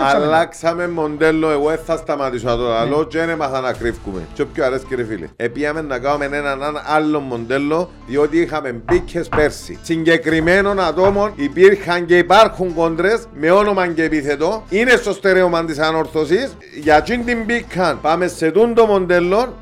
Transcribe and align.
Αλλάξαμε 0.00 0.88
μοντέλο, 0.88 1.50
εγώ 1.50 1.68
δεν 1.68 1.78
θα 1.84 1.96
σταματήσω 1.96 2.46
να 2.46 2.56
το 2.56 2.62
λέω 2.88 3.04
και 3.04 3.18
δεν 3.18 3.28
έμαθα 3.28 3.60
να 3.60 3.72
κρύφκουμε. 3.72 4.20
Και 4.34 4.44
πιο 4.44 4.64
αρέσκει 4.64 4.94
ρε 4.94 5.04
φίλε. 5.04 5.26
Επίαμε 5.36 5.80
να 5.80 5.98
κάνουμε 5.98 6.24
έναν 6.36 6.80
άλλο 6.86 7.20
μοντέλο, 7.20 7.90
διότι 8.06 8.38
είχαμε 8.38 8.82
μπήκες 8.84 9.28
πέρσι. 9.28 9.78
Συγκεκριμένων 9.82 10.80
ατόμων 10.80 11.32
υπήρχαν 11.36 12.06
και 12.06 12.18
υπάρχουν 12.18 12.74
κόντρες 12.74 13.26
με 13.34 13.50
όνομα 13.50 13.86
και 13.86 14.02
επίθετο. 14.02 14.62
Είναι 14.68 14.90
στο 14.90 15.12
στερεώμα 15.12 15.64
της 15.64 15.78
ανόρθωσης. 15.78 16.56
Για 16.80 17.02
την 17.02 17.22
μπήκαν 17.44 18.00
πάμε 18.00 18.26
σε 18.26 18.50
τούντο 18.50 18.86
μοντέλο 18.86 19.54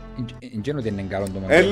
δεν 0.63 0.77
ότι 0.77 0.89
είναι 0.89 1.05
καλό 1.09 1.25
το 1.35 1.39
μοντέλο. 1.39 1.71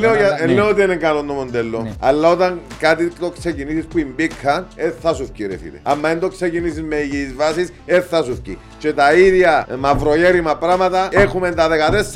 Λέω 0.55 0.69
ότι 0.69 0.83
είναι 0.83 0.97
καλό 0.97 1.23
το 1.23 1.33
μοντέλο. 1.33 1.97
Αλλά 1.99 2.31
όταν 2.31 2.61
κάτι 2.79 3.09
το 3.09 3.31
ξεκινήσεις 3.31 3.85
που 3.85 3.99
είναι 3.99 4.11
μπήκαν, 4.15 4.67
δεν 4.77 4.95
θα 5.01 5.15
σου 5.15 5.29
βγει 5.33 5.47
ρε 5.47 5.57
φίλε. 5.57 5.79
Αν 5.83 6.01
δεν 6.01 6.21
το 6.21 6.29
ξεκινήσεις 6.29 6.83
με 6.83 6.97
υγιείς 6.97 7.35
βάσεις, 7.35 7.73
δεν 7.87 8.03
θα 8.03 8.23
σου 8.23 8.39
βγει. 8.43 8.59
Και 8.85 8.93
τα 8.93 9.13
ίδια 9.13 9.67
μαυρογέρημα 9.79 10.57
πράγματα 10.57 11.09
έχουμε 11.11 11.51
τα 11.51 11.69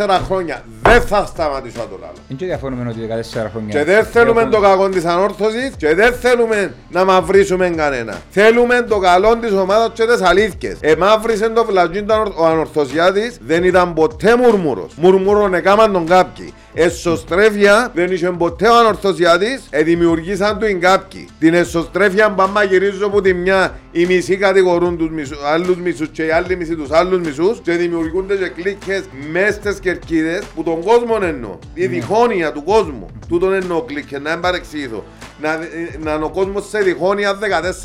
14 0.06 0.20
χρόνια. 0.26 0.62
Δεν 0.82 1.00
θα 1.00 1.26
σταματήσω 1.26 1.78
το 1.78 1.98
άλλο. 2.02 2.16
Δεν 2.28 2.36
διαφωνούμε 2.38 2.88
ότι 2.88 3.00
14 3.34 3.48
χρόνια. 3.50 3.78
Και 3.78 3.84
δεν 3.84 4.04
θέλουμε 4.04 4.48
το 4.50 4.60
κακό 4.60 4.88
της 4.88 5.04
ανόρθωσης 5.04 5.70
και 5.76 5.94
δεν 5.94 6.12
θέλουμε 6.12 6.74
να 6.90 7.04
μαυρίσουμε 7.04 7.68
κανένα. 7.68 8.14
Θέλουμε 8.30 8.82
το 8.88 8.98
καλό 8.98 9.36
της 9.36 9.52
ομάδας 9.52 9.90
και 9.92 10.04
τις 10.04 10.22
αλήθειες. 10.22 10.76
Εμαύρισε 10.80 11.48
το 11.48 11.64
βλατζίν 11.64 12.10
ο 12.36 12.46
ανορθωσιάτης, 12.46 13.38
δεν 13.46 13.64
ήταν 13.64 13.94
ποτέ 13.94 14.36
μουρμούρος. 14.36 14.92
Μουρμούρον 14.96 15.54
έκαναν 15.54 15.92
τον 15.92 16.06
κάποιοι. 16.06 16.52
Εσωστρέφεια 16.74 17.90
δεν 17.94 18.12
είχε 18.12 18.30
ποτέ 18.30 18.68
ο 18.68 18.78
ανορθωσιάτης, 18.78 19.66
ε, 19.70 19.82
δημιουργήσαν 19.82 20.58
του 20.58 20.78
κάποιοι. 20.80 21.28
Την 21.38 21.54
εσωστρέφεια 21.54 22.28
μπάμα 22.28 22.62
γυρίζω 22.62 23.06
από 23.06 23.20
τη 23.20 23.34
μια, 23.34 23.78
οι 23.92 24.06
μισοί 24.06 24.36
κατηγορούν 24.36 24.96
τους 24.96 25.10
μισούς, 25.10 25.38
άλλους 25.52 25.76
μισούς 25.76 26.08
και 26.08 26.24
οι 26.24 26.30
άλλοι 26.30 26.56
μισοί 26.58 26.76
τους 26.76 26.90
άλλους 26.90 27.26
μισούς 27.26 27.60
και 27.62 27.72
δημιουργούνται 27.72 28.36
και 28.36 28.48
κλίκες 28.48 29.04
μες 29.30 29.54
στις 29.54 29.80
κερκίδες 29.80 30.44
που 30.54 30.62
τον 30.62 30.82
κόσμο 30.82 31.18
εννοώ. 31.22 31.58
Η 31.74 31.80
ναι. 31.80 31.86
διχόνοια 31.86 32.52
του 32.52 32.64
κόσμου. 32.64 33.06
Τούτον 33.28 33.52
εννοώ 33.52 33.82
κλίκες, 33.82 34.20
να 34.20 34.30
μην 34.30 34.40
παρεξηγηθώ. 34.40 35.04
Να, 35.40 35.56
να 36.02 36.12
είναι 36.14 36.24
ο 36.24 36.30
κόσμος 36.30 36.68
σε 36.68 36.78
διχόνοια 36.78 37.38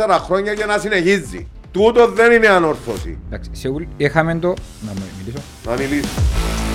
14 0.07 0.17
χρόνια 0.19 0.53
και 0.53 0.65
να 0.65 0.77
συνεχίζει. 0.77 1.47
Τούτο 1.71 2.07
δεν 2.07 2.31
είναι 2.31 2.47
ανόρθωση. 2.47 3.17
Εντάξει, 3.27 3.49
σίγουρα 3.53 3.85
είχαμε 3.97 4.35
το... 4.35 4.53
Να 4.81 4.91
μιλήσω. 4.91 5.43
Να 5.65 5.71
μιλήσω. 5.77 6.72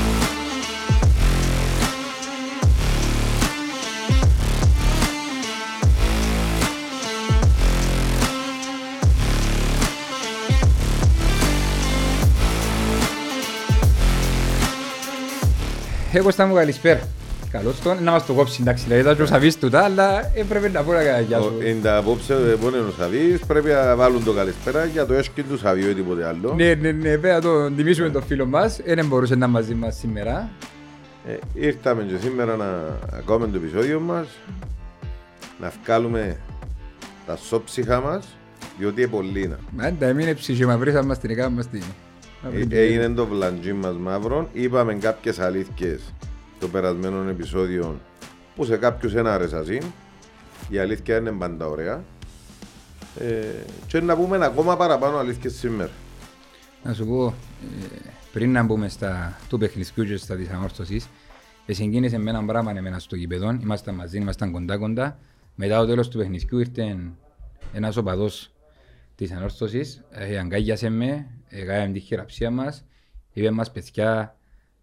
Εγώ 16.13 16.31
στα 16.31 16.47
μου 16.47 16.55
καλησπέρα. 16.55 17.01
Καλώς 17.51 17.81
τον, 17.81 18.03
να 18.03 18.11
μας 18.11 18.27
το 18.27 18.33
κόψει, 18.33 18.59
εντάξει, 18.61 18.85
δηλαδή 18.85 19.03
θα 19.03 19.17
το 19.17 19.27
σαβείς 19.27 19.59
τούτα, 19.59 19.85
αλλά 19.85 20.31
έπρεπε 20.35 20.69
να 20.69 20.83
πω 20.83 20.93
να 20.93 21.21
γεια 21.21 21.41
σου. 21.41 21.53
Είναι 21.65 21.81
τα 21.83 21.97
απόψε 21.97 22.35
που 22.35 22.69
είναι 22.69 22.79
ο 22.79 22.93
Σαβείς, 22.99 23.41
πρέπει 23.47 23.69
να 23.69 23.97
βάλουν 23.97 24.25
το 24.25 24.33
καλησπέρα 24.33 24.85
για 24.85 25.07
το 25.07 25.15
έσκιν 25.15 25.45
τους 25.49 25.61
Σαβίου 25.61 25.91
ή 25.91 25.95
τίποτε 25.95 26.27
άλλο. 26.27 26.55
Ναι, 26.55 26.75
ναι, 26.75 26.91
ναι, 26.91 27.19
πρέπει 27.19 27.27
να 27.27 27.41
το 27.41 27.71
τιμήσουμε 27.71 28.11
τον 28.11 28.23
φίλο 28.23 28.47
μας, 28.47 28.81
δεν 28.85 29.07
μπορούσε 29.07 29.35
να 29.35 29.47
μαζί 29.47 29.75
μας 29.75 29.97
σήμερα. 29.97 30.51
Ε, 31.27 31.37
ήρθαμε 31.55 32.03
και 32.03 32.15
σήμερα 32.23 32.57
να 32.57 32.99
ακούμε 33.19 33.47
το 33.47 33.57
επεισόδιο 33.57 34.01
μας, 34.01 34.27
να 35.61 35.73
βγάλουμε 35.85 36.37
τα 37.27 37.37
σώψυχα 37.37 38.01
μας, 38.01 38.27
διότι 38.79 39.01
είναι 39.01 39.11
πολύ 39.11 39.49
να. 39.49 39.59
Μάντα, 39.77 40.07
έμεινε 40.07 40.35
ψυχή, 40.35 40.65
βρήσαμε 40.65 41.07
μας 41.07 41.19
την 41.19 41.31
εικόνα 41.31 41.51
μας 41.51 41.69
την... 41.69 41.83
Ε, 42.43 42.81
έγινε 42.81 43.09
το 43.09 43.27
βλαντζί 43.27 43.73
μας 43.73 43.97
μαύρο. 43.97 44.49
Είπαμε 44.53 44.95
κάποιες 44.95 45.39
αλήθειες 45.39 46.01
στο 46.57 46.69
περασμένο 46.69 47.29
επεισόδιο 47.29 48.01
που 48.55 48.65
σε 48.65 48.77
κάποιους 48.77 49.15
ένα 49.15 49.35
αρέσασαν. 49.35 49.93
Η 50.69 50.79
αλήθεια 50.79 51.17
είναι 51.17 51.33
πάντα 51.33 51.67
ωραία. 51.67 52.05
Ε, 53.19 53.45
και 53.87 54.01
να 54.01 54.17
πούμε 54.17 54.45
ακόμα 54.45 54.77
παραπάνω 54.77 55.17
αλήθειες 55.17 55.55
σήμερα. 55.55 55.91
Να 56.83 56.95
σου 56.95 57.07
πω, 57.07 57.27
ε, 57.27 58.09
πριν 58.33 58.53
να 58.53 58.63
μπούμε 58.63 58.89
στα 58.89 59.39
του 59.49 59.59
παιχνιδιού 59.59 60.05
και 60.05 60.17
στα 60.17 60.37
της 60.37 60.49
ανόρθωσης, 60.49 61.09
συγκίνησε 61.67 62.19
με 62.19 62.31
έναν 62.31 62.47
πράγμα 62.47 62.71
εμένα 62.77 62.99
στο 62.99 63.17
γηπεδό, 63.17 63.59
ήμασταν 63.63 63.95
μαζί, 63.95 64.19
ήμασταν 64.19 64.53
κοντά 64.53 64.79
κοντά. 64.79 65.19
Μετά 65.55 65.81
το 65.81 65.87
τέλος 65.87 66.09
του 66.09 66.19
παιχνιδιού 66.19 66.59
ήρθε 66.59 66.97
ένας 67.73 67.97
οπαδός 67.97 68.51
της 69.15 69.33
ανόρθωσης, 69.33 70.03
ε, 70.11 70.39
αγκάγιασε 70.39 70.89
με, 70.89 71.27
έκαναμε 71.49 71.93
τη 71.93 71.99
χειραψία 71.99 72.51
μας, 72.51 72.87
είπε 73.33 73.51
μας 73.51 73.73
παιδιά, 73.73 74.37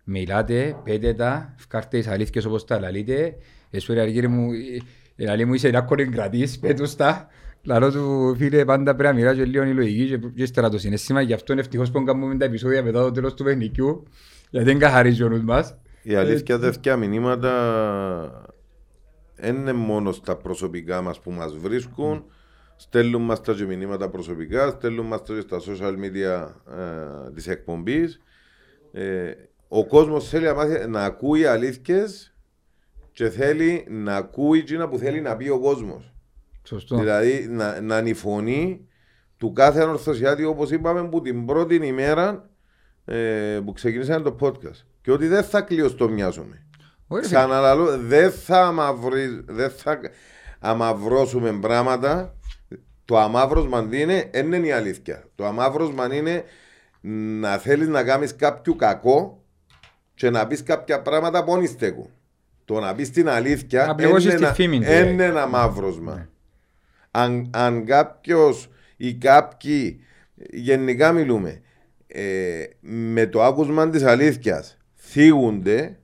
μιλάτε, 0.04 0.76
πέτε 0.84 1.14
τα, 1.14 1.54
φκάρτε 1.58 1.98
τις 1.98 2.08
αλήθειες 2.08 2.46
όπως 2.46 2.66
τα 2.66 2.80
λαλείτε, 2.80 3.36
εσύ 3.70 3.94
ρε 3.94 4.02
αργύρι 4.02 4.28
μου, 4.28 4.52
η 5.16 5.28
αλή 5.28 5.46
μου 5.46 5.54
είσαι 5.54 5.68
ένα 5.68 5.88
κρατής, 6.12 6.60
πέτους 6.60 6.96
τα, 6.96 7.30
Λαλό 7.66 7.92
του 7.92 8.36
φίλε 8.38 8.66
πάντα 8.66 8.96
πρέπει 8.96 9.14
να 9.14 9.20
μοιράζει 9.20 9.42
λίγο 9.42 9.64
η 9.64 9.74
λογική 9.74 10.20
και 10.36 10.44
ύστερα 10.44 10.70
το 10.70 10.78
συνέστημα, 10.78 11.22
γι' 11.22 11.34
αυτό 11.34 11.52
είναι 11.52 11.62
ευτυχώς 11.62 11.92
που 11.92 12.04
κάνουμε 12.04 12.38
τα 12.38 12.46
επεισόδια 12.46 12.84
μετά 12.84 13.02
το 13.02 13.12
τέλος 13.12 13.34
του 13.34 13.44
παιχνικιού, 13.44 14.04
γιατί 14.50 14.66
δεν 14.66 14.80
καθαρίζει 14.80 15.24
ο 15.24 15.30
νους 15.30 15.42
μας. 15.42 15.78
Η 16.02 16.16
αλήθεια 16.16 16.58
δεύτερα 16.58 16.96
μηνύματα. 16.96 18.54
Είναι 19.44 19.74
μόνος 19.74 20.16
στα 20.16 20.36
προσωπικά 20.36 21.02
μας 21.02 21.20
που 21.20 21.32
μας 21.32 21.58
βρίσκουν, 21.58 22.24
Στέλνουν 22.76 23.22
μας 23.22 23.42
τα 23.42 23.56
μηνύματα 23.68 24.10
προσωπικά, 24.10 24.70
στέλνουν 24.70 25.06
μας 25.06 25.24
τα 25.24 25.42
στα 25.42 25.62
social 25.68 25.94
media 25.94 26.48
ε, 26.78 27.32
της 27.34 27.48
εκπομπής. 27.48 28.22
Ε, 28.92 29.32
ο 29.68 29.86
κόσμος 29.86 30.30
θέλει 30.30 30.46
να, 30.46 30.54
μάθει, 30.54 30.88
να 30.88 31.04
ακούει 31.04 31.46
αλήθειες 31.46 32.36
και 33.12 33.30
θέλει 33.30 33.86
να 33.90 34.16
ακούει 34.16 34.60
εκείνα 34.60 34.88
που 34.88 34.98
θέλει 34.98 35.22
να 35.22 35.36
πει 35.36 35.50
ο 35.50 35.60
κόσμος. 35.60 36.14
Σωστό. 36.64 36.98
Δηλαδή 36.98 37.48
να, 37.50 37.82
να 37.82 37.98
είναι 37.98 38.10
η 38.10 38.14
φωνή 38.14 38.88
του 39.38 39.52
κάθε 39.52 39.82
ανορθωσιάτη 39.82 40.44
όπως 40.44 40.72
είπαμε 40.72 41.10
που 41.10 41.22
την 41.22 41.46
πρώτη 41.46 41.76
ημέρα 41.76 42.50
ε, 43.06 43.60
που 43.66 43.74
ξεκίνησαν 43.74 44.24
το 44.24 44.36
podcast. 44.40 44.84
Και 45.02 45.12
ότι 45.12 45.28
δεν 45.28 45.44
θα 45.44 45.62
κλειοστομιάζουμε. 45.62 46.66
Ξαναλαλώ, 47.22 47.98
δεν 47.98 48.32
θα, 48.32 48.66
αμαυρί, 48.66 49.44
δεν 49.48 49.70
θα 49.70 50.00
αμαυρώσουμε 50.60 51.60
πράγματα 51.60 52.36
το 53.06 53.18
αμαύρωσμα 53.18 53.88
είναι, 53.92 54.30
δεν 54.32 54.54
είναι 54.54 54.68
η 54.68 54.72
αλήθεια. 54.72 55.24
Το 55.36 55.46
αμαύρωσμα 55.46 56.16
είναι 56.16 56.44
να 57.40 57.58
θέλεις 57.58 57.88
να 57.88 58.04
κάνεις 58.04 58.36
κάποιο 58.36 58.76
κακό 58.76 59.44
και 60.14 60.30
να 60.30 60.48
πεις 60.48 60.64
κάποια 60.64 61.02
πράγματα 61.02 61.44
που 61.44 61.56
δεν 61.56 61.68
στέκουν. 61.68 62.10
Το 62.66 62.80
να 62.80 62.96
πεις 62.96 63.10
την 63.10 63.30
αλήθεια 63.30 63.96
είναι 64.58 64.86
ένα, 64.86 65.24
ένα 65.24 65.42
αμαύρωσμα. 65.42 66.14
Ναι. 66.14 66.28
Αν, 67.12 67.50
αν 67.54 67.86
κάποιος 67.86 68.70
ή 68.98 69.14
κάποιοι, 69.14 70.00
γενικά 70.52 71.12
μιλούμε, 71.12 71.62
ε, 72.08 72.64
με 72.80 73.26
το 73.26 73.44
άκουσμα 73.44 73.90
της 73.90 74.04
αλήθειας 74.04 74.78
θίγονται, 74.96 76.00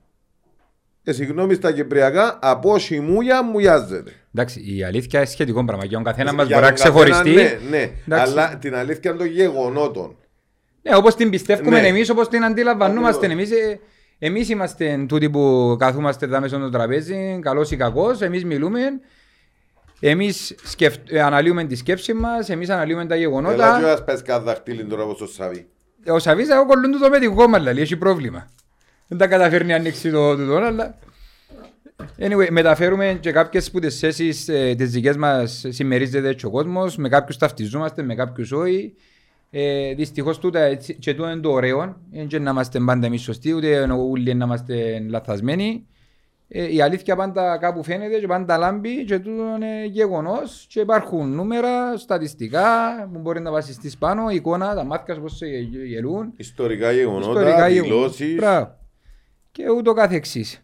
ε, 1.04 1.12
συγγνώμη 1.12 1.54
στα 1.54 1.72
κυπριακά, 1.72 2.40
από 2.42 2.76
μουλιά 3.02 3.44
μουλιάζεται. 3.44 4.12
Εντάξει, 4.36 4.76
η 4.76 4.84
αλήθεια 4.84 5.20
είναι 5.20 5.30
σχετικό 5.30 5.66
πράγμα. 5.66 5.86
Για 5.86 5.96
τον 5.96 6.04
καθένας 6.04 6.34
μας 6.34 6.48
μπορεί 6.48 6.62
να 6.62 6.72
ξεχωριστεί. 6.72 7.34
Ναι, 7.34 7.60
ναι. 7.70 8.20
Αλλά 8.20 8.58
την 8.58 8.76
αλήθεια 8.76 9.16
των 9.16 9.26
γεγονότων. 9.26 10.16
Ναι, 10.82 10.96
όπως 10.96 11.16
την 11.16 11.30
πιστεύουμε 11.30 11.82
ναι. 11.82 11.88
εμείς, 11.88 12.10
όπως 12.10 12.28
την 12.28 12.44
αντιλαμβανόμαστε 12.44 13.26
εμείς. 13.26 13.52
Ε, 13.52 13.80
εμείς 14.20 14.50
είμαστε 14.50 15.06
τούτοι 15.08 15.30
που 15.30 15.76
καθόμαστε 15.80 16.26
εδώ 16.26 16.40
μέσα 16.40 16.58
στο 16.58 16.70
τραπέζι, 16.70 17.40
καλός 17.42 17.72
ή 17.72 17.76
κακός. 17.76 18.22
Εμείς 18.22 18.46
μιλούμε. 18.46 18.80
Εμείς 20.00 20.56
σκεφ... 20.64 20.96
Ε, 21.10 21.22
αναλύουμε 21.22 21.64
τη 21.64 21.76
σκέψη 21.76 22.14
μας, 22.14 22.50
εμείς 22.50 22.70
αναλύουμε 22.70 23.06
τα 23.06 23.16
γεγονότα. 23.16 23.78
Έλα, 23.78 23.96
και 23.96 24.02
πες 24.02 24.22
κάθε 24.22 24.44
δαχτύλι 24.44 24.86
τώρα 24.86 25.04
όπως 25.04 25.22
ο 25.22 25.28
Σαβί. 25.28 25.68
Ο 26.08 26.20
Σαβί, 26.20 26.44
εγώ 26.44 26.66
κολλούν 26.66 27.00
το 27.00 27.10
με 27.10 27.20
την 27.20 27.36
κόμμα, 27.36 27.58
δηλαδή, 27.58 27.82
έχει 27.82 27.98
πρόβλημα. 27.98 28.50
Δεν 29.12 29.20
τα 29.20 29.28
καταφέρνει 29.28 29.70
να 29.70 29.76
ανοίξει 29.76 30.12
το 30.12 30.36
τούτο, 30.36 30.56
αλλά... 30.56 30.98
Anyway, 32.20 32.50
μεταφέρουμε 32.50 33.18
και 33.20 33.32
κάποιες 33.32 33.72
που 33.72 33.80
τις 33.80 34.00
θέσεις 34.00 34.48
ε, 34.48 34.76
τις 34.78 34.92
δικές 34.92 35.18
μας 35.18 35.66
συμμερίζεται 35.70 36.28
έτσι 36.28 36.46
ο 36.46 36.50
κόσμος, 36.50 36.96
με 36.98 37.10
κάποιους 37.10 37.38
ταυτιζόμαστε, 37.38 38.04
με 38.04 38.16
κάποιους 38.16 38.52
όχι. 38.52 38.94
Ε, 39.50 39.94
δυστυχώς 39.94 40.40
τούτα 40.40 40.60
έτσι, 40.60 40.96
και 40.96 41.14
τούτο 41.14 41.30
είναι 41.30 41.42
το 41.42 41.52
ωραίο, 41.52 41.98
δεν 42.12 42.42
να 42.42 42.50
είμαστε 42.50 42.80
πάντα 42.80 43.06
εμείς 43.06 43.22
σωστοί, 43.22 43.54
ούτε 43.54 43.80
όλοι 43.80 44.34
να 44.34 44.46
είμαστε 44.46 45.06
λαθασμένοι. 45.10 45.86
Ε, 46.48 46.74
η 46.74 46.82
αλήθεια 46.82 47.16
πάντα 47.16 47.58
κάπου 47.58 47.84
φαίνεται 47.84 48.20
και 48.20 48.28
πάντα 48.28 48.58
λάμπει 48.58 49.04
και 49.04 49.20
τούτο 49.20 49.44
είναι 49.56 49.86
γεγονός 49.86 50.66
και 50.70 50.80
υπάρχουν 50.80 51.36
νούμερα, 51.36 51.98
στατιστικά 51.98 52.64
που 53.14 53.20
μπορεί 53.20 53.42
να 53.42 53.52
βασιστείς 53.52 53.98
πάνω, 53.98 54.30
εικόνα, 54.30 54.76
τα 54.76 54.84
μάτια 54.84 55.14
σου 55.14 55.22
πώς 55.22 55.42
γελούν. 55.88 56.34
Ιστορικά 56.38 56.92
γεγονότα, 56.92 57.68
δηλώσεις. 57.68 58.40
Και 59.52 59.70
ούτω 59.70 59.94
κάθε 59.94 60.16
εξής. 60.16 60.64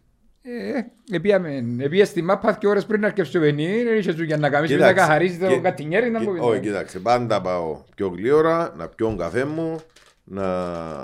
Επία 1.78 2.04
στη 2.04 2.22
μάπα 2.22 2.52
και 2.52 2.66
ώρες 2.66 2.86
πριν 2.86 3.00
να 3.00 3.06
αρκεύσει 3.06 3.32
το 3.32 3.40
παιχνίδι, 3.40 3.82
δεν 3.82 3.98
είχες 3.98 4.14
δουλειά 4.14 4.36
να 4.36 4.50
κάνεις, 4.50 4.70
να 4.70 4.92
καθαρίζεις 4.92 5.38
το 5.38 5.60
κατηνιέρι 5.60 6.10
να 6.10 6.20
Όχι, 6.40 6.60
κοιτάξτε, 6.60 6.98
πάντα 6.98 7.40
πάω 7.40 7.82
πιο 7.94 8.08
γλύωρα, 8.08 8.74
να 8.76 8.88
πιω 8.88 9.16
καφέ 9.18 9.44
μου, 9.44 9.80
να 10.24 10.44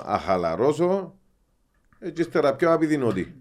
αχαλαρώσω 0.05 1.13
και 2.13 2.21
ύστερα 2.21 2.55
πιο 2.55 2.71
απειδηνωτή. 2.73 3.35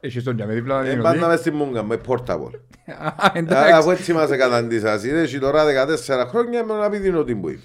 Έχεις 0.00 0.24
τον 0.24 0.36
για 0.36 0.46
με 0.46 0.54
δίπλα 0.54 0.82
να 0.82 1.02
Πάντα 1.02 1.24
ε, 1.24 1.28
μες 1.28 1.38
στη 1.38 1.50
μούγκα 1.50 1.82
με 1.82 1.96
πόρταβολ. 1.96 2.52
Αφού 3.74 3.90
έτσι 3.90 4.12
μας 4.12 4.30
καταντήσας. 4.30 5.04
Έχει 5.04 5.38
τώρα 5.38 5.64
14 5.86 6.24
χρόνια 6.28 6.64
με 6.64 6.74
να 6.74 6.84
απειδηνωτή 6.84 7.34
που 7.34 7.48
είμαι. 7.48 7.60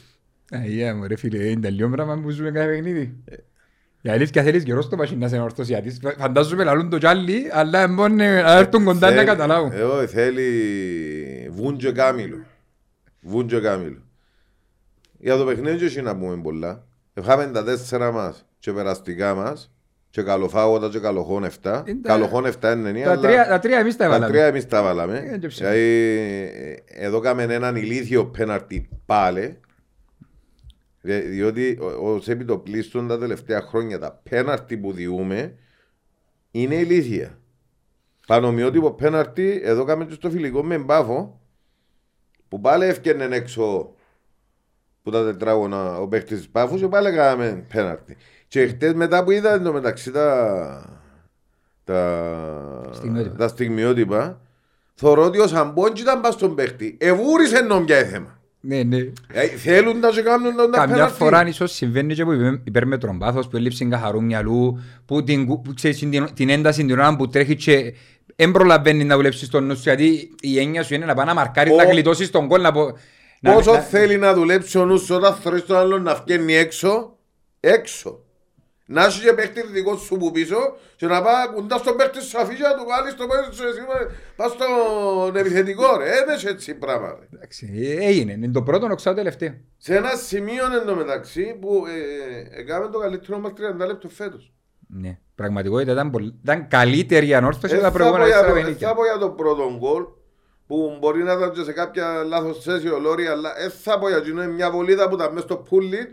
Αγία 0.52 0.96
μου 0.96 1.08
ρε 1.08 1.16
φίλε, 1.16 1.44
είναι 1.44 1.60
τελειό 1.60 1.90
πράγμα 1.90 2.20
που 2.20 2.30
ζούμε 2.30 2.52
κάθε 2.52 2.68
παιχνίδι. 2.68 3.24
Ε. 4.02 4.10
Η 4.10 4.12
αλήθεια 4.12 4.44
θέλεις 4.44 4.64
καιρό 4.64 4.82
στο 4.82 4.98
μachine 5.02 5.18
να 5.18 5.28
σε 5.28 5.40
ορθωσιάτης. 5.40 6.00
Φαντάζομαι 6.18 6.64
λαλούν 6.64 6.90
το 6.90 6.98
κι 6.98 7.08
αλλά 7.52 7.90
μόνο 7.90 8.16
να 8.16 8.58
έρθουν 8.58 8.84
κοντά 8.84 9.12
να 9.12 9.24
καταλάβουν. 9.24 9.72
Εγώ 9.72 10.08
θέλει 10.08 10.48
βούντζο 11.52 11.92
κάμιλο. 11.92 12.38
Βούντζο 13.22 13.62
κάμιλο. 13.62 14.02
Για 15.20 15.38
το 15.38 15.46
παιχνίδι 15.46 15.86
όχι 15.86 16.02
να 16.02 16.18
πούμε 16.18 16.38
πολλά. 16.42 16.84
Είχαμε 17.14 17.46
τα 17.46 17.64
τέσσερα 17.64 18.12
μας 18.12 18.46
και 18.60 18.72
περαστικά 18.72 19.36
μας 19.36 19.72
και 20.10 20.22
καλοφάγοντα 20.22 20.90
και 20.90 21.00
καλοχών 21.00 21.46
7. 21.64 21.84
Καλοχών 22.02 22.46
7 22.46 22.74
είναι 22.78 23.02
τα, 23.04 23.20
τρία, 23.20 23.48
τα 23.48 23.60
τρία 23.60 23.80
εμείς 23.80 23.96
τα 23.96 24.10
βάλαμε. 24.10 24.26
Τα 24.26 24.32
τρία 24.32 24.46
εμείς 24.46 24.68
τα 24.68 24.84
βάλαμε. 24.84 25.40
Δηλαδή, 25.40 25.84
εδώ 26.86 27.20
κάμε 27.20 27.44
έναν 27.44 27.76
ηλίθιο 27.76 28.26
πέναρτι 28.26 28.90
πάλι. 29.06 29.60
Διότι 31.02 31.78
ως 32.02 32.28
επιτοπλίστων 32.28 33.08
τα 33.08 33.20
τελευταία 33.20 33.62
χρόνια 33.62 34.00
τα 34.00 34.22
πέναρτι 34.30 34.78
που 34.78 34.92
διούμε 34.92 35.56
είναι 36.52 36.76
ηλίθια. 36.76 37.40
Πανομοιότυπο 38.28 38.92
πέναρτι, 38.92 39.62
εδώ 39.64 39.84
κάμε 39.84 40.06
και 40.06 40.14
στο 40.14 40.30
φιλικό 40.30 40.64
με 40.64 40.78
μπάφο 40.78 41.42
που 42.48 42.62
πάλι 42.62 42.86
έφτιανε 42.86 43.36
έξω 43.36 43.96
που 45.04 45.12
τα 45.12 45.24
τετράγωνα 45.24 46.00
ο 46.00 46.08
παίχτης 46.08 46.38
της 46.38 46.50
Πάφους 46.50 46.80
και 46.80 46.88
πάλι 46.88 47.08
έκαναμε 47.08 47.66
πέναρτι. 47.74 48.18
Και 48.48 48.68
χτες 48.68 48.94
μετά 48.94 49.24
που 49.24 49.32
είδα 49.32 49.62
το 49.62 49.74
μεταξύ 49.74 50.12
τα, 50.12 51.02
τα, 51.84 52.90
στιγμιότυπα. 52.92 53.36
τα 53.36 53.48
στιγμιότυπα 53.48 54.42
θεωρώ 54.94 55.24
ότι 55.26 55.40
ο 55.40 55.48
Σαμπόντζ 55.48 56.02
ήταν 56.02 56.22
πας 56.22 56.34
στον 56.34 56.56
παίχτη. 56.56 56.98
Εβούρισε 57.00 57.60
νομιά 57.60 58.06
θέμα. 58.06 58.39
Ναι, 58.62 58.84
ναι. 58.84 58.98
Ε, 59.34 59.48
θέλουν 59.48 60.00
να 60.00 60.12
σε 60.12 60.22
κάνουν 60.22 60.56
τον 60.56 60.72
Καμιά 60.72 60.96
πέναρτι. 60.96 61.16
φορά 61.16 61.48
ίσως 61.48 61.72
συμβαίνει 61.72 62.14
και 62.14 62.24
που 62.26 62.32
υπέρμετρον 62.64 63.18
πάθος, 63.18 63.48
που 63.48 63.58
έλειψε 63.58 63.86
καθαρού 63.86 64.24
μυαλού, 64.24 64.84
που 65.06 65.24
την, 65.24 65.48
που, 65.48 65.74
ξέρεις, 65.76 66.00
την, 66.00 66.34
την 66.34 66.50
ένταση 66.50 66.86
την 66.86 67.00
ώρα 67.00 67.16
που 67.16 67.28
τρέχει 67.28 67.56
και 67.56 67.94
δεν 68.36 68.52
προλαβαίνει 68.52 69.04
να 69.04 69.16
δουλέψεις 69.16 69.50
τον 69.50 69.66
νους 69.66 69.78
σου, 69.78 69.84
γιατί 69.84 70.36
η 70.42 70.60
έννοια 70.60 70.84
σου 70.84 70.94
είναι 70.94 71.06
να 71.06 71.14
πάει 71.14 71.26
να 71.26 71.34
μαρκάρεις, 71.34 71.76
να 71.76 71.84
γλιτώσεις 71.84 72.30
τον 72.30 72.48
κόλ, 72.48 72.62
να, 72.62 72.72
Πόσο 73.54 73.72
να, 73.72 73.80
θέλει 73.80 74.18
να 74.18 74.34
δουλέψει 74.34 74.78
ο 74.78 74.86
νους 74.86 75.10
όταν 75.10 75.36
θέλει 75.36 75.62
τον 75.62 75.78
άλλο 75.78 76.00
να 76.00 76.16
βγαίνει 76.16 76.56
έξω, 76.56 77.18
έξω. 77.60 78.24
Να 78.92 79.06
έχει 79.06 79.22
και 79.22 79.34
παίχτη 79.34 79.62
δικό 79.68 79.98
σου 79.98 80.18
που 80.18 80.32
πίσω 80.32 80.58
και 80.96 81.08
να 81.08 81.22
πάει 81.22 81.48
κοντά 81.54 81.78
στον 81.78 81.96
παίχτη 81.98 82.22
σου 82.22 82.40
αφήσει 82.40 82.62
να 82.62 82.76
του 82.76 82.86
βάλεις 82.88 83.16
το 83.16 83.28
παίχτη 83.28 83.56
σου 83.56 83.68
εσύ 83.68 83.80
πας 84.36 84.52
στον 84.52 85.36
επιθετικό 85.36 85.98
ρε, 85.98 86.18
έδεσαι 86.18 86.50
έτσι 86.50 86.74
πράγμα. 86.74 87.18
Εντάξει, 87.34 87.70
έγινε, 88.00 88.32
είναι 88.32 88.48
το 88.48 88.62
πρώτο 88.62 88.88
οξά 88.92 89.14
τελευταίο. 89.14 89.54
Σε 89.78 89.96
ένα 89.96 90.16
σημείο 90.16 90.64
εντωμεταξύ 90.82 91.58
που 91.62 91.84
ε, 91.88 92.60
έκαμε 92.60 92.88
το 92.88 93.00
καλύτερο 93.00 93.40
μας 93.40 93.52
30 93.82 93.88
λεπτό 93.88 94.10
φέτος. 94.10 94.54
Ναι, 94.88 95.18
πραγματικότητα 95.36 95.92
ήταν, 95.92 96.10
πολύ, 96.10 96.40
ήταν 96.44 96.68
καλύτερη 96.68 97.28
η 97.28 97.34
ανόρθωση 97.34 97.74
από 97.74 97.84
τα 97.84 97.92
προηγούμενα 97.92 98.26
Θα 98.80 98.96
πω 98.96 99.04
για 99.04 99.18
το 99.20 99.30
πρώτο 99.30 99.76
γκολ 99.78 100.04
που 100.68 100.98
μπορεί 101.00 101.24
να 101.24 101.34
ήταν 101.34 101.64
σε 101.64 101.72
κάποια 101.72 102.24
λάθος 102.24 102.64
θέση 102.64 102.90
ο 102.90 103.00
Λόρι, 103.00 103.28
αλλά 103.28 103.54
δεν 103.54 103.72
θα 103.72 104.00
πω 104.00 104.10
για 104.10 104.22
είναι 104.28 104.48
μια 104.48 104.72
βολίδα 104.72 105.10
που 105.10 105.16
ήταν 105.16 105.34
μέσα 105.34 105.46
στο 105.46 105.58
πουλί, 105.58 105.98
9 105.98 106.08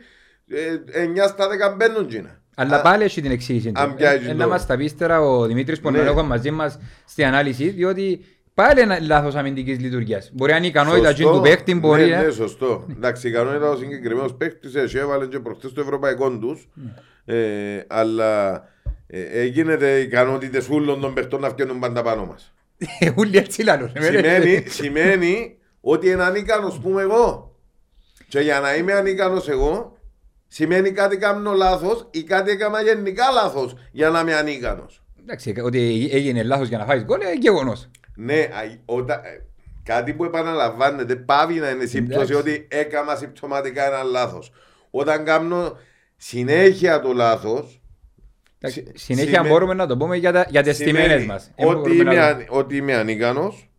ε, 1.17 1.27
στα 1.27 1.49
10 1.73 1.77
μπαίνουν 1.77 2.09
γίνα. 2.09 2.45
Αλλά 2.59 2.81
πάλι 2.83 3.05
έχει 3.05 3.21
την 3.21 3.31
εξήγηση. 3.31 3.73
Ένα 4.29 4.45
ε, 4.45 4.47
μας 4.47 4.67
τα 4.67 4.77
πίστερα 4.77 5.21
ο 5.21 5.47
Δημήτρης 5.47 5.81
Πονολόγο 5.81 6.23
ναι. 6.23 6.29
μαζί 6.29 6.51
μας 6.51 6.79
στη 7.05 7.25
ανάλυση, 7.25 7.69
διότι 7.69 8.25
πάλι 8.55 8.83
είναι 8.83 8.99
λάθος 9.01 9.35
αμυντικής 9.35 9.81
λειτουργίας. 9.81 10.31
Μπορεί 10.35 10.51
να 10.51 10.57
είναι 10.57 10.67
η 10.67 10.69
ικανότητα 10.69 11.13
του 11.13 11.41
παίχτη, 11.43 11.75
μπορεί... 11.75 12.07
Ναι, 12.07 12.17
ναι, 12.17 12.31
σωστό. 12.31 12.87
Εντάξει, 12.91 13.27
η 13.27 13.31
ικανότητα 13.31 13.71
ο 13.71 13.77
συγκεκριμένος 13.77 14.35
παίχτης 14.35 14.75
έχει 14.75 14.99
έβαλε 14.99 15.27
και 15.27 15.39
προχτές 15.39 15.73
το 15.73 15.81
ευρωπαϊκό 15.81 16.39
τους, 16.39 16.69
ε, 17.25 17.37
αλλά 17.87 18.63
έγινε 19.33 19.73
οι 19.73 20.03
ικανότητες 20.03 20.69
όλων 20.69 21.01
των 21.01 21.15
παίχτων 21.15 21.41
να 21.41 21.49
φτιάχνουν 21.49 21.79
πάντα 21.79 22.03
πάνω 22.03 22.25
μας. 22.25 22.55
Ούλοι 23.17 23.37
έτσι 23.37 23.63
λάλλον. 23.63 23.93
Σημαίνει, 23.99 24.65
σημαίνει 24.69 25.59
ότι 25.81 26.11
είναι 26.11 26.23
ανίκανος 26.23 26.79
πούμε 26.79 27.03
εγώ. 27.03 27.57
Και 28.29 28.41
για 28.41 28.61
να 28.61 28.75
είμαι 28.75 28.93
ανίκανος 28.93 29.49
εγώ, 29.49 29.96
σημαίνει 30.49 30.91
κάτι 30.91 31.17
κάνω 31.17 31.53
λάθος 31.53 32.09
ή 32.11 32.23
κάτι 32.23 32.51
έκανα 32.51 32.83
γενικά 32.83 33.31
λάθος 33.31 33.75
για 33.93 34.11
να 34.11 34.21
είμαι 34.21 34.35
ανίκανος. 34.35 35.03
Εντάξει, 35.21 35.55
ότι 35.63 36.09
έγινε 36.13 36.43
λάθος 36.43 36.69
για 36.69 36.79
να 36.79 36.85
φάεις 36.85 37.05
γκολ 37.05 37.21
είναι 37.21 37.35
γεγονός. 37.35 37.91
Ναι, 38.15 38.49
όταν, 38.85 39.21
ε, 39.25 39.47
κάτι 39.83 40.15
που 40.15 40.25
επαναλαμβάνεται 40.25 41.17
πάβει 41.17 41.55
να 41.55 41.71
είναι 41.71 41.87
σύμπτωση 41.87 42.35
ότι 42.35 42.67
έκανα 42.71 43.17
συμπτωματικά 43.17 43.87
ένα 43.87 44.03
λάθος. 44.03 44.53
Όταν 44.91 45.25
κάνω 45.25 45.79
συνέχεια 46.17 47.01
το 47.01 47.13
λάθος, 47.13 47.81
Συνέχεια 48.95 49.43
μπορούμε 49.43 49.75
να 49.75 49.87
το 49.87 49.97
πούμε 49.97 50.17
για, 50.17 50.33
τα, 50.33 50.47
για 50.51 50.63
τις 50.63 50.79
τιμένες 50.79 51.25
μας. 51.25 51.51
Ότι 51.57 51.97
είμαι, 51.97 52.15
να... 52.15 52.45
ότι 52.49 52.77
είμαι 52.77 52.95
ανίκανος 52.95 53.71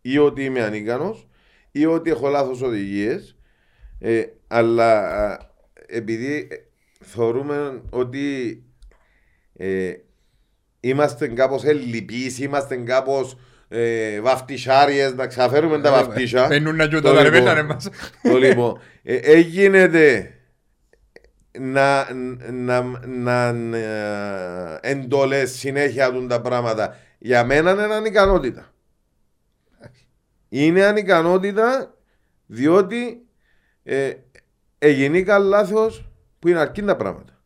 ή 0.00 0.18
ότι 0.18 0.44
είμαι 0.44 0.62
ανίκανος 0.62 1.28
ή 1.70 1.86
ότι 1.86 2.10
έχω 2.10 2.28
λάθος 2.28 2.62
οδηγίες 2.62 3.36
ε, 3.98 4.24
αλλά 4.52 5.38
επειδή 5.86 6.48
ε, 6.50 6.56
θεωρούμε 7.04 7.82
ότι 7.90 8.62
ε, 9.56 9.92
είμαστε 10.80 11.28
κάπως 11.28 11.64
ελλειπείς, 11.64 12.38
είμαστε 12.38 12.76
κάπως 12.76 13.38
ε, 13.68 14.20
βαφτισάριες, 14.20 15.14
να 15.14 15.26
ξαφέρουμε 15.26 15.80
τα 15.80 15.90
βαφτίσα. 15.90 16.46
Παίρνουν 16.46 16.76
να 16.76 16.84
γιούνται 16.84 17.14
τα 17.14 17.22
ρεβέλανε 17.22 17.62
μας. 17.62 17.88
Το 18.22 18.38
λοιπόν, 18.38 18.80
έγινε 19.02 19.90
να, 21.58 22.12
να, 22.50 22.82
να 23.06 23.46
ε, 23.76 24.78
εντολές 24.80 25.50
συνέχεια 25.50 26.12
του 26.12 26.26
τα 26.26 26.40
πράγματα. 26.40 26.96
Για 27.18 27.44
μένα 27.44 27.70
είναι 27.70 27.94
ανικανότητα. 27.94 28.72
Είναι 30.48 30.84
ανικανότητα 30.84 31.94
διότι 32.46 33.26
ε, 33.82 34.12
έγινε 34.82 35.38
λάθος 35.38 36.10
που 36.38 36.48
είναι 36.48 36.58
αρκεί 36.58 36.82
τα 36.82 36.96
πράγματα. 36.96 37.42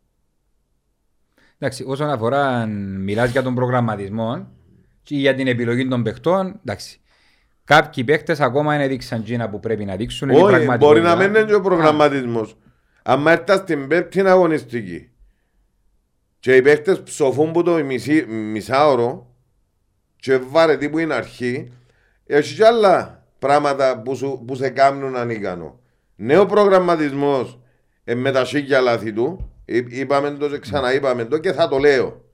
Εντάξει, 1.58 1.84
όσον 1.86 2.10
αφορά, 2.10 2.66
μιλάς 2.66 3.30
για 3.30 3.42
τον 3.42 3.54
προγραμματισμό 3.54 4.48
και 5.02 5.16
για 5.16 5.34
την 5.34 5.46
επιλογή 5.46 5.88
των 5.88 6.02
παιχτών, 6.02 6.60
εντάξει. 6.64 7.00
Κάποιοι 7.64 8.04
παίχτες 8.04 8.40
ακόμα 8.40 8.74
είναι 8.74 8.88
δείξαν 8.88 9.22
τζίνα 9.22 9.48
που 9.48 9.60
πρέπει 9.60 9.84
να 9.84 9.96
δείξουν. 9.96 10.30
Όχι, 10.30 10.76
μπορεί 10.78 11.00
να 11.00 11.16
μην 11.16 11.28
είναι 11.28 11.44
και 11.44 11.54
ο 11.54 11.60
προγραμματισμός. 11.60 12.56
Αν 13.02 13.26
έρθα 13.26 13.56
στην 13.56 13.88
πέπτη 13.88 14.20
αγωνιστική 14.20 15.10
και 16.38 16.56
οι 16.56 16.62
παίχτες 16.62 17.02
ψοφούν 17.02 17.52
που 17.52 17.62
το 17.62 17.84
μισή, 17.84 18.26
μισάωρο 18.26 19.34
και 20.16 20.36
βάρε 20.36 20.76
που 20.76 20.98
είναι 20.98 21.14
αρχή, 21.14 21.72
έχει 22.26 22.54
και 22.54 22.66
άλλα 22.66 23.26
πράγματα 23.38 24.02
που, 24.02 24.16
σου, 24.16 24.44
που 24.46 24.54
σε 24.54 24.68
κάνουν 24.68 25.16
ανίκανο. 25.16 25.80
Νέο 26.16 26.46
προγραμματισμός 26.46 27.60
ε, 28.04 28.14
με 28.14 28.30
τα 28.30 28.44
σίγια 28.44 28.80
λάθη 28.80 29.12
του, 29.12 29.52
είπαμε 29.88 30.30
το 30.30 30.48
και 30.48 30.58
ξαναείπαμε 30.58 31.24
το 31.24 31.38
και 31.38 31.52
θα 31.52 31.68
το 31.68 31.78
λέω. 31.78 32.24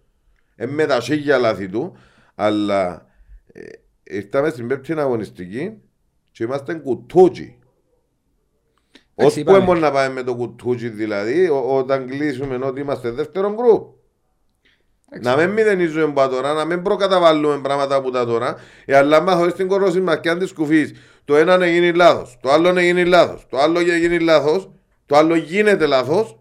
Ε, 0.57 0.67
με 0.67 0.87
τα 0.87 1.01
σίγια 1.01 1.39
λάθη 1.39 1.69
του, 1.69 1.97
αλλά 2.35 3.07
ε, 3.53 3.61
ήρθαμε 4.03 4.49
στην 4.49 4.67
πέπτη 4.67 4.93
αγωνιστική 4.93 5.81
και 6.33 6.45
είμαστε 6.45 6.75
κουτούτσι. 6.75 7.57
Ως 9.15 9.43
που 9.43 9.55
έμπορ 9.55 9.79
να 9.79 9.91
πάμε 9.91 10.15
με 10.15 10.23
το 10.23 10.35
κουτούτσι 10.35 10.89
δηλαδή, 10.89 11.49
όταν 11.49 12.07
κλείσουμε 12.07 12.67
ότι 12.67 12.81
είμαστε 12.81 13.11
δεύτερο 13.11 13.55
γκρουπ. 13.55 14.01
Να 15.21 15.37
μην 15.37 15.51
μηδενίζουμε 15.51 16.03
από 16.03 16.29
τώρα, 16.29 16.53
να 16.53 16.65
μην 16.65 16.83
προκαταβάλουμε 16.83 17.61
πράγματα 17.61 17.95
από 17.95 18.11
τα 18.11 18.27
τώρα, 18.27 18.57
ε, 18.85 18.97
αλλά 18.97 19.21
μα 19.21 19.37
χωρίς 19.37 19.55
την 19.55 19.69
κορώση 19.69 20.01
μας 20.01 20.21
και 20.21 20.31
αν 20.31 20.39
της 20.39 20.49
σκουφείς, 20.49 20.93
το 21.25 21.37
ένα 21.37 21.57
να 21.57 21.67
γίνει 21.67 21.93
λάθος, 21.93 22.39
το 22.41 22.51
άλλο 22.51 22.73
να 22.73 22.83
γίνει 22.83 23.05
λάθος, 23.05 23.47
το 23.49 23.59
άλλο 23.59 23.81
να 23.81 23.97
γίνει 23.97 24.19
λάθος, 24.19 24.71
το 25.07 25.17
άλλο 25.17 25.35
γίνεται 25.35 25.87
λάθος. 25.87 26.37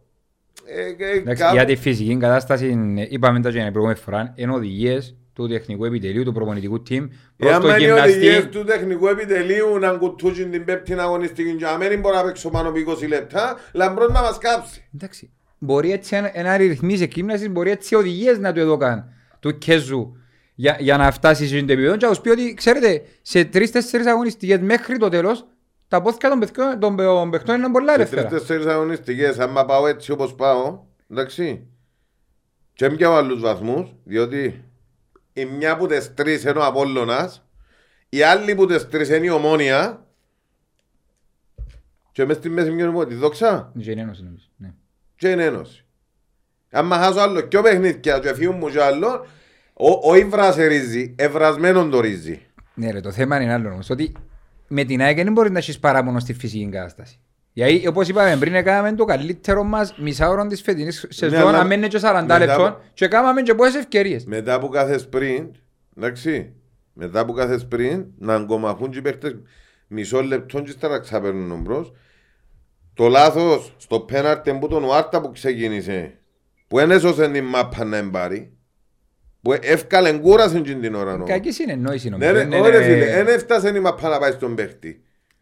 Ε, 0.66 1.06
ε, 1.06 1.18
Εντάξει, 1.18 1.44
κάπου... 1.44 1.56
Για 1.56 1.66
τη 1.66 1.76
φυσική 1.76 2.18
κατάσταση, 2.18 2.78
είπαμε 3.10 3.42
το 3.42 3.52
και 3.52 3.60
την 3.60 3.72
προηγούμενη 3.72 4.00
φορά, 4.00 4.34
είναι 4.36 4.54
οδηγίες 4.54 5.16
του 5.34 5.48
τεχνικού 5.48 5.86
επιτελείου, 5.86 6.24
του 6.24 6.32
προπονητικού 6.32 6.84
team. 6.90 7.08
Εάν 7.38 7.64
είναι 7.64 7.84
οι 7.84 7.90
οδηγίες 7.90 8.50
του 8.50 8.64
τεχνικού 8.64 9.08
επιτελείου 9.08 9.80
να 9.80 9.92
κουτούσουν 9.92 10.52
την 10.52 10.66
πέπτη 10.66 10.94
αγωνιστική 10.94 11.56
και 11.56 11.66
αμένει 11.66 11.98
μπορεί 11.98 12.16
να 12.16 12.24
παίξω 12.24 12.50
πάνω 12.50 12.70
από 12.70 12.78
20 13.02 13.08
λεπτά, 13.08 13.58
λαμπρός 13.74 14.12
να 14.12 14.22
μας 14.22 14.38
κάψει. 14.38 14.90
Εντάξει. 14.96 15.30
Μπορεί 15.58 15.92
έτσι 15.92 16.22
ένα 16.34 16.58
ρυθμίσει 16.58 17.04
εκκύμνασης, 17.04 17.50
μπορεί 17.50 17.72
έτσι 17.72 17.96
οδηγίες 17.96 18.40
να 18.40 18.54
του 18.54 18.60
έδωκαν 18.60 19.14
του 19.40 19.58
Κέζου 19.58 20.16
για, 20.56 20.78
για 20.80 20.98
να 20.98 21.12
φτάσει 21.12 21.48
σε 21.48 21.58
επίπεδο 21.58 21.98
και 21.98 22.06
να 22.06 22.16
πει 22.22 22.30
ότι 22.30 22.54
ξέρετε 22.54 23.02
σε 23.22 23.46
τρεις-τέσσερις 23.46 24.06
αγωνιστικές 24.08 24.60
μέχρι 24.60 24.98
το 24.98 25.10
τέλος 25.10 25.46
τα 25.88 26.02
πόθηκα 26.02 26.30
των 26.30 26.40
παιχτών, 26.40 26.80
των 26.80 27.30
παιχτών 27.30 27.56
είναι 27.56 27.72
πολλά 27.72 27.94
ελεύθερα. 27.94 28.22
Σε 28.22 28.28
τρεις-τέσσερις 28.28 28.66
αγωνιστικές, 28.66 29.40
άμα 29.40 29.66
πάω 29.66 29.88
έτσι 29.88 30.12
όπως 30.12 30.36
πάω, 30.36 30.80
εντάξει, 31.10 31.68
και 32.74 32.90
πιάω 32.90 33.14
άλλους 33.14 33.42
βαθμούς, 33.42 33.96
διότι 34.04 34.64
η 35.34 35.46
μια 35.46 35.72
από 35.72 35.88
τις 35.88 36.14
τρεις 36.14 36.44
είναι 36.44 36.60
ο 36.60 36.66
Απόλλωνας, 36.66 37.46
η 38.10 38.22
άλλη 38.22 38.56
που 38.56 38.66
τις 38.66 38.88
τρεις 38.90 39.10
είναι 39.10 39.26
η 39.26 39.30
Ομόνια 39.30 40.06
και 42.12 42.26
μες 42.26 42.36
στη 42.38 42.50
μέση 42.50 42.72
μια 42.72 42.86
είναι 42.86 43.06
τη 43.06 43.16
δόξα 43.16 43.72
Και 43.80 43.92
είναι 43.92 44.02
ένωση 44.02 44.24
νομίζω. 44.24 44.46
Ναι. 44.58 44.74
και 45.16 45.30
είναι 45.30 45.44
ένωση. 45.44 45.86
Αν 46.72 46.86
μ' 46.86 46.92
χάσω 46.92 47.20
άλλο 47.20 47.42
και 47.42 47.58
ο 47.58 47.62
παιχνίδια 47.62 48.20
και 48.20 48.34
φύγουν 48.34 48.56
μου 48.56 48.70
και 48.70 48.82
άλλο, 48.82 49.26
ο- 49.82 50.10
όχι 50.12 50.24
βρασερίζει, 50.24 51.16
ευρασμένον 51.18 51.90
το 51.90 52.00
ρίζει. 52.00 52.40
Ναι, 52.74 52.92
ρε, 52.92 53.00
το 53.00 53.12
θέμα 53.12 53.42
είναι 53.42 53.54
άλλο 53.54 53.70
όμως. 53.72 53.90
Ότι 53.90 54.12
με 54.68 54.84
την 54.84 55.02
ΑΕΚ 55.02 55.16
δεν 55.24 55.32
μπορεί 55.34 55.52
να 55.52 55.58
έχεις 55.58 55.80
παράπονο 55.80 56.20
στη 56.20 56.34
φυσική 56.34 56.70
κατάσταση. 56.72 57.20
Γιατί 57.54 57.88
όπως 57.88 58.08
είπαμε 58.08 58.38
πριν, 58.38 58.56
έκαναμε 58.56 58.94
το 58.96 59.06
καλύτερο 59.06 59.64
μας 59.64 59.96
μισάωρο 59.98 60.48
της 60.48 60.62
φετινής 60.62 61.06
σεζόν, 61.10 61.48
αλλά 61.48 61.60
αν 61.60 61.68
μένει 61.68 61.88
και 61.88 61.98
40 62.00 62.22
μετά 62.22 62.40
λεπτών 62.40 62.66
από- 62.66 62.82
και 62.94 63.08
κάναμε 63.08 63.42
και 63.42 63.54
πόσες 63.54 63.76
ευκαιρίες. 63.76 64.26
Μετά 64.26 64.54
από 64.54 64.68
κάθε 64.68 65.00
sprint, 65.12 65.50
εντάξει, 65.98 66.54
μετά 66.94 67.20
από 67.20 67.34
κάθε 67.34 67.60
sprint, 67.70 68.06
να 68.18 68.34
αγκομαχούν 68.34 68.90
και 68.90 68.98
οι 68.98 69.02
παίχτες 69.02 69.36
μισό 69.88 70.22
λεπτό 70.22 70.60
και 70.62 70.70
ύστερα 70.70 71.00
ξαπέρνουν 71.00 71.62
μπρος. 71.62 71.92
Το 72.94 73.08
λάθος 73.08 73.76
στο 73.78 74.00
πέναρτε 74.00 74.54
που 74.54 74.68
τον 74.68 74.84
Ουάρτα 74.84 75.22
που 75.22 75.32
ξεκίνησε, 75.32 76.14
που 76.68 76.78
δεν 76.78 76.92
έσωσε 76.92 77.30
την 77.30 77.44
μάπα 77.44 77.84
να 77.84 77.98
εμπάρει, 77.98 78.54
που 79.42 79.54
εύκαλε 79.62 80.12
κούραση 80.18 80.62
και 80.62 80.74
την 80.74 80.96
ώρα. 80.96 81.18
νο. 81.18 81.26
Κακή 81.26 81.52
συνεννόηση 81.52 82.10
Ναι, 82.10 82.18
νομίζω. 82.18 82.32
ρε, 82.32 82.42
Είναι- 82.42 82.60
όχι 82.60 82.72
ρε 82.72 82.82
φίλε, 82.84 83.06
δεν 83.24 83.28
έφτασε 83.28 83.70
η 83.76 83.80
μάπα 83.80 84.10
να 84.10 84.20
πάει 84.20 84.32
στον 84.32 84.56
παίχτη. 84.56 85.02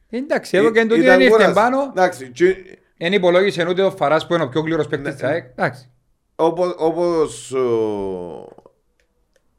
Εντάξει, 0.09 0.57
εδώ 0.57 0.71
και 0.71 0.79
Ή- 0.79 0.85
τούτη 0.85 0.99
ήταν 1.01 1.11
δεν 1.17 1.19
ήρθε 1.21 1.31
κούραση. 1.35 1.53
πάνω, 1.53 1.81
Εντάξει, 1.89 2.29
και 2.31 2.55
δεν 2.97 3.13
υπολόγισε 3.13 3.65
ούτε 3.69 3.81
ο 3.83 3.91
Φαράς 3.91 4.27
που 4.27 4.33
είναι 4.33 4.43
ο 4.43 4.49
πιο 4.49 4.63
κλήρος 4.63 4.87
παίκτης 4.87 5.07
Ναι. 5.07 5.13
της 5.13 5.23
ΑΕΚ. 5.23 5.45
Εντάξει. 5.51 5.89
όπως, 6.35 6.75
όπως 6.77 7.51
ο, 7.51 8.47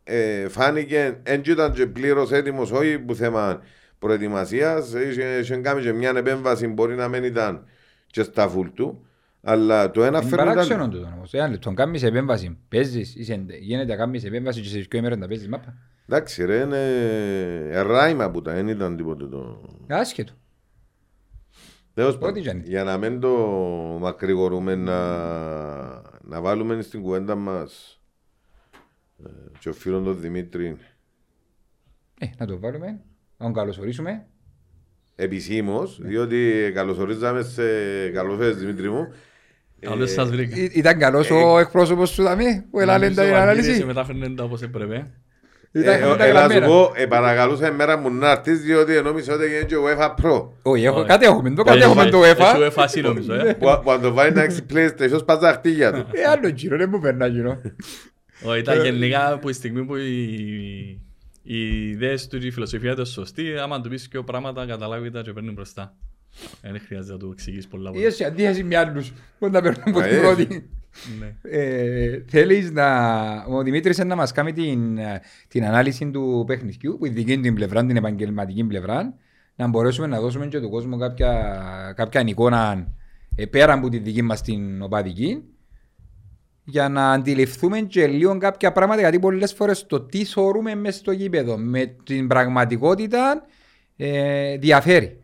ε, 0.04 0.48
φάνηκε, 0.48 1.20
δεν 1.22 1.42
ήταν 1.46 1.72
και 1.72 1.86
πλήρως 1.86 2.32
έτοιμος, 2.32 2.70
όχι 2.70 2.98
που 2.98 3.14
θέμα 3.14 3.62
προετοιμασίας, 3.98 4.92
είχε, 4.92 5.38
είχε 5.40 5.56
κάνει 5.56 5.82
και 5.82 5.92
μια 5.92 6.12
επέμβαση, 6.16 6.66
μπορεί 6.66 6.94
να 6.94 7.08
μην 7.08 7.24
ήταν 7.24 7.66
και 8.06 8.22
στα 8.22 8.48
φουλ 8.48 8.68
του, 8.74 9.06
αλλά 9.42 9.90
το 9.90 10.02
ένα 10.04 10.18
Είναι 10.18 10.28
φέρνει 10.28 10.44
παράξενο 10.46 10.78
ήταν... 10.84 10.90
τούτο 10.90 11.12
όμως. 11.14 11.34
Εάν 11.34 11.50
λεπτό 11.50 11.72
κάνεις 11.72 12.02
επέμβαση, 12.02 12.58
παίζεις, 12.68 13.14
είσαι- 13.14 13.44
γίνεται 13.60 13.86
να 13.92 13.96
κάνεις 13.96 14.24
επέμβαση 14.24 14.60
και 14.60 14.68
σε 14.68 14.78
δύο 14.78 14.98
ημέρες 14.98 15.18
να 15.18 15.26
παίζεις 15.28 15.48
μάπα. 15.48 15.74
Εντάξει 16.08 16.44
ρε, 16.44 16.60
είναι 16.60 16.78
ε, 17.70 17.80
ράιμα 17.80 18.30
που 18.30 18.42
τα, 18.42 18.52
δεν 18.54 18.68
ήταν 18.68 18.96
τίποτε 18.96 19.26
το... 19.26 19.60
Άσχετο. 19.88 20.32
Τέλος 21.94 22.14
Ό,τι 22.14 22.24
πάντων, 22.24 22.42
κι 22.42 22.48
αν 22.48 22.56
είναι. 22.58 22.66
για 22.68 22.84
να 22.84 22.96
μην 22.98 23.20
το 23.20 23.28
μακρηγορούμε, 24.00 24.74
να, 24.74 24.98
να 26.22 26.40
βάλουμε 26.40 26.82
στην 26.82 27.02
κουβέντα 27.02 27.34
μας 27.34 28.00
ε, 29.24 29.28
και 29.58 29.68
ο 29.68 29.72
φίλος 29.72 30.04
τον 30.04 30.20
Δημήτρη 30.20 30.76
Ε, 32.20 32.26
να 32.38 32.46
το 32.46 32.58
βάλουμε, 32.58 32.86
να 33.36 33.44
τον 33.44 33.52
καλωσορίσουμε. 33.52 34.26
επισήμως, 35.14 36.00
διότι 36.02 36.70
καλωσορίζαμε 36.74 37.42
σε 37.42 37.62
καλώς 38.10 38.56
Δημήτρη 38.58 38.90
μου. 38.90 39.08
Καλώς 39.80 40.10
σας 40.12 40.30
βρήκα. 40.30 40.56
Ή- 40.56 40.70
Ήταν 40.74 40.98
καλός 40.98 41.30
ο 41.30 41.58
εκπρόσωπος 41.58 42.10
σου 42.10 42.22
δαμή 42.22 42.64
που 42.70 42.80
έλαβε 42.80 42.98
Νομίζω 43.08 43.20
την 43.20 43.30
ο 43.30 43.36
Βαγγέλης 43.36 43.58
ανάλυση. 43.62 43.74
σε 43.80 43.84
μετάφερνε 43.86 44.28
τα 44.34 44.44
όπως 44.44 44.62
έπρεπε. 44.62 45.10
Ήταν- 45.72 45.94
Ε, 45.94 45.98
ήταν 45.98 46.20
ε, 46.20 46.24
Έλα 46.28 46.40
σου 46.40 46.46
γραμμένα. 46.46 46.66
πω, 46.66 46.92
ε, 46.94 47.06
παρακαλούσα 47.06 47.68
η 47.68 47.74
μέρα 47.74 47.96
μου 47.96 48.10
να 48.10 48.30
έρθεις 48.30 48.60
διότι 48.60 49.00
νόμιζα 49.02 49.34
ότι 49.34 49.44
έγινε 49.44 49.62
και 49.62 49.74
UEFA 49.86 50.08
Pro. 50.24 50.48
Όχι, 50.62 50.84
έχω- 50.84 50.98
Όχι. 50.98 51.08
κάτι 51.08 51.24
έχουμε, 51.26 51.50
το 51.50 51.62
κάτι 51.62 51.78
Έχει- 51.78 51.86
έχουμε 51.90 52.10
το 52.10 52.24
έχει 52.24 52.34
UEFA. 52.40 52.56
UEFA 52.70 52.82
εσύ 52.84 53.00
νομίζω, 53.00 53.34
ε. 53.34 53.54
Που 53.54 53.80
που 53.84 53.90
αν 53.90 54.00
το 54.00 54.12
βάλει 54.12 54.34
να 54.34 54.42
έχει 54.42 54.60
PlayStation 54.72 55.18
σπάζει 55.18 55.40
τα 55.40 55.52
χτίγια 55.52 55.92
του. 55.92 56.06
Ε, 56.12 56.22
άλλο 56.30 56.48
γύρω, 56.48 56.76
δεν 56.76 56.88
μου 56.92 57.00
περνά 57.00 57.26
γύρω. 57.26 57.60
Όχι, 58.44 58.58
ήταν 58.58 58.84
γενικά 58.84 59.38
που 59.40 59.48
η 59.48 59.52
στιγμή 59.52 59.84
που 59.84 59.96
οι 59.96 61.00
οι 61.42 61.88
ιδέες 61.90 62.26
του 62.26 62.38
και 62.38 62.46
η 62.46 62.50
φιλοσοφία 62.50 62.90
του 62.94 62.96
είναι 63.00 63.08
σωστή, 63.08 63.58
άμα 63.62 63.80
του 63.80 63.88
πεις 63.88 64.08
και 64.08 64.20
πράγματα 64.20 64.66
καταλάβει 64.66 65.10
τα 65.10 65.22
και 65.22 65.32
παίρνει 65.32 65.50
μπροστά. 65.52 65.94
Δεν 66.62 66.80
χρειάζεται 66.86 67.12
να 67.12 67.18
του 67.18 67.30
εξηγείς 67.32 67.66
πολλά 67.66 67.90
πολλά. 67.90 68.06
Είσαι 68.06 68.16
σε 68.16 68.24
αντίθεση 68.24 68.64
με 68.64 68.76
άλλους 68.76 69.12
που 69.38 69.48
να 69.48 69.60
παίρνουν 69.60 69.82
από 69.86 69.98
Α, 69.98 70.02
την 70.02 70.16
ε. 70.16 70.20
πρώτη. 70.20 70.70
Ναι. 71.18 71.34
Ε, 71.42 72.24
Θέλεις 72.28 72.70
να... 72.70 72.86
Ο 73.44 73.62
Δημήτρης 73.62 73.96
είναι 73.96 74.06
να 74.06 74.16
μας 74.16 74.32
κάνει 74.32 74.52
την, 74.52 74.98
ε, 74.98 75.20
την 75.48 75.64
ανάλυση 75.64 76.10
του 76.10 76.44
παιχνιδιού, 76.46 76.96
που 76.98 77.06
η 77.06 77.08
δική 77.08 77.34
του 77.34 77.40
την 77.40 77.54
πλευρά, 77.54 77.86
την 77.86 77.96
επαγγελματική 77.96 78.64
πλευρά, 78.64 79.14
να 79.56 79.68
μπορέσουμε 79.68 80.06
να 80.06 80.20
δώσουμε 80.20 80.46
και 80.46 80.60
του 80.60 80.70
κόσμου 80.70 80.98
κάποια, 80.98 81.92
κάποια 81.96 82.20
εικόνα 82.26 82.86
ε, 83.34 83.46
πέρα 83.46 83.72
από 83.72 83.88
τη 83.88 83.98
δική 83.98 84.22
μας 84.22 84.42
την 84.42 84.82
οπαδική, 84.82 85.42
για 86.64 86.88
να 86.88 87.12
αντιληφθούμε 87.12 87.80
και 87.80 88.06
λίγο 88.06 88.38
κάποια 88.38 88.72
πράγματα, 88.72 89.00
γιατί 89.00 89.18
πολλές 89.18 89.52
φορές 89.52 89.86
το 89.86 90.00
τι 90.00 90.24
θεωρούμε 90.24 90.74
μέσα 90.74 90.98
στο 90.98 91.12
γήπεδο 91.12 91.58
με 91.58 91.96
την 92.04 92.26
πραγματικότητα 92.26 93.46
ε, 93.96 94.56
διαφέρει. 94.56 95.19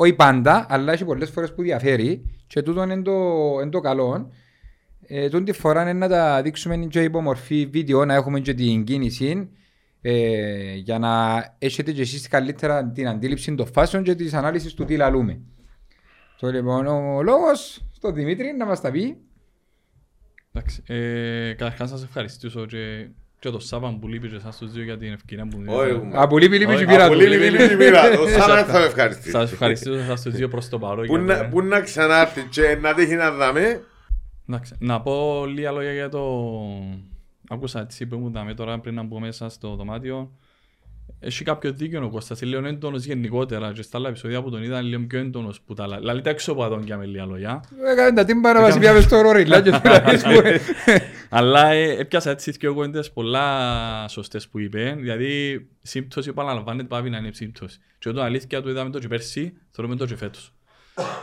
Όχι 0.00 0.12
πάντα, 0.12 0.66
αλλά 0.68 0.92
έχει 0.92 1.04
πολλές 1.04 1.30
φορές 1.30 1.54
που 1.54 1.62
διαφέρει 1.62 2.24
και 2.46 2.62
τούτο 2.62 2.82
είναι 2.82 3.02
το, 3.02 3.12
είναι 3.60 3.70
το 3.70 3.80
καλό. 3.80 4.32
Ε, 5.06 5.28
τούτη 5.28 5.52
φορά 5.52 5.82
είναι 5.82 5.92
να 5.92 6.08
τα 6.08 6.42
δείξουμε 6.42 6.76
και 6.76 7.02
υπό 7.02 7.20
μορφή 7.20 7.66
βίντεο, 7.66 8.04
να 8.04 8.14
έχουμε 8.14 8.40
και 8.40 8.54
την 8.54 8.84
κίνηση 8.84 9.50
ε, 10.00 10.74
για 10.74 10.98
να 10.98 11.44
έχετε 11.58 11.92
και 11.92 12.00
εσείς 12.00 12.28
καλύτερα 12.28 12.90
την 12.90 13.08
αντίληψη 13.08 13.54
των 13.54 13.66
φάσεων 13.66 14.02
και 14.02 14.14
της 14.14 14.34
ανάλυσης 14.34 14.74
του 14.74 14.84
τι 14.84 14.96
λαλούμε. 14.96 15.40
Το 16.38 16.50
λοιπόν 16.50 16.86
ο 16.86 17.22
λόγος 17.22 17.84
στον 17.92 18.14
Δημήτρη 18.14 18.52
να 18.52 18.66
μας 18.66 18.80
τα 18.80 18.90
πει. 18.90 19.16
Εντάξει, 20.52 20.82
ε, 20.86 21.52
καταρχάς 21.52 21.90
να 21.90 21.96
σας 21.96 22.06
ευχαριστήσω 22.06 22.66
και, 22.66 23.08
και 23.40 23.50
το 23.50 23.58
Σάββαν 23.58 23.98
που 23.98 24.08
λείπει 24.08 24.28
και 24.28 24.36
εσάς 24.36 24.56
τους 24.58 24.72
δύο 24.72 24.82
για 24.82 24.96
την 24.98 25.12
ευκαιρία 25.12 25.46
που 25.50 25.56
μου 25.58 25.64
Όχι, 25.68 25.78
δίνετε. 25.86 25.96
έχουμε. 25.98 26.22
Από 26.22 26.38
λείπει 26.38 26.58
λείπει 26.58 26.72
Όχι, 26.72 26.84
και 26.84 26.90
πήρα 26.92 27.04
από 27.04 27.12
του. 27.14 27.18
Πολύ 27.20 27.36
λίγη 27.36 27.74
μοίρα. 27.76 28.02
Ο 28.20 28.26
Σάρα 28.28 28.64
θα 28.64 28.78
με 28.78 28.84
ευχαριστήσει. 28.84 29.30
Σας 29.30 29.52
ευχαριστήσω 29.52 29.94
εσάς 29.94 30.22
τους 30.22 30.34
δύο 30.34 30.48
προς 30.48 30.68
το 30.68 30.78
παρόν. 30.78 31.06
Πού 31.06 31.16
για 31.16 31.24
να- 31.24 31.38
το- 31.38 31.48
Πού 31.50 31.62
να 31.62 31.80
ξανάρθει 31.80 32.42
και 32.50 32.78
να 32.80 32.94
τύχει 32.94 33.14
να 33.14 33.30
δάμε. 33.30 33.82
Εντάξει, 34.48 34.74
να 34.78 35.00
πω 35.00 35.44
λίγα 35.46 35.70
λόγια 35.70 35.92
για 35.92 36.08
το... 36.08 36.22
Άκουσα 37.50 37.80
έτσι 37.80 38.06
που 38.06 38.16
μου 38.18 38.30
δάμε 38.30 38.54
τώρα 38.54 38.78
πριν 38.80 38.94
να 38.94 39.02
μπω 39.02 39.20
μέσα 39.20 39.48
στο 39.48 39.74
δωμάτιο. 39.74 40.30
Έχει 41.20 41.44
κάποιο 41.44 41.72
δίκιο 41.72 42.04
ο 42.04 42.08
Κώστας, 42.08 42.40
είναι 42.40 42.50
λίγο 42.50 42.66
έντονος 42.66 43.04
γενικότερα 43.04 43.72
και 43.72 43.82
στα 43.82 43.98
άλλα 43.98 44.08
επεισόδια 44.08 44.42
που 44.42 44.50
τον 44.50 44.62
είδα 44.62 44.78
είναι 44.78 44.88
λίγο 44.88 45.02
πιο 45.06 45.18
έντονος 45.18 45.60
που 45.60 45.74
τα 45.74 45.82
άλλα. 45.82 45.98
Δηλαδή 45.98 46.20
τα 46.20 46.30
έξω 46.30 46.52
από 46.52 46.64
εδώ 46.64 46.80
και 46.80 46.96
με 46.96 47.06
λίγα 47.06 47.26
λόγια. 47.26 47.64
Έκανε 47.92 48.12
τα 48.12 48.24
τύμπα 48.24 48.52
να 48.52 48.60
μας 48.60 48.78
πιάμε 48.78 49.00
στο 49.00 49.20
ρορίλα 49.20 49.62
και 49.62 49.70
τώρα 49.82 50.02
πούμε. 50.02 50.60
Αλλά 51.28 51.70
ε, 51.70 52.00
έπιασα 52.00 52.30
έτσι 52.30 52.50
δύο 52.50 52.74
κουβέντες 52.74 53.12
πολλά 53.12 54.08
σωστές 54.08 54.48
που 54.48 54.58
είπε. 54.58 54.96
Δηλαδή, 54.98 55.66
σύμπτωση 55.82 56.28
επαναλαμβάνεται 56.28 56.88
πάβει 56.88 57.10
να 57.10 57.18
είναι 57.18 57.30
σύμπτωση. 57.32 57.78
Και 57.98 58.08
όταν 58.08 58.24
αλήθεια 58.24 58.62
το 58.62 58.70
είδαμε 58.70 58.90
το 58.90 58.98
και 58.98 59.08
πέρσι, 59.08 59.58
θεωρούμε 59.70 59.96
το 59.96 60.06
και 60.06 60.16
φέτος. 60.16 60.52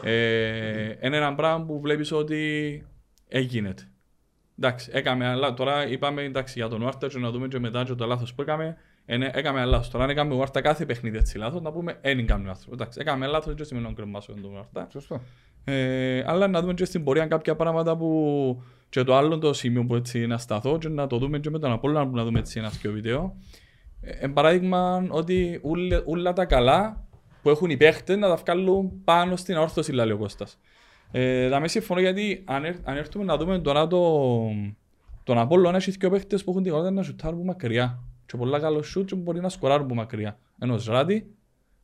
Ε, 0.04 1.08
είναι 1.08 1.18
ένα 1.18 1.36
πράγμα 1.36 1.66
που 1.66 1.80
βλέπεις 1.80 2.12
ότι 2.12 2.84
έγινε. 3.28 3.74
Εντάξει, 4.60 4.90
έκαμε, 4.94 5.28
αλλά 5.28 5.54
τώρα 5.54 5.88
είπαμε 5.88 6.22
εντάξει, 6.22 6.54
για 6.58 6.68
τον 6.68 6.82
Ουάρτα 6.82 7.08
και 7.08 7.18
να 7.18 7.32
δούμε 7.32 7.48
και 7.48 7.60
μετά 7.60 7.84
και 7.84 7.94
το 7.94 8.06
λάθος 8.06 8.34
που 8.34 8.42
έκαμε. 8.42 8.78
Είναι, 9.08 9.32
έκαμε 9.34 9.66
λάθος. 9.66 9.90
Τώρα 9.90 10.04
αν 10.04 10.10
έκαμε 10.10 10.34
ο 10.34 10.38
Ουάρτα 10.38 10.62
κάθε 10.62 10.86
παιχνίδι 10.86 11.18
έτσι 11.18 11.38
λάθος, 11.38 11.62
να 11.62 11.72
πούμε 11.72 11.98
δεν 12.02 12.20
έκαμε 12.20 12.48
λάθος. 12.48 12.68
Εντάξει, 12.74 13.00
έκαμε 13.02 13.28
λάθος 13.28 13.54
και 13.54 13.64
σημαίνει 13.64 13.88
να 13.88 13.94
κρεμάσουμε 13.94 14.42
τον 14.42 14.54
Ουάρτα. 14.54 14.88
Σωστό. 14.92 15.22
Ε, 15.64 16.24
αλλά 16.26 16.48
να 16.48 16.62
δούμε 16.62 16.74
και 16.74 16.86
στην 16.86 17.04
πορεία 17.04 17.28
κάποια 17.28 17.56
πράγματα 17.56 17.98
που 17.98 18.64
και 18.90 19.04
το 19.04 19.16
άλλο 19.16 19.38
το 19.38 19.54
σημείο 19.54 19.86
που 19.86 19.96
έτσι 19.96 20.28
να 20.28 20.38
σταθώ 20.38 20.78
και 20.78 20.90
να 20.90 21.08
το 21.08 21.18
δούμε 21.18 21.40
και 21.40 21.50
με 21.50 21.60
τον 21.60 21.72
Απόλλωνα 21.72 22.08
που 22.08 22.16
να 22.16 22.24
δούμε 22.24 22.40
έτσι 22.40 22.60
ένα 22.60 22.72
πιο 22.82 22.92
βίντεο. 22.92 23.36
Ε, 24.02 24.12
εν 24.12 24.34
παράδειγμα 24.34 25.08
ότι 25.10 25.60
ούλα, 25.64 26.04
ούλα 26.06 26.34
τα 26.34 26.46
καλά 26.46 27.08
που 27.42 27.50
έχουν 27.50 27.70
οι 27.70 27.78
παίχτες 27.78 28.18
να 28.18 28.28
τα 28.28 28.36
βγάλουν 28.36 29.04
πάνω 29.04 29.36
στην 29.36 29.56
αόρθωση 29.56 29.92
λέει 29.92 30.12
ο 30.12 30.18
Κώστας. 30.18 30.60
Ε, 31.12 31.50
θα 31.50 31.60
με 31.60 31.68
συμφωνώ 31.68 32.00
γιατί 32.00 32.44
αν, 32.48 32.66
έρ- 32.66 32.90
αν 32.90 32.98
έρθουμε 32.98 33.26
να 33.26 33.38
δούμε 33.38 33.60
τώρα 33.60 33.88
το, 33.88 34.32
τον 35.24 35.38
Απόλλωνα 35.38 35.78
έχει 35.78 35.92
δύο 35.92 36.10
παίχτες 36.10 36.44
που 36.44 36.50
έχουν 36.50 36.64
την 36.64 36.72
ικανότητα 36.72 37.00
να 37.00 37.04
σουτάρουν 37.04 37.38
από 37.38 37.46
μακριά. 37.46 38.04
Και 38.26 38.38
πολλά 38.38 38.60
καλό 38.60 38.82
σουτ 38.82 39.08
και 39.08 39.16
μπορεί 39.16 39.40
να 39.42 39.50
σκοράρουν 39.50 39.86
από 39.86 39.96
μακριά. 39.96 40.38
Ένας 40.60 40.86
Ράτη 40.86 41.36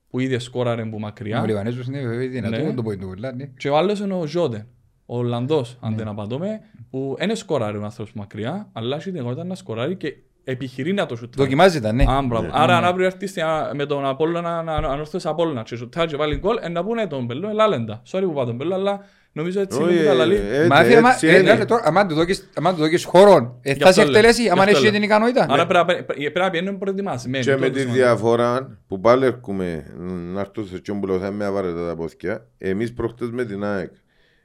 που 0.10 0.20
ήδη 0.20 0.40
σκόραρε 0.40 0.82
από 0.82 1.00
μακριά. 1.00 1.42
Ο 1.42 1.46
Λιβανέζος 1.46 1.88
είναι 1.88 2.02
βέβαια 2.02 2.28
δυνατό 2.28 2.58
Ναι. 2.58 2.74
το 2.74 2.84
point 2.86 2.98
του 3.00 3.08
πολλά, 3.08 3.32
ναι. 3.34 3.46
Και 3.58 3.70
ο 3.70 3.78
άλλος 3.78 4.00
είναι 4.00 4.14
ο 4.14 4.26
Ζόντε, 4.26 4.68
ο 5.06 5.18
Ολλανδός, 5.18 5.78
αν 5.82 5.96
δεν 5.96 6.08
απαντώμε, 6.08 6.60
που 6.90 7.16
δεν 7.20 7.36
σκοράρει 7.36 7.78
ο 7.78 7.84
άνθρωπος 7.84 8.14
μακριά, 8.14 8.70
αλλά 8.74 8.96
έχει 8.96 9.04
την 9.06 9.16
ικανότητα 9.16 9.44
να 9.44 9.56
σκοράρει 9.56 9.96
και 9.96 10.16
επιχειρεί 10.44 10.94
να 10.94 11.06
το 11.06 11.16
σουτάρει. 11.16 11.44
Δοκιμάζεται, 11.44 11.92
ναι. 11.92 12.04
Α, 12.08 12.22
μπράβο. 12.22 12.50
Άρα 12.52 12.78
αν 12.78 12.84
αύριο 12.86 13.06
έρθει 13.06 13.28
στην- 13.28 13.44
με 13.76 13.86
τον 13.86 14.06
Απόλλωνα, 14.06 14.64
να- 14.64 14.82
να 14.82 14.88
ανόρθωσε 14.88 15.30
Απόλλωνα 15.30 15.64
και 15.64 15.76
σουτάρει 15.76 16.08
και 16.10 16.16
βάλει 16.16 16.36
γκολ, 16.38 16.58
ε, 16.62 16.70
να 16.70 16.84
πούνε 16.84 17.08
τον 17.08 17.28
Πελό, 17.28 17.50
ελά 17.50 17.68
λέντα. 17.68 18.02
Sorry 18.12 18.22
που 18.24 18.34
πάω 18.34 18.46
τον 18.46 18.58
Πελό, 18.58 18.74
αλλά 18.76 19.00
Νομίζω 19.34 19.60
έτσι 19.62 19.82
Όχι, 19.82 19.92
είναι 19.94 20.02
που 20.02 20.08
τα 20.08 20.14
λαλεί. 20.14 20.36
ε, 20.36 20.68
Μα 20.68 20.80
έτσι 20.80 20.90
φίλε, 20.90 21.02
μα- 21.02 21.18
ε, 21.22 21.40
είναι. 21.40 21.54
ναι, 21.54 21.66
τώρα, 21.66 21.82
άμα 21.86 22.06
του 22.06 22.16
δώκεις- 22.16 22.50
άμα 22.56 22.72
του 22.74 22.80
δώσεις 22.80 23.04
χώρο, 23.04 23.60
ε, 23.62 23.72
Γι' 23.72 23.80
θα 23.80 23.84
σε 23.84 23.90
αυτό 23.90 24.02
λέω. 24.02 24.12
εκτελέσει, 24.20 24.42
Γι' 24.42 24.50
άμα 24.50 24.60
αυτό 24.64 24.74
έχει 24.76 24.84
λέω. 24.84 24.92
την 24.92 25.04
ικανότητα. 25.04 25.46
Άρα 25.50 25.68
πρέπει 25.68 25.94
να- 25.94 26.04
πρέπει 26.04 26.40
να 26.40 26.50
πηγαίνουν 26.50 26.78
προετοιμασμένοι. 26.78 27.44
Και 27.44 27.50
με 27.52 27.56
τούτο 27.58 27.72
τη 27.72 27.80
σημαντικό. 27.80 28.06
διαφορά 28.06 28.80
που 28.88 29.00
πάλι 29.00 29.26
έρχομαι 29.26 29.94
να 30.34 30.40
έρθω 30.40 30.66
σε 30.66 30.78
ποιον 30.80 31.00
που 31.00 31.08
λέω 31.08 31.20
θα 31.20 31.32
με 31.32 31.46
αβάρετα 31.46 31.88
τα 31.88 31.96
πόθηκια. 31.96 32.48
Εμείς 32.58 32.94
προχτές 32.94 33.30
με 33.32 33.46
την 33.46 33.64
ΑΕΚ 33.64 33.92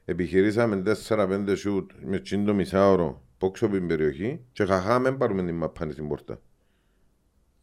επιχειρήσαμε 0.04 0.76
4-5 0.76 1.56
σούτ 1.56 1.90
με 2.04 2.18
τσίντο 2.18 2.54
μισάωρο 2.54 3.22
πόξω 3.38 3.66
από 3.66 3.74
την 3.74 3.86
περιοχή 3.86 4.40
και 4.52 4.64
χαχά 4.64 4.98
μην 4.98 5.16
πάρουμε 5.18 5.42
την 5.42 5.54
μαπάνη 5.54 5.92
στην 5.92 6.08
πόρτα. 6.08 6.40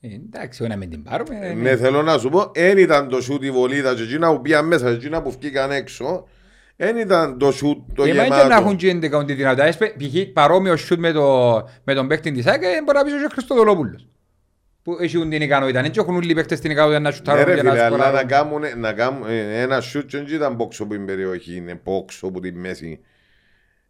Ε, 0.01 0.07
Εντάξει, 0.13 0.67
να 0.67 0.75
μην 0.75 0.89
την 0.89 1.03
πάρουμε. 1.03 1.39
ε, 1.41 1.53
Ναι, 1.53 1.75
θέλω 1.75 2.01
να 2.01 2.17
σου 2.17 2.29
πω, 2.29 2.51
δεν 2.53 2.77
ήταν 2.77 3.09
το 3.09 3.21
σούτ 3.21 3.43
η 3.43 3.51
βολίδα 3.51 3.93
και 3.95 4.01
εκείνα 4.01 4.31
που 4.35 4.41
πήγαν 4.41 4.67
μέσα 4.67 4.89
και 4.89 4.95
εκείνα 4.95 5.21
που 5.21 5.31
βγήκαν 5.39 5.71
έξω. 5.71 6.27
Δεν 6.83 6.97
ήταν 6.97 7.37
το 7.37 7.51
σούτ 7.51 7.77
το 7.95 8.05
Και 8.05 8.13
μα 8.13 8.23
και 8.23 8.29
να 8.29 8.37
γεμάτο. 8.37 8.53
έχουν 8.61 8.75
και 8.75 8.89
εντεκαούν 8.89 9.25
τη 9.25 9.33
δυνατότητα. 9.33 9.67
Έσπε, 9.67 9.85
π.χ. 9.97 10.31
παρόμοιο 10.33 10.75
σιούτ 10.75 10.99
με, 10.99 11.11
το, 11.11 11.53
με 11.83 11.93
τον 11.93 12.07
παίκτη 12.07 12.31
της 12.31 12.45
ΑΕΚ, 12.45 12.63
ε, 12.63 12.67
μπορεί 12.85 12.97
να 12.97 13.03
πεις 13.03 13.13
και 13.13 13.25
ο 13.25 13.29
Χριστοδολόπουλος. 13.31 14.07
Που 14.83 14.97
έχουν 14.99 15.29
την 15.29 15.41
ικανότητα. 15.41 15.81
Δεν 15.81 15.91
έχουν 15.97 16.15
όλοι 16.15 16.31
οι 16.31 16.33
παίκτες 16.33 16.59
την 16.59 16.71
ικανότητα 16.71 16.99
να 16.99 17.09
Ναι 17.09 17.15
σουτάρουν 17.15 17.43
ρε 17.45 17.55
και 17.55 17.61
να 17.61 17.71
φίλε, 17.71 17.83
αλλά 17.83 17.97
να 17.97 18.03
σκοράρουν. 18.03 18.27
κάνουν, 18.27 18.61
να 18.77 18.93
κάνουν 18.93 19.23
ε, 19.29 19.61
ένα 19.61 19.79
σούτ 19.81 20.09
και 20.09 20.17
δεν 20.17 20.27
ήταν 20.35 20.55
πόξο 20.55 20.83
από 20.83 20.93
την 20.93 21.05
περιοχή, 21.05 21.55
είναι 21.55 21.75
πόξο 21.83 22.27
από 22.27 22.39
τη 22.39 22.51
μέση. 22.51 22.99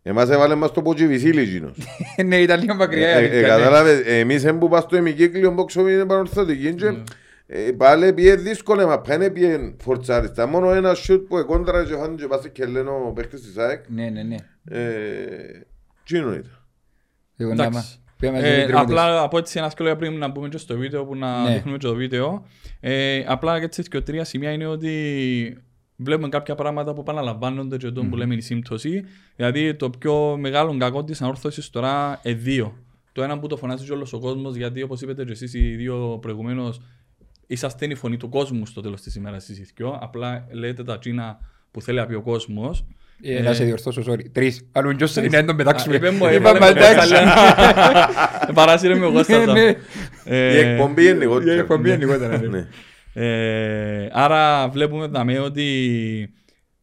Εμάς 0.01 0.29
έβαλε 0.29 0.55
μας 0.55 0.71
το 0.71 0.81
ποτσιβισίλι 0.81 1.41
εκείνος. 1.41 1.77
Ναι, 2.25 2.35
ήταν 2.37 2.59
λίγο 2.59 2.75
μακριά. 2.75 3.09
η 3.09 3.11
Ε, 3.11 3.15
αλήθεια, 3.15 3.37
ε, 3.37 3.41
ναι. 3.41 3.47
Κατάλαβες, 3.47 4.01
εμείς 4.05 4.45
που 4.59 4.67
πας 4.69 4.83
στο 4.83 4.97
ημικύκλιο 4.97 5.51
μπόξο 5.51 5.87
είναι 5.89 6.05
πανορθωτική 6.05 6.73
και 7.53 7.59
ε, 7.67 7.71
πάλι 7.71 8.13
πήγε 8.13 8.35
δύσκολο, 8.35 8.87
μα 8.87 9.01
πάνε 9.01 9.29
πήγε 9.29 9.73
φορτσάριστα. 9.81 10.45
Μόνο 10.47 10.71
ένα 10.71 10.93
σούτ 10.93 11.27
που 11.27 11.37
εκόντρα 11.37 11.85
και 11.85 11.93
φάνε 11.95 12.15
και 12.15 12.27
πάσε 12.27 12.49
και 12.49 12.65
λένε 12.65 12.89
ο 12.89 13.11
παίχτης 13.15 13.41
της 13.41 13.57
ΑΕΚ. 13.57 13.83
Ναι, 13.89 14.09
ναι, 14.09 14.23
ναι. 14.23 14.35
ε, 14.69 15.65
Τσίνο 16.03 16.33
ήταν. 16.33 16.57
Εγώ 17.37 17.53
να 17.53 17.63
Εντάξει. 17.63 17.77
μα- 17.77 18.13
πήγαμε 18.19 18.39
Ε, 18.39 18.41
σε 18.41 18.49
τρίμοντες. 18.65 18.79
απλά 18.81 19.21
από 19.21 19.37
έτσι 19.37 19.57
ένα 19.59 19.69
σκέλο 19.69 19.95
πριν 19.95 20.17
να 20.17 20.27
μπούμε 20.27 20.47
και 20.49 20.57
στο 20.57 20.77
βίντεο 20.77 21.05
που 21.05 21.15
να 21.15 21.43
Ναι. 21.43 21.53
δείχνουμε 21.53 21.77
και 21.77 21.87
το 21.87 21.95
βίντεο. 21.95 22.45
Ε, 22.79 23.23
απλά 23.27 23.59
και 23.59 23.65
έτσι 23.65 23.83
και 23.83 24.01
τρία 24.01 24.23
σημεία 24.23 24.51
είναι 24.51 24.65
ότι 24.65 25.57
βλέπουμε 25.95 26.29
κάποια 26.29 26.55
πράγματα 26.55 26.93
που 26.93 27.01
επαναλαμβάνονται 27.01 27.77
και 27.77 27.87
εδώ 27.87 28.03
που 28.05 28.15
λέμε 28.15 28.35
η 28.35 28.41
σύμπτωση. 28.41 29.03
Δηλαδή 29.35 29.75
το 29.75 29.89
πιο 29.89 30.37
μεγάλο 30.37 30.77
κακό 30.77 31.03
της 31.03 31.21
ανόρθωσης 31.21 31.69
τώρα 31.69 32.19
είναι 32.23 32.35
δύο. 32.35 32.77
Το 33.11 33.23
ένα 33.23 33.39
που 33.39 33.47
το 33.47 33.57
φωνάζει 33.57 33.85
και 33.85 33.91
όλος 33.93 34.13
ο 34.13 34.19
κόσμος 34.19 34.55
γιατί 34.55 34.81
όπως 34.81 35.01
είπατε 35.01 35.23
και 35.25 35.31
εσείς 35.31 35.53
οι 35.53 35.75
δύο 35.75 36.17
προηγουμένως 36.21 36.81
είσαστε 37.47 37.85
η 37.85 37.95
φωνή 37.95 38.17
του 38.17 38.29
κόσμου 38.29 38.65
στο 38.65 38.81
τέλος 38.81 39.01
της 39.01 39.15
ημέρας 39.15 39.43
εσείς 39.49 39.69
οι 39.69 39.71
δυο. 39.75 39.97
Απλά 40.01 40.47
λέτε 40.51 40.83
τα 40.83 40.99
τσίνα 40.99 41.39
που 41.71 41.81
θέλει 41.81 41.97
να 41.97 42.05
πει 42.05 42.13
ο 42.13 42.21
κόσμος. 42.21 42.85
Ε, 43.25 43.41
Να 43.41 43.53
σε 43.53 43.63
διορθώσω, 43.63 44.03
sorry. 44.07 44.29
Τρεις. 44.31 44.67
Άλλον 44.71 44.95
και 44.95 45.03
όσοι 45.03 45.25
είναι 45.25 45.39
να 45.39 45.45
τον 45.45 45.55
πετάξουμε. 45.55 45.93
Α, 45.93 45.97
είπε 45.97 46.09
μου, 46.09 46.17
Είπαμε, 46.27 46.35
έβαλε 46.35 46.59
με 46.59 46.79
εντάξει. 46.79 46.95
Κωνσταντίνα. 46.95 48.53
Παράσυρε 48.53 48.95
με 48.95 49.05
εγώ 49.05 49.13
Ναι, 49.17 49.23
στα 49.23 49.45
ναι. 49.53 49.75
Η 50.25 50.57
εκπομπή 50.57 51.01
είναι 51.03 51.11
Η 51.11 51.17
λιγότερα. 51.17 51.53
εκπομπή 51.53 51.89
είναι 51.89 51.97
λιγότερα, 51.97 52.37
ναι. 52.37 52.47
Ναι. 52.47 52.67
Ε, 53.13 54.09
άρα 54.11 54.69
βλέπουμε 54.69 55.07
δαμέ 55.07 55.39
ότι 55.39 56.33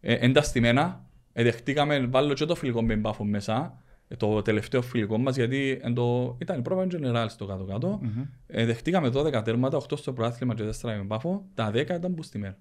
ε, 0.01 0.15
εν 0.15 0.33
τα 0.33 0.43
στημένα 0.43 1.05
ε, 1.33 1.43
δεχτήκαμε 1.43 2.07
βάλω 2.11 2.35
και 2.35 2.45
το 2.45 2.55
φιλικό 2.55 2.83
με 2.83 2.97
μπάφο 2.97 3.25
μέσα 3.25 3.53
ε, 3.53 3.90
το 4.17 4.43
τελευταίο 4.43 4.83
φιλικό 4.83 5.19
μας 5.19 5.37
γιατί 5.37 5.79
εν 5.83 5.95
το, 5.95 6.37
ήταν 6.41 6.59
η 6.59 6.63
πρόβα 6.63 6.87
general 6.91 7.25
στο 7.29 7.47
κάτω-κάτω 7.47 8.01
ε, 8.47 8.65
δεχτήκαμε 8.65 9.11
12 9.15 9.41
τέρματα 9.45 9.79
8 9.79 9.99
στο 9.99 10.13
προάθλημα 10.13 10.55
και 10.55 10.63
4 10.65 10.73
με 10.83 11.03
μπάφο 11.07 11.45
τα 11.55 11.71
10 11.71 11.75
ήταν 11.77 12.15
που 12.15 12.23
στη 12.23 12.39
μέρα 12.39 12.57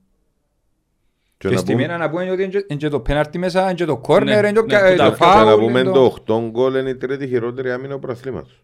Και 1.38 1.48
Και 1.48 1.54
να 1.54 1.60
στη 1.60 1.72
πούμε- 1.72 1.88
μένα 1.88 1.98
να 1.98 2.10
πούμε 2.10 2.32
ότι 2.32 2.42
είναι 2.44 2.52
και- 2.52 2.66
είναι 2.70 2.80
και 2.80 2.90
το 2.90 3.00
πέναρτι 3.00 3.38
μέσα, 3.38 3.64
είναι 3.64 3.74
και 3.74 3.86
το 3.86 3.98
κόρνερ, 3.98 4.42
Ναι, 4.42 4.48
είναι 4.50 4.62
και 4.62 4.76
ναι, 4.76 4.96
το 4.96 4.96
που 4.96 4.98
τα- 4.98 5.08
και 5.08 5.10
να 5.10 5.12
φάουλ. 5.16 5.64
πούμε 5.66 5.80
είναι 5.80 5.92
το 5.92 6.04
8 6.06 6.50
γκολ 6.50 6.76
είναι 6.76 6.90
η 6.90 6.96
τρίτη 6.96 7.28
χειρότερη 7.28 7.72
άμυνα 7.72 7.94
του 7.94 8.00
προαθλήματος. 8.00 8.64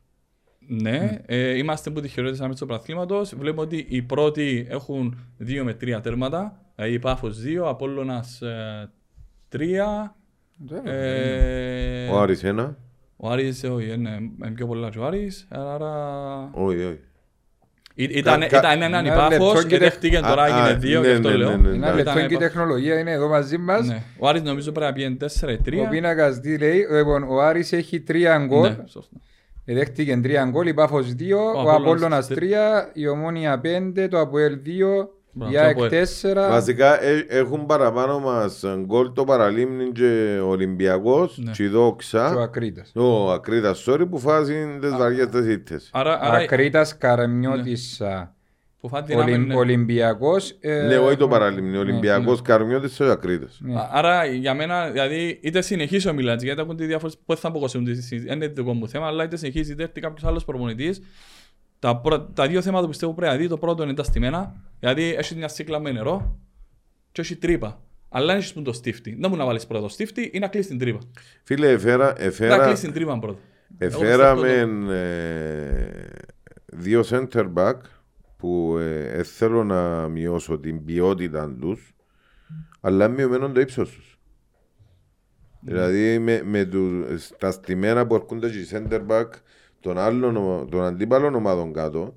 Ναι, 0.67 1.19
ε, 1.25 1.57
είμαστε 1.57 1.89
που 1.89 2.01
τη 2.01 2.07
χειρότερη 2.07 2.43
άμεση 2.43 2.59
του 2.59 2.65
πρωταθλήματο. 2.65 3.21
Βλέπουμε 3.37 3.61
ότι 3.61 3.85
οι 3.89 4.01
πρώτοι 4.01 4.65
έχουν 4.69 5.17
2 5.39 5.63
με 5.63 5.73
3 5.73 6.01
τέρματα. 6.01 6.61
Δηλαδή 6.75 6.93
η 6.93 6.99
Πάφος 6.99 7.37
2, 7.41 7.67
Απόλλωνας 7.69 8.41
3. 9.49 10.15
Ε, 10.83 12.07
ο 12.07 12.19
Άρης 12.19 12.43
ένα. 12.43 12.77
Ο 13.17 13.29
Άρης 13.29 13.63
όχι, 13.63 13.93
είναι 13.93 14.51
πιο 14.53 14.67
πολλά 14.67 14.89
και 14.89 14.99
ο 14.99 15.05
Άρης, 15.05 15.47
άρα... 15.49 15.91
Όχι, 16.53 16.83
όχι. 16.83 16.99
Ήταν 17.97 18.81
ένα 18.81 18.97
ανυπάχος 18.97 19.63
ναι, 19.63 19.69
και 19.69 19.77
δέχτηκε 19.77 20.19
τώρα 20.19 20.45
έγινε 20.45 20.73
δύο, 20.73 21.01
ναι, 21.01 21.07
γι' 21.07 21.13
αυτό 21.13 21.29
ναι, 21.29 21.35
λέω. 21.35 21.51
Είναι 21.51 21.93
λεπτό 21.93 22.25
και 22.27 22.33
η 22.33 22.37
τεχνολογία 22.37 22.99
είναι 22.99 23.11
εδώ 23.11 23.27
μαζί 23.27 23.57
μας. 23.57 23.87
Ο 24.17 24.27
Άρης 24.27 24.41
νομίζω 24.41 24.71
πρέπει 24.71 24.87
να 24.87 24.93
πιένει 24.93 25.17
4-3. 25.41 25.85
Ο 25.85 25.89
πίνακας 25.89 26.39
τι 26.39 26.57
λέει, 26.57 26.87
λοιπόν, 26.91 27.23
ο 27.23 27.41
Άρης 27.41 27.73
έχει 27.73 28.03
3 28.07 28.45
γκολ. 28.45 28.75
Δέχτηκε 29.65 30.21
3 30.23 30.49
γκολ, 30.49 30.67
η 30.67 30.73
Πάφος 30.73 31.15
2, 31.19 31.65
ο 31.65 31.71
Απόλλωνας 31.71 32.27
3, 32.31 32.35
η 32.93 33.07
Ομόνια 33.07 33.61
5, 33.63 34.07
το 34.09 34.19
Αποέλ 34.19 34.59
2, 34.65 35.07
για 35.49 35.75
τέσσερα... 35.89 36.49
Βασικά 36.49 37.03
ε, 37.03 37.25
έχουν 37.27 37.65
παραπάνω 37.65 38.19
μας 38.19 38.63
ε, 38.63 38.77
γκολ 38.85 39.11
το 39.13 39.23
παραλίμνη 39.23 39.91
και 39.91 40.39
ο 40.43 40.47
Ολυμπιακός 40.47 41.37
ναι. 41.37 41.51
και 41.51 41.69
και 41.69 42.17
ο 42.17 42.41
Ακρίτας. 42.41 42.91
Ο 42.95 43.31
Ακρίτας, 43.31 43.85
sorry, 43.87 44.05
που 44.09 44.19
φάζεις 44.19 44.65
τις 44.81 44.95
βαριές 44.95 45.27
τις 45.27 45.47
ήττες. 45.47 45.89
Άρα, 45.93 46.19
άρα... 46.21 46.37
Ακρίτας, 46.37 46.97
Καραμιώτης, 46.97 48.01
ναι. 49.07 49.55
Ολυμπιακός... 49.55 50.57
Ε... 50.59 50.85
Ναι, 50.87 50.97
όχι 50.97 51.17
το 51.17 51.27
παραλίμνη, 51.27 51.69
ναι, 51.69 51.77
Ολυμπιακός, 51.77 52.35
ναι. 52.41 52.47
Καραμιώτης 52.47 52.99
ο 52.99 53.11
Ακρίτας. 53.11 53.57
Ναι. 53.61 53.73
Άρα 53.91 54.25
για 54.25 54.53
μένα, 54.53 54.89
δηλαδή 54.89 55.39
είτε 55.41 55.61
συνεχίσει 55.61 56.09
ο 56.09 56.13
Μιλάτς, 56.13 56.43
γιατί 56.43 56.61
έχουν 56.61 56.75
τη 56.75 56.85
διάφορες 56.85 57.17
που 57.25 57.35
θα 57.37 57.47
αποκοσούν, 57.47 57.87
είναι 58.31 58.47
δικό 58.47 58.73
μου 58.73 58.87
θέμα, 58.87 59.07
αλλά 59.07 59.23
είτε 59.23 59.37
συνεχίζει 59.37 59.71
είτε 59.71 59.83
έρθει 59.83 60.01
κάποιος 60.01 60.23
άλλος 60.23 60.45
προπονητής 60.45 61.01
τα, 61.79 61.97
πρω- 61.97 62.29
τα 62.33 62.47
δύο 62.47 62.61
θέματα 62.61 62.83
που 62.83 62.89
πιστεύω 62.89 63.13
πρέπει 63.13 63.31
να 63.31 63.37
δει, 63.37 63.47
το 63.47 63.57
πρώτο 63.57 63.83
είναι 63.83 63.93
τα 63.93 64.03
στημένα, 64.03 64.55
γιατί 64.79 65.15
έχει 65.17 65.35
μια 65.35 65.47
σύκλα 65.47 65.79
με 65.79 65.91
νερό 65.91 66.39
και 67.11 67.21
έχει 67.21 67.35
τρύπα. 67.35 67.79
Αλλά 68.09 68.25
δεν 68.25 68.35
έχεις 68.37 68.53
που 68.53 68.61
το 68.61 68.73
στίφτη. 68.73 69.17
Δεν 69.19 69.29
μου 69.31 69.37
να 69.37 69.45
βάλεις 69.45 69.67
πρώτα 69.67 69.81
το 69.81 69.89
στίφτη 69.89 70.29
ή 70.33 70.39
να 70.39 70.47
κλείσεις 70.47 70.69
την 70.69 70.79
τρύπα. 70.79 70.99
Φίλε, 71.43 71.69
εφέρα, 71.69 72.05
Να 72.17 72.23
εφέρα, 72.23 72.57
κλείσεις 72.57 72.79
την 72.79 72.93
τρύπα 72.93 73.19
πρώτα. 73.19 73.39
Εγώ 73.77 74.03
εφέραμε 74.05 74.47
πιστεύω 74.47 74.91
ε, 74.91 76.07
δύο 76.65 77.03
center 77.09 77.53
back 77.53 77.75
που 78.37 78.77
ε, 78.79 79.19
ε, 79.19 79.23
θέλω 79.23 79.63
να 79.63 80.07
μειώσω 80.07 80.59
την 80.59 80.85
ποιότητα 80.85 81.55
τους 81.59 81.95
αλλά 82.81 83.07
μειωμένο 83.07 83.51
το 83.51 83.59
ύψος 83.59 83.89
τους. 83.89 84.19
Δηλαδή 85.59 86.19
με, 86.19 86.41
με 86.43 86.65
τους, 86.65 87.23
στα 87.25 87.51
στημένα 87.51 88.07
που 88.07 88.15
έρχονται 88.15 88.49
και 88.49 88.57
οι 88.57 88.67
center 88.71 89.05
back 89.07 89.27
των 89.85 89.97
άλλων 89.97 90.35
ομα- 90.35 90.65
των 90.69 90.83
αντίπαλων 90.83 91.35
ομάδων 91.35 91.73
κάτω 91.73 92.15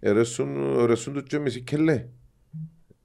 ερέσουν, 0.00 0.78
ερέσουν 0.78 1.12
τους 1.12 1.22
και 1.22 1.38
μισή 1.38 1.60
κελέ. 1.60 2.04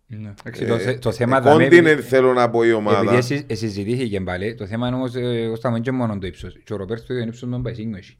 Ναι. 0.07 0.33
Εντάξει, 0.45 0.65
το, 0.65 0.77
θε- 0.77 0.99
το 1.01 1.09
Ε, 1.09 1.11
θέμα 1.11 1.41
δαμέ, 1.41 1.63
Κόντινε 1.63 1.89
επειδή- 1.89 2.07
θέλω 2.07 2.33
να 2.33 2.49
πω 2.49 2.63
η 2.63 2.67
επειδή 2.67 2.77
ομάδα. 2.79 3.13
εσυ- 3.15 3.51
ε, 3.51 3.55
συζητήθηκε 3.55 4.21
πάλι, 4.21 4.55
το 4.55 4.65
θέμα 4.65 4.87
είναι 4.87 4.95
όμως, 4.95 5.15
ε, 5.15 5.47
ως 5.47 5.59
τα 5.59 5.69
μόνο 5.69 5.81
και 5.81 5.91
μόνο 5.91 6.17
το 6.17 6.27
ύψος. 6.27 6.57
Και 6.63 6.73
ο 6.73 6.77
Ροπέρτο 6.77 7.05
το 7.07 7.13
ύψος 7.17 7.41
με 7.43 7.49
τον 7.51 7.63
Παϊσίνιο 7.63 7.97
έχει. 7.97 8.17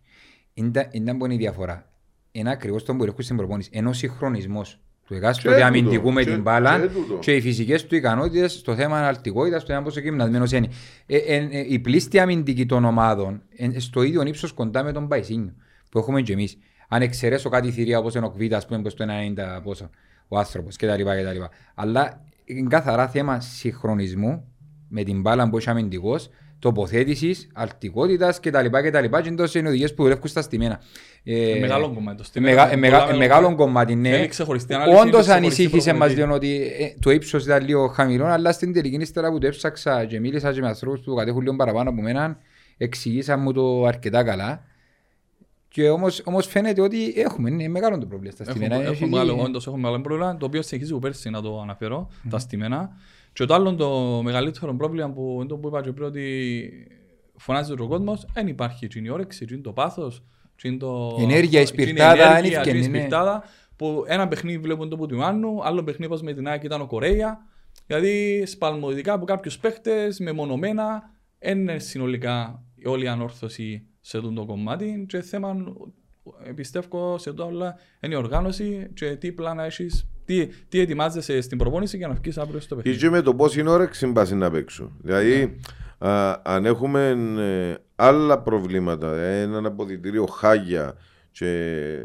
Είναι 0.53 0.87
είναι 0.91 1.13
που 1.15 1.25
είναι 1.25 1.33
η 1.33 1.37
διαφορά. 1.37 1.91
Είναι 2.31 2.51
ακριβώς 2.51 2.83
το 2.83 2.95
που 2.95 3.03
έχουν 3.03 3.23
στην 3.23 3.37
προπόνηση. 3.37 3.69
Ενώ 3.73 3.89
ο 3.89 3.93
συγχρονισμός 3.93 4.79
του 5.05 5.13
εκάστοτε 5.13 5.53
τούτο, 5.55 5.65
αμυντικού 5.65 6.11
με 6.11 6.23
και- 6.23 6.31
την 6.31 6.41
μπάλα 6.41 6.79
και 6.79 6.87
τούτο. 6.87 7.17
και 7.19 7.35
οι 7.35 7.41
φυσικές 7.41 7.85
του 7.85 7.95
ικανότητες 7.95 8.53
στο 8.53 8.75
θέμα 8.75 8.97
αναλυτικότητας, 8.97 9.61
στο 9.61 9.71
θέμα 9.73 9.83
πόσο 9.83 9.99
γυμνασμένος 9.99 10.51
είναι. 10.51 10.67
Ε, 11.05 11.17
ε, 11.17 11.35
ε, 11.51 11.65
η 11.67 11.79
πλήστη 11.79 12.19
αμυντική 12.19 12.65
των 12.65 12.85
ομάδων 12.85 13.41
ε, 13.55 13.79
στο 13.79 14.01
ίδιο 14.01 14.21
ύψος 14.25 14.51
κοντά 14.51 14.83
με 14.83 14.91
τον 14.91 15.07
Παϊσίνιο 15.07 15.53
που 15.93 15.99
έχουμε 15.99 16.21
και 16.21 16.33
εμείς. 16.33 16.57
Αν 16.87 17.01
εξαιρέσω 17.01 17.49
κάτι 17.49 17.71
θηρία 17.71 17.99
όπως 17.99 18.15
είναι 18.15 18.25
ο 18.25 18.29
Κβίτας 18.29 18.65
που 18.65 18.73
είναι 18.73 18.89
στο 18.89 19.05
90 19.57 19.61
πόσο, 19.63 19.89
ο 20.27 20.37
άνθρωπος 20.37 20.75
κτλ. 20.75 21.01
κτλ. 21.03 21.41
Αλλά 21.75 22.21
είναι 22.45 22.67
καθαρά 22.69 23.07
θέμα 23.07 23.39
συγχρονισμού 23.39 24.47
με 24.89 25.03
την 25.03 25.21
μπάλα 25.21 25.49
που 25.49 25.57
έχει 25.57 25.69
αμυντικός, 25.69 26.29
τοποθέτησης, 26.59 27.47
αλτικότητας 27.53 28.39
κτλ. 28.39 28.65
κτλ. 28.69 29.05
Και 29.21 29.27
εντός 29.29 29.55
είναι 29.55 29.67
οδηγίες 29.67 29.93
που 29.93 30.03
δουλεύουν 30.03 30.27
στα 30.27 30.41
στημένα. 30.41 30.79
Ε, 31.23 31.57
Μεγάλο 31.59 31.93
κομμάτι 31.93 32.17
το 32.17 32.23
ε, 32.23 32.25
στημένα. 32.25 32.55
μεγα- 32.55 32.67
ε, 32.67 32.75
Πολλά 32.75 32.79
μεγα- 32.81 32.97
μεγάλο 33.05 33.17
μεγάλο 33.17 33.55
κομμάτι, 33.55 33.95
ναι. 33.95 34.09
Θέλει 34.09 34.27
ξεχωριστή 34.27 34.73
ανάλυση 34.73 34.95
και 35.01 35.07
Όντως 35.07 35.21
ξεχωριστή 35.21 35.45
ανησύχησε 35.61 35.93
μας 35.93 36.13
προπονητή. 36.13 36.47
διότι 36.47 36.63
ότι 36.77 36.83
ε, 36.83 36.95
το 36.99 37.11
ύψος 37.11 37.43
ήταν 37.45 37.65
λίγο 37.65 37.87
χαμηλό, 37.87 38.25
αλλά 38.25 38.51
στην 38.51 38.73
τελική 38.73 38.95
ύστερα 39.01 39.31
που 39.31 39.37
το 39.37 39.47
έψαξα 39.47 40.05
και 40.05 40.19
μίλησα 40.19 40.53
και 40.53 40.61
με 40.61 40.67
ανθρώπους 40.67 40.99
που 41.05 41.15
κατέχουν 41.15 41.41
λίγο 41.41 41.55
παραπάνω 41.55 41.89
από 41.89 42.01
μένα, 42.01 42.37
εξηγήσαν 42.77 43.39
μου 43.41 43.51
το 43.53 43.85
αρκετά 43.85 44.23
καλά. 44.23 44.63
Και 45.73 45.89
όμως, 45.89 46.21
όμως 46.25 46.47
φαίνεται 46.47 46.81
ότι 46.81 47.13
έχουμε, 47.15 47.49
είναι 47.49 47.67
μεγάλο 47.67 47.97
το 47.97 48.05
πρόβλημα 48.05 48.31
στα 48.31 48.43
στημένα. 48.43 48.75
Έχουμε, 48.75 48.89
Έχει 48.89 49.03
έχουμε 49.03 49.19
δει- 49.19 49.27
μεγάλο, 49.27 49.43
όντως 49.43 49.67
έχουμε 49.67 49.81
μεγάλο 49.81 50.01
πρόβλημα, 50.01 50.37
το 50.37 50.45
οποίο 50.45 50.61
συνεχίζει 50.61 50.91
από 50.91 51.01
πέρσι 51.01 51.29
να 51.29 51.41
το 51.41 51.61
αναφέρω, 51.61 52.09
τα 52.29 52.39
στημένα. 52.39 52.89
Και 53.33 53.45
το 53.45 53.53
άλλο 53.53 53.75
το 53.75 54.21
μεγαλύτερο 54.23 54.75
πρόβλημα 54.75 55.11
που, 55.11 55.31
είναι 55.35 55.45
το 55.45 55.57
που 55.57 55.67
είπα 55.67 55.81
και 55.81 55.91
πριν 55.91 56.07
ότι 56.07 56.71
φωνάζει 57.35 57.71
ο 57.71 57.87
κόσμος, 57.87 58.25
δεν 58.33 58.47
υπάρχει 58.47 58.85
εκείνη 58.85 59.07
η 59.07 59.09
όρεξη, 59.09 59.39
εκείνη 59.43 59.61
το 59.61 59.71
πάθος, 59.71 60.23
εκείνη 60.55 60.77
το... 60.77 61.15
Η 61.19 61.23
ενέργεια, 61.23 61.59
η 61.59 61.61
εκείνη 61.61 61.81
σπιρτάδα, 61.81 62.23
ενέργεια, 62.23 62.37
είναι 62.37 62.57
ευκαινή, 62.57 62.77
εκείνη 62.77 62.85
η 62.85 62.89
ναι. 62.89 62.97
σπιρτάδα, 62.97 63.43
που 63.75 64.03
ένα 64.07 64.27
παιχνίδι 64.27 64.57
βλέπουν 64.57 64.89
το 64.89 64.95
που 64.95 65.05
του 65.05 65.15
Ιωάννου, 65.15 65.63
άλλο 65.63 65.83
παιχνίδι 65.83 66.05
όπως 66.05 66.21
με 66.21 66.33
την 66.33 66.47
ΑΕΚ 66.47 66.63
ήταν 66.63 66.81
ο 66.81 66.85
Κορέια, 66.85 67.37
δηλαδή 67.87 68.45
σπαλμωδικά 68.45 69.13
από 69.13 69.25
κάποιους 69.25 69.57
παίχτες, 69.57 70.19
μεμονωμένα, 70.19 71.11
είναι 71.39 71.79
συνολικά 71.79 72.63
όλη 72.85 73.03
η 73.03 73.07
ανόρθωση 73.07 73.87
σε 74.05 74.17
αυτό 74.17 74.31
το 74.33 74.45
κομμάτι 74.45 75.05
και 75.07 75.21
θέμα 75.21 75.55
πιστεύω 76.55 77.17
σε 77.17 77.33
το 77.33 77.45
όλα 77.45 77.75
είναι 77.99 78.13
η 78.13 78.17
οργάνωση 78.17 78.89
και 78.93 79.15
τι 79.15 79.31
πλάνα 79.31 79.63
έχεις 79.63 80.07
τι, 80.25 80.47
τι 80.69 80.79
ετοιμάζεσαι 80.79 81.41
στην 81.41 81.57
προπόνηση 81.57 81.97
για 81.97 82.07
να 82.07 82.13
βγεις 82.13 82.37
αύριο 82.37 82.59
στο 82.59 82.75
παιχνίδι. 82.75 82.97
Και 82.97 83.09
με 83.09 83.21
το 83.21 83.35
πώς 83.35 83.55
είναι 83.55 83.69
όρεξη 83.69 84.07
μπάσει 84.07 84.35
να 84.35 84.51
παίξω. 84.51 84.91
Δηλαδή, 85.01 85.59
α, 85.97 86.41
αν 86.43 86.65
έχουμε 86.65 87.09
ε, 87.37 87.75
άλλα 87.95 88.39
προβλήματα, 88.39 89.15
ε, 89.15 89.41
έναν 89.41 89.65
αποδητήριο 89.65 90.25
χάγια 90.25 90.95
και 91.31 91.99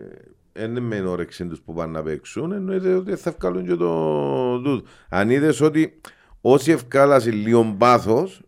δεν 0.53 0.83
με 0.83 1.01
όρεξη 1.01 1.47
τους 1.47 1.61
που 1.61 1.73
πάνε 1.75 1.93
να 1.93 2.03
παίξουν, 2.03 2.53
εννοείται 2.53 2.95
ότι 2.95 3.17
θα 3.17 3.35
βγάλουν 3.39 3.67
και 3.67 3.75
το 3.75 4.61
τούτο. 4.61 4.83
Αν 5.09 5.31
είδες 5.31 5.61
ότι 5.61 6.01
όσοι 6.41 6.71
ευκάλασαν 6.71 7.33
λίγο 7.33 7.75
πάθος, 7.79 8.43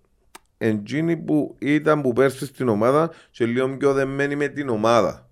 εντζίνοι 0.63 1.17
που 1.17 1.57
ήταν 1.59 2.03
που 2.03 2.13
πέρσι 2.13 2.47
στην 2.47 2.69
ομάδα 2.69 3.11
και 3.31 3.47
λίγο 3.47 3.77
πιο 3.77 3.93
δεμένοι 3.93 4.37
με 4.37 4.49
την 4.49 4.69
ομάδα 4.69 5.29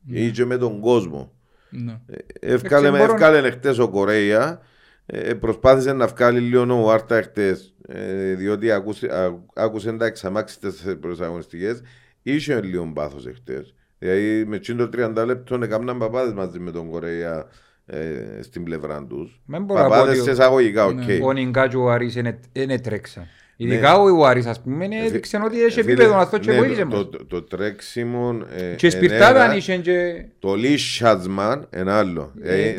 ναι. 0.00 0.18
ή 0.18 0.30
και 0.30 0.44
με 0.44 0.56
τον 0.56 0.80
κόσμο. 0.80 1.32
Ναι. 1.70 2.00
Εύκαλε, 2.40 2.90
μπορούν... 2.90 3.14
εύκαλε 3.14 3.50
χτες 3.50 3.78
ο 3.78 3.88
Κορέια, 3.88 4.60
ε, 5.06 5.34
προσπάθησε 5.34 5.92
να 5.92 6.06
βγάλει 6.06 6.40
λίγο 6.40 6.84
ο 6.84 6.90
Άρτα 6.90 7.22
χτες, 7.22 7.74
ε, 7.88 8.34
διότι 8.34 8.70
άκουσε, 8.70 9.08
άκουσε 9.54 9.92
τα 9.92 10.06
εξαμάξιτες 10.06 10.96
προσαγωνιστικές, 11.00 11.82
είχε 12.22 12.60
λίγο 12.60 12.90
πάθος 12.94 13.26
χτες. 13.34 13.74
Δηλαδή 13.98 14.44
με 14.44 14.58
το 14.58 14.88
30 14.92 15.24
λεπτό 15.26 15.58
έκαναν 15.62 15.98
παπάδες 15.98 16.32
μαζί 16.32 16.58
με 16.58 16.70
τον 16.70 16.90
Κορέα 16.90 17.46
ε, 17.86 18.42
στην 18.42 18.64
πλευρά 18.64 19.04
τους. 19.04 19.40
Παπάδες 19.66 20.22
σε 20.22 20.30
εισαγωγικά, 20.30 20.84
οκ. 20.84 21.00
Ο 21.22 21.32
Νιγκά 21.32 21.60
τζαι 21.60 21.82
ο 21.82 21.90
Άρης 21.90 22.14
είναι 22.52 22.78
τρέξα. 22.78 23.26
Ειδικά 23.60 23.96
ο 23.96 24.26
Άρης 24.26 24.46
ας 24.46 24.60
πούμε 24.60 24.88
έδειξε 25.06 25.40
ότι 25.44 25.62
έχει 25.62 25.80
επίπεδο 25.80 26.16
αυτό 26.16 26.38
και 26.38 26.52
βοήθησε 26.52 26.84
μας. 26.84 27.08
Το 27.28 27.42
τρέξιμο... 27.42 28.38
Και 28.76 28.90
σπιρτάδα 28.90 29.44
αν 29.44 29.56
είχε 29.56 29.76
και... 29.76 30.24
Το 30.38 30.54
λύσσασμαν 30.54 31.68
είναι 31.76 31.92
άλλο. 31.92 32.32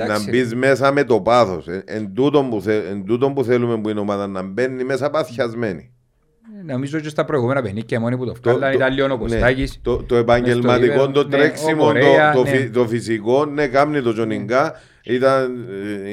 Να 0.07 0.23
μπεις 0.29 0.55
μέσα 0.55 0.91
με 0.91 1.03
το 1.03 1.21
πάθος. 1.21 1.65
Εν 1.85 2.13
τούτον 3.05 3.33
που 3.33 3.43
θέλουμε 3.43 3.77
που 3.81 3.89
είναι 3.89 3.99
ομάδα 3.99 4.27
να 4.27 4.41
μπαίνει 4.41 4.83
μέσα 4.83 5.09
παθιασμένη. 5.09 5.91
Νομίζω 6.65 6.99
και 6.99 7.09
στα 7.09 7.25
προηγούμενα 7.25 7.61
παιχνίθκια 7.61 7.99
μόνοι 7.99 8.17
που 8.17 8.25
το 8.25 8.35
βγάλαν 8.43 8.73
ήταν 8.73 8.93
λίγο 8.93 9.13
ο 9.13 9.17
Κωστάκης. 9.17 9.81
Το 10.05 10.15
επαγγελματικό, 10.15 11.11
το 11.11 11.27
τρέξιμο, 11.27 11.91
το 12.73 12.87
φυσικό, 12.87 13.45
ναι, 13.45 13.67
κάνει 13.67 14.01
το 14.01 14.13
Τζονιγκά. 14.13 14.73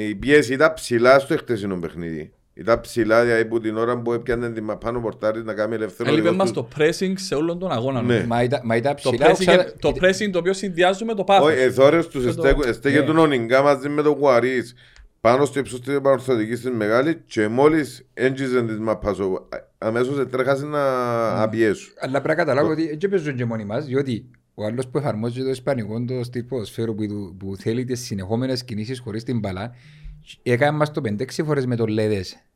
Η 0.09 0.15
πίεση 0.15 0.53
ήταν 0.53 0.73
ψηλά 0.73 1.19
στο 1.19 1.37
χτεσινό 1.37 1.75
παιχνίδι. 1.75 2.31
Ήταν 2.59 2.81
ψηλά 2.81 3.23
δηλαδή 3.23 3.45
που 3.45 3.59
την 3.59 3.77
ώρα 3.77 3.97
που 3.97 4.13
έπιανε 4.13 4.49
την 4.49 4.77
πάνω 4.79 4.99
πορτάρι 4.99 5.43
να 5.43 5.53
κάνει 5.53 5.75
ελεύθερο. 5.75 6.09
Έλειπε 6.09 6.31
μας 6.31 6.51
το 6.51 6.67
pressing 6.77 7.13
σε 7.15 7.35
όλον 7.35 7.59
τον 7.59 7.71
αγώνα. 7.71 8.01
Ναι. 8.01 8.25
Μα, 8.63 8.75
ήταν 8.75 8.95
ψηλά. 8.95 9.17
Το 9.17 9.35
pressing, 9.37 9.65
το 9.79 9.93
pressing 10.01 10.29
το 10.31 10.39
οποίο 10.39 10.53
συνδυάζουμε 10.53 11.13
το 11.13 11.23
πάθος. 11.23 11.47
Όχι, 11.47 11.59
εθώρες 11.59 12.07
τους 12.07 12.33
στέκε 12.71 13.01
του 13.01 13.13
Νονιγκά 13.13 13.61
μαζί 13.61 13.89
με 13.89 14.01
τον 14.01 14.17
Κουαρίς 14.17 14.75
πάνω 15.21 15.45
στο 15.45 15.59
ύψος 15.59 15.81
της 15.81 15.95
επανορθωτικής 15.95 16.61
της 16.61 16.71
μεγάλης 16.71 17.17
και 17.25 17.47
μόλις 17.47 18.05
έντζιζε 18.13 18.63
της 18.63 18.79
μαπάς 18.79 19.17
αμέσως 19.77 20.29
τρέχασε 20.29 20.65
να 20.65 20.79
ναι. 21.33 21.41
απιέσουν. 21.41 21.93
Αλλά 21.99 22.11
πρέπει 22.11 22.27
να 22.27 22.35
καταλάβω 22.35 22.71
ότι 22.71 22.89
έτσι 22.89 23.07
παίζουν 23.07 23.35
και 23.35 23.45
μόνοι 23.45 23.65
μας 23.65 23.85
διότι 23.85 24.29
ο 24.53 24.65
άλλος 24.65 24.87
που 24.87 24.97
εφαρμόζει 24.97 25.43
το 25.43 25.49
ισπανικό 25.49 26.05
το 26.05 26.23
στυλ 26.23 26.43
ποδοσφαίρου 26.43 26.95
που, 26.95 27.35
που 27.39 27.55
θέλει 27.55 27.83
τις 27.83 27.99
συνεχόμενες 27.99 28.63
κινήσεις 28.63 28.99
χωρίς 28.99 29.23
την 29.23 29.39
μπαλά 29.39 29.75
έκανε 30.43 30.77
μας 30.77 30.91
το 30.91 31.01
5-6 31.05 31.25
φορές 31.45 31.65
με 31.65 31.75
τον 31.75 31.87
Λέδες 31.87 32.46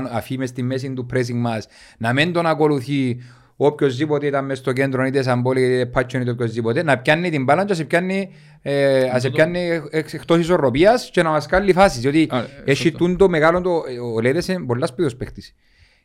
να 0.00 0.10
αφήσει 0.10 0.38
μες 0.38 0.48
στη 0.48 0.62
μέση 0.62 0.92
του 0.92 1.06
pressing 1.12 1.34
μας 1.34 1.66
να 1.98 2.12
μην 2.12 2.32
τον 2.32 2.46
ακολουθεί 2.46 3.18
οποιοςδήποτε 3.56 4.26
ήταν 4.26 4.44
μέσα 4.44 4.60
στο 4.60 4.72
κέντρο, 4.72 5.04
είτε 5.04 5.22
σαν 5.22 5.42
πόλη, 5.42 5.62
είτε 5.62 5.86
πάτσον, 5.86 6.20
είτε 6.20 6.30
οποιοςδήποτε, 6.30 6.82
να 6.82 6.98
πιάνει 6.98 7.30
την 7.30 7.44
μπάλα 7.44 7.62
και 7.62 7.68
να 7.68 7.74
σε 7.74 7.84
πιάνει, 7.84 8.30
ε, 8.62 9.08
να 9.12 9.18
σε 9.18 9.30
πιάνει 9.30 9.68
εκτός 9.90 10.38
ισορροπίας 10.38 11.10
και 11.12 11.22
να 11.22 11.30
μας 11.30 11.46
κάνει 11.46 11.72
φάσεις. 11.72 12.00
Διότι 12.00 12.30
έχει 12.64 12.92
το 13.16 13.28
μεγάλο, 13.28 13.60
το, 13.60 13.82
ο 14.14 14.20
Λέδες 14.20 14.48
είναι 14.48 14.64
πολλάς 14.64 14.88
σπίδος 14.88 15.16
παίχτης 15.16 15.54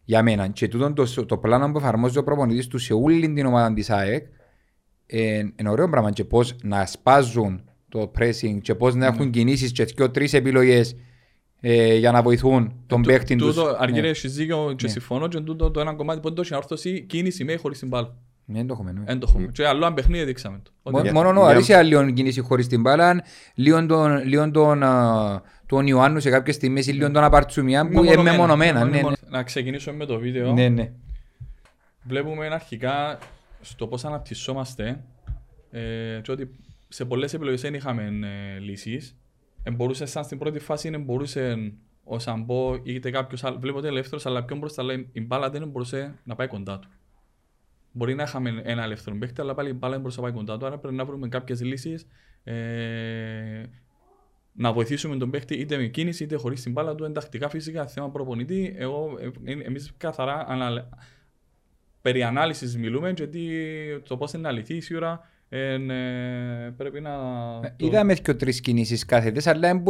για 0.04 0.24
μένα. 0.24 0.48
Και 0.48 0.68
τούτο 0.68 0.94
το, 0.94 1.26
το 1.26 1.38
πλάνο 1.38 1.72
που 1.72 1.78
εφαρμόζει 1.78 2.18
ο 2.18 2.24
προπονητής 2.24 2.68
του 2.68 2.78
σε 2.78 2.94
όλη 2.94 3.34
την 3.34 3.46
ομάδα 3.46 3.74
της 3.74 3.90
ΑΕΚ 3.90 4.26
είναι 5.56 5.70
ωραίο 5.70 5.90
πράγμα 5.90 6.12
και 6.12 6.24
πώς 6.24 6.56
να 6.64 6.86
σπάζουν 6.86 7.64
το 7.90 8.12
pressing 8.20 8.58
και 8.62 8.76
πώς 8.76 8.96
να 8.96 9.06
έχουν 9.06 9.30
κινήσεις 9.30 9.72
και 9.72 9.86
δύο-τρεις 9.86 10.34
επιλογές 10.34 10.96
ε, 11.60 11.96
για 11.96 12.12
να 12.12 12.22
βοηθούν 12.22 12.74
τον 12.88 13.02
παίκτη 13.02 13.36
τους. 13.36 13.56
Τούτο, 13.56 13.76
αρκεί 13.80 14.02
να 14.02 14.08
έχεις 14.08 14.34
δίκιο 14.34 14.74
και 14.76 14.88
συμφωνώ 14.88 15.28
και 15.28 15.40
τούτο 15.40 15.72
το 15.72 15.80
ένα 15.80 15.94
κομμάτι 15.94 16.20
που 16.20 16.28
είναι 16.28 16.36
τόσο 16.36 16.56
ορθωσή 16.56 17.02
κίνηση 17.02 17.44
με 17.44 17.56
χωρίς 17.56 17.80
την 17.80 17.88
μπάλα. 17.88 18.16
Δεν 18.46 18.68
το 18.68 18.74
έχουμε. 18.74 19.04
Δεν 19.06 19.20
το 19.20 19.28
έχουμε. 19.30 19.48
Και 19.52 19.68
άλλο 19.68 19.86
αν 19.86 19.94
παιχνίδι 19.94 20.24
δείξαμε 20.24 20.62
το. 20.64 20.92
Μόνο 21.14 21.42
ο 21.42 21.46
Αρίσια 21.46 21.82
λίγο 21.82 22.12
κίνηση 22.12 22.42
χωρίς 22.42 22.68
την 22.68 22.82
μπάλα, 22.82 23.24
λίγο 23.54 23.86
τον 24.52 24.84
τον 25.66 25.88
Ιωάννου 25.88 26.20
σε 26.20 26.30
κάποιες 26.30 26.56
στιγμές 26.56 26.88
ή 26.88 26.92
λίγο 26.92 27.12
τον 27.12 27.24
Απαρτσουμιά 27.24 27.90
που 27.90 28.04
είναι 28.04 28.22
μεμονωμένα. 28.22 28.86
Ναι, 28.86 29.02
ναι. 29.02 29.12
Να 29.30 29.44
ξεκινήσουμε 29.44 29.96
με 29.96 30.06
το 30.06 30.20
βίντεο. 30.20 30.54
Ναι, 30.54 30.70
ναι. 30.70 30.92
Βλέπουμε 32.04 32.48
αρχικά 32.48 33.20
στο 33.62 33.88
πώς 33.88 34.06
αναπτυσσόμαστε 34.06 35.04
ε, 35.72 36.20
και 36.22 36.32
ότι 36.32 36.50
σε 36.88 37.06
πολλές 37.06 37.34
επιλογές 37.34 37.62
δεν 37.62 37.74
είχαμε 37.74 38.04
ε, 38.04 38.60
λύσεις 38.60 39.18
μπορούσε 39.72 40.06
σαν 40.06 40.24
στην 40.24 40.38
πρώτη 40.38 40.60
φάση 40.60 40.98
μπορούσε 40.98 41.74
ο 42.04 42.20
Σαμπό 42.20 42.80
είτε 42.84 43.10
κάποιος 43.12 43.44
άλλος. 43.44 43.60
Βλέπω 43.60 43.78
ότι 43.78 43.88
είναι 43.88 43.96
ελεύθερος, 43.96 44.26
αλλά 44.26 44.44
πιο 44.44 44.56
μπροστά 44.56 44.84
λέει 44.84 45.10
η 45.12 45.22
μπάλα 45.22 45.50
δεν 45.50 45.68
μπορούσε 45.68 46.20
να 46.24 46.36
πάει 46.36 46.48
κοντά 46.48 46.80
του. 46.80 46.90
Μπορεί 47.92 48.16
να 48.16 48.24
είχαμε 48.24 48.62
ένα 48.64 48.84
ελεύθερο 48.84 49.18
παίχτη, 49.18 49.42
αλλά 49.42 49.54
πάλι 49.54 49.70
η 49.70 49.74
μπάλα 49.74 49.94
δεν 49.94 50.02
μπορούσε 50.02 50.22
να 50.22 50.28
πάει 50.28 50.36
κοντά 50.36 50.58
του. 50.58 50.66
Άρα 50.66 50.78
πρέπει 50.78 50.96
να 50.96 51.06
βρούμε 51.06 51.28
κάποιες 51.28 51.62
λύσεις 51.62 52.08
ε, 52.44 53.64
να 54.54 54.74
βοηθήσουμε 54.74 55.18
τον 55.18 55.30
παίχτη 55.30 55.56
είτε 55.56 55.78
με 55.78 55.86
κίνηση 55.88 56.24
είτε 56.24 56.36
χωρίς 56.36 56.62
την 56.62 56.72
μπάλα 56.72 56.96
του. 56.96 57.04
Εντακτικά 57.04 57.50
φυσικά 57.50 57.88
θέμα 57.88 58.10
προπονητή. 58.10 58.74
Εγώ, 58.78 59.18
ε, 59.44 59.52
εμείς 59.52 59.94
καθαρά 59.98 60.46
ανα, 60.48 60.90
περί 62.02 62.24
ανάλυσης 62.24 62.78
μιλούμε, 62.78 63.10
γιατί 63.10 63.50
το 64.08 64.18
πώς 64.18 64.34
είναι 64.34 64.48
αληθή 64.48 64.80
σίγουρα 64.80 65.30
ε, 65.50 65.78
πρέπει 66.78 67.02
να... 67.02 67.12
Το... 67.78 67.86
Είδαμε 67.86 68.14
και 68.14 68.34
τρεις 68.34 68.62
κινήσεις 68.62 69.06
κάθετες, 69.06 69.48
αλλά 69.48 69.82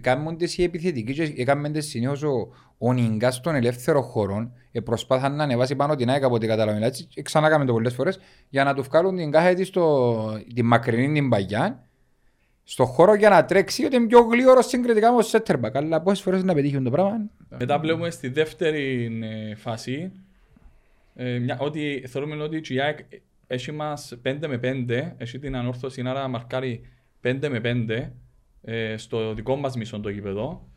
κάνουν 0.00 0.36
τις 0.36 0.58
οι 0.58 0.62
επιθετικοί 0.62 1.12
και 1.12 1.32
έκαμε 1.36 1.70
τις 1.70 1.86
συνήθως 1.86 2.22
ο 2.78 2.92
Νιγκάς 2.92 3.34
στον 3.34 3.54
ελεύθερο 3.54 4.02
χώρο 4.02 4.52
προσπάθαν 4.84 5.36
να 5.36 5.42
ανεβάσει 5.42 5.76
πάνω 5.76 5.94
την 5.94 6.10
ΑΕΚ 6.10 6.22
από 6.22 6.34
ό,τι 6.34 6.46
καταλαβαίνω. 6.46 6.84
Έτσι 6.84 7.08
ξανά 7.22 7.48
κάνουμε 7.48 7.66
το 7.66 7.72
πολλές 7.72 7.94
φορές 7.94 8.18
για 8.48 8.64
να 8.64 8.74
του 8.74 8.82
βγάλουν 8.82 9.16
την 9.16 9.30
κάθετη 9.30 9.64
στο, 9.64 10.42
την 10.54 10.66
μακρινή 10.66 11.12
την 11.12 11.28
παγιά 11.28 11.86
στο 12.64 12.84
χώρο 12.84 13.14
για 13.14 13.28
να 13.28 13.44
τρέξει 13.44 13.84
ότι 13.84 13.96
είναι 13.96 14.06
πιο 14.06 14.20
γλύωρος 14.20 14.66
συγκριτικά 14.66 15.10
με 15.10 15.16
ο 15.16 15.22
Σέτερμπακ. 15.22 15.76
Αλλά 15.76 16.00
πόσες 16.00 16.22
φορές 16.22 16.42
να 16.42 16.54
πετύχουν 16.54 16.84
το 16.84 16.90
πράγμα. 16.90 17.20
Μετά 17.48 17.78
βλέπουμε 17.78 18.10
στη 18.10 18.28
δεύτερη 18.28 19.18
ε, 19.22 19.54
φάση 19.54 20.12
ε, 21.14 21.38
μια, 21.38 21.58
ότι 21.60 22.04
θεωρούμε 22.08 22.42
ότι 22.42 22.74
η 22.74 22.80
ΑΕΚ 22.80 22.98
έχει 23.52 23.72
μας 23.72 24.14
5 24.24 24.36
με 24.48 24.60
5, 24.88 25.12
έχει 25.16 25.38
την 25.38 25.56
ανόρθωση 25.56 26.02
να 26.02 26.28
μαρκάρει 26.28 26.80
5 27.22 27.48
με 27.50 27.86
5 27.88 28.10
ε, 28.62 28.96
στο 28.96 29.34
δικό 29.34 29.56
μας 29.56 29.76
μισό 29.76 30.00
το 30.00 30.08
γήπεδο. 30.08 30.68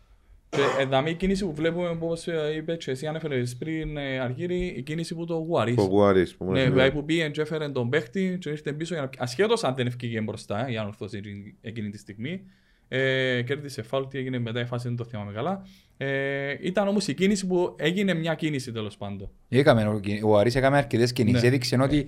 Και 0.49 0.61
εδώ 0.79 1.07
η 1.07 1.13
κίνηση 1.13 1.45
που 1.45 1.53
βλέπουμε, 1.53 1.87
όπως 1.87 2.27
ε, 2.27 2.53
είπε 2.55 2.75
και 2.75 2.91
εσύ 2.91 3.07
ανέφερες 3.07 3.55
πριν 3.55 3.97
ε, 3.97 4.19
Αργύρι, 4.19 4.65
η 4.65 4.81
κίνηση 4.81 5.15
που 5.15 5.25
το 5.25 5.35
Γουαρίς. 5.35 5.75
Το 5.75 5.81
Γουαρίς. 5.81 6.35
Που 6.35 6.51
ναι, 6.51 6.69
δηλαδή 6.69 6.91
που 6.91 7.05
πήγε 7.05 7.29
και 7.29 7.41
έφερε 7.41 7.69
τον 7.69 7.89
παίχτη 7.89 8.37
και 8.39 8.49
ήρθε 8.49 8.73
πίσω, 8.73 8.93
για 8.93 9.03
να... 9.03 9.09
ασχέτως 9.23 9.63
αν 9.63 9.75
δεν 9.75 9.87
ευκήγε 9.87 10.21
μπροστά 10.21 10.69
η 10.69 10.77
ανόρθωση 10.77 11.21
εκείνη 11.61 11.89
τη 11.89 11.97
στιγμή. 11.97 12.41
Ε, 12.87 13.41
κέρδισε 13.41 13.81
φάουλ, 13.81 14.03
τι 14.03 14.17
έγινε 14.17 14.39
μετά 14.39 14.59
η 14.59 14.65
φάση 14.65 14.87
δεν 14.87 14.97
το 14.97 15.03
θυμάμαι 15.03 15.31
καλά. 15.31 15.65
Ε, 15.97 16.55
ήταν 16.61 16.87
όμως 16.87 17.07
η 17.07 17.13
κίνηση 17.13 17.47
που 17.47 17.75
έγινε 17.77 18.13
μια 18.13 18.35
κίνηση 18.35 18.71
τέλος 18.71 18.97
πάντων. 18.97 19.29
Έκαμε, 19.49 20.01
ο 20.23 20.37
Αρής 20.37 20.55
έκαμε 20.55 20.77
αρκετές 20.77 21.13
κινήσεις. 21.13 21.41
Ναι. 21.41 21.47
Έδειξε 21.47 21.77
ότι 21.81 22.07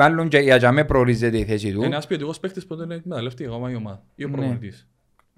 Μάλλον 0.00 0.28
και 0.28 0.38
για 0.38 0.70
να 0.72 0.84
προορίζεται 0.84 1.38
η 1.38 1.44
θέση 1.44 1.72
του. 1.72 1.82
Ένας 1.82 2.06
ποιοτικός 2.06 2.40
παίκτης 2.40 2.66
που 2.66 2.76
δεν 2.76 2.90
εκμεταλλευτεί 2.90 3.44
ακόμα 3.44 3.70
η 3.70 3.74
ομάδα 3.74 4.02
ή 4.14 4.24
ο 4.24 4.28
ναι. 4.28 4.36
προπονητής. 4.36 4.88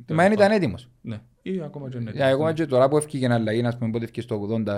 Μα 0.09 0.23
δεν 0.23 0.33
ήταν 0.33 0.51
έτοιμος. 0.51 0.89
Ναι, 1.01 1.21
ή 1.43 1.61
ακόμα 1.61 1.89
και 1.89 1.97
είναι 1.97 2.11
έτοιμος. 2.11 2.29
Ακόμα 2.29 2.53
και 2.53 2.67
τώρα 2.67 2.89
που 2.89 2.97
έφυγε 2.97 3.29
να 3.29 3.35
αλλαγή, 3.35 3.63
να 3.63 3.77
πούμε 3.77 3.91
πότε 3.91 4.05
έφυγε 4.05 4.21
στο 4.21 4.63
80, 4.67 4.77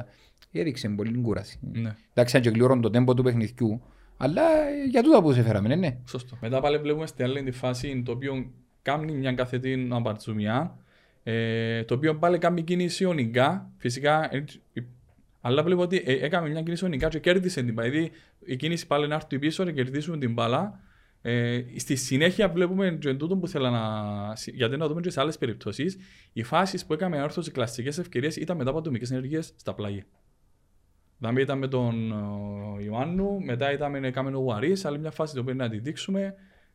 έριξε 0.53 0.89
πολύ 0.89 1.21
κούραση. 1.21 1.59
Ναι. 1.73 1.97
Εντάξει, 2.15 2.37
αν 2.37 2.43
και 2.43 2.51
κλήρων 2.51 2.81
το 2.81 2.91
τέμπο 2.91 3.15
του 3.15 3.23
παιχνιδιού, 3.23 3.83
αλλά 4.17 4.43
για 4.91 5.03
τούτα 5.03 5.23
που 5.23 5.33
σε 5.33 5.43
φέραμε, 5.43 5.69
ναι, 5.69 5.77
ναι. 5.77 5.97
Σωστό. 6.05 6.39
Μετά 6.41 6.61
πάλι 6.61 6.79
βλέπουμε 6.79 7.07
στην 7.07 7.25
άλλη 7.25 7.43
τη 7.43 7.51
φάση 7.51 8.03
το 8.05 8.13
οποίο 8.13 8.51
κάνει 8.83 9.13
μια 9.13 9.33
καθετή 9.33 9.89
αμπαρτσουμιά, 9.93 10.77
ε, 11.23 11.85
το 11.85 11.95
οποίο 11.95 12.15
πάλι 12.15 12.39
κάνει 12.39 12.63
κίνηση 12.63 13.05
ονικά. 13.05 13.71
Φυσικά 13.77 14.31
αλλά 15.45 15.63
βλέπω 15.63 15.83
ότι 15.83 16.03
ε, 16.07 16.13
έκαμε 16.13 16.49
μια 16.49 16.63
κίνηση 16.63 16.85
ονικά 16.85 17.09
και 17.09 17.19
κέρδισε 17.19 17.63
την 17.63 17.75
μπάλα. 17.75 18.09
Δηλαδή 18.43 18.53
η 18.53 18.57
κίνηση 18.57 18.87
πάλι 18.87 19.09
να 19.09 19.15
έρθει 19.15 19.39
πίσω 19.39 19.65
και 19.65 19.73
κερδίσουμε 19.73 20.19
την 20.19 20.33
μπάλα. 20.33 20.81
Ε, 21.23 21.63
στη 21.77 21.97
συνέχεια 21.97 22.49
βλέπουμε 22.49 22.97
και 23.01 23.15
τούτο 23.15 23.37
που 23.37 23.49
θέλω 23.49 23.71
να. 23.71 23.83
Γιατί 24.53 24.77
να 24.77 24.89
δούμε 24.89 25.01
και 25.01 25.11
σε 25.11 25.21
άλλες 25.21 25.39
περιπτώσεις, 25.39 25.99
οι 26.33 26.43
φάσει 26.43 26.87
που 26.87 26.93
έκαμε 26.93 27.23
όρθωση 27.23 27.51
κλασικές 27.51 27.99
ευκαιρίες 27.99 28.37
ήταν 28.37 28.57
μετά 28.57 28.71
από 28.71 28.79
ατομικέ 28.79 29.15
ενέργειες 29.15 29.53
στα 29.57 29.75
πλάγια. 29.75 30.05
Δηλαδή 31.19 31.41
ήταν 31.41 31.59
με 31.59 31.69
τον 31.69 32.13
ε, 32.79 32.85
Ιωάννου, 32.85 33.41
μετά 33.41 33.73
ήταν 33.73 33.91
με 33.91 34.11
κάμενο 34.11 34.39
Γουαρίς, 34.39 34.85
άλλη 34.85 34.99
μια 34.99 35.11
φάση 35.11 35.35
το 35.35 35.41
οποίο 35.41 35.55
να 35.55 35.69
τη 35.69 35.79
δείξουμε. 35.79 36.35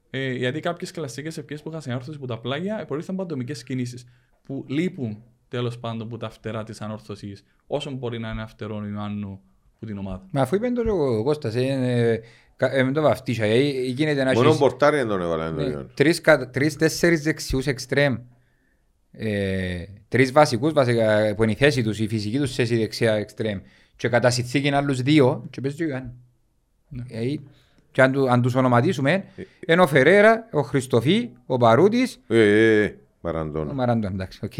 Ε, 0.09 0.33
γιατί 0.33 0.59
κάποιες 0.59 0.91
κλασικές 0.91 1.37
ευκαιρίες 1.37 1.61
που 1.61 1.69
είχαν 1.69 1.81
συνάρθρωση 1.81 2.17
από 2.17 2.27
τα 2.27 2.39
πλάγια 2.39 2.85
προήλθαν 2.85 3.15
από 3.15 3.23
ατομικέ 3.23 3.53
κινήσεις 3.53 4.05
που 4.43 4.65
λείπουν 4.67 5.23
τέλος 5.47 5.79
πάντων 5.79 6.01
από 6.01 6.17
τα 6.17 6.29
φτερά 6.29 6.63
της 6.63 6.81
ανόρθωσης, 6.81 7.43
όσο 7.67 7.91
μπορεί 7.91 8.19
να 8.19 8.29
είναι 8.29 8.41
αυτερόν 8.41 8.93
Ιωάννου 8.93 9.41
που 9.79 9.85
την 9.85 9.97
ομάδα. 9.97 10.25
Μα 10.31 10.41
αφού 10.41 10.55
είπε 10.55 10.69
το 10.69 10.93
ο 10.93 11.23
Κώστας, 11.23 11.55
ε, 11.55 12.21
ε, 12.57 12.83
με 12.83 12.91
το 12.91 13.01
βαφτίσια, 13.01 13.45
ε, 13.45 13.59
γίνεται 13.83 14.23
να 14.23 14.33
Μόνο 14.33 14.53
πορτάρι 14.53 14.97
δεν 14.97 15.07
τον 15.07 15.21
έβαλα. 15.21 15.53
Τρεις-τέσσερις 16.51 17.21
δεξιούς 17.21 17.67
εξτρέμ. 17.67 18.15
Ε, 19.11 19.83
τρεις 20.07 20.31
βασικούς 20.31 20.73
βασικά, 20.73 21.35
που 21.35 21.43
είναι 21.43 21.51
η 21.51 21.55
θέση 21.55 21.83
τους, 21.83 21.99
η 21.99 22.07
φυσική 22.07 22.39
τους 22.39 22.55
θέση 22.55 22.77
δεξιά 22.77 23.13
εξτρέμ. 23.13 23.59
Και 23.95 24.07
κατά 24.07 24.29
συνθήκη 24.29 24.71
άλλους 24.71 25.01
δύο 25.01 25.45
και 25.49 25.61
παίζει 25.61 25.77
το 25.77 25.83
Ιωάννη. 25.83 26.11
Ναι. 26.89 27.03
Ε, 27.09 27.35
και 27.91 28.01
αν, 28.01 28.11
του, 28.11 28.29
αν 28.29 28.41
τους 28.41 28.55
ονοματίσουμε, 28.55 29.23
είναι 29.67 29.81
ο 29.81 29.87
Φερέρα, 29.87 30.47
ο 30.51 30.61
Χριστοφή, 30.61 31.29
ο 31.45 31.57
Παρούτης. 31.57 32.19
Ε, 32.27 32.39
ε, 32.39 32.83
ε, 32.83 32.95
Μαραντών. 33.21 33.69
Ο 33.69 33.73
Μαραντών, 33.73 34.13
εντάξει, 34.13 34.39
οκ. 34.43 34.53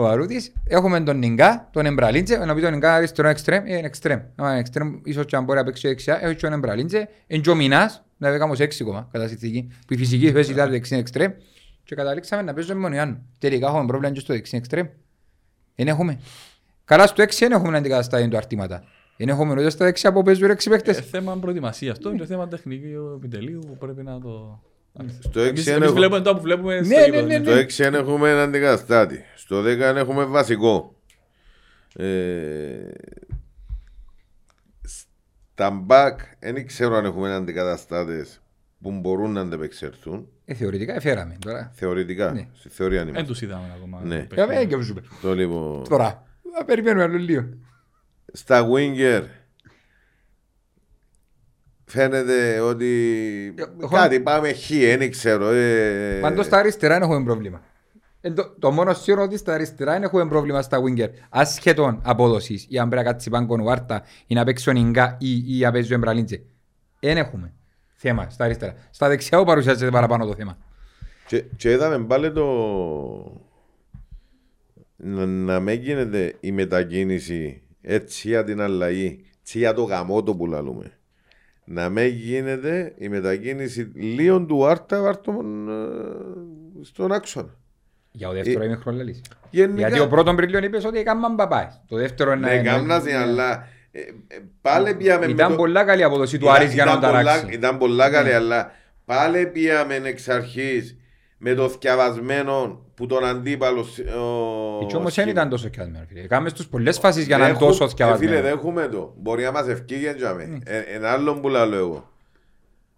Okay 0.00 0.04
ο 0.04 0.08
Βαρούτης. 0.08 0.52
Έχουμε 0.66 1.00
τον 1.00 1.18
Νιγκά, 1.18 1.68
τον 1.72 1.86
Εμπραλίντζε, 1.86 2.36
να 2.36 2.54
πει 2.54 2.60
τον 2.60 2.72
Νιγκά 2.72 2.94
αριστερό 2.94 3.28
εξτρέμ, 3.28 3.66
είναι 3.66 3.80
εξτρέμ. 3.84 4.20
Αν 4.36 4.50
είναι 4.50 4.58
εξτρέμ, 4.58 5.00
ίσως 5.04 5.24
και 5.24 5.36
αν 5.36 5.44
μπορεί 5.44 5.58
να 5.58 5.64
παίξει 5.64 5.88
δεξιά, 5.88 6.24
έχει 6.24 6.34
τον 6.34 6.52
Εμπραλίντζε, 6.52 7.08
είναι 7.26 7.42
και 7.42 7.50
ο 7.50 7.54
Μινάς, 7.54 8.02
να 8.16 8.32
βγάλουμε 8.32 8.56
σε 8.56 8.62
έξι 8.62 8.84
κόμμα, 8.84 9.08
κατά 9.12 9.28
συνθήκη, 9.28 9.68
που 9.86 9.94
η 9.94 9.96
φυσική 9.96 10.32
θέση 10.32 10.52
ήταν 10.52 10.70
δεξί 10.70 10.96
εξτρέμ 10.96 11.32
και 11.84 11.94
καταλήξαμε 11.94 12.42
να 12.42 12.54
παίζουμε 12.54 12.80
μόνο 12.80 12.94
Ιάννου. 12.94 13.26
Τελικά 13.38 13.66
έχουμε 13.66 13.86
πρόβλημα 13.86 14.14
και 14.14 14.20
στο 14.20 14.32
δεξί 14.32 14.56
εξτρέμ. 14.56 14.86
Δεν 15.74 15.88
έχουμε. 15.88 16.20
Καλά 16.84 17.06
στο 17.06 17.22
έξι 17.22 17.44
δεν 17.44 17.52
έχουμε 17.52 17.70
να 17.70 17.78
αντικαταστάει 17.78 18.28
το 18.28 18.36
αρτήματα. 18.36 18.84
Δεν 19.16 19.28
έχουμε 19.28 19.52
ούτε 19.52 19.70
στα 19.70 19.84
δεξιά 19.84 20.12
που 20.12 20.22
παίζουν 20.22 20.50
έξι 20.50 20.70
παίχτες. 20.70 20.98
Ε, 20.98 21.02
θέμα 21.02 21.36
προετοιμασίας. 21.36 21.92
Αυτό 21.92 22.10
είναι 22.10 22.26
θέμα 22.26 22.48
τεχνικού 22.48 23.12
επιτελείου 23.16 23.60
που 23.66 23.76
πρέπει 23.76 24.02
να 24.02 24.20
το... 24.20 24.62
Στο 25.20 25.40
6 25.40 25.66
έχουμε... 25.66 26.20
το 26.20 26.34
που 26.34 26.40
βλέπουμε 26.40 26.80
ναι, 26.80 27.06
ναι, 27.06 27.20
ναι, 27.20 27.38
ναι. 27.38 27.68
Στο 27.68 27.86
6 27.88 27.92
έχουμε 27.92 28.30
έναν 28.30 28.48
αντικαταστάτη. 28.48 29.24
Στο 29.36 29.60
10 29.60 29.64
έχουμε 29.78 30.24
βασικό. 30.24 30.94
Ε, 31.96 32.90
στα 35.52 35.70
μπακ 35.70 36.20
δεν 36.40 36.66
ξέρω 36.66 36.96
αν 36.96 37.04
έχουμε 37.04 37.34
αντικαταστάτε 37.34 38.26
που 38.80 38.90
μπορούν 38.90 39.32
να 39.32 39.40
αντεπεξέλθουν. 39.40 40.28
Ε, 40.44 40.54
θεωρητικά 40.54 40.94
έφεραμε 40.94 41.36
τώρα. 41.44 41.70
Θεωρητικά. 41.74 42.32
Ναι. 42.32 42.48
Στη 42.52 42.68
θεωρία 42.68 43.04
Δεν 43.04 43.26
τους 43.26 43.42
είδαμε 43.42 43.74
ακόμα. 43.76 44.00
Ναι. 44.04 44.26
Ε, 44.34 44.66
το 45.22 45.34
λοιπόν... 45.34 45.84
Τώρα. 45.88 46.24
Περιμένουμε 46.66 47.02
άλλο 47.02 47.18
λίγο. 47.18 47.48
Στα 48.32 48.68
Winger 48.70 49.22
φαίνεται 51.90 52.60
ότι 52.60 53.54
Έχω... 53.80 53.96
κάτι 53.96 54.20
πάμε 54.20 54.52
χ, 54.52 54.68
δεν 54.96 55.10
ξέρω. 55.10 55.50
Ε... 55.50 56.18
Πάντως 56.20 56.46
στα 56.46 56.58
αριστερά 56.58 56.94
δεν 56.94 57.02
έχουμε 57.02 57.24
πρόβλημα. 57.24 57.62
Ε, 58.20 58.30
το, 58.30 58.54
το 58.58 58.70
μόνο 58.70 58.94
σίγουρο 58.94 59.22
ότι 59.22 59.36
στα 59.36 59.54
αριστερά 59.54 59.92
δεν 59.92 60.02
έχουμε 60.02 60.28
πρόβλημα 60.28 60.62
στα 60.62 60.78
winger. 60.82 61.08
Ασχετών 61.28 62.00
απόδοσης 62.02 62.66
ή 62.68 62.78
αν 62.78 62.88
πρέπει 62.88 63.04
να 63.04 63.10
κάτσει 63.10 63.30
πάνω 63.30 63.64
βάρτα 63.64 64.02
ή 64.26 64.34
να 64.34 64.44
παίξει 64.44 64.70
ο 64.70 64.72
Νιγκά 64.72 65.16
ή, 65.20 65.58
ή 65.58 65.60
να 65.60 65.70
παίξει 65.70 65.92
ο 65.92 65.94
Εμπραλίντζε. 65.94 66.42
Δεν 67.00 67.16
έχουμε 67.16 67.52
θέμα 67.94 68.30
στα 68.30 68.44
αριστερά. 68.44 68.74
Στα 68.90 69.08
δεξιά 69.08 69.38
που 69.38 69.44
παρουσιάζεται 69.44 69.90
παραπάνω 69.90 70.26
το 70.26 70.34
θέμα. 70.34 70.58
Και, 71.26 71.44
και 71.56 71.70
είδαμε 71.70 72.04
πάλι 72.04 72.32
το... 72.32 72.46
Να, 74.96 75.26
να 75.26 75.60
μην 75.60 75.80
γίνεται 75.80 76.34
η 76.40 76.52
μετακίνηση 76.52 77.62
έτσι 77.80 78.28
για 78.28 78.44
την 78.44 78.60
αλλαγή, 78.60 79.24
έτσι 79.40 79.58
για 79.58 79.74
το 79.74 79.82
γαμότο 79.82 80.34
που 80.34 80.46
λαλούμε 80.46 80.99
να 81.64 81.88
μην 81.88 82.06
γίνεται 82.06 82.94
η 82.98 83.08
μετακίνηση 83.08 83.90
λίγο 83.94 84.40
του 84.40 84.66
Άρτα 84.66 85.00
βάρτων 85.00 85.68
ε, 85.68 86.84
στον 86.84 87.12
άξονα. 87.12 87.54
Για 88.12 88.28
ο 88.28 88.32
δεύτερο 88.32 88.62
ε, 88.62 88.66
είμαι 88.66 88.76
χρονολαλής. 88.76 89.22
Γιατί 89.50 90.00
ο 90.00 90.08
πρώτον 90.08 90.36
πριλίον 90.36 90.62
είπες 90.62 90.84
ότι 90.84 90.98
έκαναν 90.98 91.36
παπάες. 91.36 91.80
Το 91.88 91.96
δεύτερο 91.96 92.32
είναι... 92.32 92.54
Ναι, 92.54 92.62
κάμναζε, 92.62 93.16
αλλά 93.16 93.66
ε, 93.90 94.00
πάλι 94.60 94.94
πιάμε... 94.94 95.26
Ήταν 95.26 95.56
πολλά 95.56 95.84
καλή 95.84 96.02
αποδοσή 96.02 96.38
του 96.38 96.50
Άρης 96.50 96.72
για 96.72 96.84
να 96.84 96.98
ταράξει. 96.98 97.46
Ήταν 97.50 97.78
πολλά 97.78 98.10
καλή, 98.10 98.28
ναι. 98.28 98.34
αλλά 98.34 98.72
πάλι 99.04 99.46
πιάμε 99.46 100.00
εξ 100.04 100.28
αρχής 100.28 100.96
με 101.42 101.54
το 101.54 101.68
θυκιαβασμένο 101.68 102.80
που 102.94 103.06
τον 103.06 103.24
αντίπαλο. 103.24 103.86
Και 104.88 104.96
όμως 104.96 105.14
δεν 105.14 105.28
ήταν 105.28 105.48
τόσο 105.48 105.64
θυκιαβασμένο. 105.64 106.26
Κάμε 106.28 106.48
στους 106.48 106.68
πολλές 106.68 106.98
φάσεις 106.98 107.26
για 107.26 107.38
να 107.38 107.48
είναι 107.48 107.58
τόσο 107.58 107.88
θυκιαβασμένο. 107.88 108.32
Φίλε, 108.32 108.42
δεν 108.42 108.52
έχουμε 108.52 108.88
το. 108.88 109.14
Μπορεί 109.16 109.42
να 109.42 109.52
μας 109.52 109.68
ευκήγε 109.68 110.14
για 110.16 110.34
μένα. 110.34 110.58
Ένα 110.94 111.10
άλλο 111.10 111.34
που 111.34 111.48
λέω 111.48 111.74
εγώ. 111.74 112.08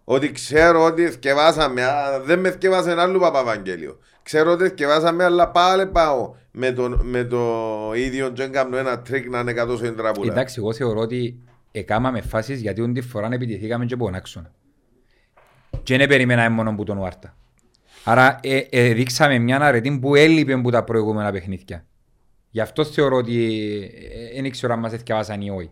Ότι 0.03 0.31
ξέρω 0.31 0.83
ότι 0.83 1.09
θυκιαβάσαμε, 1.09 1.83
δεν 2.25 2.39
με 2.39 2.51
θυκιαβάσε 2.51 2.91
ένα 2.91 3.01
άλλο 3.01 3.19
Παπαβαγγέλιο. 3.19 3.97
Ξέρω 4.23 4.51
ότι 4.51 4.63
θυκιαβάσαμε, 4.63 5.23
αλλά 5.23 5.49
πάλι 5.49 5.87
πάω 5.87 6.35
με 6.51 6.71
το, 6.71 6.99
με 7.03 7.23
το 7.23 7.41
ίδιο 7.95 8.29
και 8.29 8.43
έκανα 8.43 8.79
ένα 8.79 9.01
τρίκ 9.01 9.29
να 9.29 9.39
είναι 9.39 9.53
κατώ 9.53 9.77
στην 9.77 9.95
τραπούλα. 9.95 10.31
Εντάξει, 10.31 10.55
εγώ 10.57 10.73
θεωρώ 10.73 10.99
ότι 10.99 11.39
έκαναμε 11.71 12.21
φάσεις 12.21 12.61
γιατί 12.61 12.81
όντι 12.81 13.01
φορά 13.01 13.29
επιτυχήκαμε 13.31 13.85
και 13.85 13.93
από 13.93 14.05
τον 14.05 14.15
άξονα. 14.15 14.51
Και 15.83 15.97
δεν 15.97 16.07
περιμένα 16.07 16.49
μόνο 16.49 16.75
που 16.75 16.83
τον 16.83 16.99
Βάρτα. 16.99 17.35
Άρα 18.03 18.39
ε, 18.41 18.57
ε, 18.69 18.93
δείξαμε 18.93 19.37
μια 19.37 19.59
αρετή 19.59 19.99
που 19.99 20.15
έλειπε 20.15 20.53
από 20.53 20.71
τα 20.71 20.83
προηγούμενα 20.83 21.31
παιχνίδια. 21.31 21.85
Γι' 22.49 22.61
αυτό 22.61 22.85
θεωρώ 22.85 23.17
ότι 23.17 23.47
δεν 24.33 24.45
ε, 24.45 24.49
ξέρω 24.49 24.73
αν 24.73 24.79
μας 24.79 24.93
έφτιαβασαν 24.93 25.41
ή 25.41 25.49
όχι. 25.49 25.71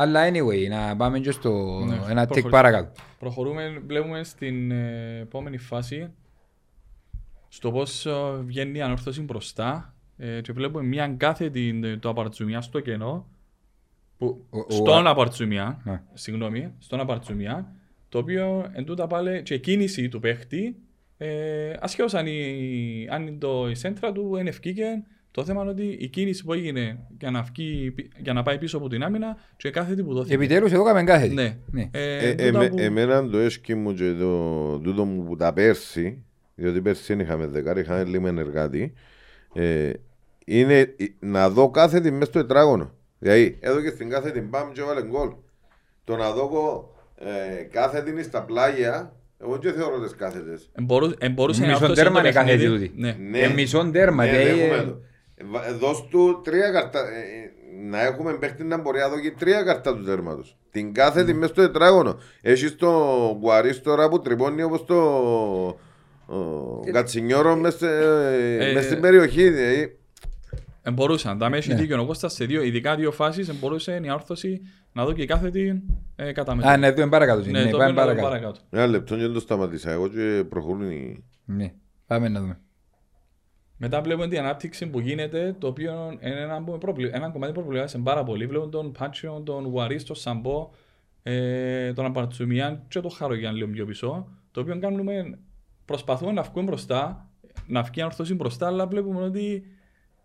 Αλλά 0.00 0.28
anyway, 0.28 0.68
να 0.68 0.96
πάμε 0.96 1.18
και 1.18 1.30
στο 1.30 1.84
ναι, 1.84 1.98
ένα 2.10 2.26
τεκ 2.26 2.48
παρακάτω. 2.48 2.92
Προχωρούμε, 3.18 3.82
βλέπουμε 3.86 4.24
στην 4.24 4.70
ε, 4.70 5.18
επόμενη 5.20 5.58
φάση 5.58 6.10
στο 7.48 7.70
πώς 7.72 8.06
ε, 8.06 8.12
βγαίνει 8.44 8.78
η 8.78 8.82
ανόρθωση 8.82 9.22
μπροστά 9.22 9.94
ε, 10.16 10.40
και 10.40 10.52
βλέπουμε 10.52 10.84
μια 10.84 11.08
κάθετη 11.08 11.98
το 11.98 12.08
απαρτσουμιά 12.08 12.60
στο 12.60 12.80
κενό 12.80 13.26
που, 14.18 14.46
ο, 14.50 14.72
στον 14.72 15.06
ο, 15.06 15.10
απαρτσουμιά, 15.10 15.80
ναι. 15.84 16.02
συγγνώμη, 16.12 16.72
στον 16.78 17.00
απαρτσουμιά 17.00 17.72
το 18.08 18.18
οποίο 18.18 18.70
εν 18.72 18.84
τούτα 18.84 19.06
πάλι 19.06 19.42
και 19.42 19.58
κίνηση 19.58 20.08
του 20.08 20.20
παίχτη 20.20 20.76
ε, 21.18 21.72
ασχέτως 21.80 22.14
αν, 22.14 22.26
η, 22.26 23.08
αν 23.10 23.38
το, 23.38 23.68
η 23.70 23.74
σέντρα 23.74 24.12
του 24.12 24.36
είναι 24.36 24.48
ευκήκε, 24.48 25.02
το 25.30 25.44
θέμα 25.44 25.62
είναι 25.62 25.70
ότι 25.70 25.96
η 26.00 26.08
κίνηση 26.08 26.44
που 26.44 26.52
έγινε 26.52 26.98
για 27.18 27.30
να, 27.30 27.42
βγει, 27.42 27.94
για 28.18 28.32
να 28.32 28.42
πάει 28.42 28.58
πίσω 28.58 28.76
από 28.76 28.88
την 28.88 29.02
άμυνα 29.02 29.36
και 29.56 29.70
κάθε 29.70 29.94
τι 29.94 30.02
που 30.02 30.14
δόθηκε. 30.14 30.34
Επιτέλους 30.34 30.72
εδώ 30.72 30.82
έκαμε 30.82 31.04
κάθε 31.04 31.26
Ναι. 31.26 31.56
ναι. 31.70 31.88
Ε, 31.90 32.30
ε, 32.30 32.50
που... 32.50 32.74
Εμένα 32.76 33.28
το 33.28 33.38
έσκι 33.38 33.74
μου 33.74 33.94
και 33.94 34.12
το 34.12 34.78
τούτο 34.78 35.04
μου 35.04 35.24
που 35.24 35.36
τα 35.36 35.52
πέρσι, 35.52 36.24
διότι 36.54 36.80
πέρσι 36.80 37.02
δεν 37.06 37.20
είχαμε 37.20 37.46
δεκάρι, 37.46 37.80
είχαμε 37.80 38.04
λίγο 38.04 38.26
ενεργάτη, 38.26 38.92
ε, 39.54 39.90
είναι 40.44 40.94
να 41.18 41.50
δω 41.50 41.70
κάθε 41.70 42.00
τι 42.00 42.10
μέσα 42.10 42.24
στο 42.24 42.40
τετράγωνο. 42.40 42.92
Δηλαδή, 43.18 43.58
εδώ 43.60 43.80
και 43.80 43.90
στην 43.90 44.10
κάθε 44.10 44.30
την 44.30 44.50
πάμε 44.50 44.72
και 44.72 44.80
έβαλε 44.80 45.02
γκολ. 45.02 45.30
Το 46.04 46.16
να 46.16 46.32
δω 46.32 46.50
ε, 47.16 47.62
κάθε 47.62 48.02
την 48.02 48.24
στα 48.24 48.42
πλάγια 48.42 49.17
εγώ 49.40 49.58
δεν 49.62 49.72
θεωρώ 49.72 50.00
τις 50.00 50.14
κάθετες. 50.14 50.70
Εμπορούσε 51.18 51.66
να 51.66 51.72
αυτό 51.72 51.92
τέρμα 51.92 52.20
είναι 52.20 52.32
κάθετη 52.32 52.66
τούτη. 52.66 52.92
Ναι. 52.96 53.16
Μισόν 53.54 53.92
τέρμα. 53.92 54.24
Ναι, 54.24 54.32
Δώσ' 55.78 56.08
του 56.10 56.40
τρία 56.44 56.70
καρτά. 56.70 57.04
Να 57.88 58.02
έχουμε 58.02 58.32
παίχτη 58.32 58.64
να 58.64 58.76
μπορεί 58.76 58.98
να 58.98 59.08
δώσει 59.08 59.34
τρία 59.38 59.62
καρτά 59.62 59.96
του 59.96 60.04
τέρματος. 60.04 60.56
Την 60.70 60.92
κάθετη 60.94 61.34
μέσα 61.34 61.52
στο 61.52 61.62
τετράγωνο. 61.62 62.20
Έχεις 62.40 62.76
το 62.76 62.90
Γουαρίς 63.40 63.80
τώρα 63.80 64.08
που 64.08 64.20
τρυπώνει 64.20 64.62
όπως 64.62 64.84
το 64.84 65.78
Κατσινιόρο 66.92 67.56
μέσα 67.56 68.82
στην 68.82 69.00
περιοχή. 69.00 69.52
Εμπορούσαν. 70.88 71.38
Τα 71.38 71.48
μέση 71.48 71.74
δίκαιο 71.74 72.00
ο 72.00 72.06
Κώστας 72.06 72.32
σε 72.32 72.44
δύο, 72.44 72.62
ειδικά 72.62 72.96
δύο 72.96 73.12
φάσεις 73.12 73.48
εμπορούσε 73.48 74.00
η 74.04 74.10
όρθωση 74.10 74.60
να 74.92 75.04
δω 75.04 75.12
και 75.12 75.26
κάθε 75.26 75.50
τι 75.50 75.72
ε, 76.16 76.32
κατά 76.32 76.52
Α, 76.52 76.76
ναι, 76.76 76.92
το 76.92 77.00
είναι 77.00 77.10
παρακάτω. 77.10 77.50
Ναι, 77.50 77.70
το 77.70 77.82
είναι 77.82 77.92
παρακάτω. 77.92 78.60
Ένα 78.70 78.86
λεπτό 78.86 79.14
και 79.14 79.20
δεν 79.20 79.32
το 79.32 79.40
σταματήσα. 79.40 79.90
Εγώ 79.90 80.08
και 80.08 80.44
προχωρούν 80.48 80.90
οι... 80.90 81.24
Ναι, 81.44 81.72
πάμε 82.06 82.28
να 82.28 82.40
δούμε. 82.40 82.60
Μετά 83.76 84.00
βλέπουμε 84.00 84.28
την 84.28 84.38
ανάπτυξη 84.38 84.86
που 84.86 85.00
γίνεται, 85.00 85.56
το 85.58 85.66
οποίο 85.66 86.18
είναι 86.20 86.40
ένα, 86.40 86.64
ένα 87.12 87.28
κομμάτι 87.28 87.52
που 87.52 87.60
προβλημάτισε 87.60 87.98
πάρα 87.98 88.24
πολύ. 88.24 88.46
Βλέπουμε 88.46 88.70
τον 88.70 88.92
Πάτσιο, 88.92 89.42
τον 89.44 89.64
Ουαρί, 89.64 90.02
τον 90.02 90.16
Σαμπό, 90.16 90.70
ε, 91.22 91.92
τον 91.92 92.04
Απαρτσουμιάν 92.04 92.82
και 92.88 93.00
τον 93.00 93.10
Χαρογιάν 93.10 93.54
λίγο 93.54 93.70
πιο 93.70 93.86
πίσω. 93.86 94.28
Το 94.50 94.60
οποίο 94.60 94.78
κάνουμε, 94.78 95.38
προσπαθούμε 95.84 96.32
να 96.32 96.42
βγούμε 96.42 96.62
μπροστά, 96.62 97.30
να 97.66 97.82
βγει 97.82 98.04
ορθώσει 98.04 98.34
μπροστά, 98.34 98.66
αλλά 98.66 98.86
βλέπουμε 98.86 99.22
ότι 99.22 99.64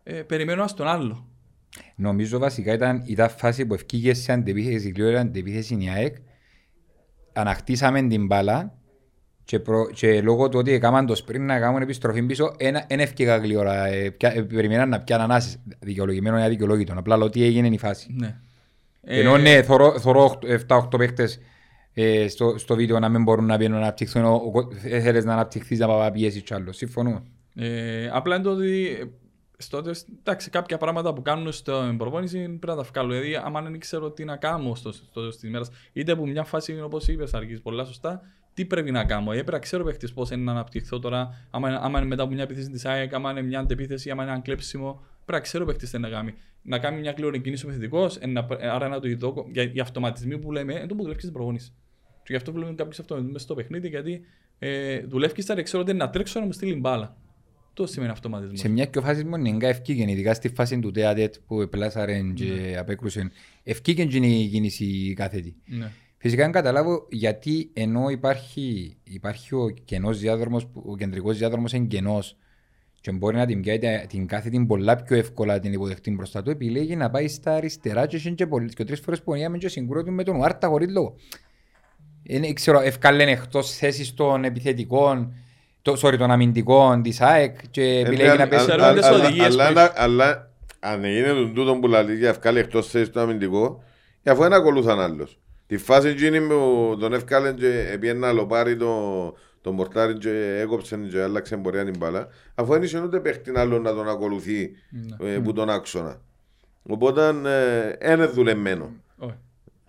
ε, 0.04 0.14
περιμένουμε 0.14 0.68
στον 0.68 0.88
άλλο. 0.88 1.28
Νομίζω 1.96 2.40
βασικά 2.40 2.74
ήταν 2.74 3.02
η 3.06 3.16
τα 3.16 3.30
φάση 3.30 3.66
που 3.66 3.74
ευκήγε 3.74 4.14
σε 4.14 4.32
αντεπίθεση, 4.32 4.90
γλυόρα 4.90 5.20
αντεπίθεση 5.20 5.78
η 5.80 5.90
ΑΕΚ. 5.90 6.16
Ανακτήσαμε 7.34 8.02
την 8.02 8.26
μπάλα 8.26 8.78
και, 9.46 9.60
προ, 9.60 9.90
και 9.94 10.22
λόγω 10.22 10.50
του 10.50 10.60
ότι 10.60 10.72
έκαναν 10.72 11.06
το 11.06 11.16
σπριν 11.16 11.46
να 11.46 11.60
κάνουν 11.60 11.82
επιστροφή 11.82 12.24
πίσω, 12.24 12.56
δεν 12.58 13.00
ευκήγα 13.00 13.38
γλυόρα. 13.38 13.86
Ε, 13.86 14.16
ε, 14.18 14.42
περιμέναν 14.42 14.90
να 14.90 15.02
πιάνουν 15.02 15.26
ανάσεις. 15.26 15.62
Δικαιολογημένο 15.80 16.40
ή 16.40 16.42
αδικαιολόγητο. 16.42 16.94
Απλά 16.98 17.18
λέω 17.18 17.30
τι 17.30 17.44
έγινε 17.44 17.68
η 17.68 17.78
φάση. 17.78 18.14
Ναι. 18.18 18.36
Ε, 19.02 19.20
Ενώ 19.20 19.38
ναι, 19.38 19.62
θωρώ 20.00 20.40
7-8 20.68 20.88
παίχτες 20.98 21.40
ε, 21.94 22.28
στο, 22.28 22.58
στο 22.58 22.76
βίντεο 22.76 23.00
να 23.00 23.10
μην 23.10 23.24
μπορούν 23.24 23.46
να 23.46 23.58
βγαίνουν 23.58 23.78
να 23.78 23.84
αναπτυχθούν, 23.84 24.42
θέλεις 24.82 25.26
να 25.26 25.34
αναπτυχθείς 25.34 25.80
να 25.80 26.12
πιέσεις 26.12 26.42
κι 26.42 26.54
άλλο. 26.54 26.72
Συμφωνώ. 26.72 27.24
Ε, 27.56 28.10
απλά 28.12 28.36
είναι 28.36 28.44
το 28.44 28.52
ότι 28.52 28.98
στο, 29.64 29.82
εντάξει, 30.20 30.50
κάποια 30.50 30.78
πράγματα 30.78 31.14
που 31.14 31.22
κάνουν 31.22 31.52
στην 31.52 31.98
προπόνηση 31.98 32.38
πρέπει 32.38 32.68
να 32.68 32.76
τα 32.76 32.84
βγάλω. 32.84 33.10
Δηλαδή, 33.10 33.36
άμα 33.36 33.62
δεν 33.62 33.80
ξέρω 33.80 34.12
τι 34.12 34.26
να 34.26 34.36
κάνω 34.36 34.76
στο, 34.76 34.92
στο, 34.92 35.32
στις 35.32 35.50
μέρες, 35.50 35.70
είτε 35.94 36.12
από 36.12 36.26
μια 36.26 36.44
φάση, 36.44 36.82
όπως 36.82 37.08
είπες, 37.08 37.34
αργείς 37.34 37.62
πολλά 37.62 37.86
σωστά, 37.86 38.22
τι 38.54 38.66
πρέπει 38.66 38.92
να 38.92 39.06
κάνω. 39.06 39.32
Ε, 39.32 39.36
πρέπει 39.36 39.52
να 39.52 39.60
ξέρω 39.60 39.84
παίχτης 39.84 40.14
πώς 40.14 40.30
είναι 40.30 40.44
να 40.44 40.52
αναπτυχθώ 40.52 41.00
τώρα, 41.00 41.48
άμα, 41.52 41.80
άμα 41.82 42.00
είναι 42.00 42.08
μετά 42.08 42.24
από 42.24 42.34
μια 42.34 42.44
επίθεση 42.44 42.70
της 42.70 42.86
ΑΕΚ, 42.86 43.14
άμα 43.14 43.32
είναι 43.32 43.42
μια 43.42 43.60
αντεπίθεση, 43.60 44.10
άμα 44.10 44.24
είναι 44.24 44.32
ένα 44.32 44.42
κλέψιμο. 44.42 44.92
Πρέπει 44.94 45.32
να 45.32 45.40
ξέρω 45.40 45.66
παίχτης 45.66 45.90
τι 45.90 46.00
να 46.00 46.10
κάνει. 46.10 46.34
Να 46.62 46.80
κάνει 46.80 47.00
μια 47.00 47.12
κλήρωση 47.12 47.42
κίνηση 47.42 47.66
ο 47.66 47.70
επιθετικό, 47.70 48.10
άρα 48.72 48.88
να 48.88 49.00
το 49.00 49.08
δω. 49.18 49.46
Για, 49.52 49.72
οι 49.74 49.80
αυτοματισμοί 49.80 50.40
που 50.40 50.52
λέμε, 50.52 50.74
είναι 50.74 50.86
το 50.86 50.96
που 50.96 51.02
δουλεύει 51.02 51.20
στην 51.20 51.34
προπόνηση. 51.34 51.74
Και 52.24 52.28
γι' 52.30 52.36
αυτό 52.36 52.52
βλέπουμε 52.52 52.76
κάποιους 52.76 53.00
αυτοματισμούς 53.00 53.42
στο 53.42 53.54
παιχνίδι, 53.54 53.88
γιατί 53.88 54.26
ε, 54.60 55.00
δουλεύεις 55.00 55.46
και 55.46 55.62
ξέρω 55.62 55.84
ότι 55.84 55.94
να 55.94 56.10
τρέξω 56.10 56.40
να 56.40 56.46
μου 56.46 56.52
στείλει 56.52 56.76
μπάλα. 56.76 57.18
Το 57.74 57.88
σημαίνει 57.88 58.12
αυτοματισμός. 58.12 58.60
Σε 58.60 58.70
μια 58.70 58.86
και 58.86 59.00
φάσης 59.00 59.24
μονικά 59.24 59.68
ευκήγεν, 59.68 60.08
ειδικά 60.08 60.34
στη 60.34 60.50
φάση 60.50 60.80
του 60.80 60.92
ΤΕΑΤΕΤ 60.92 61.36
που 61.48 61.68
πλάσαρεν 61.70 62.34
και 62.34 62.46
ναι. 62.46 62.78
απέκρουσεν, 62.78 63.32
ευκήγεν 63.64 64.08
και 64.08 64.18
η 64.18 64.48
κίνηση 64.48 65.14
κάθετη. 65.16 65.56
Ναι. 65.66 65.92
Φυσικά 66.18 66.46
αν 66.46 66.52
καταλάβω 66.52 67.08
γιατί 67.10 67.70
ενώ 67.74 68.10
υπάρχει, 68.10 68.98
υπάρχει 69.04 69.56
ο 69.56 69.70
κενός 69.84 70.20
διάδρομος, 70.20 70.68
ο 70.74 70.96
κεντρικός 70.96 71.38
διάδρομος 71.38 71.74
είναι 71.74 71.86
κενός 71.86 72.38
και 73.02 73.12
μπορεί 73.12 73.36
να 73.36 73.46
την 73.46 73.62
πιάει 73.62 73.80
την 74.08 74.28
κάθετη 74.28 74.66
πολλά 74.66 74.96
πιο 74.96 75.16
εύκολα 75.16 75.60
την 75.60 75.74
υποδεχτή 75.74 76.12
μπροστά 76.12 76.44
του, 76.44 76.50
επιλέγει 76.50 76.96
να 76.96 77.10
πάει 77.10 77.28
στα 77.28 77.54
αριστερά 77.54 78.06
και 78.06 78.22
είναι 78.26 78.36
και, 78.36 78.48
πολλές, 78.48 78.74
και 78.74 78.84
τρεις 78.84 79.00
φορές 79.00 79.22
που 79.22 79.36
είχαμε 79.36 79.58
και 79.58 79.68
συγκρότημα 79.68 80.16
με 80.16 80.24
τον 80.24 80.36
Ουάρτα 80.36 80.68
χωρίς 80.68 80.92
λόγο. 80.92 81.16
Δεν 82.24 82.54
ξέρω, 82.54 82.80
ευκάλεν 82.80 83.28
εκτός 83.28 83.76
θέσης 83.76 84.14
των 84.14 84.44
επιθετικών 84.44 85.34
το, 85.84 85.98
sorry, 86.02 86.18
των 86.18 86.32
αμυντικών 86.32 87.02
της 87.02 87.22
ΑΕΚ 87.22 87.56
και 87.72 87.84
ε, 87.84 88.00
επιλέγει 88.00 88.38
να 88.38 88.48
πέσει 88.48 88.72
Αλλά 89.96 90.52
αν 90.80 91.04
έγινε 91.04 91.52
τούτο 91.54 91.76
που 91.76 91.88
λέει 91.88 92.18
για 92.18 92.30
ευκάλει 92.30 92.60
εκτός 92.60 92.88
θέσης 92.88 93.10
το 93.10 93.20
αμυντικό 93.20 93.84
αφού 94.26 94.42
δεν 94.42 94.54
ακολούθαν 94.54 95.00
άλλος. 95.00 95.40
Τη 95.68 95.78
φάση 95.78 96.08
εκείνη 96.08 96.42
που 96.42 96.98
τον 97.00 97.14
ευκάλεν 97.14 97.56
και 97.56 97.90
έπιε 97.94 98.14
να 98.14 98.32
λοπάρει 98.32 98.78
το, 98.78 98.94
τον 99.62 99.76
πορτάρι 99.76 100.18
και 100.18 100.60
έκοψε 100.62 101.00
και 101.12 101.22
άλλαξε 101.22 101.58
πορεία 101.58 101.86
την 101.86 101.98
μπάλα 101.98 102.28
αφού 102.56 102.72
δεν 102.72 102.84
είχε 102.84 103.00
ούτε 103.00 103.20
παίχτη 103.20 103.52
άλλο 103.56 103.80
να 103.80 103.94
τον 103.94 104.10
ακολουθεί 104.10 104.72
ναι. 104.90 105.32
ε, 105.32 105.38
που 105.40 105.54
τον 105.54 105.70
άξονα. 105.70 106.22
Οπότε 106.84 107.32
δεν 107.32 108.14
είναι 108.14 108.26
δουλεμένο. 108.26 108.92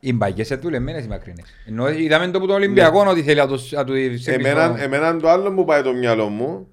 Οι 0.07 0.13
μπαγιές 0.13 0.51
είναι 0.51 0.61
δουλεμένες 0.61 1.05
οι 1.05 1.09
μακρινές. 1.09 1.55
Ενώ 1.67 1.91
είδαμε 1.91 2.31
το 2.31 2.41
που 2.41 2.47
τον 2.47 2.57
Ολυμπιακό 2.57 3.05
ναι. 3.05 3.11
ότι 3.11 3.23
θέλει 3.23 3.39
να 3.71 3.85
του 3.85 3.95
εμένα, 4.25 4.83
εμένα 4.83 5.17
το 5.17 5.29
άλλο 5.29 5.53
που 5.53 5.65
πάει 5.65 5.83
το 5.83 5.93
μυαλό 5.93 6.29
μου, 6.29 6.69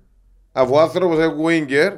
αφού 0.52 0.74
ο 0.74 0.80
άνθρωπος 0.80 1.20
έχει 1.20 1.34
winger, 1.46 1.91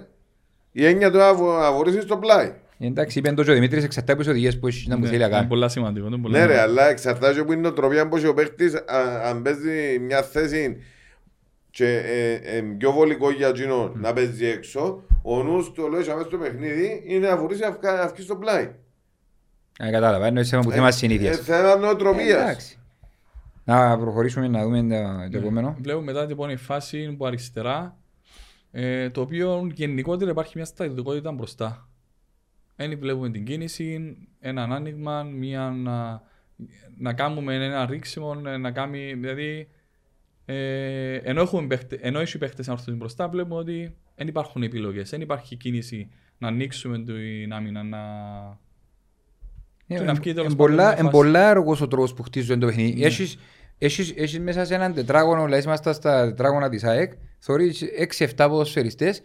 η 0.71 0.85
έννοια 0.85 1.11
του 1.11 1.21
αβορήσει 1.21 2.01
στο 2.01 2.17
πλάι. 2.17 2.53
Εντάξει, 2.79 3.19
είπε 3.19 3.31
το 3.31 3.51
ο 3.51 3.53
Δημήτρης 3.53 3.83
εξαρτάται 3.83 4.11
από 4.11 4.21
τις 4.21 4.29
οδηγίες 4.29 4.59
που 4.59 4.67
έχει 4.67 4.89
να 4.89 4.97
μου 4.97 5.05
θέλει 5.05 5.17
να 5.17 5.27
κάνει. 5.27 5.39
Είναι 5.39 5.47
πολλά 5.47 5.67
σημαντικό. 5.67 6.09
Ναι 6.09 6.45
ρε, 6.45 6.59
αλλά 6.59 6.89
εξαρτάται 6.89 7.43
που 7.43 7.53
είναι 7.53 7.61
το 7.61 7.71
τροπή 7.71 7.99
αν 7.99 8.09
ο 8.29 8.33
παίχτης, 8.33 8.83
αν 9.23 9.41
παίζει 9.41 9.99
μια 9.99 10.23
θέση 10.23 10.77
και 11.69 11.85
ε, 11.85 12.57
ε, 12.57 12.61
πιο 12.77 12.91
βολικό 12.91 13.31
για 13.31 13.47
εκείνο 13.47 13.91
να 13.95 14.13
παίζει 14.13 14.45
έξω, 14.45 15.03
ο 15.21 15.43
νους 15.43 15.71
του 15.71 15.89
λέει 15.89 16.01
στο 16.01 16.37
παιχνίδι 16.37 17.03
είναι 17.05 17.27
να 17.27 17.37
βουρήσει 17.37 17.61
αυκή 18.03 18.21
στο 18.21 18.35
πλάι. 18.35 18.69
Ε, 19.79 19.91
κατάλαβα, 19.91 20.27
είναι 20.27 20.43
θέμα 20.43 20.61
που 20.61 20.71
θέμα 20.71 20.91
συνήθειας. 20.91 21.37
Ε, 21.37 21.41
θέμα 21.41 21.75
νοοτροπίας. 21.75 22.77
Να 23.65 23.97
προχωρήσουμε 23.97 24.47
να 24.47 24.63
δούμε 24.63 24.81
το 25.31 25.37
επόμενο. 25.37 25.75
Βλέπουμε 25.81 26.05
μετά 26.05 26.21
την 26.21 26.31
επόμενη 26.31 26.57
φάση 26.57 27.15
που 27.17 27.25
αριστερά, 27.25 27.97
ε, 28.71 29.09
το 29.09 29.21
οποίο 29.21 29.71
γενικότερα 29.73 30.31
υπάρχει 30.31 30.53
μια 30.55 30.65
στατικότητα 30.65 31.31
μπροστά. 31.31 31.87
Δεν 32.75 32.99
βλέπουμε 32.99 33.29
την 33.29 33.45
κίνηση, 33.45 34.17
ένα 34.39 34.63
άνοιγμα, 34.63 35.23
μια, 35.23 35.69
να, 35.69 36.21
να 36.97 37.13
κάνουμε 37.13 37.55
ένα 37.55 37.85
ρίξιμο, 37.85 38.33
να 38.35 38.71
κάνει, 38.71 39.13
δηλαδή, 39.13 39.69
ε, 40.45 41.15
ενώ, 41.15 41.41
έχουμε 41.41 41.67
παίχτε, 41.67 41.99
ενώ 42.01 42.19
έχει 42.19 42.37
παίχτες 42.37 42.67
να 42.67 42.73
έρθουν 42.73 42.95
μπροστά, 42.95 43.29
βλέπουμε 43.29 43.55
ότι 43.55 43.95
δεν 44.15 44.27
υπάρχουν 44.27 44.63
επιλογές, 44.63 45.09
δεν 45.09 45.21
υπάρχει 45.21 45.55
κίνηση 45.55 46.11
να 46.37 46.47
ανοίξουμε 46.47 46.99
την 47.03 47.53
άμυνα, 47.53 47.83
να, 47.83 47.99
είναι 49.87 51.09
πολλά 51.09 51.49
αργός 51.49 51.81
ο 51.81 51.87
τρόπος 51.87 52.13
που 52.13 52.23
χτίζουν 52.23 52.59
το 52.59 52.65
παιχνίδι. 52.65 52.99
Ναι. 52.99 53.05
Έχεις 53.77 54.39
μέσα 54.39 54.65
σε 54.65 54.75
έναν 54.75 54.93
τετράγωνο, 54.93 55.43
δηλαδή 55.43 55.63
είμαστε 55.63 55.93
στα 55.93 56.25
τετράγωνα 56.25 56.69
της 56.69 56.83
ΑΕΚ, 56.83 57.11
θωρείς 57.39 57.83
6-7 58.17 58.27
ποδοσφαιριστές 58.35 59.21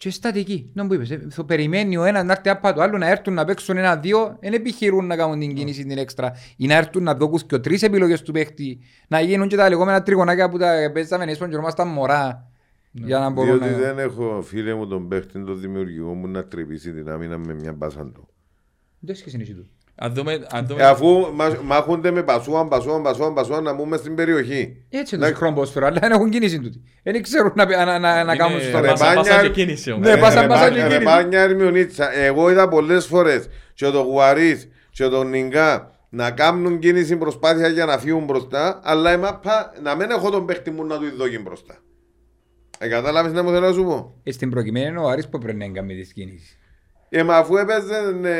και 0.00 0.10
στατική. 0.10 0.70
Να 0.72 0.84
μου 0.84 0.92
είπες, 0.92 1.10
ε, 1.10 1.26
θα 1.30 1.44
περιμένει 1.44 1.96
ο 1.96 2.04
ένας 2.04 2.24
να 2.24 2.32
έρθει 2.32 2.48
από 2.48 2.72
το 2.72 2.80
άλλο 2.80 2.98
να 2.98 3.08
έρθουν 3.08 3.34
να 3.34 3.44
παίξουν 3.44 3.76
ένα-δύο, 3.76 4.36
δεν 4.40 4.52
επιχειρούν 4.52 5.06
να 5.06 5.16
κάνουν 5.16 5.38
την 5.38 5.54
κίνηση 5.54 5.84
την 5.84 5.98
έξτρα 5.98 6.32
ή 6.56 6.66
να 6.66 6.74
έρθουν 6.74 7.02
να 7.02 7.14
δώκουν 7.14 7.40
και 7.46 7.58
τρεις 7.58 7.82
επιλογές 7.82 8.22
του 8.22 8.32
παίχτη, 8.32 8.80
να 9.08 9.20
γίνουν 9.20 9.48
και 9.48 9.56
τα 9.56 9.68
λεγόμενα 9.68 10.02
τριγωνάκια 10.02 10.48
που 10.48 10.58
τα 10.58 10.90
παίζαμε 10.92 11.24
νέσπον 11.24 11.48
και 11.48 11.54
ονομάσταν 11.54 11.88
μωρά. 11.88 12.50
Ναι. 12.90 13.06
Για 13.06 13.18
να 13.18 13.30
Διότι 13.30 13.70
να... 13.70 13.76
δεν 13.76 13.98
έχω 13.98 14.42
φίλε 14.42 14.74
μου 14.74 14.86
τον 14.86 15.08
παίχτη, 15.08 15.44
τον 15.44 15.60
δημιουργικό 15.60 16.14
μου 16.14 16.28
να 16.28 16.44
τρυπήσει 16.44 16.92
την 16.92 17.10
άμυνα 17.10 17.38
με 17.38 17.54
μια 17.54 17.72
μπάσαν 17.72 18.12
του. 18.12 18.28
Δεν 18.98 19.14
σχέση 19.14 19.54
του. 19.54 19.66
Αν 20.02 20.14
δούμε, 20.14 20.46
αν 20.50 20.66
δούμε... 20.66 20.82
Ε, 20.82 20.86
αφού 20.86 21.26
μάχονται 21.64 22.10
με 22.10 22.22
πασούαν, 22.22 22.68
πασούαν, 22.68 23.02
πασούαν, 23.02 23.34
πασούαν 23.34 23.62
να 23.62 23.72
μπούμε 23.72 23.96
στην 23.96 24.14
περιοχή. 24.14 24.84
Έτσι 24.88 25.14
είναι 25.14 25.30
το 25.30 25.36
χρόνο 25.36 25.54
πόσφαιρο, 25.54 25.86
αλλά 25.86 25.98
δεν 26.00 26.10
έχουν 26.12 26.30
κίνηση 26.30 26.60
τούτη. 26.60 26.82
Δεν 27.02 27.22
ξέρουν 27.22 27.52
να, 27.54 27.84
να, 27.84 27.98
να, 27.98 28.24
να 28.24 28.36
κάνουν 28.36 28.60
στο 28.60 28.80
Πάσα 28.80 29.42
και 29.42 29.48
κίνηση 29.48 29.90
όμως. 29.92 30.08
Ναι, 30.08 30.16
πάσα 30.16 30.46
πάσα 30.46 30.70
και 30.70 30.78
κίνηση. 30.78 30.98
Ρεπάνια 30.98 31.40
Ερμιονίτσα. 31.40 32.14
Εγώ 32.14 32.50
είδα 32.50 32.68
πολλές 32.68 33.06
φορές 33.06 33.48
και 33.74 33.86
το 33.86 34.00
Γουαρίς 34.00 34.68
και 34.90 35.08
το 35.08 35.22
Νιγκά 35.22 35.90
να 36.08 36.30
κάνουν 36.30 36.78
κίνηση 36.78 37.16
προσπάθεια 37.16 37.68
για 37.68 37.84
να 37.84 37.98
φύγουν 37.98 38.24
μπροστά, 38.24 38.80
αλλά 38.82 39.10
εμάπα 39.10 39.72
να 39.82 39.94
μην 39.94 40.10
έχω 40.10 40.30
τον 40.30 40.46
παίχτη 40.46 40.70
μου 40.70 40.84
να 40.84 40.98
του 40.98 41.16
δώσει 41.16 41.38
μπροστά. 41.38 41.78
Ε, 42.78 42.88
κατάλαβες 42.88 43.32
να 43.32 43.42
μου 43.42 43.50
θέλω 43.50 43.66
να 43.66 43.72
σου 43.72 43.84
πω; 43.84 44.14
Ε, 44.22 44.32
στην 44.32 44.50
προκειμένη 44.50 44.96
ο 44.96 45.08
Άρης 45.08 45.28
που 45.28 45.38
πρέπει 45.38 45.58
να 45.58 45.68
κάνει 45.68 46.02
τη 46.02 46.12
κίνηση. 46.12 46.54
Ε, 47.08 47.22
μα 47.22 47.36
αφού 47.36 47.56
έπαιζε 47.56 47.94
ε, 48.22 48.34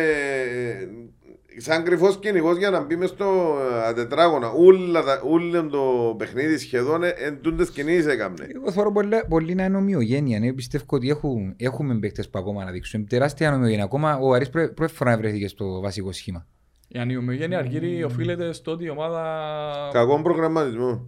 σαν 1.61 1.85
κρυφός 1.85 2.19
κυνηγός 2.19 2.57
για 2.57 2.71
να 2.71 2.85
μπει 2.85 2.97
μες 2.97 3.09
στο 3.09 3.57
ε, 3.89 3.93
τετράγωνα. 3.93 4.53
Ούλο 5.31 5.69
το 5.71 6.15
παιχνίδι 6.19 6.59
σχεδόν 6.59 7.03
εντούντε 7.27 7.65
κινήσεις 7.65 8.07
έκαμε. 8.07 8.35
Εγώ 8.55 8.71
θεωρώ 8.71 8.93
πολύ, 8.93 9.23
πολύ 9.29 9.55
να 9.55 9.65
είναι 9.65 9.77
ομοιογένεια. 9.77 10.39
Ναι. 10.39 10.53
Πιστεύω 10.53 10.85
ότι 10.89 11.09
έχουμε, 11.09 11.55
έχουμε 11.57 11.99
παίχτε 11.99 12.23
που 12.23 12.39
ακόμα 12.39 12.65
να 12.65 12.71
δείξουν. 12.71 13.07
Τεράστια 13.07 13.55
ομοιογένεια. 13.55 13.85
Ακόμα 13.85 14.19
ο 14.19 14.33
Αρή 14.33 14.49
πρώτη 14.51 14.93
φορά 14.93 15.17
βρέθηκε 15.17 15.49
στο 15.49 15.81
βασικό 15.81 16.13
σχήμα. 16.13 16.47
Η 16.89 17.17
ομοιογένεια 17.17 17.59
αργύρι 17.59 18.05
οφείλεται 18.05 18.53
στο 18.53 18.71
ότι 18.71 18.85
η 18.85 18.91
ομάδα. 18.91 19.91
Κακό 19.93 20.23
προγραμματισμό. 20.23 21.07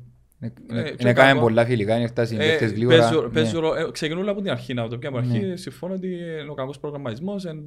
Είναι 1.00 1.12
κάνει 1.12 1.40
πολλά 1.40 1.64
φιλικά, 1.64 1.96
είναι 1.96 2.06
φτάσει 2.06 2.36
ε, 2.40 2.66
γλύωρα. 2.66 3.10
Ναι. 3.32 3.50
Ξεκινούν 3.92 4.28
από 4.28 4.40
την 4.40 4.50
αρχή, 4.50 4.74
να 4.74 4.88
το 4.88 4.98
πιάμε 4.98 5.18
αρχή. 5.18 5.38
Ναι. 5.38 5.56
Συμφώνω 5.56 5.94
ότι 5.94 6.08
είναι 6.08 6.50
ο 6.50 6.54
κακός 6.54 6.78
προγραμματισμός, 6.78 7.44
είναι 7.44 7.62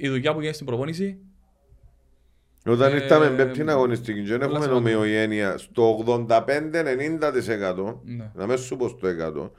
η 0.00 0.08
δουλειά 0.08 0.32
που 0.32 0.38
γίνεται 0.38 0.54
στην 0.54 0.66
προπόνηση 0.66 1.18
όταν 2.66 2.94
ήρθαμε 2.94 3.30
με 3.30 3.36
πέπτην 3.36 3.70
αγωνιστική 3.70 4.22
και 4.22 4.34
έχουμε 4.34 4.66
ομοιογένεια 4.66 5.58
στο 5.58 6.04
85-90% 6.28 6.40
ναι. 8.04 8.30
να 8.34 8.46
μέσα 8.46 8.62
σου 8.62 8.76
πω 8.76 8.88
στο 8.88 9.08
100% 9.44 9.50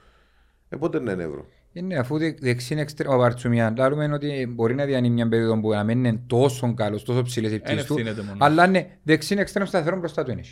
ε, 0.70 0.76
πότε 0.76 0.98
είναι 0.98 1.12
ευρώ; 1.12 1.46
Είναι 1.74 1.96
αφού 1.96 2.18
δεξί 2.40 2.74
είναι 2.74 2.82
εξτρέμο 2.82 3.18
παρτσουμιά. 3.18 3.74
Λάρουμε 3.78 4.10
ότι 4.14 4.48
μπορεί 4.56 4.76
να 4.76 4.86
διανύει 4.86 5.10
μια 5.10 5.28
περίοδο 5.28 5.60
που 5.60 5.70
να 5.70 5.84
μην 5.84 6.06
είναι 6.06 6.20
τόσο 6.28 6.74
καλός, 6.74 7.04
τόσο 7.04 7.22
ψηλές 7.22 7.52
οι 7.52 7.60
πτήσεις 7.60 7.86
του, 7.86 7.96
αλλά 8.38 8.68
ναι, 8.68 8.88
δεξί 9.04 9.34
είναι 9.34 9.42
εξτρέμο 9.42 9.68
σταθερό 9.68 9.98
μπροστά 9.98 10.24
του 10.24 10.32
είναι. 10.32 10.44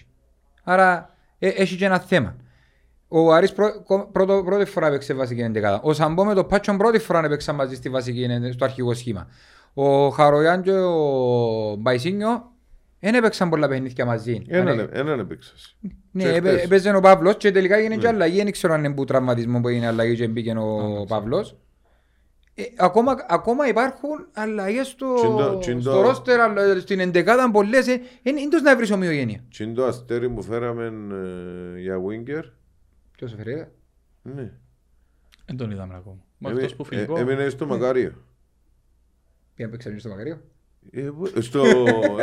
Άρα 0.63 1.15
ε, 1.39 1.47
έχει 1.47 1.75
και 1.75 1.85
ένα 1.85 1.99
θέμα. 1.99 2.35
Ο 3.07 3.33
Άρης 3.33 3.53
πρώτη 4.43 4.65
φορά 4.65 4.87
έπαιξε 4.87 5.13
βασική 5.13 5.41
εντεκάδα. 5.41 5.81
Ο 5.83 5.93
Σαμπό 5.93 6.25
με 6.25 6.33
το 6.33 6.43
Πάτσον 6.43 6.77
πρώτη 6.77 6.99
φορά 6.99 7.25
έπαιξε 7.25 7.51
μαζί 7.51 7.75
στη 7.75 7.89
βασική, 7.89 8.27
στο 8.53 8.65
αρχικό 8.65 8.93
σχήμα. 8.93 9.27
Ο 9.73 10.09
Χαρογιάν 10.09 10.61
και 10.61 10.71
ο 10.71 11.75
Μπαϊσίνιο 11.75 12.51
δεν 12.99 13.15
έπαιξαν 13.15 13.49
πολλά 13.49 13.67
παιχνίδια 13.67 14.05
μαζί. 14.05 14.41
Έναν 14.47 15.19
έπαιξες. 15.19 15.77
Ναι, 16.11 16.23
έπαιζε 16.63 16.95
ο 16.95 16.99
Παύλος 16.99 17.37
και 17.37 17.51
τελικά 17.51 17.75
έγινε 17.75 17.95
και 17.95 18.01
ναι. 18.01 18.07
αλλαγή. 18.07 18.37
Δεν 18.37 18.51
ξέρω 18.51 18.73
αν 18.73 18.83
είναι 18.83 18.93
που 18.93 19.03
τραυματισμό 19.03 19.61
που 19.61 19.67
έγινε 19.67 19.87
αλλαγή 19.87 20.15
και 20.15 20.27
μπήκε 20.27 20.51
ο 20.57 21.05
Παύλος. 21.07 21.57
Ε, 22.53 22.63
ακόμα, 22.77 23.15
ακόμα 23.27 23.67
υπάρχουν 23.67 24.27
αλλαγές 24.33 24.87
στο, 24.87 25.15
στο 25.79 26.01
ρόστερ, 26.01 26.39
στην 26.79 26.99
εντεκάδα 26.99 27.51
πολλές. 27.51 27.87
Είναι 27.87 28.01
ε, 28.23 28.47
τόσο 28.49 28.63
να 28.63 28.75
βρεις 28.75 28.91
ομοιογένεια. 28.91 29.43
Τι 29.57 29.63
είναι 29.63 29.73
το 29.73 29.85
αστέρι 29.85 30.29
που 30.29 30.41
φέραμε 30.41 30.85
ε, 31.75 31.79
για 31.79 31.97
Winger. 31.97 32.43
Ποιος 33.11 33.33
φέρε; 33.37 33.71
Ναι. 34.21 34.51
Δεν 35.45 35.57
τον 35.57 35.71
είδαμε 35.71 35.95
ακόμα. 35.95 36.19
Έμεινε 37.19 37.49
στο 37.49 37.65
Μακάριο. 37.65 38.13
Ποια 39.61 39.69
παίξαμε 39.69 39.99
στο 39.99 40.09
Μακαρίο. 40.09 40.41
Ε, 40.91 41.09
στο, 41.41 41.63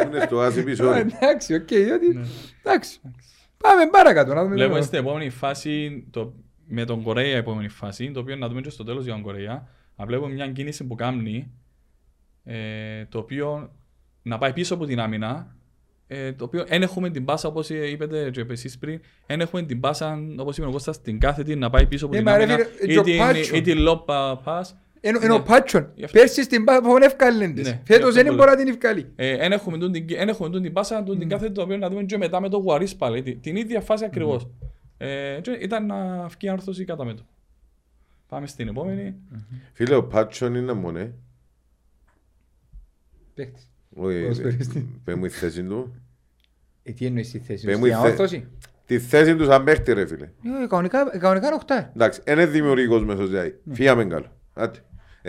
είναι 0.06 0.20
στο 0.26 0.40
άσι 0.40 0.62
πίσω. 0.62 0.92
Εντάξει, 0.92 1.54
οκ, 1.54 1.66
διότι... 1.68 2.18
Εντάξει. 2.62 3.00
Πάμε 3.56 3.86
παρακάτω 3.90 4.34
να 4.34 4.42
δούμε. 4.42 4.54
Βλέπουμε 4.54 4.80
στην 4.80 4.98
επόμενη 4.98 5.30
φάση, 5.30 6.06
το, 6.10 6.34
με 6.66 6.84
τον 6.84 7.02
Κορέα 7.02 7.26
η 7.26 7.30
επόμενη 7.36 7.68
φάση, 7.68 8.10
το 8.10 8.20
οποίο 8.20 8.36
να 8.36 8.48
δούμε 8.48 8.60
και 8.60 8.70
στο 8.70 8.84
τέλος 8.84 9.04
για 9.04 9.12
τον 9.12 9.22
Κορέα, 9.22 9.68
να 9.96 10.06
βλέπουμε 10.06 10.32
μια 10.34 10.48
κίνηση 10.48 10.84
που 10.86 10.94
κάνει, 10.94 11.50
ε, 12.44 13.04
το 13.08 13.18
οποίο 13.18 13.72
να 14.22 14.38
πάει 14.38 14.52
πίσω 14.52 14.74
από 14.74 14.84
την 14.86 15.00
άμυνα, 15.00 15.56
ε, 16.06 16.32
το 16.32 16.44
οποίο 16.44 16.64
δεν 16.64 16.82
έχουμε 16.82 17.10
την 17.10 17.24
πάσα 17.24 17.48
όπως 17.48 17.70
είπατε 17.70 18.30
και 18.30 18.44
εσείς 18.48 18.78
πριν, 18.78 19.00
δεν 19.26 19.40
έχουμε 19.40 19.62
την 19.62 19.80
πάσα 19.80 20.18
όπως 20.38 20.56
είπε 20.58 20.66
ο 20.66 20.70
Κώστας 20.70 21.00
την 21.02 21.18
κάθετη 21.18 21.56
να 21.56 21.70
πάει 21.70 21.86
πίσω 21.86 22.06
από 22.06 22.14
Ε, 22.14 22.18
την 22.18 22.26
μα 22.30 22.36
ρε 22.36 22.42
άμυνα 22.42 22.58
φίλε, 22.64 22.90
ή 22.90 22.92
και 22.92 22.98
ο 22.98 23.02
την- 23.02 23.18
Πάτσο. 23.18 23.56
ή 23.56 23.60
την 23.60 23.76
lob 23.88 24.04
pass. 24.44 24.62
Ενώ 25.08 25.18
Ναι. 25.26 25.32
ο 25.34 25.42
Πάτσον, 25.42 25.90
Γι' 25.94 26.04
αυτό- 26.04 26.18
πέρσι 26.18 26.42
στην 26.42 26.64
Πάφον 26.64 27.02
ευκάλεν 27.02 27.54
της. 27.54 27.66
Ναι, 27.66 27.80
Φέτος 27.84 27.86
γι' 27.86 27.94
αυτό 27.94 28.12
δεν 28.12 28.26
το 28.26 28.32
μπορεί 28.34 28.48
να 28.48 28.54
λέω. 28.54 28.64
την 28.64 28.68
ευκάλει. 28.68 29.12
Ε, 29.16 29.44
Εν 29.44 29.52
έχουμε 29.52 29.78
τούν 29.78 29.92
την, 29.92 30.06
εν 30.16 30.28
έχουμε 30.28 30.50
τούν 30.50 30.62
την 30.62 30.72
πάσα, 30.72 31.02
τούν 31.02 31.18
την 31.18 31.28
κάθετη 31.28 31.52
το 31.52 31.62
οποίο 31.62 31.76
να 31.76 31.88
δούμε 31.88 32.02
και 32.02 32.16
μετά 32.18 32.40
με 32.40 32.48
το 32.48 32.56
Γουαρίς 32.56 32.96
πάλι. 32.96 33.22
Την, 33.22 33.40
την 33.40 33.56
ίδια 33.56 33.80
φάση 33.80 34.04
ακριβώς. 34.04 34.48
Ε, 34.98 35.38
και 35.42 35.50
ήταν 35.50 35.86
να 35.86 36.26
βγει 36.26 36.48
άρθρωση 36.48 36.84
κατά 36.84 37.04
μέτω. 37.04 37.22
Πάμε 38.28 38.46
στην 38.46 38.68
επόμενη. 38.68 39.14
Φίλε, 39.72 39.94
ο 39.94 40.04
Πάτσον 40.04 40.54
είναι 40.54 40.72
μόνο, 40.72 40.98
ε. 40.98 41.12
Παίχτης. 43.34 43.70
Όχι, 43.94 44.20
Ποδοσφαιριστής. 44.20 44.84
πες 45.04 45.14
μου 45.14 45.24
η 45.24 45.28
θέση 45.28 45.62
του. 45.62 45.94
Ε, 46.82 46.92
τι 46.92 47.06
εννοείς 47.06 47.28
στη 47.28 47.38
θέση 47.38 47.64
Πες 47.66 47.74
του, 47.74 47.80
μου 47.80 47.86
η 47.86 47.90
στην 47.90 48.02
θέ- 48.02 48.10
αόρθωση. 48.18 48.48
Τη 48.86 48.98
θέση 48.98 49.36
του 49.36 49.44
σαν 49.44 49.64
παίχτη 49.64 49.92
ρε 49.92 50.06
φίλε. 50.06 50.24
Ε, 50.24 50.66
Κανονικά 50.68 51.18
κανονικά 51.18 51.46
είναι 51.46 51.54
οχτάρι. 51.56 51.86
Εντάξει, 51.94 52.20
είναι 52.28 52.46
δημιουργικός 52.46 53.04
μέσος 53.04 53.28
δηλαδή. 53.28 53.58
Φύγαμε 53.72 54.04
καλό. 54.04 54.26
Άντε. 54.54 54.78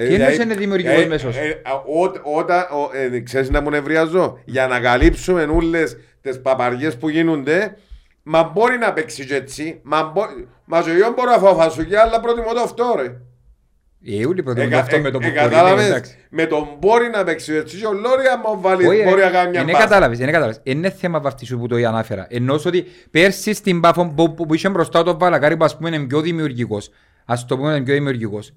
Ε, 0.01 0.07
Τι 0.07 0.13
εννοείς 0.13 0.31
δηλαδή, 0.31 0.43
είναι 0.43 0.55
δημιουργικός 0.55 1.01
ε, 1.03 1.07
μέσος; 1.07 1.35
ε, 1.37 1.61
α, 1.63 1.73
ό- 1.73 2.37
Όταν, 2.39 2.59
ο- 2.59 2.97
ε, 3.15 3.19
ξέρεις 3.19 3.49
να 3.49 3.61
μου 3.61 3.69
νευριάζω, 3.69 4.39
για 4.45 4.67
να 4.67 4.79
καλύψουμε 4.79 5.43
όλες 5.43 5.97
τις 6.21 6.41
παπαριές 6.41 6.97
που 6.97 7.09
γίνονται, 7.09 7.77
μα 8.23 8.43
μπορεί 8.43 8.77
να 8.77 8.93
παίξει 8.93 9.25
και 9.25 9.35
έτσι, 9.35 9.79
μα, 9.83 10.03
μπο- 10.03 10.25
μα 10.65 10.81
και 10.81 10.89
εγώ 10.89 11.13
μπορώ 11.15 11.31
να 11.31 11.37
φάω 11.37 11.55
φασουλιά, 11.55 12.01
αλλά 12.01 12.19
προτιμώ 12.19 12.53
το 12.53 12.59
αυτό 12.61 12.95
ρε. 12.97 13.21
Ε, 14.05 14.25
όλοι 14.25 14.43
προτιμούν 14.43 14.71
Εκα- 14.71 14.81
αυτό 14.81 14.99
με 14.99 15.09
το 15.11 15.17
ε, 15.17 15.19
που 15.21 15.25
ε, 15.27 15.29
μπορεί, 15.29 15.49
κατάλαβες, 15.49 15.85
εντάξει. 15.87 16.17
με 16.29 16.45
τον 16.45 16.67
μπορεί 16.79 17.09
να 17.09 17.23
παίξει 17.23 17.53
έτσι 17.53 17.77
και 17.77 17.85
ο 17.85 17.93
Λόρι 17.93 18.25
άμα 18.33 18.57
βάλει, 18.57 18.87
Όχι, 18.87 19.03
μπορεί 19.03 19.19
ρε, 19.19 19.25
να 19.25 19.31
κάνει 19.31 19.49
μια 19.49 19.61
είναι 19.61 19.71
μπάσα. 19.71 19.83
κατάλαβες, 19.83 20.19
είναι 20.19 20.31
κατάλαβες. 20.31 20.59
Είναι 20.63 20.89
θέμα 20.89 21.19
βαφτισού 21.19 21.59
που 21.59 21.67
το 21.67 21.75
ανάφερα. 21.75 22.27
Ενώ 22.29 22.53
ότι 22.65 22.85
πέρσι 23.11 23.53
στην 23.53 23.79
Πάφο 23.79 24.07
που, 24.15 24.33
που, 24.33 24.45
που 24.45 24.53
είχε 24.53 24.69
μπροστά 24.69 25.03
το 25.03 25.17
Βαλακάρι 25.17 25.57
που 25.57 25.63
ας 25.63 25.77
πούμε 25.77 25.89
είναι 25.95 25.99
πιο 26.05 26.21
δημιουργικός. 26.21 26.89
Ας 27.25 27.45
το 27.45 27.57
πούμε 27.57 27.69
είναι 27.75 27.81
πιο 27.85 27.93
δημιουργικός. 27.93 28.53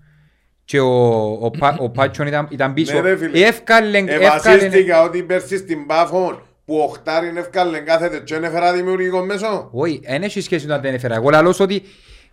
Και 0.64 0.80
ο, 0.80 1.22
ο, 1.40 1.50
Πα- 1.58 1.76
ο 1.80 1.90
Πάτσον 1.90 2.26
ήταν, 2.26 2.46
ήταν 2.50 2.72
πίσω. 2.74 2.94
Ναι, 2.94 3.00
ρε, 3.00 3.16
φίλε. 3.16 3.46
Εύκαλεν, 3.46 4.08
εύκαλεν. 4.08 4.32
Ευασίστηκα 4.56 5.02
ότι 5.02 5.22
πέρσι 5.22 5.56
στην 5.56 5.86
Πάφον 5.86 6.42
που 6.64 6.76
ο 6.78 6.86
Χτάριν 6.86 7.36
εύκαλε 7.36 7.78
κάθεται 7.78 8.18
και 8.24 8.34
δεν 8.34 8.44
έφερα 8.44 8.72
δημιουργικό 8.72 9.24
μέσο. 9.24 9.68
Όχι, 9.72 10.00
δεν 10.06 10.22
έχει 10.22 10.40
σχέση 10.40 10.62
με 10.66 10.68
το 10.70 10.74
αν 10.76 10.82
δεν 10.82 10.94
έφερα. 10.94 11.14
Εγώ 11.14 11.30
λαλώ 11.30 11.56
ότι 11.60 11.82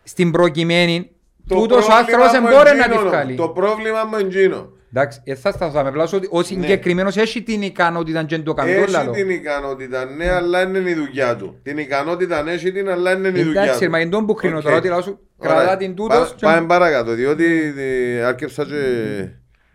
στην 0.03 0.32
προκειμένη 0.32 1.09
Το 1.47 1.55
τούτος 1.55 1.77
ο 1.77 1.88
πρόβλημα 1.88 1.95
άνθρωπος 1.95 2.32
δεν 2.32 2.41
μου 2.43 2.49
μπορεί 2.49 2.77
να 2.77 2.84
τη 2.84 2.89
εντζήνω, 2.91 3.09
βγάλει. 3.09 3.36
Το 3.36 3.47
πρόβλημα 3.49 4.03
μου 4.03 4.17
εντζήνω. 4.19 4.69
Εντάξει, 4.93 5.21
ε, 5.23 5.36
θα 5.36 5.51
σταθώ 5.51 5.84
με 5.84 5.91
πλάσω 5.91 6.17
ότι 6.17 6.27
ο 6.32 6.43
συγκεκριμένος 6.43 7.17
έχει 7.17 7.41
την 7.41 7.61
ικανότητα 7.61 8.23
και 8.23 8.39
το 8.39 8.53
κάνει 8.53 8.73
το 8.73 8.82
Έχει 8.82 8.91
λαλό. 8.91 9.11
την 9.11 9.30
ικανότητα, 9.30 10.05
ναι, 10.05 10.32
αλλά 10.32 10.61
είναι 10.61 10.89
η 10.89 10.93
δουλειά 10.93 11.36
του. 11.36 11.59
Την 11.63 11.77
ικανότητα 11.77 12.43
έχει 12.49 12.71
την, 12.71 12.89
αλλά 12.89 13.11
είναι 13.11 13.27
η 13.27 13.43
δουλειά 13.43 13.61
Εντάξει, 13.63 13.86
του. 13.86 13.91
μα 13.91 13.99
είναι 13.99 14.09
τον 14.09 14.25
που 14.25 14.34
κρίνω 14.34 14.57
Οκ. 14.57 14.63
τώρα 14.63 14.75
ότι 14.75 14.88
λαλό 14.88 15.01
σου 15.01 15.09
Ωραία. 15.09 15.28
Κρατά 15.39 15.77
την 15.77 15.95
τούτος 15.95 16.17
Πά- 16.17 16.35
και- 16.35 16.45
Πάμε 16.45 16.67
παρακάτω, 16.67 17.11
διότι 17.13 17.73
ε, 17.77 18.23
άρκεψα 18.23 18.65
και... 18.65 18.73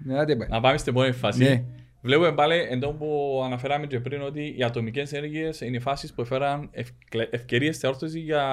Ναι, 0.04 0.18
άντε 0.18 0.36
πάει. 0.36 0.48
Να 0.48 0.60
πάμε 0.60 0.78
στην 0.78 0.92
επόμενη 0.92 1.12
φάση. 1.14 1.42
Ναι. 1.44 1.64
Βλέπουμε 2.02 2.32
πάλι 2.32 2.66
εντός 2.70 2.94
που 2.98 3.40
αναφέραμε 3.44 3.86
και 3.86 4.00
πριν 4.00 4.22
ότι 4.22 4.54
οι 4.58 4.62
ατομικές 4.64 5.12
ενέργειες 5.12 5.60
είναι 5.60 5.76
οι 5.76 5.80
φάσεις 5.80 6.12
που 6.12 6.20
έφεραν 6.20 6.68
ευκ- 6.72 7.28
ευκαιρίες 7.30 7.76
σε 7.76 7.86
όρθωση 7.86 8.18
για 8.20 8.44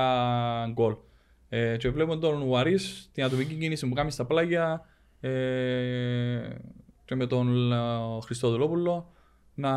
γκολ. 0.73 0.95
Ε, 1.49 1.77
και 1.77 1.89
βλέπουμε 1.89 2.17
τον 2.19 2.41
Ουαρίς, 2.41 3.09
την 3.13 3.23
ατομική 3.23 3.53
κίνηση 3.53 3.87
που 3.87 3.93
κάνει 3.93 4.11
στα 4.11 4.25
πλάγια 4.25 4.85
ε, 5.21 5.29
και 7.05 7.15
με 7.15 7.25
τον 7.27 7.71
ε, 7.71 7.75
Χριστόδουλόπουλο 8.25 9.11
να... 9.53 9.69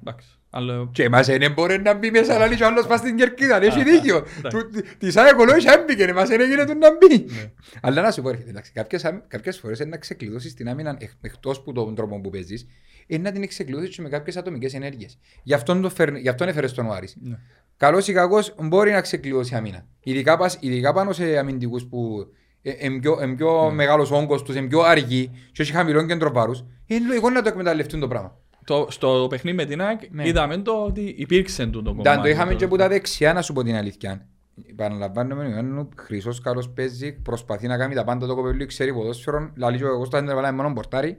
εντάξει. 0.00 0.28
Αλλά 0.52 0.88
Και 0.92 1.02
εμάς 1.02 1.26
δεν 1.26 1.52
μπορεί 1.52 1.78
να 1.82 1.94
μπει 1.94 2.10
μέσα 2.10 2.34
αλλά 2.34 2.46
λέει 2.46 2.62
ο 2.62 2.66
άλλος 2.66 2.86
πας 2.86 2.98
στην 3.00 3.16
κερκίδα, 3.16 3.62
έχει 3.62 3.80
Α, 3.80 3.84
δίκιο. 3.84 4.16
εντάξει. 4.38 4.56
Του- 4.58 4.70
Της 4.98 5.16
αεκολόγης 5.16 5.64
έμπηκε, 5.64 6.02
εμάς 6.02 6.28
δεν 6.28 6.40
έγινε 6.40 6.64
του 6.66 6.78
να 6.78 6.88
μπει. 6.96 7.24
Ναι. 7.34 7.50
Αλλά 7.82 8.02
να 8.02 8.10
σου 8.10 8.22
πω, 8.22 8.30
ρε, 8.30 8.38
εντάξει, 8.48 8.72
κάποιες, 8.72 9.04
άμ- 9.04 9.20
κάποιες 9.28 9.58
φορές 9.58 9.78
είναι 9.78 9.88
να 9.88 9.96
ξεκλειδώσεις 9.96 10.54
την 10.54 10.68
άμυνα 10.68 10.96
εκ- 10.98 11.10
εκτός 11.20 11.62
που 11.62 11.72
τον 11.72 11.94
τρόπο 11.94 12.20
που 12.20 12.30
παίζεις, 12.30 12.66
είναι 13.06 13.22
να 13.22 13.32
την 13.32 13.48
ξεκλειδώσεις 13.48 13.96
και 13.96 14.02
με 14.02 14.08
κάποιες 14.08 14.36
ατομικές 14.36 14.74
ενέργειες. 14.74 15.18
Γι' 15.42 15.54
αυτόν, 15.54 15.80
το 15.82 15.90
φέρνει- 15.90 16.20
γι' 16.22 16.28
αυτόν 16.28 16.48
έφερες 16.48 16.72
τον 16.72 16.92
Άρης. 16.92 17.16
Ναι. 17.22 17.36
Καλός 17.76 18.08
ή 18.08 18.12
κακός 18.12 18.54
μπορεί 18.62 18.90
να 18.90 19.00
ξεκλειδώσει 19.00 19.54
άμυνα. 19.54 19.86
Ειδικά, 20.00 20.36
πας- 20.36 20.56
ειδικά 20.60 20.92
πάνω 20.92 21.12
σε 21.12 21.38
αμυντικούς 21.38 21.86
που 21.86 22.26
είναι 22.62 22.98
πιο, 23.00 23.18
εν 23.20 23.34
πιο 23.36 23.64
Ναι. 23.68 23.74
μεγάλος 23.74 24.10
όγκος 24.10 24.42
τους, 24.42 24.54
είναι 24.56 24.66
πιο 24.66 24.80
αργοί 24.80 25.30
και 25.52 25.62
έχει 25.62 25.72
χαμηλό 25.72 26.06
κέντρο 26.06 26.30
βάρους, 26.32 26.64
είναι 26.86 27.06
λογικό 27.06 27.30
να 27.30 27.42
το 27.42 27.48
εκμεταλλευτούν 27.48 28.00
το 28.00 28.08
πράγμα. 28.08 28.38
Το, 28.70 28.86
στο 28.90 29.26
παιχνίδι 29.30 29.56
με 29.56 29.64
την 29.64 29.80
ΑΕΚ 29.82 30.00
Ναι. 30.10 30.28
είδαμε 30.28 30.56
το 30.56 30.84
ότι 30.84 31.14
υπήρξε 31.18 31.66
το 31.66 31.82
κομμάτι. 31.82 32.00
Ήταν 32.00 32.22
το 32.22 32.28
είχαμε 32.28 32.50
το- 32.50 32.56
και 32.56 32.66
που 32.68 32.76
τα 32.76 32.88
δεξιά 32.88 33.32
να 33.32 33.42
σου 33.42 33.52
πω 33.52 33.62
την 33.62 33.74
αλήθεια. 33.74 34.26
Επαναλαμβάνομαι, 34.70 35.46
ο 35.46 35.50
Ιωάννου 35.50 35.88
Χρυσός 35.96 36.40
καλός 36.40 36.68
παίζει, 36.70 37.12
προσπαθεί 37.12 37.66
να 37.66 37.76
κάνει 37.76 37.94
τα 37.94 38.04
πάντα 38.04 38.26
το 38.26 38.34
κοπελού, 38.34 38.66
ξέρει 38.66 38.92
ποδόσφαιρο, 38.94 39.52
λαλεί 39.56 39.76
και 39.76 39.84
ο 39.84 39.98
Κώστας 39.98 40.20
δεν 40.20 40.30
έβαλε 40.30 40.52
μόνο 40.52 40.72
πορτάρι. 40.72 41.16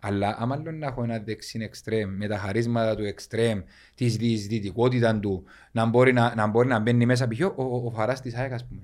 Αλλά 0.00 0.36
άμα 0.38 0.56
λέω 0.56 0.72
να 0.72 0.86
έχω 0.86 1.02
ένα 1.02 1.18
δεξί 1.18 1.58
εξτρέμ, 1.62 2.10
με 2.16 2.26
τα 2.26 2.38
χαρίσματα 2.38 2.96
του 2.96 3.04
εξτρέμ, 3.04 3.60
της 3.94 4.16
διεισδυτικότητας 4.16 5.20
του, 5.20 5.44
να 5.72 5.86
μπορεί 5.86 6.12
να, 6.12 6.34
να, 6.34 6.46
μπορεί 6.46 6.68
να 6.68 6.78
μπαίνει 6.78 7.06
μέσα 7.06 7.28
π.χ. 7.28 7.40
ο, 7.40 7.52
ο, 7.56 7.86
ο 7.86 7.90
Φαράς 7.90 8.20
της 8.20 8.34
ΑΕΚ, 8.34 8.52
ας 8.52 8.66
πούμε. 8.66 8.80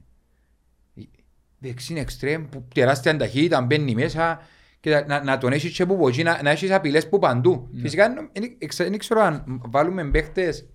Δεξί 1.59 1.95
εξτρέμ, 1.95 2.49
που 2.49 2.65
τεράστια 2.75 3.17
ταχύτητα, 3.17 3.61
μπαίνει 3.63 3.95
μέσα 3.95 4.41
και 4.81 4.91
να, 4.91 5.05
να, 5.07 5.25
να 5.25 5.39
τον 5.39 5.53
έχεις 5.53 5.73
και 5.77 5.87
που 5.87 5.97
μπορεί, 5.97 6.23
να, 6.23 6.43
να 6.43 6.51
έχεις 6.51 6.71
απειλές 6.71 7.09
που 7.09 7.19
παντού. 7.19 7.69
Ναι. 7.73 7.81
Φυσικά, 7.81 8.13
δεν- 8.15 8.31
δεν 8.33 8.57
εξ- 8.59 8.77
δεν 8.77 8.99
ξέρω 8.99 9.21
αν 9.21 9.63
βάλουμε 9.71 10.05
παίχτες 10.11 10.67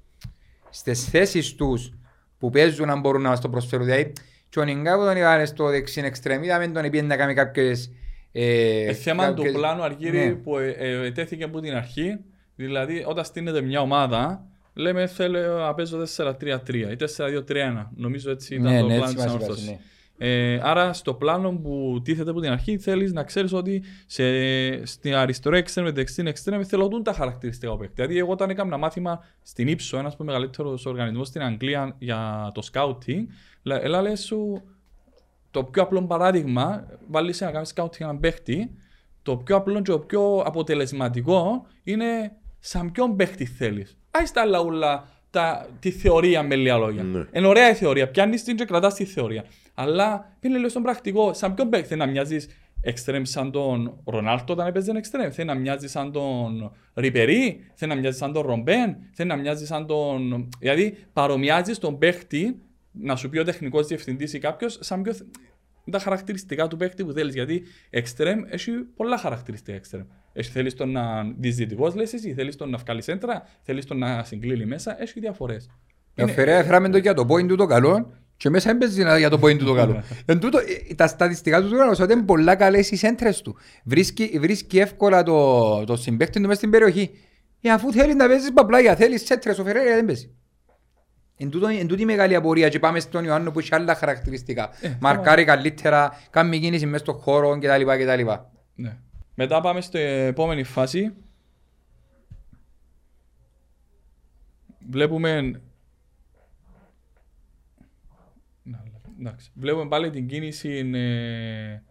στις 0.70 1.06
θέσεις 1.10 1.56
τους 1.56 1.94
που 2.38 2.50
παίζουν 2.50 2.88
να 2.88 3.00
μπορούν 3.00 3.22
να 3.22 3.30
μας 3.30 3.42
το 3.42 3.50
προσφέρουν. 3.50 3.86
Δηλαδή, 3.86 4.14
και 4.50 4.60
ο 4.60 4.64
Νιγκά 4.64 4.98
που 4.98 5.04
τον 5.04 5.18
είχαν 5.18 5.48
στο 5.48 5.70
δεξί 5.70 6.02
εξτρέμ, 6.02 6.44
είδαμε 6.44 6.68
τον 6.68 6.84
επειδή 6.86 7.06
να 7.06 7.18
κάνει 7.18 7.34
κάποιες... 7.34 7.92
Ε, 8.32 8.86
Ε, 8.90 8.94
θέμα 8.94 9.26
κάποιες- 9.26 9.52
του 9.52 9.58
πλάνου 9.60 9.84
Αργύρι 9.84 10.18
Ναι. 10.28 10.34
που 10.34 10.58
ε, 10.58 10.70
ε, 10.70 11.06
ετέθηκε 11.06 11.44
από 11.44 11.60
την 11.60 11.74
αρχή. 11.76 12.20
Δηλαδή, 12.56 13.04
όταν 13.08 13.26
στείνεται 13.26 13.62
μια 13.62 13.82
ομάδα, 13.82 14.46
λέμε 14.74 15.08
θέλω 15.08 15.58
να 15.58 15.74
παίζω 15.74 15.98
4-3-3 16.18 16.74
ή 16.74 16.96
4-2-3-1. 16.96 17.92
Νομίζω 17.96 18.32
έτσι 18.32 18.56
ήταν 18.56 18.72
Ναι, 18.74 18.80
το 18.80 18.88
ναι, 18.88 18.96
πλάνο 18.96 19.04
έτσι 19.04 19.16
της 19.16 19.24
μας 19.24 19.34
ανόρθωσης. 19.34 19.64
είπες, 19.68 19.76
ναι. 19.76 19.80
Ε, 20.26 20.60
άρα 20.64 20.94
στο 20.94 21.14
πλάνο 21.14 21.52
που 21.52 22.02
τίθεται 22.04 22.30
από 22.30 22.40
την 22.40 22.52
αρχή 22.52 22.78
θέλεις 22.78 23.14
να 23.14 23.24
ξέρεις 23.24 23.54
ότι 23.54 23.84
σε, 24.06 24.86
στην 24.86 25.16
αριστερό 25.16 25.56
εξτρέμ 25.56 25.86
με 25.86 25.92
δεξί 25.92 26.24
εξτρέμ 26.26 26.62
θελοντούν 26.62 27.04
τα 27.04 27.14
χαρακτηριστικά 27.14 27.72
του 27.72 27.78
παίκτη. 27.78 27.94
Δηλαδή 27.94 28.18
εγώ 28.18 28.32
όταν 28.32 28.50
έκανα 28.50 28.92
ένα 28.94 29.20
στην 29.42 29.68
Ήψο, 29.68 29.98
ένας 29.98 30.14
από 30.14 30.24
τους 30.24 30.32
μεγαλύτερους 30.32 30.86
οργανισμούς 30.86 31.28
στην 31.28 31.42
Αγγλία 31.42 31.96
για 32.00 32.52
το 32.54 32.68
scouting, 32.74 33.26
λέ- 33.64 33.84
έλα 33.84 34.02
λες 34.02 34.24
σου 34.24 34.62
το 35.52 35.64
πιο 35.64 35.84
απλό 35.84 36.04
παράδειγμα, 36.04 36.88
βάλεις 37.08 37.42
να 37.42 37.52
κάνεις 37.52 37.74
scouting 37.76 38.02
έναν 38.02 38.20
παίχτη, 38.20 38.72
το 39.24 39.38
πιο 39.38 39.56
απλό 39.56 39.82
και 39.82 39.92
το 39.92 40.00
πιο 40.00 40.44
αποτελεσματικό 40.46 41.66
είναι 41.84 42.32
σαν 42.60 42.92
ποιον 42.92 43.16
παίχτη 43.16 43.46
θέλεις. 43.46 43.98
Άι 44.12 44.26
στα 44.26 44.42
άλλα 44.42 44.62
ούλα 44.62 45.08
τα, 45.30 45.68
τη 45.80 45.92
θεωρία 45.92 46.44
με 46.44 46.56
λίγα 46.56 46.78
λόγια. 46.78 47.04
Ναι. 47.04 47.26
Είναι 47.32 47.48
ωραία 47.48 47.70
η 47.70 47.74
θεωρία, 47.74 48.10
πιάνεις 48.10 48.44
την 48.44 48.56
και 48.56 48.66
κρατάς 48.66 48.94
τη 48.94 49.06
θεωρία. 49.06 49.46
Αλλά 49.74 50.36
πήγαινε 50.40 50.60
λίγο 50.60 50.70
στον 50.70 50.84
πρακτικό, 50.84 51.34
σαν 51.34 51.54
ποιον 51.54 51.70
παίχτη 51.70 51.88
θέλει 51.88 52.00
να 52.00 52.08
μοιάζεις 52.08 52.48
εξτρέμ 52.82 53.24
σαν 53.24 53.52
τον 53.52 54.02
Ρονάλτο 54.06 54.54
όταν 54.54 54.68
έπαιζε 54.68 54.92
εξτρέμ. 54.92 55.32
Θέλει 55.32 55.48
να 55.48 55.56
μοιάζεις 55.56 55.92
σαν 55.92 56.12
τον 56.12 56.72
Ριπερί, 56.94 57.60
θέλει 57.74 57.94
να 57.94 58.00
μοιάζεις 58.00 58.20
σαν 58.20 58.34
τον 58.34 58.46
Ρομπέν, 58.46 58.96
θέλει 59.14 59.30
να 59.30 59.36
μοιάζεις 59.36 59.68
σαν 59.68 59.86
τον. 59.86 60.50
Δηλαδή 60.60 60.98
παρομοιάζεις 61.14 61.78
τον 61.78 61.98
παίχτη, 61.98 62.62
να 62.92 63.16
σου 63.16 63.30
πει 63.30 63.38
ο 63.38 63.44
τεχνικός 63.44 63.88
διευθυντής 63.88 64.34
ή 64.34 64.40
κάποιος, 64.40 64.78
σαν 64.82 65.02
πιο. 65.02 65.14
τα 65.92 66.00
χαρακτηριστικά 66.00 66.68
του 66.68 66.78
παίχτη 66.78 67.06
που 67.06 67.12
θέλεις. 67.12 67.34
Γιατί 67.34 67.64
εξτρέμ 67.90 68.42
έχει 68.50 68.72
πολλά 68.72 69.18
χαρακτηριστικά 69.18 69.78
εξτρέμ. 69.78 70.06
Έχει 70.34 70.52
θέλεις 70.52 70.76
τον 70.76 70.92
να 70.92 71.24
διζητικό, 71.38 71.92
λες 71.96 72.14
εσύ, 72.14 72.34
θέλεις 72.34 72.56
τον 72.56 72.70
να 72.70 72.78
βγάλεις 72.78 73.08
έντρα, 73.08 73.44
θέλεις 73.62 73.86
τον 73.86 73.98
να 73.98 74.24
συγκλίνει 74.24 74.66
μέσα, 74.66 75.02
έχει 75.02 75.20
διαφορές. 75.20 75.70
Έφερε, 76.16 76.58
έφεραμε 76.58 76.90
το 76.90 76.98
για 76.98 77.14
το 77.14 77.26
point 77.30 77.48
του 77.48 77.56
το 77.56 77.66
καλό 77.66 78.14
και 78.44 78.50
μέσα 78.50 78.70
έμπαιζε 78.70 79.18
για 79.18 79.30
το 79.30 79.40
point 79.42 79.58
του 79.58 79.66
το 79.66 79.74
καλό. 79.74 80.04
Εν 80.26 80.40
τούτο, 80.40 80.58
ε, 80.58 80.94
τα 80.94 81.08
στατιστικά 81.08 81.62
του 81.62 81.70
Τούρανος 81.70 82.00
ότι 82.00 82.14
είναι 82.14 82.22
πολλά 82.22 82.56
καλές 82.56 82.92
οι 82.92 83.16
του. 83.44 83.58
Βρίσκει, 83.84 84.38
βρίσκει 84.40 84.80
εύκολα 84.80 85.24
το, 85.24 85.84
το 85.84 85.96
συμπέκτη 85.96 86.34
του 86.40 86.48
μέσα 86.48 86.54
στην 86.54 86.70
περιοχή. 86.70 87.12
Ε, 87.62 87.70
αφού 87.70 87.92
θέλεις 87.92 88.16
να 88.16 88.28
παίζεις 88.28 88.54
παπλάγια, 88.54 88.96
θέλεις 88.96 89.26
σέντρες, 89.26 89.60
ο 89.60 89.64
Φεραίρας 89.64 89.96
δεν 89.96 90.06
παίζει. 90.06 90.36
Εν 91.38 91.50
τούτο, 91.50 91.68
εν 91.68 91.88
τούτη 91.88 92.06
μεγάλη 92.06 92.36
απορία 92.36 92.70
και 92.70 92.80
πάμε 92.80 93.00
στον 93.00 93.24
Ιωάννου 93.24 93.52
που 93.52 93.60
έχει 93.60 93.76
άλλα 93.76 93.96
χαρακτηριστικά. 93.96 94.70
Ε, 94.82 94.98
Μαρκάρει 95.00 95.44
καλύτερα, 95.44 96.22
κάνει 96.30 96.60
κίνηση 96.60 96.86
μέσα 96.86 97.04
στον 97.04 97.16
χώρο 97.16 97.58
κτλ. 97.60 97.84
κτλ. 97.84 98.30
Ναι. 98.76 98.98
Μετά 99.36 99.62
πάμε 99.62 99.82
στην 99.82 100.02
επόμενη 100.02 100.64
φάση. 100.64 101.14
Βλέπουμε 104.90 105.62
Εντάξει. 109.20 109.52
Βλέπουμε 109.56 109.88
πάλι 109.88 110.10
την 110.10 110.28
κίνηση 110.28 110.92
ε, 110.94 111.82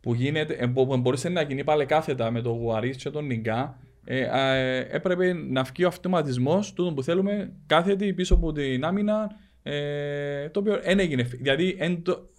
που 0.00 0.14
γίνεται, 0.14 0.54
ε, 0.54 0.66
που 0.66 0.96
μπορούσε 0.96 1.28
να 1.28 1.42
γίνει 1.42 1.64
πάλι 1.64 1.86
κάθετα 1.86 2.30
με 2.30 2.40
το 2.40 2.50
Γουαρί 2.50 2.96
και 2.96 3.10
τον 3.10 3.26
Νιγκά. 3.26 3.78
Ε, 4.04 4.20
ε, 4.20 4.86
έπρεπε 4.90 5.32
να 5.32 5.62
βγει 5.62 5.84
ο 5.84 5.88
αυτοματισμός 5.88 6.72
του 6.72 6.92
που 6.94 7.02
θέλουμε 7.02 7.52
κάθετη 7.66 8.12
πίσω 8.12 8.34
από 8.34 8.52
την 8.52 8.84
άμυνα. 8.84 9.30
Ε, 9.62 10.48
το 10.48 10.60
οποίο 10.60 10.80
δεν 10.80 10.98
έγινε. 10.98 11.22
Δηλαδή 11.22 11.78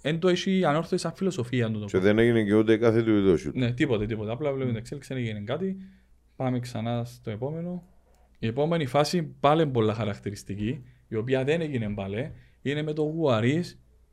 δεν 0.02 0.20
το 0.20 0.28
έχει 0.28 0.66
ανόρθωση 0.66 0.98
σαν 0.98 1.14
φιλοσοφία. 1.16 1.72
Το 1.72 1.86
και 1.86 1.98
δεν 1.98 2.20
έγινε 2.20 2.44
και 2.44 2.54
ούτε 2.54 2.78
κάθε 2.78 3.04
του 3.04 3.12
είδου. 3.12 3.52
Ναι, 3.54 3.72
τίποτε, 3.72 4.06
τίποτε. 4.06 4.32
Απλά 4.32 4.50
βλέπουμε 4.50 4.72
την 4.72 4.80
εξέλιξη, 4.80 5.14
δεν 5.14 5.24
έγινε 5.24 5.40
κάτι. 5.40 5.78
Πάμε 6.36 6.60
ξανά 6.60 7.04
στο 7.04 7.32
επόμενο. 7.32 7.84
Η 8.40 8.48
επόμενη 8.48 8.86
φάση 8.86 9.24
πάλι 9.40 9.68
πολλά 9.68 9.94
χαρακτηριστική, 9.94 10.84
η 11.08 11.16
οποία 11.16 11.44
δεν 11.44 11.62
έγινε 11.62 11.90
πάλι, 11.96 12.32
είναι 12.62 12.82
με 12.82 12.94
το 12.94 13.02
Γουαρί 13.02 13.64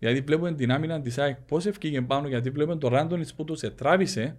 γιατί 0.04 0.20
βλέπουμε 0.20 0.54
την 0.54 0.72
άμυνα 0.72 1.00
της 1.00 1.18
ΑΕΚ 1.18 1.36
πώς 1.36 1.66
ευκήγε 1.66 2.02
πάνω, 2.02 2.28
γιατί 2.28 2.50
βλέπουμε 2.50 2.76
το 2.76 2.88
Ράντονιτ 2.88 3.28
που 3.36 3.44
τους 3.44 3.60
τράβησε 3.60 4.36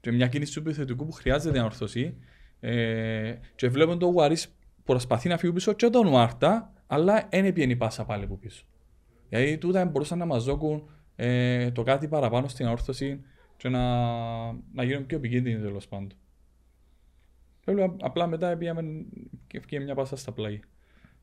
και 0.00 0.12
μια 0.12 0.28
κίνηση 0.28 0.52
του 0.52 0.58
επιθετικού 0.58 1.06
που 1.06 1.12
χρειάζεται 1.12 1.58
να 1.58 1.64
ορθώσει. 1.64 2.16
Ε, 2.60 3.34
και 3.54 3.68
βλέπουμε 3.68 3.96
το 3.96 4.06
Γουαρί 4.06 4.36
προσπαθεί 4.84 5.28
να 5.28 5.36
φύγει 5.36 5.52
πίσω 5.52 5.72
και 5.72 5.88
τον 5.88 6.06
Ουάρτα, 6.06 6.72
αλλά 6.86 7.28
δεν 7.30 7.44
έπιενει 7.44 7.76
πάσα 7.76 8.04
πάλι 8.04 8.24
από 8.24 8.36
πίσω. 8.36 8.64
Γιατί 9.28 9.58
τούτα 9.58 9.84
μπορούσαν 9.84 10.18
να 10.18 10.24
μας 10.24 10.44
δώσουν 10.44 10.90
ε, 11.16 11.70
το 11.70 11.82
κάτι 11.82 12.08
παραπάνω 12.08 12.48
στην 12.48 12.66
όρθωση 12.66 13.20
και 13.56 13.68
να, 13.68 13.82
να 14.52 14.82
γίνουν 14.84 15.06
πιο 15.06 15.16
επικίνδυνοι 15.16 15.60
τέλος 15.60 15.88
πάντων. 15.88 16.12
Απλά 18.00 18.26
μετά 18.26 18.56
πήγαμε 18.56 19.04
και 19.66 19.80
μια 19.80 19.94
πάσα 19.94 20.16
στα 20.16 20.32
πλάγια. 20.32 20.60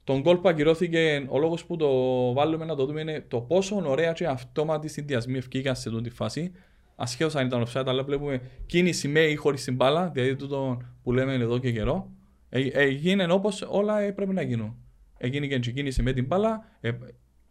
Τον 0.07 0.23
κόλ 0.23 0.37
που 0.37 0.49
ακυρώθηκε, 0.49 1.25
ο 1.29 1.39
λόγος 1.39 1.65
που 1.65 1.75
το 1.75 1.89
βάλουμε 2.33 2.65
να 2.65 2.75
το 2.75 2.85
δούμε 2.85 3.01
είναι 3.01 3.25
το 3.27 3.41
πόσο 3.41 3.83
ωραία 3.85 4.11
και 4.11 4.25
αυτόματοι 4.25 4.87
συνδυασμοί 4.87 5.37
ευκήγαν 5.37 5.75
σε 5.75 5.89
αυτή 5.89 6.01
τη 6.01 6.09
φάση. 6.09 6.51
Ασχέτω 6.95 7.37
αν 7.37 7.45
ήταν 7.45 7.65
offside, 7.65 7.83
αλλά 7.85 8.03
βλέπουμε 8.03 8.41
κίνηση 8.65 9.07
με 9.07 9.19
ή 9.19 9.35
χωρίς 9.35 9.63
την 9.63 9.75
μπάλα, 9.75 10.09
δηλαδή 10.09 10.35
τούτο 10.35 10.81
που 11.03 11.13
λέμε 11.13 11.33
εδώ 11.33 11.57
και 11.57 11.71
καιρό. 11.71 12.11
Έγινε 12.49 13.23
ε, 13.23 13.31
όπως 13.31 13.61
όλα 13.61 13.99
έπρεπε 13.99 14.33
να 14.33 14.41
γίνουν. 14.41 14.75
Έγινε 15.17 15.47
και 15.47 15.69
η 15.69 15.73
κίνηση 15.73 16.01
με 16.01 16.13
την 16.13 16.25
μπάλα. 16.25 16.65
Ε, 16.81 16.91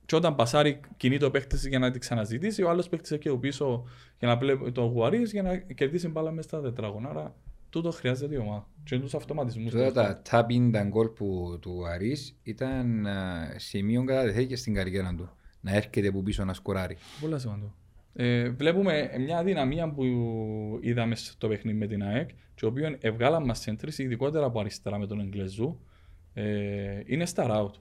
και 0.06 0.16
όταν 0.16 0.34
πασάρει, 0.34 0.80
κινεί 0.96 1.18
το 1.18 1.30
παίχτη 1.30 1.68
για 1.68 1.78
να 1.78 1.90
την 1.90 2.00
ξαναζητήσει, 2.00 2.62
ο 2.62 2.70
άλλος 2.70 2.88
παίχτη 2.88 3.14
εκεί 3.14 3.36
πίσω 3.36 3.84
για 4.18 4.28
να 4.28 4.36
βλέπει 4.36 4.72
τον 4.72 4.84
Γουαρί 4.84 5.22
για 5.22 5.42
να 5.42 5.56
κερδίσει 5.56 6.08
μπάλα 6.08 6.30
μέσα 6.30 6.48
στα 6.48 6.60
τετράγωνα. 6.60 7.08
Άρα 7.08 7.34
τούτο 7.76 7.90
χρειάζεται 7.90 8.34
η 8.34 8.38
ομάδα. 8.38 8.68
Και 8.84 8.98
τους 8.98 9.14
αυτοματισμούς. 9.14 9.72
Τούτα 9.72 9.92
τα 9.92 10.22
tapping 10.30 10.70
τα 10.72 10.84
γκολ 10.84 11.08
που 11.08 11.58
του 11.60 11.86
Αρής 11.86 12.38
ήταν 12.42 13.06
σημείο 13.56 14.04
κατά 14.04 14.42
και 14.42 14.56
στην 14.56 14.74
καριέρα 14.74 15.14
του. 15.16 15.30
Να 15.60 15.74
έρχεται 15.74 16.08
από 16.08 16.22
πίσω 16.22 16.44
να 16.44 16.52
σκοράρει. 16.52 16.96
Πολύ 17.20 17.40
σημαντικό. 17.40 17.74
Ε, 18.12 18.50
βλέπουμε 18.50 19.10
μια 19.18 19.42
δυναμία 19.42 19.92
που 19.92 20.02
είδαμε 20.80 21.14
στο 21.14 21.48
παιχνίδι 21.48 21.78
με 21.78 21.86
την 21.86 22.02
ΑΕΚ 22.02 22.28
και 22.54 22.64
ο 22.64 22.68
οποίο 22.68 22.96
εβγάλα 23.00 23.40
μας 23.40 23.58
σέντρες 23.58 23.98
ειδικότερα 23.98 24.46
από 24.46 24.60
αριστερά 24.60 24.98
με 24.98 25.06
τον 25.06 25.20
Εγγλεζού 25.20 25.80
ε, 26.32 27.00
είναι 27.06 27.26
στα 27.26 27.46
route. 27.50 27.80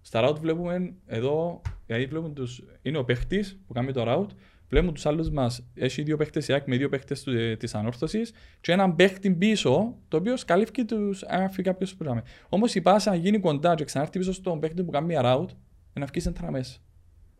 Στα 0.00 0.28
route 0.28 0.38
βλέπουμε 0.40 0.94
εδώ, 1.06 1.62
δηλαδή 1.86 2.06
βλέπουμε 2.06 2.34
τους, 2.34 2.62
είναι 2.82 2.98
ο 2.98 3.04
παίχτης 3.04 3.60
που 3.66 3.72
κάνει 3.72 3.92
το 3.92 4.04
route 4.06 4.34
Βλέπουμε 4.72 4.92
τους 4.92 5.06
άλλους 5.06 5.30
μας, 5.30 5.66
έχει 5.74 6.02
δύο 6.02 6.16
παίχτες 6.16 6.48
ΙΑΚ 6.48 6.66
με 6.66 6.76
δύο 6.76 6.88
παίχτες 6.88 7.24
της 7.58 7.74
ανόρθωσης 7.74 8.32
και 8.60 8.72
έναν 8.72 8.94
παίχτη 8.94 9.30
πίσω, 9.30 9.96
το 10.08 10.16
οποίο 10.16 10.34
καλύφθηκε 10.46 10.84
τους 10.84 11.22
αν 11.22 11.50
φύγει 11.50 11.68
κάποιος 11.68 11.90
που 11.90 11.96
πήγαμε. 11.96 12.22
Όμως 12.48 12.74
η 12.74 12.80
πάσα 12.80 13.14
γίνει 13.14 13.40
κοντά 13.40 13.74
και 13.74 13.84
ξανάρθει 13.84 14.18
πίσω 14.18 14.32
στον 14.32 14.60
παίχτη 14.60 14.82
που 14.82 14.90
κάνει 14.90 15.06
μια 15.06 15.20
route, 15.24 15.54
να 15.92 16.06
βγει 16.06 16.20
σέντρα 16.20 16.50
μέσα. 16.50 16.78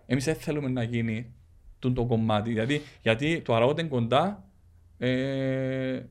Εμείς 0.06 0.24
δεν 0.24 0.34
θέλουμε 0.34 0.68
να 0.68 0.82
γίνει 0.82 1.34
το, 1.78 1.92
το 1.92 2.06
κομμάτι. 2.06 2.50
Δηλαδή, 2.50 2.80
γιατί 3.02 3.40
το 3.40 3.56
route 3.56 3.78
είναι 3.78 3.88
κοντά 3.88 4.48
ε, 4.98 6.02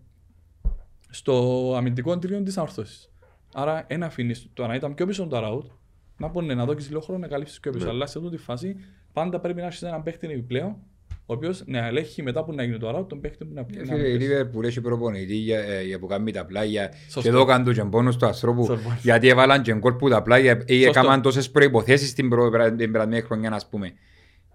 στο 1.10 1.74
αμυντικό 1.76 2.20
τρίον 2.20 2.44
της 2.44 2.58
ανόρθωσης. 2.58 3.12
Άρα, 3.54 3.84
ένα 3.88 4.06
αφήνεις 4.06 4.50
το 4.54 4.68
να 4.68 4.76
ήταν 4.76 4.94
πιο 4.94 5.06
πίσω 5.06 5.28
το 5.28 5.38
route, 5.38 5.72
να 6.18 6.28
μπορεί 6.28 6.56
να 6.56 6.66
δώσει 6.66 6.88
λίγο 6.88 7.02
χρόνο 7.02 7.20
να 7.20 7.28
καλύψεις 7.28 7.60
πιο 7.60 7.72
πίσω. 7.72 7.86
Ναι. 7.86 7.92
Αλλά 7.92 8.06
σε 8.06 8.18
αυτή 8.18 8.30
τη 8.30 8.38
φάση 8.38 8.76
πάντα 9.14 9.40
πρέπει 9.40 9.60
να 9.60 9.68
έχεις 9.68 9.82
έναν 9.82 10.04
παίχτη 10.04 10.28
επιπλέον 10.28 10.78
ο 11.26 11.34
οποίος 11.34 11.64
να 11.66 11.88
ελέγχει 11.88 12.24
μετά 12.24 12.44
που 12.44 12.54
να 12.54 12.64
γίνει 12.64 12.78
το 12.78 12.88
αράου 12.88 13.06
τον 13.06 13.22
παίχτη 13.22 13.46
που 13.46 13.54
να 13.54 13.64
πει. 13.64 13.74
Φίλε, 13.86 14.08
η 14.08 14.18
Λίβερ 14.18 14.46
που 14.46 14.62
έχει 14.62 14.82
προπονητή 14.82 15.36
για, 15.36 15.60
ε, 15.60 15.84
για 15.84 16.00
που 16.00 16.08
κάνει 16.08 16.32
τα 16.32 16.46
πλάγια 16.46 16.94
και 17.22 17.28
εδώ 17.28 17.46
κάνουν 17.46 17.66
το 17.66 17.72
τζεμπόνο 17.72 18.12
του 18.16 18.26
ανθρώπου 18.26 18.80
γιατί 19.02 19.28
έβαλαν 19.28 19.62
και 19.62 19.74
γκολ 19.74 19.94
που 19.94 20.10
τα 20.10 20.22
πλάγια 20.22 20.64
ή 20.66 20.84
έκαναν 20.84 21.22
τόσες 21.22 21.52
προϋποθέσεις 21.52 22.14
την 22.14 22.30
περασμένη 22.92 23.22
χρονιά 23.22 23.52
ας 23.52 23.70
πούμε. 23.70 23.94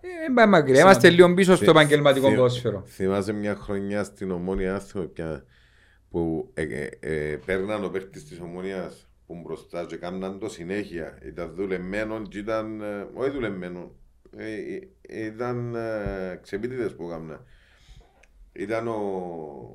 Δεν 0.00 0.34
πάει 0.34 0.46
μακριά, 0.46 0.80
είμαστε 0.80 1.10
λίγο 1.10 1.34
πίσω 1.34 1.56
στο 1.56 1.70
επαγγελματικό 1.70 2.28
ποδόσφαιρο. 2.28 2.82
Θυμάσαι 2.86 3.32
μια 3.32 3.54
χρονιά 3.54 4.04
στην 4.04 4.30
Ομόνια 4.30 4.82
που 6.10 6.50
ε, 6.54 6.88
ε, 7.00 7.36
παίρναν 7.44 7.84
ο 7.84 7.88
παίχτης 7.88 8.24
της 8.24 8.40
Ομόνιας 8.40 9.08
που 9.26 9.42
μπροστά 9.44 9.84
και 9.84 9.96
κάναν 9.96 10.38
το 10.38 10.48
συνέχεια. 10.48 11.18
Ήταν 11.26 11.52
δουλεμένο 11.54 12.22
και 12.22 12.38
ήταν, 12.38 12.82
όχι 13.14 13.30
δουλεμένο, 13.30 13.78
ε, 13.78 13.84
ε, 13.84 13.90
ήταν 15.08 15.74
ε, 15.74 16.38
ξεπίτητες 16.42 16.94
που 16.94 17.04
έκανα. 17.06 17.44
Ήταν 18.52 18.88
ο, 18.88 18.92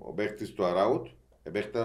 ο 0.04 0.12
παίχτης 0.12 0.54
του 0.54 0.66
Αράουτ, 0.66 1.08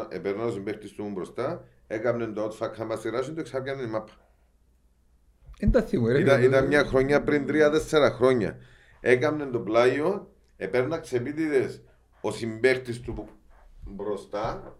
επέρνανε 0.08 0.50
τον 0.50 0.64
παίχτης 0.64 0.92
του 0.92 1.10
μπροστά, 1.10 1.64
έκαμε 1.86 2.26
το 2.26 2.44
outfack 2.44 2.72
χαμασιράσιο 2.74 3.34
και 3.34 3.40
εξάπιανε 3.40 3.80
την 3.80 3.90
μάπα. 3.90 4.12
Ήταν, 6.20 6.42
ήταν 6.42 6.66
μια 6.66 6.84
χρονιά 6.84 7.22
πριν 7.22 7.46
τρία-τέσσερα 7.46 8.10
χρόνια. 8.10 8.58
Έκαμε 9.00 9.46
το 9.46 9.60
πλάγιο, 9.60 10.34
επέρνα 10.56 10.98
ξεπίτητες 10.98 11.82
ο 12.20 12.30
συμπαίχτης 12.30 13.00
του 13.00 13.28
μπροστά, 13.84 14.78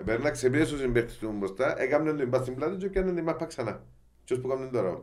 Επέρνα 0.00 0.30
ξεπίτητες 0.30 0.72
ο 0.72 0.76
συμπαίχτης 0.76 1.18
του 1.18 1.32
μπροστά, 1.32 1.80
έκαμε 1.80 2.12
το 2.12 2.26
μπα 2.26 2.42
στην 2.42 2.54
πλάτη 2.54 2.76
και 2.76 2.86
έκανε 2.86 3.12
την 3.12 3.24
μάπα 3.24 3.46
ξανά. 3.46 3.84
Τι 4.24 4.38
που 4.38 4.50
έκαμε 4.50 4.66
τώρα. 4.66 5.02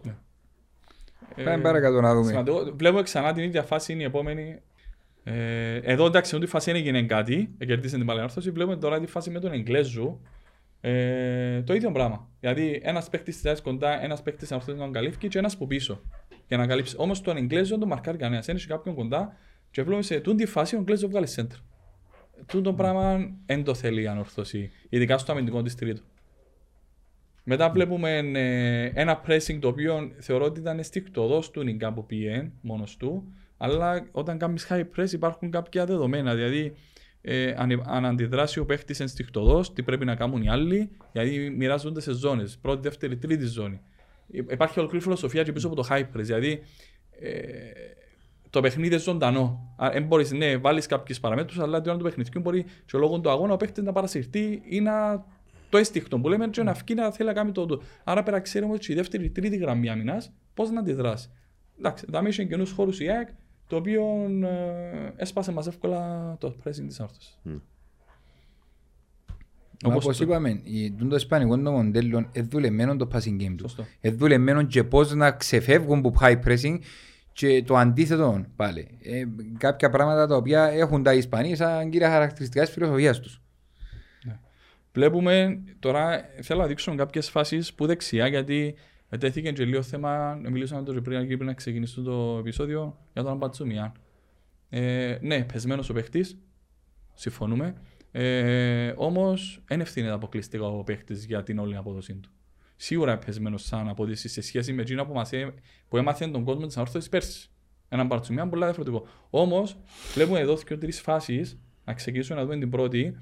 Ναι. 1.36 1.43
Πάμε 1.43 1.61
παρακάτω 1.61 2.01
να 2.01 2.13
δούμε. 2.13 2.43
Βλέπουμε 2.76 3.01
ξανά 3.01 3.34
την 3.34 3.43
ίδια 3.43 3.63
φάση 3.63 3.93
είναι 3.93 4.01
η 4.01 4.05
επόμενη. 4.05 4.59
Ε, 5.24 5.76
εδώ 5.76 6.05
εντάξει, 6.05 6.36
ό,τι 6.36 6.45
φάση 6.45 6.72
έγινε 6.72 7.03
κάτι, 7.03 7.55
κερδίσαν 7.66 7.97
την 7.97 8.07
παλαιόρθωση. 8.07 8.51
Βλέπουμε 8.51 8.78
τώρα 8.78 8.99
τη 8.99 9.07
φάση 9.07 9.30
με 9.30 9.39
τον 9.39 9.51
Εγγλέζου. 9.51 10.22
Ε, 10.82 11.61
το 11.61 11.74
ίδιο 11.74 11.91
πράγμα. 11.91 12.30
Δηλαδή, 12.39 12.82
ένας 12.84 13.09
παίκτης 13.09 13.41
της 13.41 13.61
κοντά, 13.61 14.03
ένας 14.03 14.22
παίκτης 14.22 14.49
να 14.49 14.59
τον 14.59 14.91
καλύφθηκε 14.91 15.28
και 15.28 15.38
ένας 15.38 15.53
από 15.53 15.68
πίσω. 15.68 16.01
Για 16.47 16.57
να 16.57 16.68
καλύψει. 16.68 16.95
Όμως 16.97 17.22
τον 17.22 17.38
Εγγλέζο 17.38 17.70
δεν 17.70 17.80
τον 17.80 17.88
μαρκάρει 17.88 18.18
κανένας. 18.18 18.47
Ένιωσε 18.47 18.68
κάποιον 18.68 18.95
κοντά 18.95 19.38
και 19.72 19.82
βλέπουμε 19.82 20.03
σε 20.03 20.20
τούτη 20.20 20.45
φάση 20.45 20.76
ο 20.76 20.80
Εγγλέζος 20.80 21.09
βγάλει 21.09 21.28
σέντρα. 21.28 21.59
Τούτο 22.45 22.74
πράγμα 22.74 23.30
δεν 23.45 23.63
το 23.63 23.74
θέλει 23.74 24.01
η 24.01 24.07
ανορθώση, 24.07 24.72
ειδικά 24.89 25.18
στο 25.18 25.32
αμυντικό 25.32 25.61
της 25.61 25.76
τρίτο. 25.76 26.01
Μετά 27.48 27.70
βλέπουμε 27.70 28.18
ε, 28.18 28.91
ένα 28.93 29.22
pressing 29.28 29.58
το 29.60 29.68
οποίο 29.68 30.12
θεωρώ 30.20 30.46
ότι 30.46 30.60
ήταν 30.60 30.84
στικτοδό 30.84 31.43
του 31.52 31.64
Νιγκά 31.64 31.93
που 31.93 32.06
πήγε 32.06 32.52
μόνος 32.62 32.98
του. 32.98 33.34
Αλλά 33.58 34.08
όταν 34.12 34.38
κάνεις 34.38 34.68
high 34.70 34.84
press 34.96 35.12
υπάρχουν 35.12 35.52
κάποια 35.52 35.86
δεδομένα. 35.86 36.36
Δηλαδή, 36.36 36.74
ε, 37.22 37.54
αν, 37.58 37.84
αν 37.86 38.06
αντιδράσει 38.06 38.60
ο 38.60 38.66
παίχτης 38.66 39.00
ενστικτοδό, 39.00 39.64
τι 39.74 39.84
πρέπει 39.84 40.06
να 40.06 40.16
κάνουν 40.16 40.41
οι 40.41 40.50
άλλοι, 40.50 40.89
γιατί 41.12 41.54
μοιράζονται 41.58 42.02
σε 42.02 42.14
ζώνες. 42.14 42.58
Πρώτη, 42.62 42.82
δεύτερη, 42.82 43.18
τρίτη 43.18 43.46
ζώνη. 43.46 43.82
Υπάρχει 44.28 44.80
ολόκληρη 44.80 45.04
φιλοσοφία 45.04 45.43
και 45.43 45.52
πίσω 45.52 45.68
από 45.68 45.76
το 45.76 45.88
high 45.89 46.02
press. 46.02 46.24
Δηλαδή, 46.24 46.62
ε, 47.20 47.32
το 48.50 48.62
παιχνίδι 48.62 48.88
είναι 48.88 48.98
ζωντανό. 48.98 49.76
Δεν 49.91 50.04
μπορείς 50.04 50.32
να 50.32 50.38
ναι, 50.38 50.58
βάλεις 50.58 50.86
κάποιες 50.86 51.20
παραμέτρους, 51.20 51.60
αλλά 51.60 51.82
την 51.82 51.89
ώρα 51.89 52.00
του 52.00 52.06
παιχνιδιού 52.06 52.41
μπορεί 52.41 52.64
και 52.64 52.98
λόγω 52.98 53.20
του 53.20 53.30
αγώνα 53.30 53.54
ο 53.54 53.58
παίχτης 53.58 53.84
να 53.84 53.91
παρασυρθεί 53.91 54.62
ή 54.66 54.80
να 54.80 55.26
το 55.70 55.78
αίσθηκτο 55.78 56.20
που 56.20 56.30
λέμε, 56.30 56.49
να 56.63 56.74
φύγει 56.74 56.93
να 56.93 57.11
θέλει 57.11 57.30
να 57.30 57.36
κάνει 57.36 57.51
το. 57.51 57.82
Άρα 58.03 58.24
πέρα 58.24 58.39
ξέρουμε 58.39 58.74
ότι 58.74 58.91
η 58.91 58.95
δεύτερη, 58.95 59.30
τρίτη 59.30 59.57
γραμμή 59.57 59.89
άμυνας 59.89 60.32
πώς 60.53 60.72
να 60.72 60.80
αντιδράσει. 60.80 61.30
Εντάξει, 61.78 62.05
θα 62.11 62.22
μείνει 62.22 62.47
καινούς 62.47 62.72
χώρους 62.72 62.99
η 62.99 63.09
ΑΕΚ, 63.09 63.28
το 63.68 63.76
οποίο 63.76 64.03
ε, 64.43 65.13
έσπασε 65.16 65.51
μας 65.51 65.68
εύκολα 65.68 66.36
το 66.39 66.55
pressing 66.63 66.86
της 66.88 66.99
άρθρωση. 66.99 67.38
Mm. 67.45 67.61
Όπως 69.84 70.20
είπαμε, 70.20 70.61
το 71.09 71.16
ισπανικό 71.16 71.59
το 71.59 71.72
μοντέλο 71.72 72.18
είναι 72.18 72.47
δουλεμένο 72.49 72.95
το 72.95 73.07
passing 73.13 73.41
game 73.41 73.55
του. 73.57 73.70
Είναι 74.01 74.16
δουλεμένο 74.16 74.63
και 74.63 74.84
πώς 74.84 75.13
να 75.13 75.32
ξεφεύγουν 75.32 75.97
από 75.97 76.13
high 76.20 76.39
pressing 76.45 76.80
και 77.34 77.63
το 77.63 77.76
αντίθετο 77.76 78.45
πάλι. 78.55 78.97
Ε, 79.01 79.24
κάποια 79.57 79.89
πράγματα 79.89 80.28
τα 80.28 80.36
οποία 80.36 80.63
έχουν 80.63 81.03
τα 81.03 81.13
Ισπανία 81.13 81.55
σαν 81.55 81.89
κύρια 81.89 82.09
χαρακτηριστικά 82.09 82.63
της 82.63 82.74
φιλοσοφίας 82.74 83.20
τους. 83.20 83.41
Βλέπουμε 84.96 85.64
τώρα, 85.80 86.30
θέλω 86.41 86.60
να 86.60 86.68
δείξω 86.68 86.96
κάποιες 86.96 87.30
φάσεις 87.30 87.74
που 87.74 87.86
δεξιά, 87.86 88.28
γιατί 88.28 88.76
ετέθηκε 89.10 89.52
και 89.52 89.66
λίγο 89.66 89.82
θέμα. 89.82 90.41
Μιλήσαμε 90.50 90.84
το 90.84 91.02
πριν, 91.02 91.28
πριν 91.28 91.46
να 91.46 91.54
ξεκινήσω 91.54 92.02
το 92.02 92.38
επεισόδιο 92.39 92.98
για 93.14 93.24
τον 93.24 93.32
Αμπατσούμιαν. 93.32 93.91
Ε, 94.70 95.18
ναι, 95.22 95.43
πεσμένος 95.43 95.89
ο 95.89 95.93
παίχτης. 95.93 96.38
Συμφωνούμε. 97.14 97.76
Ε, 98.12 98.93
Όμως, 98.96 99.64
δεν 99.66 99.82
ευθύνεται 99.82 100.14
αποκλειστικά 100.14 100.66
ο 100.66 100.84
παίχτης 100.84 101.26
για 101.26 101.43
την 101.43 101.60
όλη 101.60 101.76
απόδοσή 101.76 102.16
του. 102.16 102.30
Σίγουρα 102.76 103.12
επεσμένο 103.12 103.58
σαν 103.58 103.89
απόδοση 103.89 104.28
σε 104.28 104.41
σχέση 104.41 104.74
με 104.74 104.82
εκείνα 104.82 105.06
που, 105.06 105.14
μας, 105.14 105.34
ε- 105.34 105.54
που 105.88 105.98
έμαθε 105.98 106.28
τον 106.28 106.43
κόσμο 106.43 106.66
της 106.66 106.78
ανόρθωσης 106.78 107.10
πέρσι. 107.10 107.50
Ένα 107.89 108.08
παρτσουμιά 108.08 108.48
πολύ 108.48 108.64
διαφορετικό. 108.64 109.08
Όμως, 109.30 109.78
βλέπουμε 110.14 110.39
εδώ 110.39 110.58
και 110.58 110.78
τρει 110.78 110.91
φάσεις. 110.91 111.60
Να 111.86 111.93
ξεκινήσουμε 111.93 112.39
να 112.39 112.46
δούμε 112.46 112.58
την 112.58 112.70
πρώτη. 112.70 113.16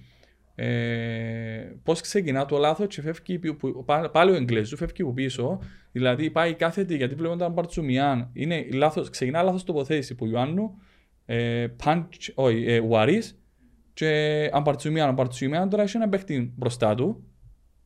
Ε, 0.55 1.75
Πώς 1.83 2.01
ξεκινά 2.01 2.45
το 2.45 2.57
λάθος 2.57 2.87
και 2.87 3.01
φεύγει 3.01 3.39
που, 3.39 3.85
πάλι 4.11 4.31
ο 4.31 4.35
Εγγλέζου, 4.35 4.77
φεύγει 4.77 5.01
από 5.01 5.13
πίσω. 5.13 5.59
Δηλαδή 5.91 6.29
πάει 6.29 6.53
κάθετη 6.53 6.95
γιατί 6.95 7.15
βλέπουμε 7.15 7.43
τον 7.43 7.53
Παρτσουμιάν. 7.53 8.29
Είναι 8.33 8.67
λάθος, 8.73 9.09
ξεκινά 9.09 9.41
λάθος 9.43 9.63
τοποθέτηση 9.63 10.15
που 10.15 10.25
Ιωάννου, 10.25 10.77
ε, 11.25 11.67
punch, 11.83 12.05
όχι, 12.33 12.65
ε, 12.67 12.79
Ουαρίς 12.79 13.37
και 13.93 14.49
Αμπαρτσουμιάν. 14.53 15.09
Αμπαρτσουμιάν 15.09 15.69
τώρα 15.69 15.83
έχει 15.83 15.97
ένα 15.97 16.09
παίχτη 16.09 16.53
μπροστά 16.55 16.95
του 16.95 17.23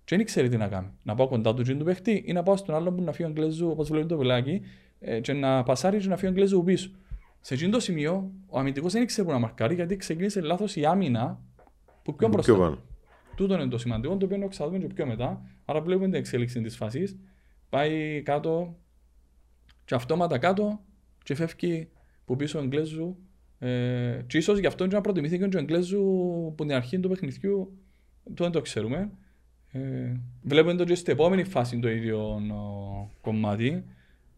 και 0.04 0.16
δεν 0.16 0.26
ξέρει 0.26 0.50
τι 0.50 0.58
να 0.58 0.68
κάνει. 0.68 0.88
Να 1.04 1.16
πάω 1.16 1.28
κοντά 1.28 1.54
του 1.54 1.64
και 1.64 1.76
του 1.76 1.84
παίχτη 1.84 2.24
ή 2.26 2.34
να 2.34 2.44
πάω 2.44 2.58
στον 2.58 2.76
άλλο 2.76 2.92
που 2.92 3.02
να 3.02 3.12
φύγει 3.12 3.30
ο 3.30 3.32
Εγγλέζου 3.32 3.70
όπως 3.70 3.90
βλέπει 3.90 4.08
το 4.08 4.18
πελάκι 4.18 4.62
ε, 5.00 5.20
και 5.20 5.34
να 5.34 5.64
πασάρει 5.64 5.98
και 5.98 6.08
να 6.08 6.16
φύγει 6.16 6.28
ο 6.28 6.30
Εγγλέζου 6.30 6.64
πίσω. 6.64 6.92
Σε 7.42 7.54
εκείνο 7.54 7.72
το 7.72 7.80
σημείο 7.80 8.32
ο 8.48 8.60
αμυντικός 8.60 8.94
δεν 8.94 9.06
ξέρει 9.06 9.28
που 9.28 9.34
να 9.34 9.40
μαρκάρει 9.40 9.76
γιατί 9.76 9.96
ξεκίνησε 9.96 10.42
λάθος 10.42 10.76
η 10.76 10.86
άμυνα 10.86 11.42
που 12.08 12.16
πιο 12.16 12.28
μπροστά. 12.28 12.78
Τούτο 13.36 13.54
είναι 13.54 13.68
το 13.68 13.78
σημαντικό, 13.78 14.18
το 14.18 14.26
οποίο 14.26 14.48
ξαδούμε 14.48 14.78
και 14.78 14.88
πιο 14.88 15.06
μετά. 15.06 15.42
Άρα 15.66 15.82
βλέπουμε 15.82 16.06
την 16.06 16.16
εξέλιξη 16.16 16.62
της 16.62 16.76
φάσης. 16.76 17.18
Πάει 17.70 18.22
κάτω, 18.22 18.78
και 19.86 19.96
αυτόματα 19.96 20.38
κάτω, 20.38 20.80
και 21.24 21.36
φεύγει 21.36 21.90
που 22.26 22.36
πίσω 22.36 22.60
ο 22.60 22.62
Εγγλέζου. 22.62 23.18
Ε, 23.60 24.22
και 24.28 24.38
ίσως 24.38 24.60
γι' 24.60 24.66
αυτό 24.66 24.88
και 24.88 24.96
να 24.96 25.02
προτιμήθηκε 25.02 25.44
ο 25.44 25.50
Εγγλέζου 25.60 26.04
που 26.58 26.66
την 26.66 26.76
αρχή 26.76 27.00
του 27.00 27.10
παιχνιδιού, 27.10 27.78
το 28.34 28.44
δεν 28.44 28.52
το 28.52 28.62
ξέρουμε. 28.62 29.12
Ε, 29.72 30.12
βλέπουμε 30.42 30.74
το 30.76 30.84
και 30.84 30.96
στην 30.96 31.14
επόμενη 31.14 31.44
φάση 31.44 31.80
το 31.80 31.90
ίδιο 31.90 32.20
ο, 32.34 33.12
κομμάτι, 33.22 33.84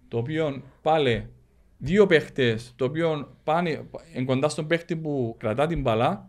το 0.07 0.17
οποίο 0.17 0.63
πάλι 0.82 1.30
δύο 1.78 2.05
παίχτες, 2.05 2.74
το 2.76 2.86
οποίο 2.86 3.38
πάνε 3.43 3.86
κοντά 4.26 4.49
στον 4.49 4.67
παίχτη 4.67 4.95
που 4.95 5.36
κρατά 5.39 5.67
την 5.67 5.82
μπαλά, 5.82 6.29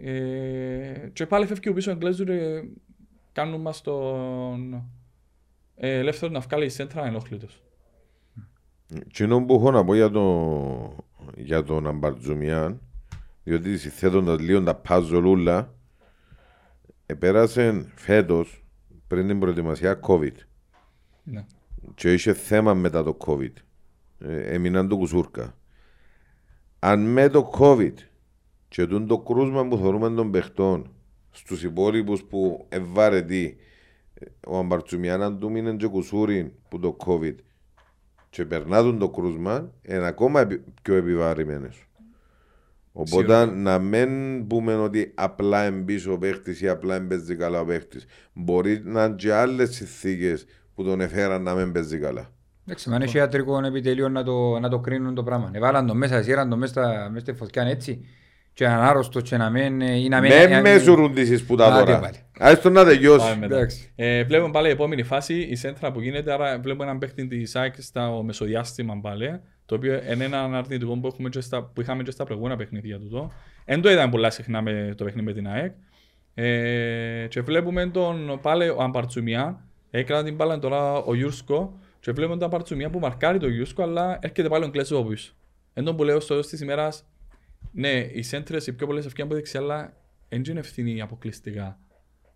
ε, 0.00 1.10
και 1.12 1.26
πάλι 1.26 1.46
φεύγει 1.46 1.68
ο 1.68 1.72
πίσω 1.72 1.90
Εγγλέζου 1.90 2.24
και 2.24 2.68
κάνουν 3.32 3.60
μας 3.60 3.80
τον 3.80 4.84
ε, 5.76 5.98
ελεύθερο 5.98 6.32
να 6.32 6.40
βγάλει 6.40 6.64
η 6.64 6.68
σέντρα 6.68 7.06
ενόχλητος. 7.06 7.62
Τι 9.12 9.26
που 9.26 9.54
έχω 9.54 9.70
να 9.70 9.84
πω 9.84 9.94
για, 9.94 10.10
το, 10.10 11.06
για 11.36 11.62
τον 11.62 11.86
Αμπαρτζουμιάν, 11.86 12.80
διότι 13.42 13.78
συθέτοντας 13.78 14.40
λίγο 14.40 14.62
τα 14.62 14.74
παζολούλα, 14.74 15.74
επέρασε 17.06 17.92
φέτος 17.94 18.64
πριν 19.06 19.26
την 19.26 19.40
προετοιμασία 19.40 20.00
COVID. 20.02 20.34
Ναι. 21.22 21.44
Και 21.94 22.12
είχε 22.12 22.32
θέμα 22.32 22.74
μετά 22.74 23.02
το 23.02 23.16
COVID. 23.26 23.52
Ε, 24.18 24.54
έμειναν 24.54 24.88
το 24.88 24.96
κουσούρκα. 24.96 25.56
Αν 26.78 27.12
με 27.12 27.28
το 27.28 27.50
COVID 27.58 27.94
και 28.68 28.86
το 28.86 29.18
κρούσμα 29.18 29.68
που 29.68 29.76
θεωρούμε 29.76 30.10
των 30.10 30.30
παιχτών 30.30 30.90
στους 31.30 31.62
υπόλοιπους 31.62 32.24
που 32.24 32.66
ευάρετοι 32.68 33.56
ο 34.46 34.58
Αμπαρτσουμιάν 34.58 35.38
του 35.38 35.50
μείνει 35.50 35.76
και 35.76 35.86
κουσούρι 35.86 36.54
που 36.68 36.78
το 36.78 36.96
COVID 37.06 37.34
και 38.30 38.44
περνάτουν 38.44 38.98
το 38.98 39.08
κρούσμα 39.08 39.70
είναι 39.82 40.06
ακόμα 40.06 40.46
πιο 40.82 40.94
επιβαρημένες. 40.94 41.86
Οπότε 42.92 43.38
Σίγουρα. 43.38 43.46
να 43.46 43.78
μην 43.78 44.46
πούμε 44.46 44.74
ότι 44.74 45.12
απλά 45.14 45.62
εμπίσω 45.62 46.12
ο 46.12 46.18
παίχτης 46.18 46.60
ή 46.60 46.68
απλά 46.68 46.94
εμπέζει 46.94 47.36
καλά 47.36 47.60
ο 47.60 47.64
παίχτης. 47.64 48.06
Μπορεί 48.32 48.80
να 48.84 49.04
είναι 49.04 49.14
και 49.14 49.32
άλλες 49.32 49.74
συνθήκες 49.74 50.46
που 50.74 50.84
τον 50.84 51.00
εφέραν 51.00 51.42
να 51.42 51.54
μην 51.54 51.72
παίζει 51.72 51.98
καλά. 51.98 52.30
Εντάξει, 52.64 52.90
αν 52.92 53.02
έχει 53.02 53.16
ιατρικό 53.16 53.64
επιτελείο 53.64 54.08
να 54.08 54.22
το, 54.22 54.58
να 54.58 54.68
το 54.68 54.78
κρίνουν 54.78 55.14
το 55.14 55.22
πράγμα. 55.22 55.50
Εβάλαν 55.52 55.86
το 55.86 55.94
μέσα, 55.94 56.22
σύραν 56.22 56.48
το 56.48 56.56
μέσα, 56.56 57.08
μέσα 57.12 57.20
στη 57.20 57.32
φωτιά 57.32 57.62
έτσι 57.62 58.06
και 58.56 58.66
να 58.66 58.88
άρρωστο 58.88 59.20
και 59.20 59.36
να 59.36 59.50
μην... 59.50 59.76
Να 60.08 60.20
μην 60.20 60.32
με 60.48 60.60
μέσουρουν 60.60 61.14
τις 61.14 61.44
που 61.44 61.56
τα 61.56 61.84
τώρα. 61.84 62.10
Ας 62.38 62.60
το 62.60 62.70
να 62.70 62.84
τελειώσει. 62.84 63.38
Ε, 63.94 64.24
βλέπουμε 64.24 64.50
πάλι 64.50 64.68
η 64.68 64.70
επόμενη 64.70 65.02
φάση, 65.02 65.34
η 65.34 65.54
σέντρα 65.54 65.92
που 65.92 66.00
γίνεται, 66.00 66.32
άρα 66.32 66.58
βλέπουμε 66.58 66.84
έναν 66.84 66.98
παίχτη 66.98 67.26
της 67.26 67.56
ΑΕΚ 67.56 67.74
στο 67.78 68.22
μεσοδιάστημα 68.24 68.98
πάλι, 69.02 69.40
το 69.66 69.74
οποίο 69.74 70.00
είναι 70.12 70.24
ένα 70.24 70.42
αρνητικό 70.42 70.98
που, 70.98 71.06
έχουμε 71.06 71.28
και 71.28 71.40
στα, 71.40 71.62
που 71.62 71.80
είχαμε 71.80 72.02
και 72.02 72.10
στα 72.10 72.24
προηγούμενα 72.24 72.56
παιχνίδια 72.56 72.98
του. 72.98 73.32
Εν 73.64 73.80
το 73.80 73.90
είδαμε 73.90 74.10
πολλά 74.10 74.30
συχνά 74.30 74.62
με 74.62 74.94
το 74.96 75.04
παιχνίδι 75.04 75.26
με 75.26 75.32
την 75.32 75.48
ΑΕΚ. 75.48 75.72
Ε, 76.34 77.26
και 77.28 77.40
βλέπουμε 77.40 77.86
τον 77.86 78.38
πάλι 78.42 78.68
ο 78.68 78.76
Αμπαρτσουμιά, 78.78 79.64
έκανα 79.90 80.24
την 80.24 80.34
μπάλα 80.34 80.58
τώρα 80.58 80.92
ο 80.92 81.14
Γιούρσκο 81.14 81.78
και 82.00 82.12
βλέπουμε 82.12 82.38
τον 82.38 82.46
Αμπαρτσουμιά 82.46 82.90
που 82.90 82.98
μαρκάρει 82.98 83.38
το 83.38 83.48
Γιούρσκο, 83.48 83.82
αλλά 83.82 84.18
έρχεται 84.20 84.48
πάλι 84.48 84.64
ο 84.64 84.70
Κλέσο 84.70 84.96
από 84.96 85.08
πίσω. 85.08 85.32
Εν 85.72 85.84
τον 85.84 85.96
που 85.96 86.04
λέω 86.04 86.20
στο 86.20 86.28
τέλος 86.28 86.46
της 86.46 86.60
ημέρας, 86.60 87.04
ναι, 87.72 87.90
οι 87.90 88.22
σέντρες, 88.22 88.66
οι 88.66 88.72
πιο 88.72 88.86
πολλές 88.86 89.06
ευκαιρίες 89.06 89.24
από 89.24 89.34
δεξιά, 89.34 89.60
αλλά 89.60 89.92
δεν 90.28 90.42
είναι 90.48 90.58
ευθύνη 90.58 91.00
αποκλειστικά 91.00 91.78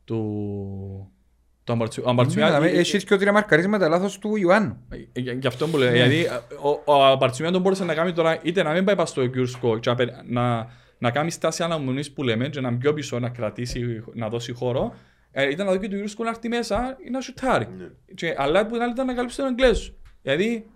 του. 0.04 1.12
Το 1.64 1.72
Αμπαρτσουμιά. 2.04 2.58
Ναι, 2.58 2.68
έχεις 2.68 3.04
και 3.04 3.16
τρία 3.16 3.32
μαρκαρίσματα 3.32 3.88
λάθος 3.88 4.18
του 4.18 4.36
Ιωάννου. 4.36 4.86
Ε, 5.12 5.20
γι' 5.20 5.46
αυτό 5.46 5.68
που 5.68 5.76
λέω. 5.76 5.94
Γιατί 5.94 6.26
ο 6.84 7.04
Αμπαρτσουμιά 7.04 7.52
τον 7.52 7.60
μπορούσε 7.60 7.84
να 7.84 7.94
κάνει 7.94 8.12
τώρα 8.12 8.38
είτε 8.42 8.62
να 8.62 8.72
μην 8.72 8.84
πάει 8.84 9.06
στο 9.06 9.26
Κιούρσκο 9.26 9.80
να, 10.26 10.66
να 10.98 11.10
κάνει 11.10 11.30
στάση 11.30 11.62
αναμονής 11.62 12.12
που 12.12 12.22
λέμε, 12.22 12.48
και 12.48 12.60
να 12.60 12.70
μπει 12.70 12.92
πίσω 12.92 13.18
να 13.18 13.28
κρατήσει, 13.28 14.02
να 14.14 14.28
δώσει 14.28 14.52
χώρο. 14.52 14.94
Ε, 15.32 15.48
ήταν 15.50 15.66
να 15.66 15.72
δει 15.72 15.78
και 15.78 15.88
το 15.88 15.96
Κιούρσκο 15.96 16.24
να 16.24 16.30
έρθει 16.30 16.48
μέσα 16.48 16.96
ή 17.06 17.10
να 17.10 17.20
σουτάρει. 17.20 17.68
Ναι. 17.76 18.34
αλλά 18.36 18.66
που 18.66 18.76
ήταν 18.76 19.06
να 19.06 19.14
καλύψει 19.14 19.36
τον 19.36 19.46
Αγγλέζο. 19.46 19.92
Δηλαδή, 20.22 20.66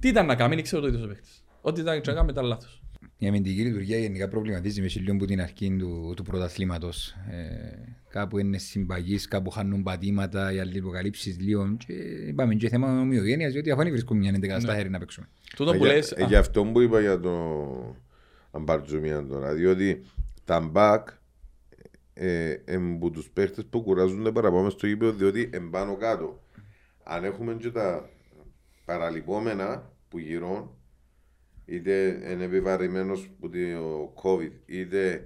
τι 0.00 0.08
ήταν 0.08 0.26
να 0.26 0.34
κάνει, 0.34 0.54
δεν 0.54 0.64
ξέρω 0.64 0.82
το 0.82 0.88
ίδιο 0.88 1.04
ο 1.04 1.06
παίκτης. 1.06 1.44
Ό,τι 1.60 1.80
ήταν 1.80 2.02
να 2.06 2.12
κάνει 2.12 2.26
μετά 2.26 2.42
λάθος. 2.42 2.77
Η 3.20 3.26
αμυντική 3.26 3.62
λειτουργία 3.62 3.98
γενικά 3.98 4.28
προβληματίζει 4.28 4.80
μες 4.80 4.96
λίγο 4.96 5.12
από 5.12 5.24
την 5.24 5.40
αρχή 5.40 5.76
του, 5.76 6.12
του 6.16 6.22
πρωταθλήματος. 6.22 7.14
Ε, 7.30 7.96
κάπου 8.08 8.38
είναι 8.38 8.58
συμπαγής, 8.58 9.28
κάπου 9.28 9.50
χάνουν 9.50 9.82
πατήματα, 9.82 10.52
οι 10.52 10.60
άλλοι 10.60 10.76
υποκαλύψεις 10.76 11.38
λίγο. 11.40 11.76
Και 11.86 11.92
είπαμε 12.28 12.54
και 12.54 12.68
θέμα 12.68 13.00
ομοιογένειας, 13.00 13.52
διότι 13.52 13.70
αφού 13.70 13.82
βρίσκουμε 13.82 14.18
μια 14.18 14.32
εντεκάδα 14.34 14.60
στα 14.60 14.74
χέρια 14.74 14.90
να 14.90 14.98
παίξουμε. 14.98 15.28
Τούτο 15.56 15.74
που 15.76 15.84
λες, 15.84 16.14
για, 16.16 16.26
για 16.26 16.38
αυτό 16.38 16.64
που 16.64 16.80
είπα 16.80 17.00
για 17.00 17.20
το 17.20 17.96
Αμπαρτζουμιάν 18.50 19.28
τώρα, 19.28 19.54
διότι 19.54 20.04
τα 20.44 20.60
μπακ 20.60 21.08
ε, 22.14 22.54
από 22.74 23.10
τους 23.10 23.30
παίχτες 23.30 23.64
που 23.70 23.82
κουράζονται 23.82 24.32
παραπάνω 24.32 24.70
στο 24.70 24.86
γήπεδο, 24.86 25.12
διότι 25.12 25.50
εμπάνω 25.52 25.96
κάτω. 25.96 26.42
Αν 27.02 27.24
έχουμε 27.24 27.54
και 27.54 27.70
τα 27.70 28.08
παραλυπόμενα 28.84 29.92
που 30.08 30.18
γυρών, 30.18 30.70
είτε 31.68 32.20
είναι 32.32 32.44
επιβαρημένος 32.44 33.30
από 33.36 33.48
το 33.48 33.58
COVID, 34.22 34.52
είτε 34.66 35.24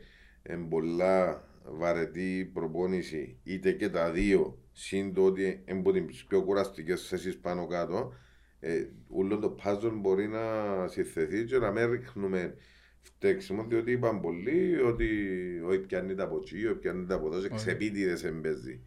είναι 0.50 0.66
πολλά 0.68 1.44
βαρετή 1.64 2.50
προπόνηση, 2.54 3.36
είτε 3.44 3.72
και 3.72 3.88
τα 3.88 4.10
δύο, 4.10 4.58
συν 4.72 5.14
το 5.14 5.24
ότι 5.24 5.42
είναι 5.42 5.78
από 5.78 5.92
τι 5.92 6.00
πιο 6.28 6.42
κουραστικές 6.42 7.06
θέσεις 7.08 7.38
πάνω 7.38 7.66
κάτω, 7.66 8.12
ε, 8.60 8.86
όλο 9.08 9.38
το 9.38 9.56
puzzle 9.64 9.92
μπορεί 10.00 10.28
να 10.28 10.40
συθεθεί 10.88 11.44
και 11.44 11.58
να 11.58 11.70
μην 11.70 11.90
ρίχνουμε 11.90 12.54
φταίξιμο, 13.00 13.64
διότι 13.68 13.90
είπαν 13.90 14.20
πολλοί 14.20 14.80
ότι 14.86 15.08
όχι 15.68 15.78
πιάνει 15.78 16.14
τα 16.14 16.24
από 16.24 16.40
εκεί, 16.42 16.66
όχι 16.66 16.78
πιάνει 16.78 17.06
τα 17.06 17.14
από 17.14 17.26
εδώ, 17.26 17.54
ξεπίτηδες 17.54 18.24
εμπέζει. 18.24 18.80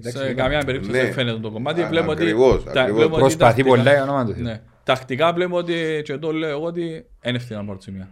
Σε 0.00 0.34
καμία 0.34 0.64
περίπτωση 0.64 0.92
δεν 0.92 1.12
φαίνεται 1.12 1.40
το 1.40 1.50
κομμάτι. 1.50 1.88
Προσπαθεί 3.10 3.64
πολλά 3.64 3.92
για 3.92 4.02
όνομα 4.02 4.24
του 4.24 4.34
Τακτικά 4.84 5.32
βλέπουμε 5.32 5.56
ότι, 5.56 6.00
και 6.04 6.18
το 6.18 6.32
λέω 6.32 6.50
εγώ, 6.50 6.64
ότι 6.64 6.82
είναι 7.24 7.36
ευθύνη 7.36 7.60
από 7.60 7.80
σημεία. 7.80 8.08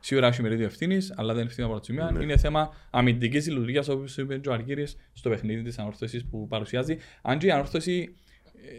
Σίγουρα 0.00 0.26
έχει 0.26 0.42
μερίδιο 0.42 0.66
ευθύνης, 0.66 1.12
αλλά 1.16 1.32
δεν 1.32 1.36
είναι 1.36 1.50
ευθύνη 1.50 1.68
από 1.68 1.82
σημεία. 1.82 2.10
Ναι. 2.10 2.22
Είναι 2.22 2.36
θέμα 2.36 2.74
αμυντικής 2.90 3.48
λειτουργίας, 3.48 3.88
όπως 3.88 4.16
είπε 4.16 4.40
ο 4.48 4.52
Αργύρης, 4.52 4.96
στο 5.12 5.30
παιχνίδι 5.30 5.62
της 5.62 5.78
ανόρθωσης 5.78 6.24
που 6.24 6.46
παρουσιάζει. 6.48 6.96
Αν 7.22 7.38
και 7.38 7.46
η 7.46 7.50
ανόρθωση, 7.50 8.14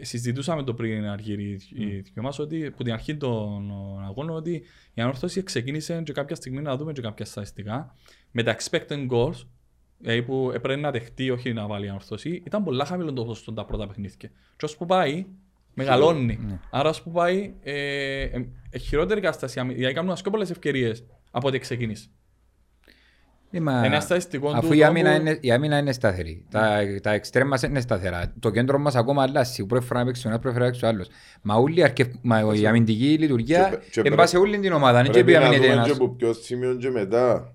ε, 0.00 0.04
συζητούσαμε 0.04 0.62
το 0.62 0.74
πριν 0.74 1.06
Αργύρη 1.06 1.60
mm. 1.78 2.02
και 2.14 2.20
μας, 2.20 2.38
ότι 2.38 2.66
από 2.66 2.84
την 2.84 2.92
αρχή 2.92 3.16
των 3.16 3.72
αγώνων 4.06 4.36
ότι 4.36 4.62
η 4.94 5.02
ανόρθωση 5.02 5.42
ξεκίνησε 5.42 6.02
και 6.02 6.12
κάποια 6.12 6.36
στιγμή 6.36 6.62
να 6.62 6.76
δούμε 6.76 6.92
και 6.92 7.00
κάποια 7.00 7.24
στατιστικά 7.24 7.94
με 8.30 8.42
τα 8.42 8.56
expected 8.56 9.08
goals 9.10 9.46
δηλαδή 10.00 10.22
που 10.22 10.50
έπρεπε 10.54 10.80
να 10.80 10.90
δεχτεί, 10.90 11.30
όχι 11.30 11.52
να 11.52 11.66
βάλει 11.66 11.86
η 11.86 11.88
ανόρθωση, 11.88 12.42
ήταν 12.46 12.64
πολλά 12.64 12.84
χαμηλό 12.84 13.12
το 13.12 13.24
ποσοστό 13.24 13.52
τα 13.52 13.64
πρώτα 13.64 13.86
παιχνίδια. 13.86 14.30
Και 14.56 14.64
όσο 14.64 14.76
που 14.76 14.86
πάει, 14.86 15.26
Μεγαλώνει. 15.74 16.38
Ναι. 16.46 16.58
Άρα, 16.70 16.88
ας 16.88 17.02
πούμε, 17.02 17.14
πάει 17.14 17.54
ε, 17.62 18.22
ε, 18.22 18.46
ε, 18.70 18.78
χειρότερη 18.78 19.20
κατάσταση. 19.20 19.60
Δηλαδή, 19.60 19.94
κάνουν 19.94 20.14
πιο 20.22 20.30
πολλές 20.30 20.50
ευκαιρίες 20.50 21.04
από 21.30 21.48
ό,τι 21.48 21.58
ξεκίνησε. 21.58 22.08
Είμα... 23.50 23.84
Ένα 23.84 24.00
στατιστικό 24.00 24.50
Αφού 24.54 24.72
η 24.72 24.84
άμυνα, 24.84 25.14
είναι, 25.14 25.38
η 25.40 25.52
άμυνα 25.52 25.78
είναι 25.78 25.92
σταθερή. 25.92 26.46
Τα, 26.50 26.78
τα 27.02 27.10
εξτρέμ 27.12 27.48
μας 27.48 27.62
είναι 27.62 27.80
σταθερά. 27.80 28.32
Το 28.40 28.50
κέντρο 28.50 28.78
μας 28.78 28.94
ακόμα 28.94 29.22
αλλάζει. 29.22 29.66
Πρέπει 29.66 29.84
να 29.90 30.04
παίξει 30.04 30.26
ο 30.26 30.30
ένας, 30.30 30.40
πρέπει 30.40 30.58
να 30.58 30.64
παίξει 30.64 30.84
ο 30.84 30.88
άλλος. 30.88 31.08
Μα, 31.42 31.54
όλη 31.54 31.82
αρκευ... 31.82 32.08
Μα 32.22 32.52
η 32.54 32.66
αμυντική 32.66 33.16
λειτουργία 33.18 33.80
εν 34.02 34.14
πάση 34.14 34.36
όλη 34.36 34.58
την 34.58 34.72
ομάδα. 34.72 35.02
Πρέπει 35.02 35.32
να 35.32 35.52
δούμε 35.52 35.82
και 35.84 35.90
από 35.90 36.08
ποιος 36.08 36.44
σημείο 36.44 36.74
και 36.74 36.90
μετά 36.90 37.54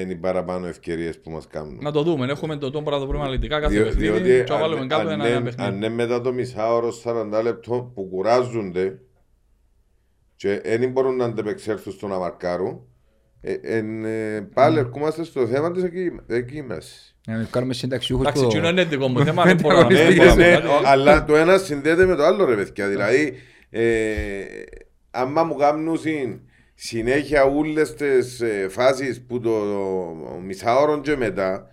είναι 0.00 0.12
οι 0.12 0.16
παραπάνω 0.16 0.66
ευκαιρίες 0.66 1.20
που 1.20 1.30
μας 1.30 1.46
κάνουν. 1.46 1.78
Να 1.82 1.90
το 1.92 2.02
δούμε. 2.02 2.26
Έχουμε 2.30 2.56
το 2.56 2.70
τον 2.70 2.84
πρόβλημα 2.84 3.22
αναλυτικά 3.22 3.60
κάθε 3.60 3.74
Διό- 3.74 3.84
παιχνίδι. 3.84 4.20
διότι 4.20 4.44
Και 4.44 4.52
βάλουμε 4.52 4.80
αν, 4.80 4.88
κάτω 4.88 5.00
αν, 5.08 5.12
ένα 5.12 5.24
ένα 5.26 5.34
είναι- 5.36 5.44
παιχνίδι. 5.44 5.68
αν 5.70 5.76
είναι 5.76 5.88
μετά 5.88 6.20
το 6.20 6.32
μισάωρο 6.32 6.90
40 6.92 7.42
λεπτό 7.42 7.90
που 7.94 8.08
κουράζονται 8.08 8.98
και 10.36 10.60
δεν 10.64 10.90
μπορούν 10.90 11.16
να 11.16 11.24
αντεπεξέλθουν 11.24 11.92
στο 11.92 12.06
να 12.06 12.18
μαρκάρουν, 12.18 12.80
ε, 13.40 13.54
εν, 13.62 14.04
ε, 14.04 14.40
πάλι 14.54 14.78
ερχόμαστε 14.78 15.24
στο 15.24 15.46
θέμα 15.46 15.70
της 15.72 15.82
εκεί, 15.82 16.12
εκεί 16.26 16.62
μέσα. 16.62 16.90
Να 17.26 17.46
κάνουμε 17.50 17.74
συνταξιούχους 17.74 18.26
Εντάξει, 18.26 18.42
που- 18.42 18.48
εκείνο 18.50 18.68
είναι 18.68 18.84
δικό 18.84 19.08
μου 19.08 19.20
θέμα. 19.24 19.44
Δεν 19.44 19.56
μπορώ 19.60 19.80
να 19.80 19.86
Ναι, 19.92 19.98
Ναι, 20.02 20.08
μην 20.08 20.16
ναι, 20.18 20.26
πω 20.28 20.34
ναι, 20.34 20.50
κάτι. 20.50 20.66
ο- 20.66 20.80
αλλά 20.84 21.24
το 21.24 21.36
ένα 21.36 21.58
συνδέεται 21.58 22.06
με 22.06 22.14
το 22.14 22.22
άλλο 22.24 22.44
ρε 22.44 22.54
παιδιά. 22.54 22.88
Δηλαδή, 22.88 23.34
ε, 23.70 23.82
άμα 25.10 25.42
μου 25.44 25.54
κάνουν 25.54 25.86
συνέχεια 26.84 27.44
όλες 27.44 27.94
τις 27.94 28.40
ε, 28.40 28.66
φάσεις 28.70 29.22
που 29.22 29.40
το 29.40 29.50
μισάωρο 30.44 31.00
και 31.00 31.16
μετά 31.16 31.66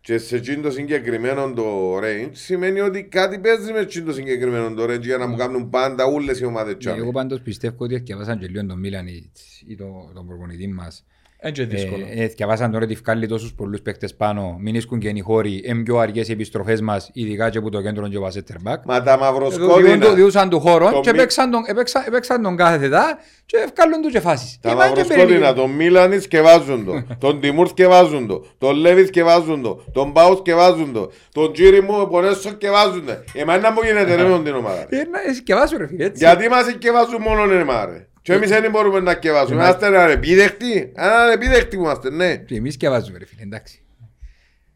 και 0.00 0.18
σε 0.18 0.36
εκείνο 0.36 0.62
το 0.62 0.70
συγκεκριμένο 0.70 1.52
το 1.52 1.96
range 1.98 2.30
σημαίνει 2.32 2.80
ότι 2.80 3.04
κάτι 3.04 3.38
παίζει 3.38 3.72
με 3.72 3.78
εκείνο 3.78 4.04
το 4.04 4.12
συγκεκριμένο 4.12 4.74
το 4.74 4.84
range 4.92 5.00
για 5.02 5.16
να 5.16 5.26
μου 5.26 5.36
κάνουν 5.36 5.70
πάντα 5.70 6.04
όλες 6.04 6.40
οι 6.40 6.44
ομάδες 6.44 6.72
Ναι, 6.72 6.78
τσάμε. 6.78 6.96
Εγώ 6.96 7.10
πάντως 7.10 7.40
πιστεύω 7.40 7.76
ότι 7.78 7.98
διαβάσαν 7.98 8.38
και 8.38 8.46
λίγο 8.46 8.66
τον 8.66 8.78
Μίλαν 8.78 9.06
ή 9.06 9.30
ή 9.66 9.76
το- 9.76 10.10
τον 10.14 10.26
προπονητή 10.26 10.68
μας. 10.68 11.04
Έτσι 11.42 11.62
είναι 11.62 11.74
δύσκολο. 11.74 12.04
Ε, 12.14 12.22
ε, 12.22 12.26
διαβάσαν 12.26 12.70
τώρα 12.70 12.84
ότι 12.84 12.94
βγάλει 12.94 13.26
τόσους 13.26 13.52
πολλούς 13.54 13.80
παίκτες 13.80 14.14
πάνω, 14.14 14.56
μην 14.60 14.74
ίσκουν 14.74 14.98
και 14.98 15.08
οι 15.08 15.20
χώροι, 15.20 15.62
είναι 15.64 15.82
πιο 15.82 15.98
αργές 15.98 16.28
οι 16.28 16.32
επιστροφές 16.32 16.80
μας, 16.80 17.10
ειδικά 17.12 17.50
και 17.50 17.58
από 17.58 17.70
το 17.70 17.82
κέντρο 17.82 18.08
και 18.08 18.16
ο 18.16 18.20
Βασέτερμπακ. 18.20 18.84
Μα 18.84 19.02
τα 19.02 19.18
μαυροσκόδινα, 19.18 19.96
Διούν- 19.96 20.14
Διούσαν 20.14 20.48
του 20.48 20.60
χώρο 20.60 20.90
Το 20.90 21.00
και 21.00 21.10
μη- 21.10 21.18
έπαιξαν 21.18 21.50
τον- 21.50 21.62
έπαιξαν- 21.66 22.06
έπαιξαν 22.06 22.42
τον 22.42 22.56
κάθε 22.56 22.78
θετά 22.78 23.18
και 23.46 23.56
βγάλουν 23.76 24.02
τους 24.02 24.12
και 24.12 24.20
φάσεις. 24.20 24.58
τα 24.60 24.70
Είμαστε 24.70 24.88
μαυροσκόδινα, 24.90 25.38
περίπου- 25.38 25.54
τον 25.56 25.70
Μίλανις 25.70 26.22
σκευάζουν 26.22 26.84
το, 26.84 26.92
τον 27.26 27.40
Τιμούρς 27.40 27.70
σκευάζουν 27.70 28.26
το, 28.26 28.44
τον 28.58 28.76
Λέβις 28.76 29.06
σκευάζουν 29.08 29.62
το, 29.62 29.84
τον 29.92 30.12
Πάου 30.12 30.36
σκευάζουν 30.36 30.92
το, 30.92 31.10
τον 31.32 31.52
Τζίρι 31.52 31.82
μου 31.82 32.08
πονέσο 32.10 32.40
σκευάζουν 32.50 33.06
το. 33.06 33.12
Εμένα 33.34 33.72
μου 33.72 33.78
γίνεται 33.84 34.14
ρε 34.14 34.24
με 34.24 34.42
την 34.42 34.54
ομάδα. 34.54 34.86
Ε, 34.88 34.96
να 34.96 35.34
σκευάσου 35.34 35.76
ρε 35.78 35.86
φίλε, 35.86 36.04
έτσι. 36.04 36.24
Γιατί 36.24 36.48
μας 36.48 36.64
σκευάζουν 36.66 37.20
μόνο 37.22 37.52
εμά 37.52 37.84
ρε. 37.86 38.04
Και 38.22 38.32
εμείς 38.32 38.48
δεν 38.50 38.70
μπορούμε 38.70 39.00
να 39.00 39.12
σκευάσουμε. 39.12 39.62
Είμαστε 39.62 39.98
ανεπίδεκτοι. 40.02 40.92
Ανεπίδεκτοι 40.96 41.76
που 41.76 41.82
είμαστε, 41.82 42.10
ναι. 42.10 42.36
Και 42.36 42.54
εμείς 42.54 42.74
σκευάζουμε 42.74 43.18
ρε 43.18 43.24
φίλε, 43.26 43.42
εντάξει. 43.42 43.82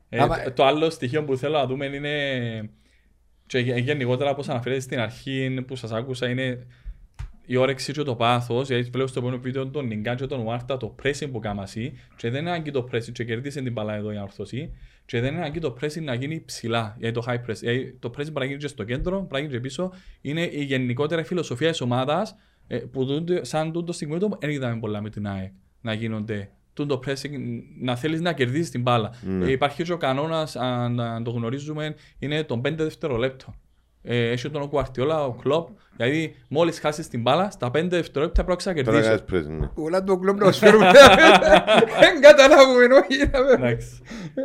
Ε, 0.09 0.19
άμα- 0.19 0.43
το- 0.43 0.53
Το 0.53 0.65
άλλο 0.65 0.91
στοιχείο 0.91 1.25
που 1.25 1.37
θέλω 1.37 1.59
να 1.59 1.67
δούμε 1.67 1.87
είναι 1.87 2.71
και 3.47 3.59
γε- 3.59 3.79
γενικότερα 3.79 4.31
όπως 4.31 4.49
αναφέρετε 4.49 4.81
στην 4.81 4.99
αρχή 4.99 5.65
που 5.67 5.77
σας 5.77 5.93
άκουσα 5.93 6.29
είναι 6.29 6.67
η 7.47 7.57
όρεξη 7.57 7.93
και 7.93 8.03
το 8.03 8.15
πάθος 8.15 8.69
γιατί 8.69 8.91
πλέον 8.91 9.09
στο 9.09 9.19
επόμενο 9.19 9.41
βίντεο 9.41 9.67
τον 9.69 9.87
Νιγκάν 9.87 10.17
και 10.17 10.27
τον 10.27 10.45
Βάρτα 10.45 10.77
το 10.77 10.95
pressing 11.03 11.29
που 11.33 11.39
κάμα 11.39 11.63
εσύ 11.63 11.99
και 12.17 12.31
δεν 12.31 12.41
είναι 12.41 12.51
ανάγκη 12.51 12.71
το 12.71 12.89
pressing 12.93 13.13
και 13.13 13.25
κερδίσε 13.25 13.63
την 13.63 13.73
μπαλά 13.73 13.95
εδώ 13.95 14.13
η 14.13 14.19
ορθωσή 14.19 14.73
και 15.07 15.21
δεν 15.21 15.31
είναι 15.33 15.41
ανάγκη 15.41 15.59
το 15.59 15.77
pressing 15.81 16.03
να 16.03 16.15
γίνει 16.15 16.43
ψηλά 16.45 16.97
γιατί 16.99 17.15
το 17.15 17.25
high 17.29 17.51
press 17.51 17.55
γιατί 17.61 17.97
το 18.01 18.09
pressing 18.09 18.15
πρέπει 18.15 18.39
να 18.39 18.45
γίνει 18.45 18.59
και 18.59 18.67
στο 18.69 18.85
κέντρο 18.85 19.17
πρέπει 19.19 19.33
να 19.33 19.39
γίνει 19.39 19.53
και 19.53 19.61
πίσω 19.61 19.93
είναι 20.21 20.41
η 20.53 20.63
γενικότερα 20.65 21.25
φιλοσοφία 21.25 21.71
της 21.71 21.81
ομάδας 21.81 22.31
ε, 22.31 22.35
που 22.93 23.07
τούτο- 23.07 23.45
σαν 23.45 23.73
τούτο 23.73 23.93
στιγμή 23.93 24.19
του 24.19 24.37
δεν 24.41 24.51
είδαμε 24.51 24.81
πολλά 24.81 25.01
με 25.03 25.11
την 25.11 25.27
ΑΕΚ 25.27 25.53
να 25.81 25.93
γίνονται 25.93 26.51
τούτο 26.73 27.01
pressing 27.07 27.31
να 27.81 27.97
θέλεις 27.97 28.21
να 28.21 28.33
κερδίσεις 28.33 28.71
την 28.71 28.83
μπάλα. 28.83 29.11
Ε, 29.43 29.51
υπάρχει 29.51 29.83
και 29.83 29.93
ο 29.93 29.97
κανόνας, 29.97 30.57
αν, 30.57 31.01
αν 31.01 31.25
το 31.25 31.31
γνωρίζουμε, 31.31 31.95
είναι 32.19 32.43
τον 32.43 32.61
5 32.61 32.75
δευτερολέπτο. 32.83 33.55
Ε, 34.07 34.31
έχει 34.31 34.51
τον 34.51 34.69
Κουαρτιόλα, 34.69 35.25
ο 35.25 35.33
Κλόπ, 35.33 35.69
δηλαδή 35.97 36.35
μόλις 36.49 36.79
χάσεις 36.81 37.09
την 37.09 37.21
μπάλα, 37.23 37.51
στα 37.51 37.71
5 37.71 37.97
δευτερόλεπτα 37.97 38.45
πρέπει 38.45 38.62
να 38.65 38.73
Τώρα 38.75 38.83
κερδίσεις. 38.85 39.07
κάνεις 39.09 39.23
πρέσβη, 39.25 39.53
ναι. 39.53 39.71
Όλα 39.75 40.05
το 40.05 40.19
κλόμπ 40.19 40.39
να 40.41 40.53
σφαίρουμε. 40.53 40.91
Δεν 42.01 42.21
καταλάβουμε 42.21 42.85
όχι. 42.85 43.31
να 43.33 43.43
με- 43.43 43.53
Εντάξει. 43.53 44.01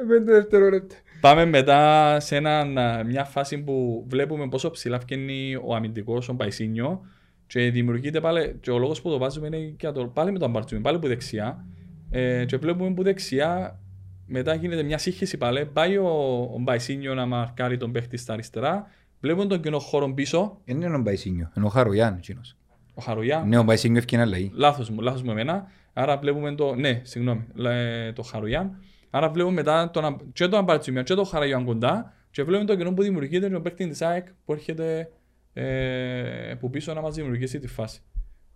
Πέντε 0.08 0.32
δευτερόλεπτα. 0.34 0.96
Πάμε 1.22 1.46
μετά 1.46 2.20
σε 2.20 2.36
έναν, 2.36 2.78
α, 2.78 3.04
μια 3.04 3.24
φάση 3.26 3.58
που 3.64 4.06
βλέπουμε 4.10 4.48
πόσο 4.50 4.70
ψηλά 4.72 4.98
βγαίνει 4.98 5.56
ο 5.66 5.76
αμυντικός, 5.76 6.30
ο 6.30 6.36
Παϊσίνιο 6.36 7.06
και 7.50 7.72
δημιουργείται 7.72 8.20
πάλι, 8.22 8.58
και 8.62 8.72
ο 8.72 8.78
λόγος 8.78 9.02
που 9.02 9.10
το 9.10 9.18
βάζουμε 9.18 9.48
είναι 9.48 9.58
και 9.58 9.92
το, 9.92 10.06
πάλι 10.08 10.32
με 10.32 10.40
τον 10.40 10.52
Μπαρτσούμι, 10.52 10.82
πάλι 10.82 11.00
που 11.00 11.08
δεξιά 11.08 11.66
ε, 12.10 12.46
και 12.46 12.58
βλέπουμε 12.58 12.94
που 12.94 13.04
δεξιά 13.04 13.80
μετά 14.26 14.54
γίνεται 14.54 14.84
μια 14.84 14.98
σύγχυση 14.98 15.38
πάλι, 15.38 15.66
πάει 15.66 15.98
ο, 15.98 16.08
ο 16.54 16.58
Μπαϊσίνιο 16.60 17.14
να 17.14 17.26
μαρκάρει 17.26 17.78
τον 17.78 17.92
παίχτη 17.92 18.18
στα 18.18 18.34
αριστερά, 18.34 18.88
βλέπουμε 19.20 19.46
τον 19.46 19.62
κοινό 19.62 19.80
χώρο 19.80 20.14
πίσω, 20.14 20.62
Δεν 20.66 20.82
είναι 20.82 20.96
ο 20.96 21.00
Μπαϊσίνιο, 21.02 21.52
είναι 21.58 21.66
ο 21.66 21.70
Χαρογιάν 21.70 22.16
εκείνος. 22.18 22.58
ο 22.94 23.02
Χαρουγιά, 23.02 23.44
Ναι, 23.48 23.58
ο 23.58 23.64
Μπαϊσίνιο 23.64 23.98
ευκαιρία 23.98 24.26
αλλαγή. 24.26 24.52
Λάθος 24.54 24.90
μου, 24.90 25.02
λάθος 25.02 25.22
μου 25.24 25.32
εμένα. 25.32 25.68
Άρα 25.94 26.18
βλέπουμε 26.18 26.56
το, 26.56 26.76
ναι, 26.76 27.02
συγγνώμη, 27.04 27.46
λέ- 27.54 28.14
το 28.16 28.22
Χαρουγιάν. 28.22 28.78
Άρα 29.10 29.30
βλέπουμε 29.30 29.54
μετά 29.56 29.92
τον, 29.92 30.06
Αμ- 30.06 30.20
και 30.34 30.48
τον 30.48 30.60
Αμπαρτσιμιάν 30.60 31.04
και 31.04 31.14
τον 31.14 31.26
Χαραγιάν 31.26 31.66
κοντά 31.66 32.14
και 32.32 32.44
βλέπουμε 32.44 32.68
το 32.68 32.76
κενό 32.76 32.94
που 32.94 33.02
δημιουργείται 33.02 33.48
με 33.48 33.54
τον 33.54 33.62
παίκτη 33.64 33.88
της 33.88 34.02
ΑΕΚ 34.02 34.28
που 34.46 34.54
έρχεται 34.54 35.10
ε, 35.54 36.54
που 36.60 36.70
πίσω 36.70 36.94
να 36.94 37.02
μας 37.02 37.16
δημιουργήσει 37.16 37.60
τη 37.60 37.68
φάση. 37.68 38.00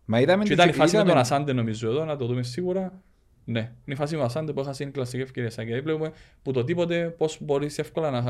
Μα 0.06 0.20
είδαμε... 0.20 0.44
Και 0.44 0.48
το- 0.50 0.54
ήταν 0.56 0.70
η 0.70 0.72
φάση 0.72 0.92
με 0.96 0.98
τον 1.02 1.08
είδαμε- 1.08 1.26
Ασάντε 1.26 1.54
νομίζω 1.54 1.90
εδώ, 1.90 2.06
να 2.06 2.16
το 2.16 2.26
δούμε 2.26 2.44
σίγουρα. 2.44 3.02
Ναι, 3.46 3.60
είναι 3.60 3.72
η 3.86 3.96
φάση 3.96 4.12
με 4.14 4.18
τον 4.20 4.28
Ασάντε 4.28 4.54
που 4.54 4.60
έχασε 4.60 4.84
την 4.84 4.94
κλασική 4.94 5.22
ευκαιρία 5.22 5.50
σαν 5.50 5.66
και 5.66 5.82
βλέπουμε 5.82 6.12
που 6.42 6.52
το 6.52 6.64
τίποτε 6.64 7.10
πώς 7.10 7.38
μπορείς 7.42 7.78
εύκολα 7.80 8.10
να, 8.12 8.22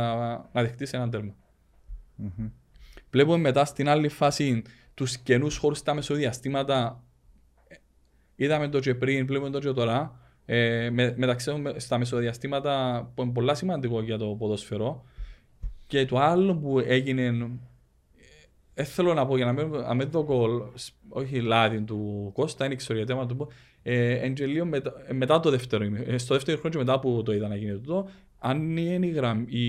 να 0.54 0.62
δεχτείς 0.62 0.94
έναν 0.94 1.10
τέρμα. 1.10 1.34
Μμμ. 2.16 2.48
Βλέπουμε 3.12 3.38
μετά 3.38 3.66
στην 3.66 3.90
άλλη 3.90 4.08
φάση 4.08 4.62
τους 4.94 5.18
καινούς 5.18 5.58
χώρους 5.58 5.78
στα 5.78 5.94
μεσοδιαστήματα. 5.94 7.04
Ε, 7.68 7.76
Είδαμε 8.36 8.68
το 8.68 8.80
και 8.80 8.96
πριν, 8.96 9.26
βλέπουμε 9.26 9.50
το 9.50 9.60
και 9.60 9.72
τώρα. 9.72 10.20
Ε, 10.46 10.90
με, 10.90 11.14
μεταξύ 11.18 11.46
των- 11.46 11.80
στα 11.80 11.98
μεσοδιαστήματα 11.98 13.04
που 13.16 13.22
είναι 13.24 13.32
πολλά 13.32 13.56
σημαντικό 13.56 14.02
για 14.02 14.18
το 14.18 14.26
ποδόσφαιρο. 14.28 15.04
Και 15.88 16.06
το 16.06 16.18
άλλο 16.20 16.56
που 16.56 16.80
έγινε. 16.80 17.50
Δεν 18.74 18.86
θέλω 18.86 19.14
να 19.14 19.26
πω 19.26 19.36
για 19.36 19.46
να 19.46 19.52
μην, 19.52 19.70
να 19.70 19.94
μην 19.94 20.10
δω 20.12 20.24
κολ, 20.24 20.62
όχι 21.10 21.42
λάδι 21.42 21.82
του 21.82 22.32
Κώστα, 22.34 22.66
είναι 22.66 22.76
ξέρω 22.76 22.98
γιατί 22.98 23.12
άμα 23.12 23.26
το 23.26 23.36
πω. 23.36 23.48
Ε, 23.84 24.14
εν 24.14 24.34
και 24.34 24.46
λίγο 24.46 24.66
μετά, 24.66 24.94
ε, 25.08 25.14
μετά 25.14 25.40
το 25.40 25.50
δεύτερο, 25.50 25.84
ημι- 25.84 26.08
ε, 26.08 26.18
στο 26.18 26.34
δεύτερο 26.34 26.58
χρόνο 26.58 26.76
και 26.76 26.82
μετά 26.84 27.00
που 27.00 27.22
το 27.26 27.34
είδα 27.34 27.48
να 27.48 27.56
γίνει 27.56 27.72
τούτο, 27.72 28.10
αν 28.40 28.78
είναι 28.78 29.06
η, 29.06 29.10
γραμ, 29.10 29.46
η, 29.48 29.68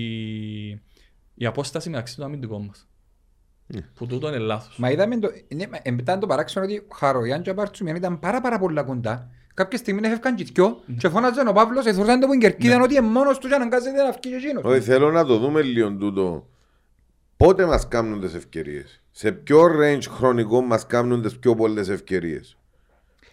η 1.33 1.45
απόσταση 1.45 1.89
μεταξύ 1.89 2.15
των 2.15 2.25
αμυντικών 2.25 2.65
μας. 2.65 2.87
Που 3.93 4.05
τούτο 4.05 4.27
είναι 4.27 4.37
λάθος. 4.37 4.77
Μα 4.77 4.91
είδαμε 4.91 5.19
το... 5.19 5.29
Ναι, 5.55 5.67
μα, 5.67 5.77
ε, 5.81 5.91
μετά 5.91 6.17
το 6.17 6.27
παράξενο 6.27 6.65
ότι 6.65 6.77
ο 6.77 6.95
Χαρογιάν 6.95 7.41
και 7.41 7.49
ο 7.49 7.53
Μπαρτσουμιάν 7.53 7.95
ήταν 7.95 8.19
πάρα 8.19 8.41
πάρα 8.41 8.59
πολλά 8.59 8.83
κοντά. 8.83 9.29
Κάποια 9.53 9.77
στιγμή 9.77 9.99
έφευκαν 10.03 10.35
και 10.35 10.43
δυο 10.43 10.77
και 10.97 11.09
φώναζαν 11.09 11.47
ο 11.47 11.51
Παύλος, 11.51 11.85
εθωρούσαν 11.85 12.19
το 12.19 12.27
που 12.27 12.37
κερκίδαν 12.37 12.81
ότι 12.81 12.95
είναι 12.95 13.07
μόνος 13.07 13.37
τους 13.37 13.49
και 13.49 13.55
αναγκάζεται 13.55 14.03
να 14.03 14.11
βγει 14.11 14.19
και 14.19 14.35
εκείνος. 14.35 14.63
Όχι, 14.63 14.81
θέλω 14.81 15.11
να 15.11 15.25
το 15.25 15.37
δούμε 15.37 15.61
λίγο 15.61 15.91
τούτο. 15.91 16.47
Πότε 17.37 17.65
μας 17.65 17.87
κάνουν 17.87 18.21
τις 18.21 18.33
ευκαιρίες; 18.33 19.01
Σε 19.11 19.31
ποιο 19.31 19.61
range 19.65 20.03
χρονικό 20.09 20.61
μας 20.61 20.85
κάνουν 20.87 21.21
τις 21.21 21.37
πιο 21.39 21.55
πολλές 21.55 21.89
ευκαιρίες; 21.89 22.57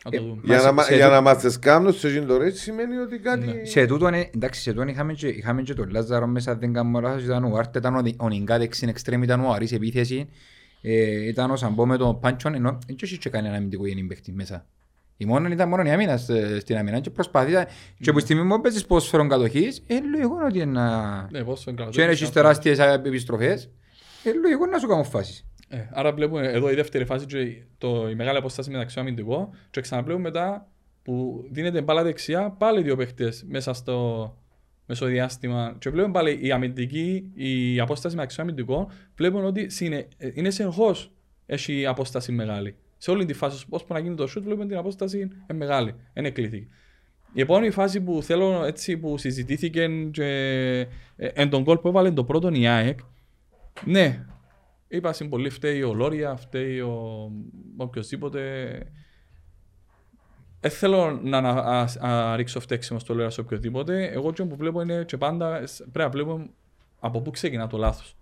Να 0.04 0.10
το 0.10 0.22
δούμε. 0.22 0.40
Για, 0.44 0.58
σε- 0.58 0.64
να, 0.66 0.72
μα- 0.72 0.82
σε 0.82 0.94
για 0.94 1.04
δου- 1.04 1.14
να 1.14 1.20
μας 1.20 1.38
τις 1.38 1.58
κάνουν 1.58 1.92
σε 1.92 2.08
εκείνο 2.08 2.26
το 2.26 2.34
range 2.44 2.52
σημαίνει 2.52 2.96
ότι 2.96 3.18
κάτι... 3.18 3.66
Σε 3.66 3.86
τούτο, 3.86 4.10
ναι, 4.10 4.30
εντάξει, 4.34 4.60
σε 4.60 4.72
τούτο 4.72 4.88
είχαμε 4.88 5.12
και, 5.12 5.26
είχαμε 5.28 5.62
και 5.62 5.74
τον 5.74 5.90
Λάζαρο 5.90 6.26
μέσα, 6.26 6.56
δεν 6.56 6.72
κάνω 6.72 7.00
λάθος, 7.00 7.22
ήταν 7.24 7.44
ο 7.44 7.56
Άρτε, 7.56 7.78
ήταν 7.78 7.96
ο, 7.96 8.02
Δη- 8.02 8.16
ο 8.22 8.28
Νιγκά 8.28 8.58
δεξιν 8.58 8.88
εξτρέμ, 8.88 9.22
ήταν 9.22 9.44
ο 9.44 9.50
Αρής 9.50 9.72
επίθεση, 9.72 10.28
ε, 10.82 11.26
ήταν 11.28 11.50
ο 11.50 11.56
Σαμπό 11.56 11.86
με 11.86 11.96
τον 11.96 12.20
Πάντσον, 12.20 12.54
ενώ 12.54 12.78
δεν 12.86 12.96
είχε 13.00 13.16
και 13.16 13.28
κανένα 13.30 13.56
αμυντικό 13.56 13.86
γενή 13.86 14.02
παίχτη 14.02 14.32
μέσα. 14.32 14.66
Η 15.16 15.24
μόνη 15.24 15.52
ήταν 15.52 15.68
μόνο 15.68 15.82
η 15.82 15.90
άμυνα 15.90 16.16
σ- 16.16 16.60
στην 16.60 16.76
άμυνα 16.76 17.00
και 17.00 17.10
προσπαθήτα 17.10 17.66
και 18.00 18.10
από 18.10 18.18
τη 18.18 18.24
στιγμή 18.24 18.48
που 18.48 18.60
παίζεις 18.60 18.86
ποδοσφαίρον 18.86 19.28
κατοχής, 19.28 19.82
είναι 19.86 20.00
λογικό 20.10 20.36
ότι 20.48 20.58
είναι 20.58 20.72
να... 20.72 21.28
Ναι, 21.30 21.44
πόσο 21.44 21.70
είναι 21.70 21.86
Και 21.90 22.02
έχεις 22.02 22.30
τεράστιες 22.30 22.78
επιστροφές, 22.78 23.70
είναι 24.24 24.38
λογικό 24.42 24.66
να 24.66 24.78
σου 24.78 24.86
κάνουν 24.86 25.04
φάσεις. 25.04 25.46
Ε, 25.68 25.88
άρα 25.90 26.12
βλέπουμε 26.12 26.46
εδώ 26.46 26.70
η 26.70 26.74
δεύτερη 26.74 27.04
φάση 27.04 27.26
και 27.26 27.62
το, 27.78 28.08
η 28.08 28.14
μεγάλη 28.14 28.38
αποστάση 28.38 28.70
μεταξύ 28.70 28.94
του 28.94 29.00
αμυντικού 29.00 29.50
και 29.70 29.80
ξαναβλέπουμε 29.80 30.28
μετά 30.28 30.68
που 31.02 31.44
δίνεται 31.50 31.82
μπάλα 31.82 32.02
δεξιά 32.02 32.50
πάλι 32.50 32.82
δύο 32.82 32.96
παίχτες 32.96 33.44
μέσα 33.48 33.72
στο 33.72 34.36
μεσοδιάστημα 34.86 35.76
και 35.78 35.90
βλέπουμε 35.90 36.12
πάλι 36.12 36.38
η 36.42 36.52
αμυντική, 36.52 37.30
η 37.34 37.80
απόσταση 37.80 38.14
μεταξύ 38.14 38.36
του 38.36 38.42
αμυντικού 38.42 38.88
βλέπουμε 39.16 39.46
ότι 39.46 39.70
είναι, 39.80 40.08
είναι 40.34 40.50
συνεχώς 40.50 41.12
έχει 41.46 41.86
απόσταση 41.86 42.32
μεγάλη. 42.32 42.76
Σε 42.98 43.10
όλη 43.10 43.24
τη 43.24 43.32
φάση, 43.32 43.66
ώσπου 43.68 43.92
να 43.94 43.98
γίνει 43.98 44.14
το 44.14 44.24
shoot, 44.24 44.42
βλέπουμε 44.42 44.66
την 44.66 44.76
απόσταση 44.76 45.18
είναι 45.18 45.58
μεγάλη, 45.58 45.94
είναι 46.14 46.30
κλείθηκε. 46.30 46.66
Η 47.32 47.40
επόμενη 47.40 47.70
φάση 47.70 48.00
που 48.00 48.22
θέλω 48.22 48.64
έτσι 48.64 48.96
που 48.96 49.18
συζητήθηκε 49.18 49.88
και 50.10 50.24
ε, 51.16 51.26
εν 51.26 51.48
τον 51.50 51.64
κόλ 51.64 51.78
που 51.78 51.88
έβαλε 51.88 52.10
το 52.10 52.24
πρώτο 52.24 52.48
η 52.52 52.66
ΑΕΚ, 52.66 52.98
ναι, 53.84 54.26
είπα 54.88 55.12
στην 55.12 55.28
πολύ 55.28 55.50
φταίει 55.50 55.82
ο 55.82 55.94
Λόρια, 55.94 56.36
φταίει 56.36 56.80
ο 56.80 57.30
οποιοδήποτε. 57.76 58.42
Δεν 60.60 60.70
θέλω 60.70 61.20
να, 61.22 61.40
να 61.40 61.50
α, 61.50 61.88
α, 62.00 62.36
ρίξω 62.36 62.60
φταίξιμο 62.60 62.98
στο 62.98 63.14
Λόρια 63.14 63.30
σε 63.30 63.40
οποιοδήποτε. 63.40 64.04
Εγώ 64.04 64.32
και 64.32 64.44
που 64.44 64.56
βλέπω 64.56 64.80
είναι 64.80 65.04
και 65.04 65.16
πάντα 65.16 65.66
σ- 65.66 65.82
πρέπει 65.92 65.98
να 65.98 66.08
βλέπουμε 66.08 66.50
από 67.00 67.20
πού 67.20 67.30
ξεκινά 67.30 67.66
το 67.66 67.76
λάθος. 67.76 68.16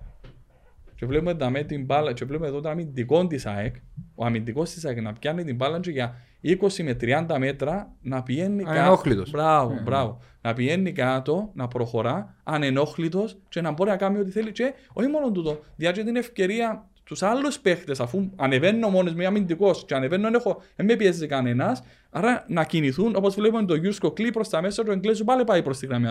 Και 0.94 1.07
βλέπουμε 1.07 1.34
τα 1.34 1.51
με 1.51 1.62
την 1.62 1.84
μπάλα, 1.84 2.12
και 2.12 2.24
βλέπουμε 2.24 2.48
εδώ 2.48 2.61
τον 2.61 2.70
αμυντικό 2.70 3.26
της 3.26 3.46
ΑΕΚ, 3.46 3.76
ο 4.14 4.24
αμυντικός 4.24 4.70
της 4.70 4.84
ΑΕΚ 4.84 5.01
να 5.01 5.12
πιάνει 5.12 5.44
την 5.44 5.57
μπάλα 5.57 5.80
και 5.80 5.90
για 5.90 6.16
20 6.43 6.82
με 6.82 6.97
30 7.01 7.36
μέτρα 7.38 7.93
να 8.01 8.22
πηγαίνει 8.22 8.62
κάτω. 8.64 8.78
Ανενόχλητος. 8.78 9.30
Μπράβο, 9.30 9.72
Ε. 9.72 9.80
μπράβο. 9.84 10.20
Να 10.43 10.53
πηγαίνει 10.53 10.93
κάτω, 10.93 11.51
να 11.55 11.68
προχωρά, 11.68 12.34
ανενόχλητος 12.45 13.36
και 13.49 13.61
να 13.61 13.70
μπορεί 13.70 13.91
να 13.91 13.97
κάνει 13.97 14.18
ό,τι 14.18 14.30
θέλει. 14.30 14.53
Και 14.53 14.72
όχι 14.93 15.09
μόνο 15.09 15.30
τούτο, 15.30 15.61
διάτže 15.76 16.05
την 16.05 16.16
ευκαιρία 16.16 16.84
τους 17.05 17.22
άλλους 17.22 17.59
παίχτες, 17.59 18.01
αφού 18.01 18.30
ανεβαίνω 18.36 18.88
μόνος 18.88 19.14
με 19.14 19.26
αμυντικός 19.26 19.84
και 19.84 19.95
ανεβαίνω, 19.95 20.22
δεν 20.22 20.34
έχω, 20.34 20.62
δεν 20.76 20.86
με 20.86 20.97
πιέζει 20.97 21.26
κανένας, 21.26 21.82
άρα 22.11 22.45
να 22.49 22.64
κινηθούν 22.64 23.12
όπως 23.16 23.34
βλέπουμε 23.34 23.64
το 23.64 23.74
Γιούσκο 23.74 24.11
κλεί 24.11 24.30
προς 24.30 24.49
τα 24.49 24.62
μέσα, 24.62 24.84
το 24.84 24.93
Εγγλέζο 24.93 25.24
πάλι 25.24 25.45
πάει 25.45 25.62
προς 25.62 25.78
τη 25.78 25.86
γραμμή, 25.86 26.07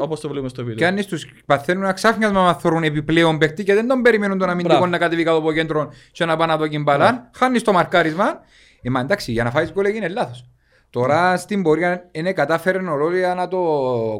όπως 0.00 0.20
το 0.20 0.28
βλέπουμε 0.28 0.48
στο 0.50 0.62
βίντεο. 0.64 0.76
Και 0.76 0.86
αν 0.86 1.06
τους 1.06 1.26
παθαίνουν 1.46 1.82
ένα 1.82 1.92
ξάφνιασμα 1.92 2.44
να 2.44 2.54
θωρούν 2.54 2.82
επιπλέον 2.82 3.38
παίχτη 3.38 3.64
και 3.64 3.74
δεν 3.74 3.86
τον 3.86 4.02
περιμένουν 4.02 4.38
τον 4.38 4.48
αμυντικό 4.48 4.74
Μπράβο. 4.74 4.90
να 4.90 4.98
κατεβεί 4.98 5.22
κάτω 5.24 5.36
από 5.38 5.52
κέντρο 5.52 5.92
και 6.12 6.24
να 6.24 6.36
πάει 6.36 6.48
να 6.48 6.56
δω 6.56 6.66
μπαλάν, 6.82 7.30
χάνεις 7.34 7.62
το 7.62 7.72
μαρκάρισμα. 7.72 8.40
Ε, 8.82 8.90
μα 8.90 9.00
εντάξει, 9.00 9.32
για 9.32 9.44
να 9.44 9.50
φάεις 9.50 9.72
γκολ 9.72 9.84
έγινε 9.84 10.08
λάθος. 10.08 10.50
Τώρα 10.90 11.36
στην 11.36 11.62
πορεία 11.62 12.08
είναι 12.12 12.32
κατάφερε 12.32 12.78
ο 12.78 12.96
Ρόλια 12.96 13.34
να 13.34 13.48
το 13.48 13.58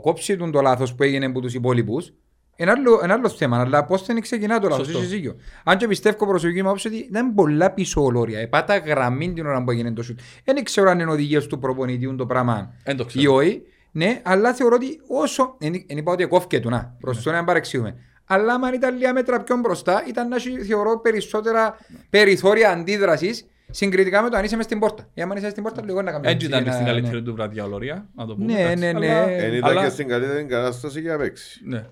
κόψει 0.03 0.37
τον 0.37 0.51
το 0.51 0.61
λάθος 0.61 0.95
που 0.95 1.03
έγινε 1.03 1.27
από 1.27 1.41
τους 1.41 1.55
υπόλοιπους. 1.55 2.13
Ένα 2.57 2.73
άλλο, 2.73 3.01
ένα 3.03 3.15
άλλο 3.15 3.29
θέμα, 3.29 3.61
αλλά 3.61 3.85
πώς 3.85 4.07
δεν 4.07 4.21
ξεκινά 4.21 4.59
το 4.61 4.69
λάθος, 4.69 4.85
Σωστό. 4.87 5.01
έχεις 5.01 5.11
δίκιο. 5.13 5.37
Αν 5.65 5.77
και 5.77 5.87
πιστεύω 5.87 6.27
προσωπική 6.27 6.63
μου 6.63 6.69
άποψη 6.69 6.87
ότι 6.89 6.97
ήταν 6.97 7.35
πολλά 7.35 7.71
πίσω 7.71 8.05
ο 8.05 8.11
Λόρια. 8.11 8.39
Επάτα 8.39 8.77
γραμμή 8.77 9.33
την 9.33 9.47
ώρα 9.47 9.65
που 9.65 9.71
έγινε 9.71 9.93
το 9.93 10.03
σουτ. 10.03 10.19
Δεν 10.45 10.65
ξέρω 10.65 10.91
αν 10.91 11.01
είναι 11.01 11.11
οδηγίες 11.11 11.47
του 11.47 11.59
προπονητή 11.59 12.15
το 12.17 12.27
πράγμα 12.27 12.75
Δεν 12.85 12.97
το 12.97 13.03
ή 13.03 13.07
ξέρω. 13.07 13.35
όχι. 13.35 13.63
Ναι, 13.93 14.21
αλλά 14.25 14.55
θεωρώ 14.55 14.75
ότι 14.75 15.01
όσο. 15.09 15.55
Δεν 15.59 15.73
δεν 15.89 15.97
είπα 15.97 16.13
ότι 16.13 16.25
κόφηκε 16.27 16.61
του, 16.61 16.69
να. 16.71 16.97
Προς 17.01 17.23
το 17.23 17.31
να 17.31 17.37
μην 17.37 17.47
παρεξηγούμε. 17.47 17.95
Αλλά 18.25 18.55
αν 18.55 18.75
ήταν 18.75 18.97
λίγα 18.97 19.13
μέτρα 19.13 19.41
πιο 19.41 19.57
μπροστά, 19.57 20.05
ήταν 20.09 20.29
να 20.29 20.37
έχει, 20.37 20.59
θεωρώ 20.59 21.01
περισσότερα 21.01 21.77
περιθώρια 22.11 22.71
αντίδρασης 22.71 23.47
συγκριτικά 23.71 24.23
με 24.23 24.31
το 24.31 24.37
αν 24.37 24.45
είσαι 24.45 24.57
μες 24.57 24.65
στην 24.65 24.79
πόρτα. 24.79 25.09
Ή 25.15 25.23
αν 25.23 25.31
είσαι 25.37 25.51
στην 25.51 25.63
πόρτα, 25.63 25.85
λίγο 25.85 26.03
να 26.03 26.11
κάνουμε. 26.11 26.31
Έτσι 26.31 26.47
ήταν 26.47 26.63
ένα- 26.63 26.73
στην 26.73 26.85
ναι. 26.85 26.91
καλύτερη 26.91 27.23
του 27.23 27.35
βραδιά 27.35 27.65
ο 27.65 27.69
Λωρία, 27.69 28.09
να 28.15 28.27
το 28.27 28.35
πούμε. 28.35 28.53
Ναι, 28.53 28.61
εντάξει. 28.61 28.77
ναι, 28.85 28.93
ναι. 28.93 29.07
Αλλά- 29.15 29.29
Ε, 29.31 29.45
Εν 29.47 29.53
ήταν 29.55 29.71
αλλά- 29.71 29.83
και 29.85 29.89
στην 29.91 30.09
καλύτερη 30.09 30.45
κατάσταση 30.45 31.01
για 31.01 31.13
να 31.13 31.19
παίξεις. 31.19 31.61
ναι. 31.65 31.85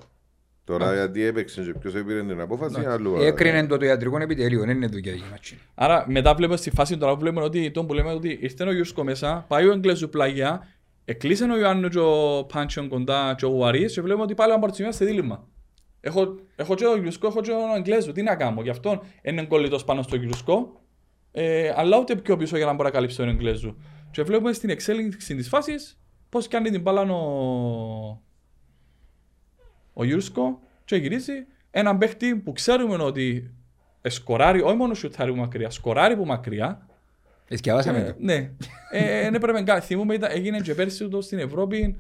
Τώρα 0.67 0.95
γιατί 0.95 1.23
έπαιξε 1.25 1.63
και 1.63 1.73
ποιος 1.79 1.95
έπαιρε 1.95 2.23
την 2.23 2.41
απόφαση 2.41 2.81
είναι 2.81 2.91
άλλο. 2.91 3.23
Έκρινε 3.23 3.67
το 3.67 3.77
το 3.77 3.85
ιατρικό 3.85 4.19
επιτελείο, 4.19 4.61
δεν 4.61 4.77
είναι 4.77 4.87
δουλειά 4.87 5.13
για 5.13 5.25
μάτσι. 5.31 5.59
Άρα 5.75 6.05
μετά 6.09 6.35
βλέπουμε 6.35 6.57
στη 6.59 6.71
φάση 6.71 6.97
τώρα 6.97 7.13
που 7.15 7.21
βλέπουμε 7.21 7.45
ότι 7.45 7.71
τον 7.71 7.87
που 7.87 7.95
λέμε 7.95 8.13
ότι 8.13 8.39
ήρθε 8.41 8.65
ο 8.65 8.73
Γιούσκο 8.73 9.05
μέσα, 9.05 9.45
πάει 9.49 9.67
ο 9.69 9.73
Εγγλέζου 9.73 10.09
πλάγια, 10.09 10.67
εκλείσαν 11.05 11.51
ο 11.51 11.59
Ιωάννου 11.59 11.89
και 11.89 11.99
ο 11.99 12.45
Πάντσιον 12.53 12.89
κοντά 12.89 13.35
και 13.39 13.45
ο 13.45 13.49
Ουαρίς 13.49 13.93
και 13.95 14.01
βλέπουμε 14.01 14.25
ότι 14.25 14.35
πάλι 14.35 14.53
ο 14.53 14.55
Αμπορτσιμιάς 14.55 14.95
σε 14.95 15.05
δίλημμα. 15.05 15.47
Έχω, 16.01 16.35
έχω 16.57 16.75
και 16.75 16.85
τον 16.85 17.01
Γιούσκο, 17.03 17.27
έχω 17.27 17.41
και 17.41 17.51
τον 17.51 17.77
Εγγλέζου, 17.77 18.13
τι 18.13 18.23
να 18.23 18.35
κάνω, 18.37 18.63
γι' 18.63 18.71
αυτό 18.71 19.03
είναι 19.23 19.45
κολλητός 19.45 19.85
πάνω 19.85 20.03
στο 20.03 20.17
Γιούσκο, 20.17 20.81
ε, 21.37 21.73
αλλά 21.77 21.99
ούτε 21.99 22.17
πιο 22.17 22.37
πίσω 22.37 22.57
για 22.57 22.67
να 22.67 22.73
μπορεί 22.73 22.85
να 22.85 22.91
καλύψει 22.91 23.17
τον 23.17 23.29
Εγγλέζου. 23.29 23.77
Και 24.11 24.23
βλέπουμε 24.23 24.53
στην 24.53 24.71
εξέλιξη 24.71 25.35
της 25.35 25.49
φάσης 25.49 25.99
πώς 26.29 26.49
κάνει 26.49 26.71
την 26.71 26.81
μπάλα 26.81 27.01
ο, 27.01 28.23
ο 29.93 30.05
Γιούσκο 30.05 30.61
και 30.85 30.97
γυρίζει 30.97 31.33
έναν 31.71 31.99
παίχτη 31.99 32.37
που 32.37 32.53
ξέρουμε 32.53 33.03
ότι 33.03 33.55
σκοράρει, 34.03 34.61
όχι 34.61 34.77
μόνο 34.77 34.95
σουτάρει 34.95 35.31
που 35.31 35.37
μακριά, 35.39 35.71
σκοράρει 35.71 36.17
που 36.17 36.25
μακριά. 36.25 36.87
Εσκιαβάσαμε 37.49 37.99
Ε, 37.99 38.05
το. 38.05 38.15
ναι. 38.19 38.51
Ε, 38.93 39.21
δεν 39.23 39.35
έπρεπε 39.35 39.63
καν. 39.63 39.81
Θυμούμε, 39.81 40.15
ήταν- 40.15 40.31
έγινε 40.33 40.61
και 40.61 40.75
πέρσι 40.75 41.09
το 41.09 41.21
στην 41.21 41.39
Ευρώπη 41.39 41.97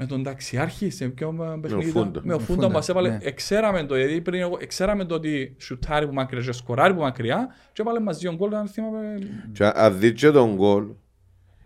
με 0.00 0.06
τον 0.06 0.22
ταξιάρχη 0.22 0.90
σε 0.90 1.08
ποιο 1.08 1.58
παιχνίδι. 1.60 1.88
ήταν; 1.88 2.02
Φούντα. 2.04 2.20
Με 2.24 2.34
ο 2.34 2.38
Με 2.38 2.42
Φούντα 2.44 2.60
Φούντα, 2.62 2.68
μας 2.74 2.88
έβαλε. 2.88 3.08
ναι. 3.08 3.18
Εξέραμε 3.22 3.84
το, 3.84 3.96
γιατί 3.96 4.20
πριν 4.20 4.40
εγώ, 4.40 4.58
εξέραμε 4.60 5.04
το 5.04 5.14
ότι 5.14 5.56
σουτάρει 5.58 6.06
που 6.06 6.14
μακριά 6.14 6.42
και 6.42 6.52
σκοράρει 6.52 6.94
που 6.94 7.00
μακριά 7.00 7.48
και 7.72 7.82
έβαλε 7.82 8.00
μαζί 8.00 8.24
τον 8.26 8.36
γκολ, 8.36 8.54
αν 8.54 8.68
θυμάμαι. 8.68 9.18
Και 9.52 9.64
αν 9.74 9.98
δεις 9.98 10.12
και 10.12 10.30
τον 10.30 10.54
γκολ, 10.54 10.84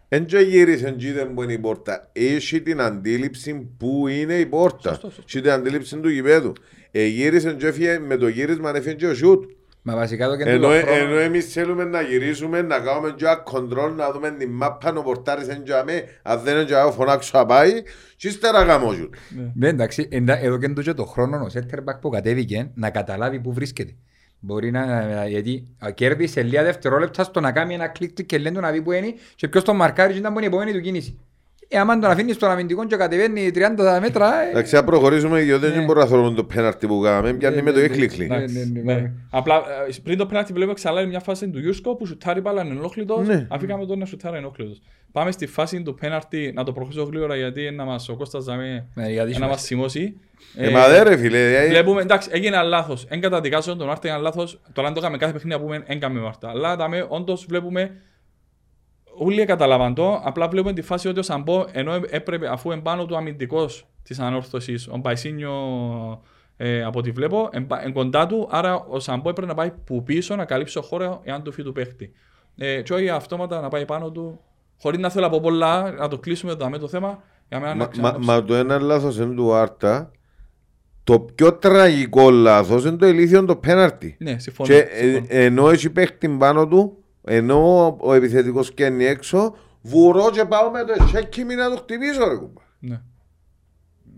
εν 0.09 0.27
και 0.27 0.39
γύρισε 0.39 0.91
και 0.91 1.07
είδε 1.07 1.25
που 1.25 1.43
είναι 1.43 1.53
η 1.53 1.59
πόρτα. 1.59 2.09
Έχει 2.13 2.63
την 2.63 2.81
αντίληψη 2.81 3.55
που 3.79 4.09
είναι 4.09 4.35
η 4.35 4.47
πόρτα. 4.47 4.89
Σωστό, 4.89 5.07
σωστό. 5.07 5.23
Έχει 5.27 5.41
την 5.41 5.51
αντίληψη 5.51 5.97
του 5.97 6.09
γηπέδου. 6.09 6.53
Ε, 6.91 7.07
γύρισε 7.07 7.53
και 7.55 7.67
έφυγε 7.67 7.99
με 7.99 8.17
το 8.17 8.29
γύρισμα 8.29 8.77
έφυγε 8.77 8.95
και 8.95 9.07
ο 9.07 9.15
σιούτ. 9.15 9.51
Μα 9.85 9.95
βασικά 9.95 10.27
το 10.27 10.33
Ενώ, 10.33 10.43
κέντρο 10.45 10.95
ενώ 10.95 11.19
εμείς 11.19 11.53
θέλουμε 11.53 11.85
να 11.85 12.01
γυρίσουμε, 12.03 12.63
να 12.63 12.79
κάνουμε 12.79 13.15
και 13.17 13.25
ένα 13.25 13.43
control, 13.53 13.93
να 13.97 14.13
δούμε 14.13 14.31
την 14.31 14.51
μάπα, 14.51 14.93
ο 14.97 15.03
πορτάρις 15.03 15.49
εν 15.49 15.63
και 15.63 15.75
αμέ, 15.75 16.05
αν 16.23 16.41
δεν 16.41 16.55
είναι 16.55 16.65
και 16.65 16.77
αμέ, 16.77 16.91
φωνάξω 16.91 17.39
να 17.39 17.47
πάει, 17.47 17.83
και 18.17 18.29
ύστερα 18.29 18.65
κάνω 18.65 18.93
σιούτ. 18.93 19.15
Ναι, 19.55 19.69
εντάξει, 19.69 20.09
εντα- 20.11 20.43
εδώ 20.43 20.59
και 20.59 20.69
το 20.69 20.83
και 20.83 20.93
το 20.93 21.05
χρόνο 21.05 21.37
ο 21.37 21.47
center 21.53 21.79
back 21.79 22.01
που 22.01 22.09
κατέβηκε 22.09 22.71
να 22.75 22.91
καταλάβει 22.91 23.41
πού 23.41 23.53
βρίσκεται. 23.53 23.95
Μπορεί 24.41 24.71
να, 24.71 25.27
γιατί 25.27 25.67
α, 25.87 25.91
κέρδισε 25.91 26.43
λίγα 26.43 26.63
δευτερόλεπτα 26.63 27.25
στο 27.25 27.41
να 27.41 27.53
κάνει 27.53 27.75
ένα 27.75 27.89
κλικ 27.89 28.23
και 28.23 28.39
λένε 28.39 28.55
του 28.55 28.61
να 28.61 28.71
δει 28.71 28.83
που 28.83 28.93
είναι 28.93 29.15
και 29.35 29.49
ποιος 29.49 29.65
τον 29.65 29.77
μαρκάρει 29.77 30.13
και 30.13 30.19
ήταν 30.19 30.33
που 30.33 30.39
είναι 30.39 30.47
η 30.47 30.51
επόμενη 30.55 30.73
του 30.73 30.81
κίνηση. 30.81 31.19
Ε, 31.75 31.79
άμα 31.79 31.99
τον 31.99 32.11
αφήνεις 32.11 32.35
στον 32.35 32.51
αμυντικό 32.51 32.87
και 32.87 32.97
κατεβαίνει 32.97 33.51
30 33.55 33.99
μέτρα, 34.01 34.43
ε, 34.47 34.51
Εντάξει, 34.51 34.75
να 34.75 34.85
προχωρήσουμε, 34.85 35.41
γιατί 35.43 35.67
δεν 35.67 35.77
Ναι. 35.79 35.85
μπορούμε 35.85 36.05
να 36.05 36.11
θέλουμε 36.11 36.35
το 36.35 36.45
πέναρτι 36.45 36.87
που 36.87 37.01
κάναμε, 37.01 37.33
πιάνει 37.33 37.63
με 37.63 37.73
το 37.73 37.79
έκλικλι. 37.81 38.27
ναι, 38.27 38.35
Εντάξει, 38.37 38.59
ναι, 38.73 38.81
ναι, 38.83 38.93
ναι. 38.95 39.01
ναι. 39.01 39.11
Απλά 39.31 39.55
ε, 39.57 39.93
πριν 40.03 40.19
το 40.19 40.27
πέναλτι 40.27 40.53
βλέπουμε 40.53 40.75
ξανά 40.75 41.07
μια 41.07 41.21
φάση 41.21 41.49
του 41.51 41.59
Γιούσκο 41.59 41.95
που 41.95 42.07
σουτάρει 42.07 42.41
μπάλα 42.41 42.61
ενόχλητος, 42.61 43.27
Ναι. 43.27 43.47
αφήκαμε 43.51 43.87
τον 43.87 43.99
να 43.99 44.05
σουτάρει 44.07 44.37
ενόχλητος. 44.37 44.83
Πάμε 45.13 45.31
στη 45.31 45.47
φάση 45.47 45.83
του 45.83 45.95
πέναλτι, 45.95 46.53
να 46.55 46.65
το 46.65 46.73
προχωρήσω 46.73 47.03
γλύωρα 47.03 47.37
γιατί 47.37 47.71
να 47.71 47.85
μας, 47.85 48.09
ο 48.09 48.15
Κώστας 48.17 48.43
Ζαμέ, 48.43 48.87
Ναι, 48.95 49.09
γιατί 49.09 49.31
να 49.31 49.37
σου- 49.37 49.51
μας 49.51 49.63
σημώσει. 49.63 50.17
Ε, 50.57 50.71
μα 50.71 50.89
δε 50.89 51.03
ρε 51.03 51.17
φίλε, 51.17 51.57
ε, 51.65 51.69
Βλέπουμε, 51.69 52.01
εντάξει, 52.01 52.29
έγινε 52.33 52.57
ένα 52.57 52.65
λάθος. 52.65 53.07
Εν 53.09 53.21
καταδικάζω 53.21 53.77
τον 53.77 53.87
Μάρτα, 53.87 54.09
ένα 54.09 54.17
λάθος. 54.19 54.61
Τώρα 54.73 54.89
αν 54.89 54.95
το 54.95 55.01
έκαμε 55.01 55.17
κάθε 55.17 55.33
παιχνίδι 55.33 55.57
να 55.57 55.63
πούμε, 55.63 55.83
έγκαμε 55.87 56.21
Μάρτα. 56.21 56.49
Αλλά 56.49 56.77
δαμε, 56.77 57.07
όντως 57.09 57.45
βλέπουμε. 57.49 57.91
Όλοι 59.15 59.45
καταλάβαν 59.45 59.95
το. 59.95 60.21
Απλά 60.25 60.49
βλέπουμε 60.49 60.73
τη 60.73 60.83
φάση 60.83 61.09
ότι 61.09 61.19
ο 61.19 61.23
Σαμπό, 61.23 61.65
ενώ 61.73 62.01
έπρεπε, 62.11 62.49
αφού 62.49 62.71
εμπάνω 62.71 63.07
του 63.07 63.17
αμυντικός 63.17 63.87
της 64.03 64.19
ανόρθωσης, 64.19 64.89
ο 64.89 64.97
Μπαϊσίνιο 64.97 65.53
ε, 66.57 66.85
από 66.85 66.99
ό,τι 66.99 67.11
βλέπω, 67.11 67.49
εμπα- 67.53 67.83
εν 67.85 67.93
κοντά 67.93 68.27
του, 68.27 68.49
άρα 68.51 68.85
ο 68.89 68.99
Σαμπό 69.01 69.29
έπρεπε 69.31 69.49
να 69.49 69.55
πάει 69.57 69.73
που 69.85 70.03
πίσω 70.03 70.37
να 70.37 70.45
καλύψει 70.45 70.75
το 70.75 70.83
χώρο 70.83 71.21
εάν 71.25 71.43
του 71.43 71.53
φύγει 71.53 71.67
του 71.67 71.73
παίχτη. 71.73 72.13
Ε, 72.57 72.83
και 72.83 72.95
όχι 72.95 73.09
αυτόματα 73.09 73.61
να 73.61 73.69
πάει 73.69 73.85
πάνω 73.85 74.11
του, 74.11 74.41
χωρίς 74.81 74.99
να 75.01 75.09
θέλω 75.11 75.27
από 75.27 75.41
πολλά, 75.41 75.91
να 75.91 76.09
το 76.09 76.19
κλείσουμε 76.19 76.55
το, 76.55 76.71
το 76.81 76.89
θέμα. 76.89 77.23
Για 77.49 77.61
μένα 77.61 77.75
να 77.75 77.79
Μα, 77.79 77.85
μα, 77.85 77.91
ξαναδείξω. 77.91 78.33
μα 78.33 78.45
το 78.45 78.55
ένα 78.55 78.79
λάθος 78.81 79.17
είναι 79.19 79.35
του 79.35 79.53
Άρτα. 79.55 80.11
Το 81.05 81.21
πιο 81.21 81.53
τραγικό 81.53 82.31
λάθος 82.31 82.85
είναι 82.85 82.97
το 82.97 83.07
ηλίθιο 83.07 83.45
το 83.45 83.57
πέναρτι. 83.57 84.17
Ναι, 84.19 84.39
συμφωνώ. 84.39 84.69
Και 84.69 84.79
ε, 84.79 85.03
συμφωνώ. 85.03 85.27
ενώ 85.29 85.71
έχει 85.71 85.91
παίχτη 85.91 86.29
πάνω 86.29 86.67
του, 86.69 87.02
ενώ 87.25 87.97
ο 88.01 88.13
επιθετικός 88.15 88.75
καίνει 88.75 89.05
έξω, 89.05 89.55
βουρώ 89.83 90.31
και 90.31 90.45
πάω 90.45 90.71
με 90.71 90.85
το 90.85 91.07
σέκιμι 91.09 91.55
να 91.55 91.71
το 91.71 91.77
χτυπήσω 91.77 92.29
ρε 92.29 92.35
κουμπά. 92.37 92.61
Ναι. 92.79 93.01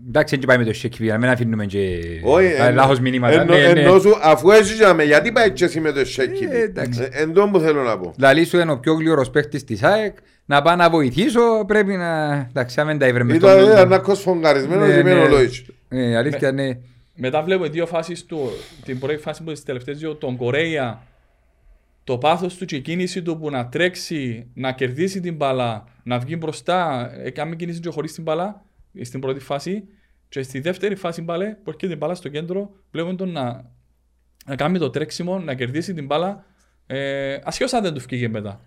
Εντάξει, 0.07 0.35
έτσι 0.35 0.47
πάει 0.47 0.57
με 0.57 0.63
το 0.63 0.71
Shakespeare, 0.83 1.07
να 1.07 1.17
μην 1.17 1.29
αφήνουμε 1.29 1.65
και 1.65 1.99
Όχι, 2.23 2.55
τα 2.57 2.65
εν- 2.67 2.75
λάθος 2.75 2.99
μηνύματα. 2.99 3.41
εννο- 3.41 3.53
Ναι, 3.55 3.73
ναι. 3.73 3.79
ενώ 3.81 3.99
σου, 3.99 4.13
αφού 4.23 4.51
έτσι 4.51 4.73
για 4.73 4.93
με, 4.93 5.03
γιατί 5.03 5.31
πάει 5.31 5.51
και 5.51 5.65
εσύ 5.65 5.79
με 5.79 5.91
το 5.91 6.05
σέκιμι. 6.05 6.55
Ε, 6.55 6.61
εντάξει. 6.61 7.01
Ε, 7.11 7.21
Εν 7.21 7.33
τω 7.33 7.49
που 7.51 7.59
θέλω 7.59 7.83
να 7.83 7.97
πω. 7.99 8.13
Λαλή 8.19 8.45
σου 8.45 8.59
είναι 8.59 8.71
ο 8.71 8.79
πιο 8.79 8.93
γλυόρος 8.93 9.29
παίχτης 9.29 9.63
της 9.63 9.83
ΑΕΚ, 9.83 10.17
να 10.45 10.61
πάω 10.61 10.75
να 10.75 10.89
βοηθήσω, 10.89 11.65
πρέπει 11.67 11.95
να... 11.95 12.33
Εντάξει, 12.49 12.79
αν 12.79 12.87
δεν 12.87 12.97
τα 12.97 13.05
έβρε 13.05 13.23
μες 13.23 13.35
Ήταν 13.35 13.59
στον- 13.59 13.71
ήταν 13.71 13.93
άκος 13.93 14.19
φογκαρισμένος 14.21 14.87
Ναι, 14.87 14.95
και 14.95 15.03
μένω 15.03 15.21
ναι. 15.21 15.27
λόγιτσι. 15.29 15.65
Ε, 15.89 16.17
αλήθεια, 16.17 16.51
ναι. 16.51 16.69
Μετά 17.15 17.41
βλέπουμε 17.43 17.67
δύο 17.69 17.85
φάσεις 17.85 18.25
του. 18.25 18.49
Την 18.85 18.99
πρώτη 18.99 19.17
φάση 19.17 19.43
που 19.43 19.51
τις 19.51 19.63
τελευταίες 19.63 19.97
δύο, 19.97 20.15
τον 20.15 20.37
Κορέια, 20.37 21.01
το 22.05 22.17
πάθος 22.17 22.55
του 22.55 22.65
και 22.65 22.75
η 22.75 22.81
κίνηση 22.81 23.21
του 23.21 23.39
που 23.39 23.49
να 23.49 23.69
τρέξει, 23.69 24.51
να 24.53 24.71
κερδίσει 24.71 25.19
την 25.19 25.35
μπαλά, 25.35 25.83
να 26.03 26.19
βγει 26.19 26.35
μπροστά, 26.39 27.09
ε, 27.13 27.29
κάνει 27.29 27.55
κίνηση 27.55 27.79
και 27.79 27.89
χωρίς 27.89 28.13
την 28.13 28.23
μπαλά, 28.23 28.65
στην 29.01 29.19
πρώτη 29.19 29.39
φάση. 29.39 29.87
Και 30.29 30.41
στη 30.41 30.59
δεύτερη 30.59 30.95
φάση 30.95 31.21
μπάλε, 31.21 31.45
που 31.45 31.69
έρχεται 31.69 31.87
την 31.87 31.97
μπάλα 31.97 32.15
στο 32.15 32.29
κέντρο, 32.29 32.71
βλέπουμε 32.91 33.15
τον 33.15 33.31
να, 33.31 33.71
να 34.45 34.55
κάνει 34.55 34.79
το 34.79 34.89
τρέξιμο, 34.89 35.39
να 35.39 35.53
κερδίσει 35.53 35.93
την 35.93 36.05
μπάλα, 36.05 36.45
ε, 36.87 37.37
ασχέτως 37.43 37.73
αν 37.73 37.83
δεν 37.83 37.93
του 37.93 37.99
βγήκε 37.99 38.29
μετά. 38.29 38.61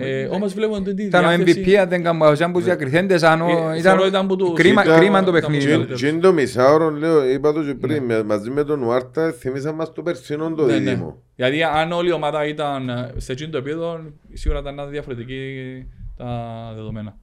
Ε, 0.00 0.24
όμως 0.30 0.54
βλέπουμε 0.54 0.80
την 0.94 0.98
Ήταν 1.06 1.24
ο 1.24 1.28
διάθεση- 1.28 1.64
MVP, 1.66 1.74
αν 1.74 1.88
δεν 1.88 2.02
κάνω 2.02 2.18
παρουσιάν 2.18 2.52
τους 2.52 2.64
διακριθέντες, 2.64 3.22
αν 3.22 3.40
ο- 3.40 3.46
Ε, 3.48 3.52
ήταν 3.52 3.80
θεωρώ 3.80 4.06
ήταν 4.06 4.26
που 4.26 4.36
τους- 4.36 4.52
κρίμα, 4.54 4.82
ήταν- 4.84 4.98
κρίμα 4.98 5.22
το 5.24 5.36
ήταν 5.36 5.50
παιχνίδι. 5.50 5.74
που 5.76 5.80
του. 5.80 5.86
τους- 5.86 6.00
Τι 6.00 6.08
είναι 6.08 6.20
το 6.20 6.32
μισάωρο, 6.32 6.90
λέω, 6.90 7.28
είπα 7.30 7.52
το 7.52 7.62
και 7.64 7.74
πριν, 7.74 8.02
με- 8.04 8.22
μαζί 8.22 8.50
με 8.50 8.64
τον 8.64 8.82
Ουάρτα, 8.82 9.32
θυμίσαμε 9.32 9.76
μας 9.76 9.92
το 9.92 10.02
περσινό 10.02 10.54
το 10.54 10.64
Ναι, 10.66 10.72
ναι. 10.72 10.78
δίδυμο. 10.78 11.22
Γιατί 11.36 11.62
αν 11.62 11.92
όλη 11.92 12.08
η 12.08 12.12
ομάδα 12.12 12.46
ήταν 12.46 12.88
ε, 12.88 13.12
σε 13.16 13.32
εκείνο 13.32 13.50
το 13.50 13.58
επίπεδο, 13.58 14.00
σίγουρα 14.32 14.60
ήταν 14.60 14.90
διαφορετική 14.90 15.38
τα 16.16 16.26
δεδομένα. 16.76 17.14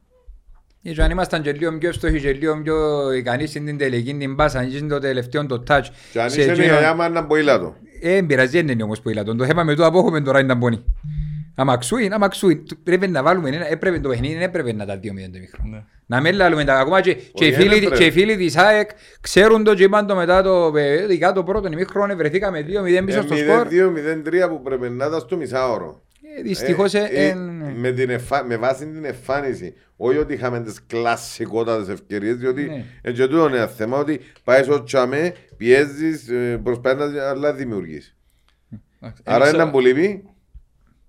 Ε, 0.84 0.92
Και 0.94 1.02
αν 1.02 1.12
ήμασταν 1.12 1.42
και 1.42 1.52
λίγο 1.52 1.78
πιο 1.78 1.90
εύστοχοι 1.90 2.20
και 2.20 2.32
λίγο 2.32 2.62
πιο 2.62 3.12
ικανοί 3.12 3.46
στην 3.46 3.78
τελική 3.78 4.14
την 4.14 4.36
πάσα, 4.36 4.60
αν 4.60 4.68
είσαι 4.68 4.86
το 4.86 5.00
τελευταίο 5.00 5.46
το 5.46 5.64
touch. 5.68 5.82
Και 6.12 6.22
αν 6.22 6.30
σε 6.30 6.42
είσαι 6.42 6.52
εκείνον- 6.52 6.70
μια 6.70 6.80
γιάμα 6.80 7.10
να 7.10 7.22
μποήλα 7.22 7.60
το. 7.60 7.76
Ε, 8.02 8.16
εν 8.16 8.26
πειράζει, 8.26 8.52
δεν 8.62 8.68
είναι 8.68 8.84
όμως 8.84 9.02
που 9.02 9.12
Το 9.38 9.46
θέμα 9.46 9.64
με 9.64 9.76
το 9.76 9.86
απόχουμε 9.86 10.22
τώρα 10.22 10.40
ήταν 10.40 10.60
πόνοι. 10.60 10.76
Άμα 10.76 11.27
ξούει, 11.78 12.10
άμα 12.12 12.28
ξούει. 12.28 12.64
Πρέπει 12.84 13.08
να 13.08 13.24
βάλουμε 13.24 13.50
ένα, 13.50 13.68
έπρεπε 13.72 14.00
το 14.00 14.10
παιχνίδι, 14.10 14.34
δεν 14.34 14.42
έπρεπε 14.44 14.74
να 14.74 14.86
τα 14.86 14.98
δύο 14.98 15.14
μηδέν 15.14 15.32
το 15.32 15.40
μικρό. 15.40 15.64
Ναι. 15.66 15.84
Να 16.06 16.22
μην 16.22 16.34
λαλούμε 16.36 16.64
τα 16.66 16.74
ακόμα 16.80 17.02
και, 17.02 17.14
και, 17.14 17.46
οι 17.46 17.48
Όχι, 17.48 17.54
φίλοι, 17.54 17.68
δεν 17.70 17.78
έπρεπε. 17.78 17.96
και 17.98 18.06
οι 18.06 18.12
φίλοι 18.12 18.36
της 18.38 18.58
ΑΕΚ 18.58 18.90
ξέρουν 19.22 19.64
το 19.64 19.74
και 19.76 19.84
είπαν 19.84 20.08
το 20.08 20.16
μετά 20.16 20.42
το 20.42 20.74
ειδικά 20.78 21.32
το 21.34 21.44
πρώτο 21.44 21.68
ημίχρονο 21.72 22.16
βρεθήκαμε 22.16 22.60
2-0 22.60 23.06
πίσω 23.06 23.20
Ε, 23.20 23.22
στο 23.22 23.36
σκορ. 23.36 23.68
0-2-0-3 23.68 24.50
που 24.50 24.62
πρέπει 24.62 24.90
να 24.90 25.06
ήταν 25.06 25.20
στο 25.20 25.38
μισάωρο. 25.38 26.02
Δυστυχώς 26.44 26.94
Ε, 26.94 27.00
ε, 27.12 27.26
ε, 27.26 27.28
εν- 27.30 27.74
με, 27.76 27.92
την 27.92 28.10
εφα... 28.10 28.44
με 28.44 28.58
βάση 28.58 28.86
την 28.86 29.06
εμφάνιση. 29.06 29.74
Όχι 29.98 30.18
ότι 30.18 30.34
είχαμε 30.34 30.62
τις 30.62 30.80
κλασσικότατε 30.88 31.92
ευκαιρίες, 31.92 32.36
διότι 32.36 32.62
Ναι. 32.64 32.86
ναι. 33.02 33.12
και 33.12 33.28
τούτο 33.28 33.48
είναι 33.48 33.58
ένα 33.58 33.68
θέμα 33.68 33.98
ότι 33.98 34.20
πάει 34.44 34.64
στο 34.64 34.84
τσαμέ, 34.84 35.34
πιέζεις, 35.58 36.30
προσπαθεί 36.64 37.14
να 37.14 37.30
αλλά 37.30 37.54
δημιουργείς. 37.54 38.16
Εντάξει, 39.02 39.22
Άρα 39.26 39.46
δεν 39.46 39.54
ένα 39.54 39.58
ξέρω- 39.64 39.72
που 39.72 39.80
λείπει 39.80 40.24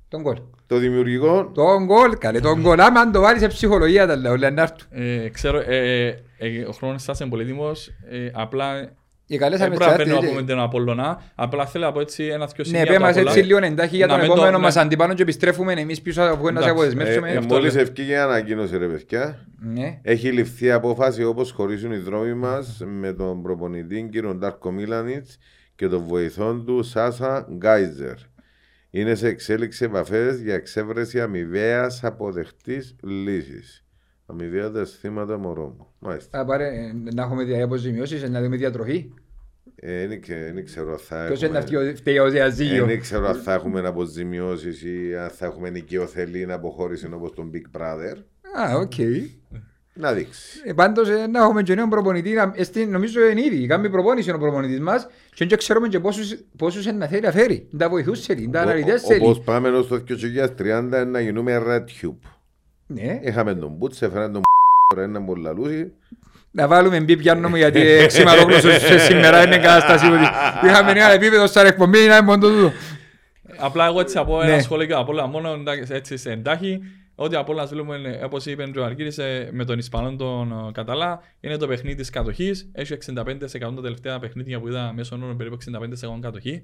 τον 0.08 0.20
γκολ. 0.22 0.36
το 0.66 0.76
δημιουργικό. 0.78 1.50
Τον 1.54 1.84
γκολ, 1.84 2.18
καλέ, 2.18 2.40
τον 2.40 2.60
γκολ. 2.60 2.80
Άμα 2.80 3.00
αν 3.00 3.12
το 3.12 3.20
βάλεις 3.20 3.40
σε 3.40 3.46
ψυχολογία 3.46 4.06
τα 4.06 4.16
λέω, 4.16 4.36
λένε 4.36 4.54
να 4.54 4.62
έρθουν. 4.62 4.88
Ε, 4.90 5.28
ξέρω, 5.28 5.58
ε, 5.66 6.06
ε, 6.38 6.62
ο 6.68 6.72
χρόνος 6.72 7.02
σας 7.02 7.20
είναι 7.20 7.30
πολύτιμος. 7.30 7.86
Ε, 8.10 8.30
απλά 8.32 8.90
Οι 9.30 9.36
καλές 9.38 9.58
δεν 9.58 9.68
πρέπει 9.68 9.84
να 9.90 9.96
παίρνω 9.96 10.12
αμεσιάτες, 10.16 10.38
από 10.40 10.46
τον 10.48 10.60
Απόλλωνα. 10.60 11.22
Απλά 11.34 11.66
θέλω 11.66 11.84
να 11.84 11.92
πω 11.92 12.00
έτσι 12.00 12.24
ένας 12.24 12.52
δυο 12.52 12.64
Ναι, 12.66 12.76
σημεία 12.78 12.84
πέ 12.86 12.94
του 12.94 13.00
μας 13.00 13.10
Απόλλωνα. 13.10 13.30
έτσι 13.36 13.46
λίγο 13.46 13.64
εντάχει 13.64 13.96
για 13.96 14.06
Να 14.06 14.12
τον 14.12 14.20
μην 14.20 14.28
το- 14.28 14.34
επόμενο 14.34 14.56
ναι. 14.58 14.62
μας 14.64 14.76
αντιπάνω 14.76 15.14
και 15.14 15.22
επιστρέφουμε 15.22 15.72
εμείς 15.72 16.02
πίσω 16.02 16.22
από 16.22 16.36
που 16.36 16.42
να 16.42 16.46
σε 16.46 16.50
Εντάξει. 16.50 16.70
αποδεσμεύσουμε. 16.70 17.30
Ε, 17.32 17.36
αυτό 17.36 17.54
Μόλις 17.54 17.72
λέω. 17.74 17.82
ευκήγε 17.82 18.12
η 18.12 18.16
ανακοίνωση, 18.16 18.76
ρε 18.78 18.86
παιδιά, 18.86 19.46
Ναι. 19.60 19.98
έχει 20.02 20.32
ληφθεί 20.32 20.70
απόφαση 20.70 21.24
όπως 21.24 21.50
χωρίσουν 21.50 21.92
οι 21.92 21.96
δρόμοι 21.98 22.34
μας 22.34 22.82
με 23.00 23.12
τον 23.12 23.42
προπονητή 23.42 24.08
κύριο 24.12 24.34
Ντάρκο 24.34 24.70
Μίλανιτς 24.70 25.38
και 25.76 25.88
τον 25.88 26.02
βοηθό 26.06 26.54
του 26.54 26.82
Σάσα 26.82 27.46
Γκάιζερ. 27.56 28.14
Είναι 28.98 29.14
σε 29.14 29.28
εξέλιξη 29.28 29.84
επαφές 29.84 30.40
για 30.40 30.54
εξέβρεση 30.54 31.20
αμοιβαίας 31.20 32.04
αποδεκτής 32.04 32.96
λύσης. 33.02 33.84
Αμοιβαία 34.26 34.70
τα 34.70 34.80
αισθήματα 34.80 35.38
μωρό 35.38 35.74
μου. 35.78 35.86
Μάλιστα. 35.98 36.38
Θα 36.38 36.44
πάρε, 36.44 36.66
ε, 36.66 36.92
να 37.14 37.22
έχουμε 37.22 37.44
δια- 37.44 37.64
αποζημιώσεις, 37.64 38.30
να 38.30 38.42
δούμε 38.42 38.56
διατροφή. 38.56 39.10
Ε, 39.74 40.06
Δεν 40.06 40.20
ξε- 40.20 40.52
δεν 40.54 40.64
ξέρω 40.64 40.92
αν 40.92 40.98
θα 40.98 41.24
Ποιος 41.26 41.38
είναι 41.42 41.58
έχουμε. 41.58 41.58
αυτή 41.58 41.76
ο- 41.76 41.96
φταίει 41.96 42.18
ο 42.18 42.30
διαζύγιο. 42.30 42.86
Δεν 42.86 43.00
ξέρω 43.00 43.26
αν 43.28 43.34
θα 43.34 43.52
έχουμε 43.54 43.80
αποζημιώσεις 43.86 44.82
ή 44.82 45.16
αν 45.16 45.30
θα 45.30 45.46
έχουμε 45.46 45.70
νοικιοθελή 45.70 46.46
να 46.46 46.54
αποχώρηση 46.54 47.08
όπως 47.12 47.32
τον 47.34 47.50
Big 47.54 47.78
Brother. 47.80 48.16
Α, 48.58 48.76
οκ. 48.76 48.92
Να 50.00 50.12
δείξεις. 50.12 50.62
Ε, 50.64 50.72
Πάντως 50.72 51.08
ε, 51.08 51.26
να 51.26 51.38
έχουμε 51.42 51.62
και 51.62 51.74
νέο 51.74 51.88
προπονητή, 51.88 52.32
να- 52.32 52.52
ε, 52.54 52.64
στην- 52.64 52.90
νομίζω 52.90 53.26
είναι 53.28 53.40
ήδη, 53.40 53.66
κάνει 53.66 53.90
προπόνηση 53.90 54.30
ο 54.30 54.38
προπονητής 54.38 54.80
μας 54.80 55.06
και 55.34 55.46
δεν 55.46 55.58
ξέρουμε 55.58 55.88
και 55.88 56.00
πόσους, 56.00 56.34
πόσους 56.56 56.86
είναι 56.86 56.96
να 56.98 57.06
θέλει 57.06 57.20
να 57.20 57.30
φέρει. 57.30 57.66
Τα 57.78 57.88
βοηθούς 57.88 58.20
θέλει, 58.20 58.50
τα 58.52 58.60
αναλυτές 58.60 59.02
Όπως 59.04 59.16
θέλει. 59.18 59.42
πάμε 59.44 59.68
ως 59.68 59.86
το 59.88 59.98
2030 59.98 61.04
να 61.06 61.20
γίνουμε 61.20 61.62
Red 61.68 61.80
Tube. 62.06 62.16
Ναι, 62.86 63.20
Είχαμε 63.22 63.54
τον 63.54 63.70
Μπούτς, 63.70 64.02
έφεραν 64.02 64.32
τον 64.32 64.42
τώρα 64.94 65.06
είναι 65.06 65.20
πολύ 65.20 65.42
λαλούση. 65.42 65.92
να 66.50 66.66
βάλουμε 66.66 67.00
μπι 67.00 67.16
πιάνο 67.16 67.48
μου 67.48 67.56
γιατί 67.56 67.80
εξημαρόγλωσσος 67.80 68.80
σε 68.80 68.98
σήμερα 68.98 69.42
είναι 69.46 69.56
κατάσταση 69.58 70.06
ότι 70.06 70.24
είχαμε 70.66 70.90
ένα 70.90 71.10
επίπεδο 71.12 71.46
στα 71.46 71.66
εκπομπή 71.66 71.98
να 71.98 72.04
είναι 72.16 72.20
μόνο 72.20 72.38
τούτο. 72.48 72.72
Απλά 73.58 73.86
εγώ 73.86 74.00
έτσι 74.00 74.18
από 74.18 74.42
ένα 74.42 74.54
Ναι. 74.54 74.60
σχόλιο 74.62 74.86
και 74.86 74.92
από 74.92 75.12
όλα, 75.12 75.26
μόνο 75.26 75.52
εντάξει, 75.52 75.94
έτσι 75.94 76.16
σε 76.16 76.30
εντάχει, 76.30 76.80
ότι 77.20 77.36
από 77.36 77.52
όλα 77.52 77.66
βλέπουμε, 77.66 78.20
όπως 78.24 78.46
είπε 78.46 78.70
ο 78.78 78.84
Αργύρης, 78.84 79.18
ε, 79.18 79.48
με 79.52 79.64
τον 79.64 79.78
Ισπανό 79.78 80.16
τον 80.16 80.52
ε, 80.52 80.72
Καταλά, 80.72 81.20
είναι 81.40 81.56
το 81.56 81.66
παιχνίδι 81.66 81.96
της 81.96 82.10
κατοχής. 82.10 82.70
Έχει 82.72 82.94
65% 82.94 83.14
τα 83.60 83.82
τελευταία 83.82 84.18
παιχνίδια 84.18 84.60
που 84.60 84.68
είδα 84.68 84.92
μέσω 84.92 85.16
όρων 85.16 85.36
περίπου 85.36 85.56
65% 85.72 86.18
κατοχή. 86.20 86.62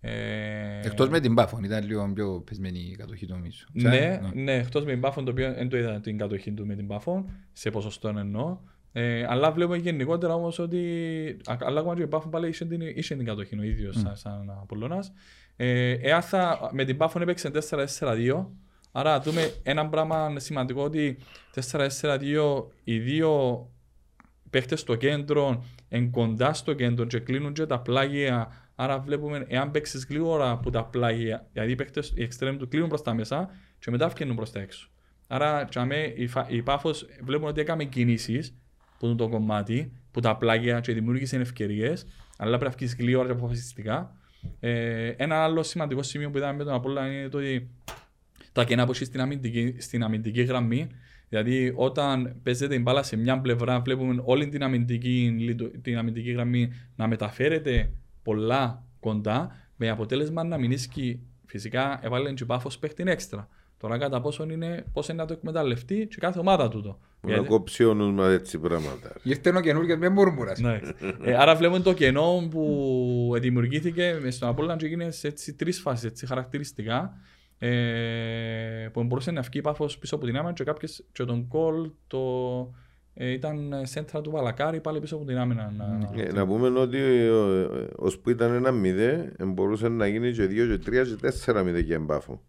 Ε, 0.00 0.80
Εκτός 0.84 1.08
με 1.08 1.20
την 1.20 1.34
Πάφων, 1.34 1.64
ήταν 1.64 1.86
λίγο 1.86 2.10
πιο 2.14 2.42
πεσμένη 2.46 2.78
η 2.92 2.96
κατοχή 2.96 3.26
του 3.26 3.34
νομίζω. 3.34 3.64
Ναι, 3.72 4.20
ναι, 4.34 4.52
εκτός 4.54 4.84
με 4.84 4.90
την 4.90 5.00
Πάφον, 5.00 5.24
το 5.24 5.30
οποίο 5.30 5.52
δεν 5.54 5.68
το 5.68 5.76
είδα 5.76 6.00
την 6.00 6.18
κατοχή 6.18 6.52
του 6.52 6.66
με 6.66 6.74
την 6.74 6.86
Πάφον, 6.86 7.30
σε 7.52 7.70
ποσοστό 7.70 8.08
εννοώ. 8.08 8.58
Ε, 8.92 9.24
αλλά 9.28 9.52
βλέπουμε 9.52 9.76
γενικότερα 9.76 10.34
όμως 10.34 10.58
ότι, 10.58 10.80
α- 11.44 11.56
αλλά 11.60 11.80
ακόμα 11.80 11.94
και 11.94 12.02
η 12.02 12.06
Πάφον 12.06 12.30
πάλι 12.30 12.48
είχε 12.48 12.64
την, 12.64 12.80
είχε 12.80 13.16
την 13.16 13.24
κατοχή 13.24 13.58
ο 13.58 13.62
ίδιος 13.62 13.96
σαν, 13.98 14.16
σαν 14.16 14.50
Απολλώνας. 14.62 15.12
Ε, 15.56 15.90
εάν 15.90 16.22
θα, 16.22 16.70
με 16.72 16.84
την 16.84 16.96
Πάφον 16.96 17.22
έπαιξε 17.22 17.50
4-4-2, 17.98 18.46
άρα 18.92 19.20
δούμε 19.20 19.52
ένα 19.62 19.88
πράγμα 19.88 20.38
σημαντικό 20.38 20.82
ότι 20.82 21.18
4-4-2 21.70 22.64
οι 22.84 22.98
δύο 22.98 23.66
παίχτες 24.50 24.80
στο 24.80 24.94
κέντρο 24.94 25.64
εν 25.88 26.10
κοντά 26.10 26.52
στο 26.52 26.72
κέντρο 26.72 27.04
και 27.04 27.18
κλείνουν 27.18 27.52
και 27.52 27.66
τα 27.66 27.80
πλάγια. 27.80 28.52
Άρα 28.74 28.98
βλέπουμε 28.98 29.44
εάν 29.48 29.70
παίξεις 29.70 30.06
γλύωρα 30.08 30.50
από 30.50 30.70
τα 30.70 30.84
πλάγια, 30.84 31.46
δηλαδή 31.52 31.72
οι 31.72 31.74
παίχτες, 31.74 32.12
οι 32.16 32.22
εξτρέμ 32.22 32.56
του 32.56 32.68
κλείνουν 32.68 32.88
προς 32.88 33.02
τα 33.02 33.14
μέσα 33.14 33.50
και 33.78 33.90
μετά 33.90 34.08
βγαίνουν 34.08 34.36
προς 34.36 34.52
τα 34.52 34.60
έξω. 34.60 34.88
Άρα 35.28 35.64
τσάμε, 35.64 36.12
η, 36.16 36.26
φα- 36.26 36.50
η 36.50 36.62
Πάφος 36.62 37.06
βλέπουμε 37.22 37.48
ότι 37.48 37.60
έκαμε 37.60 37.84
κινήσεις 37.84 38.54
που 38.98 39.06
είναι 39.06 39.14
το 39.14 39.28
κομμάτι, 39.28 39.92
που 40.10 40.20
τα 40.20 40.36
πλάγια 40.36 40.80
και 40.80 40.92
δημιούργησε 40.92 41.36
ευκαιρίες, 41.36 42.06
αλλά 42.36 42.58
πρέπει 42.58 42.72
να 42.72 42.76
βγεις 42.78 42.96
γλύωρα 42.98 43.26
και 43.26 43.32
αποφασιστικά. 43.32 44.16
Ε, 44.60 45.08
ένα 45.08 45.42
άλλο 45.42 45.62
σημαντικό 45.62 46.02
σημείο 46.02 46.30
που 46.30 46.36
είδαμε 46.36 46.56
με 46.56 46.64
τον 46.64 46.72
Απόλλωνα 46.72 47.12
είναι 47.12 47.28
το 47.28 47.38
ότι 47.38 47.70
τα 48.58 48.64
κενά 48.64 48.84
που 48.84 48.90
έχει 48.90 49.04
στην 49.04 49.20
αμυντική, 49.20 49.74
στην 49.78 50.02
αμυντική 50.02 50.42
γραμμή. 50.42 50.86
Δηλαδή, 51.28 51.72
όταν 51.76 52.36
παίζεται 52.42 52.74
η 52.74 52.80
μπάλα 52.82 53.02
σε 53.02 53.16
μια 53.16 53.40
πλευρά, 53.40 53.80
βλέπουμε 53.80 54.22
όλη 54.24 54.48
την 54.48 54.62
αμυντική, 54.62 55.36
λειτο- 55.38 55.70
την 55.82 55.98
αμυντική 55.98 56.30
γραμμή 56.30 56.72
να 56.96 57.06
μεταφέρεται 57.08 57.90
πολλά 58.22 58.82
κοντά, 59.00 59.56
με 59.76 59.88
αποτέλεσμα 59.88 60.44
να 60.44 60.58
μην 60.58 60.70
ίσκει. 60.70 61.20
Φυσικά, 61.46 62.00
έβαλε 62.02 62.32
και 62.32 62.44
πάφος 62.44 62.78
παίχτη 62.78 63.04
έξτρα. 63.06 63.48
Τώρα, 63.78 63.98
κατά 63.98 64.20
πόσο 64.20 64.46
είναι, 64.50 64.84
πώς 64.92 65.08
είναι 65.08 65.18
να 65.20 65.26
το 65.26 65.32
εκμεταλλευτεί 65.32 66.06
και 66.10 66.16
κάθε 66.18 66.38
ομάδα 66.38 66.68
τούτο. 66.68 66.98
Να 67.20 67.32
Γιατί- 67.32 67.48
κόψει 67.48 67.84
ο 67.84 67.94
νους 67.94 68.12
μας 68.12 68.32
έτσι 68.32 68.58
πράγματα. 68.58 69.12
Ήρθε 69.22 69.50
ο 69.56 69.60
καινούργιος 69.60 69.98
με 69.98 70.08
μουρμουρας. 70.08 70.58
ναι. 70.60 70.80
ε, 71.24 71.34
άρα 71.34 71.54
βλέπουμε 71.54 71.80
το 71.80 71.92
κενό 71.92 72.48
που 72.50 73.32
δημιουργήθηκε 73.40 74.18
μες 74.22 74.34
στον 74.34 74.48
Απόλλωνα 74.48 74.76
και 74.76 74.86
έγινε 74.86 75.10
σε 75.10 75.26
έτσι, 75.26 75.54
τρεις 75.54 75.80
φάσεις 75.80 76.04
έτσι, 76.04 76.26
χαρακτηριστικά 76.26 77.16
ε, 77.58 78.88
που 78.92 79.04
μπορούσε 79.04 79.30
να 79.30 79.40
βγει 79.40 79.60
πάφος 79.60 79.98
πίσω 79.98 80.14
από 80.14 80.24
την 80.26 80.36
άμυνα 80.36 80.52
και, 80.52 80.64
κάποιες, 80.64 81.04
και 81.12 81.24
τον 81.24 81.48
κόλ 81.48 81.90
το, 82.06 82.18
ε, 83.14 83.30
ήταν 83.30 83.74
σέντρα 83.82 84.20
του 84.20 84.30
Βαλακάρη 84.30 84.80
πάλι 84.80 85.00
πίσω 85.00 85.16
από 85.16 85.24
την 85.24 85.38
άμυνα. 85.38 85.72
να- 85.76 86.22
Ε, 86.22 86.32
Να 86.32 86.46
πούμε 86.46 86.68
ότι 86.80 86.98
ως 87.96 88.18
που 88.18 88.30
ήταν 88.30 88.52
ένα 88.54 88.70
μηδέ, 88.70 89.32
μπορούσε 89.46 89.88
να 89.88 90.06
γίνει 90.06 90.32
και 90.32 90.46
δύο 90.46 90.66
και 90.66 90.78
τρία 90.84 91.02
και 91.04 91.14
τέσσερα 91.20 91.62
μηδέ 91.62 91.80
για 91.80 91.94
εμπάφο. 91.96 92.42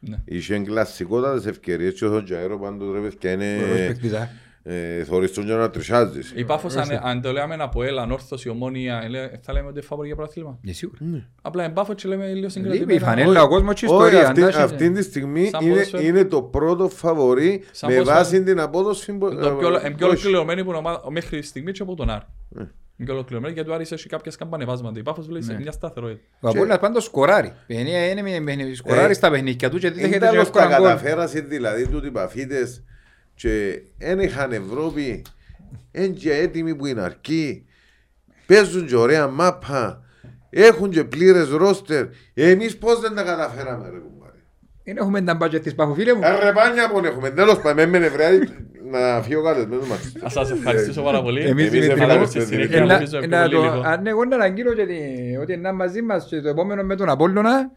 Ναι. 0.00 0.16
Είχε 0.24 0.58
κλασσικότατες 0.58 1.46
ευκαιρίες 1.46 1.94
και 1.94 2.04
ο 2.04 2.22
Τζαέρο 2.22 2.58
πάντως 2.58 2.92
ρε 2.94 3.00
παιδιά 3.00 3.32
Ωραίος 3.34 3.76
είναι 3.76 3.86
παίκτης, 3.86 4.12
α. 4.12 4.28
Ε, 4.66 5.04
θωρείς 5.04 5.32
τον 5.32 5.46
και 5.46 5.52
να 5.52 5.70
τρισάζεις. 5.70 6.32
Η 6.36 6.44
Πάφος 6.44 6.76
αν, 6.76 7.00
αν 7.02 7.20
το 7.20 7.32
λέμε 7.32 7.54
από 7.58 7.82
έλα, 7.82 8.02
ανόρθωση, 8.02 8.48
ομόνια, 8.48 9.00
ε, 9.04 9.08
λέ- 9.08 9.32
θα 9.42 9.52
λέμε 9.52 9.66
ότι 9.66 9.76
είναι 9.78 9.86
φαβορή 9.86 10.06
για 10.06 10.16
πρωτάθλημα. 10.16 10.58
Ναι, 10.62 10.72
σίγουρα. 10.72 10.98
Απλά 11.42 11.64
εμπάφο 11.64 11.94
και 11.94 12.08
λέμε 12.08 12.24
λίγο 12.24 12.34
Λείπει 12.36 12.46
η 12.46 12.50
συγκρατημένα. 12.50 13.00
φανέλα, 13.06 13.42
ο 13.42 13.48
κόσμος 13.48 13.74
και 13.74 13.86
η 13.86 13.88
Όχι, 13.88 13.96
ιστορία. 14.04 14.26
αυτή, 14.28 14.40
αντάσσεται. 14.42 14.62
αυτή 14.64 14.90
τη 14.92 15.02
στιγμή 15.02 15.46
Σαν 15.48 15.60
είναι, 15.64 15.70
ποδόσφαιρο. 15.72 16.02
είναι 16.02 16.24
το 16.24 16.42
πρώτο 16.42 16.88
φαβορή 16.88 17.64
Σαν 17.70 17.90
με 17.90 17.96
ποδόσφαιρο. 17.96 18.24
βάση 18.24 18.42
την 18.42 18.60
απόδοση. 18.60 19.12
που- 19.12 19.34
Το 19.34 19.50
πιο, 19.50 19.68
ε, 19.68 19.80
είναι 19.86 19.94
πιο 19.96 20.06
όχι. 20.06 20.16
ολοκληρωμένη 20.16 20.62
που 20.64 20.68
είναι 20.68 20.78
ομάδα 20.78 21.02
μέχρι 21.10 21.42
στιγμή 21.42 21.72
και 21.72 21.82
από 21.82 21.94
τον 21.94 22.10
Άρη. 22.10 22.24
Ναι. 22.48 22.62
Είναι 22.96 23.06
πιο 23.06 23.14
ολοκληρωμένη 23.14 23.54
γιατί 23.54 23.70
ο 23.70 23.74
Άρης 23.74 23.92
έχει 23.92 24.08
κάποιες 24.08 24.36
καμπανεβάσματα. 24.36 24.98
Η 24.98 25.02
Πάφος 25.02 25.26
βλέπει 25.26 25.44
Ναι. 25.44 25.58
μια 25.58 25.72
σταθερότητα. 25.72 26.20
Ο 26.40 26.48
Απόλλωνας 26.48 26.78
πάντως 26.78 27.04
σκοράρει. 27.04 27.52
Είναι- 27.66 27.90
είναι 28.10 28.22
με- 28.22 28.40
με- 28.40 28.74
Σκοράρει 28.74 29.10
Ε, 29.10 29.14
στα 29.14 29.30
παιχνίδια 29.30 29.70
του 29.70 29.78
και 29.78 29.90
δεν 29.90 29.98
Ήταν 29.98 30.10
δέχεται 30.10 30.30
και 30.30 30.38
ως 30.38 30.50
τα 30.50 30.60
εύκολα 30.62 30.78
γκολ. 30.78 30.88
καταφέρασες 30.88 31.40
δηλαδή 31.42 31.88
τούτοι 31.88 32.06
οι 32.06 32.10
παφίτες 32.10 32.82
και 33.34 33.82
δεν 33.98 34.18
είχαν 34.20 34.52
Ευρώπη, 34.52 35.22
είναι 35.92 36.06
και 36.06 36.32
έτοιμοι 36.34 36.74
που 36.74 36.86
είναι 36.86 37.00
αρκεί, 37.02 37.64
παίζουν 38.46 38.86
και 38.86 38.96
ωραία 38.96 39.26
μάπα, 39.28 40.02
έχουν 40.50 40.90
και 40.90 41.04
πλήρες 41.04 41.48
ρόστερ. 41.48 42.06
Εμείς 42.34 42.76
πώς 42.78 43.00
δεν 43.00 43.14
τα 43.14 43.22
καταφέραμε 43.22 43.88
ρε 43.90 43.98
κουμπάρε. 43.98 44.32
Δεν 44.84 44.96
έχουμε 44.96 45.22
τα 45.22 45.34
μπάτια 45.34 45.60
της 45.60 45.74
Πάχου, 45.74 45.94
φίλε 45.94 46.14
μου. 46.14 46.20
Ε, 46.22 46.44
Ρε 46.44 46.52
πάνια 46.52 46.90
που 46.90 46.98
έχουμε, 47.04 47.30
τέλος 47.30 47.60
πάμε 47.60 47.86
με 47.86 47.98
νευρεάρι 47.98 48.48
να 48.90 49.22
φύγω 49.22 49.42
καλεσμένος 49.42 49.88
μας. 49.88 50.12
Ας 50.22 50.32
σας 50.32 50.50
ευχαριστήσω 50.50 51.02
πάρα 51.02 51.22
πολύ. 51.22 51.40
Εμείς 51.40 51.50
Εμείς 51.50 51.70
Δημήτρη, 51.70 51.90
ευχαριστούμε. 51.92 52.18
Αλλά 52.18 52.26
στη 52.26 52.54
συνέχεια 52.54 52.76
Ε, 52.76 52.80
να- 52.84 52.94
νομίζω 52.94 53.16
είναι 53.16 53.26
να 53.36 53.42
πολύ 53.42 53.54
το- 53.54 53.62
υλικό. 53.62 53.82
αν 53.88 54.06
εγώ 54.06 54.24
να 54.24 54.34
αναγγείλω 54.34 54.74
και 54.74 54.86
τι- 54.86 55.36
ότι 55.42 55.52
είναι 55.52 55.72
μαζί 55.72 56.02
μας 56.02 56.26
και 56.26 56.40
το 56.40 56.48
επόμενο 56.48 56.82
με 56.82 56.96
τον 56.96 57.08
Απόλλωνα, 57.08 57.70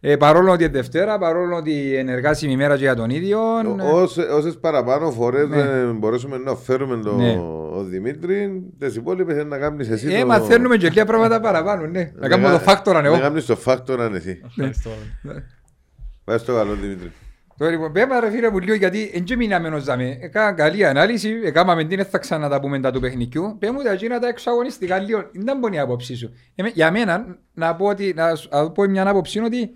ε, 0.00 0.16
παρόλο 0.16 0.52
ότι 0.52 0.62
είναι 0.64 0.72
Δευτέρα, 0.72 1.18
παρόλο 1.18 1.56
ότι 1.56 1.96
είναι 1.98 2.12
εργάσιμη 2.12 2.52
ημέρα 2.52 2.74
και 2.76 2.82
για 2.82 2.94
τον 2.94 3.10
ίδιο, 3.10 3.38
ε, 3.80 3.82
Όσε- 3.92 4.30
Όσες 4.30 4.58
παραπάνω 4.58 5.10
φορές 5.10 5.48
Ναι. 5.48 5.62
δεν 5.62 5.96
μπορέσουμε 5.96 6.36
να 6.36 6.54
φέρουμε 6.54 6.96
τον 7.02 7.16
Ναι. 7.16 7.30
ο 7.78 7.84
Δημήτρη, 7.84 8.62
τις 8.78 8.96
υπόλοιπες 8.96 9.44
να 9.44 9.58
κάνεις 9.58 9.88
εσύ 9.88 10.14
ε, 10.14 10.20
το- 10.20 10.26
μαθαίνουμε 10.26 10.76
και 10.76 10.88
λίγα 10.88 11.04
πράγματα 11.04 11.40
παραπάνω, 11.40 11.86
ναι. 11.86 12.10
Να 12.14 12.28
κάνουμε 12.28 12.50
το 12.50 12.58
φάκτορα, 12.58 13.00
Να 13.00 13.06
εγώ. 13.08 13.18
κάνεις 13.18 13.44
το 13.46 13.56
φάκτορα 13.56 14.10
εσύ. 14.14 14.40
Ευχαριστώ. 14.46 14.90
Πάει 16.24 16.38
στο 16.38 16.54
καλό 16.54 16.74
Δημήτρη. 16.74 17.12
Τώρα 17.56 17.70
λοιπόν, 17.70 17.92
πέμπα 17.92 18.20
ρε 18.20 18.30
φίλε 18.30 18.50
μου 18.50 18.58
λίγο 18.58 18.74
γιατί 18.74 19.10
εν 19.14 19.24
και 19.24 19.36
μείναμε 19.36 19.68
ως 19.68 19.84
δάμε. 19.84 20.18
Έκανα 20.20 20.52
καλή 20.52 20.84
ανάλυση, 20.86 21.30
έκαναμε 21.44 21.84
την, 21.84 21.96
δεν 21.96 22.06
θα 22.06 22.18
ξανά 22.18 22.48
τα 22.48 22.60
πούμε 22.60 22.80
τα 22.80 22.90
του 22.90 23.00
παιχνικιού. 23.00 23.56
Πέ 23.58 23.70
μου 23.70 23.82
τα 23.82 23.92
εκείνα 23.92 24.18
τα 24.18 24.28
εξωαγωνιστικά 24.28 24.98
λίγο, 24.98 25.18
δεν 25.32 25.42
ήταν 25.42 25.60
πονή 25.60 25.76
η 25.76 25.78
άποψή 25.78 26.16
σου. 26.16 26.30
Εμέ- 26.54 26.74
για 26.74 26.90
μένα, 26.90 27.38
να 27.54 27.74
πω, 27.74 27.86
ότι, 27.86 28.12
να, 28.16 28.34
σου- 28.34 28.48
να 28.52 28.70
πω 28.70 28.84
μια 28.88 29.08
άποψη 29.08 29.38
είναι 29.38 29.46
ότι 29.46 29.70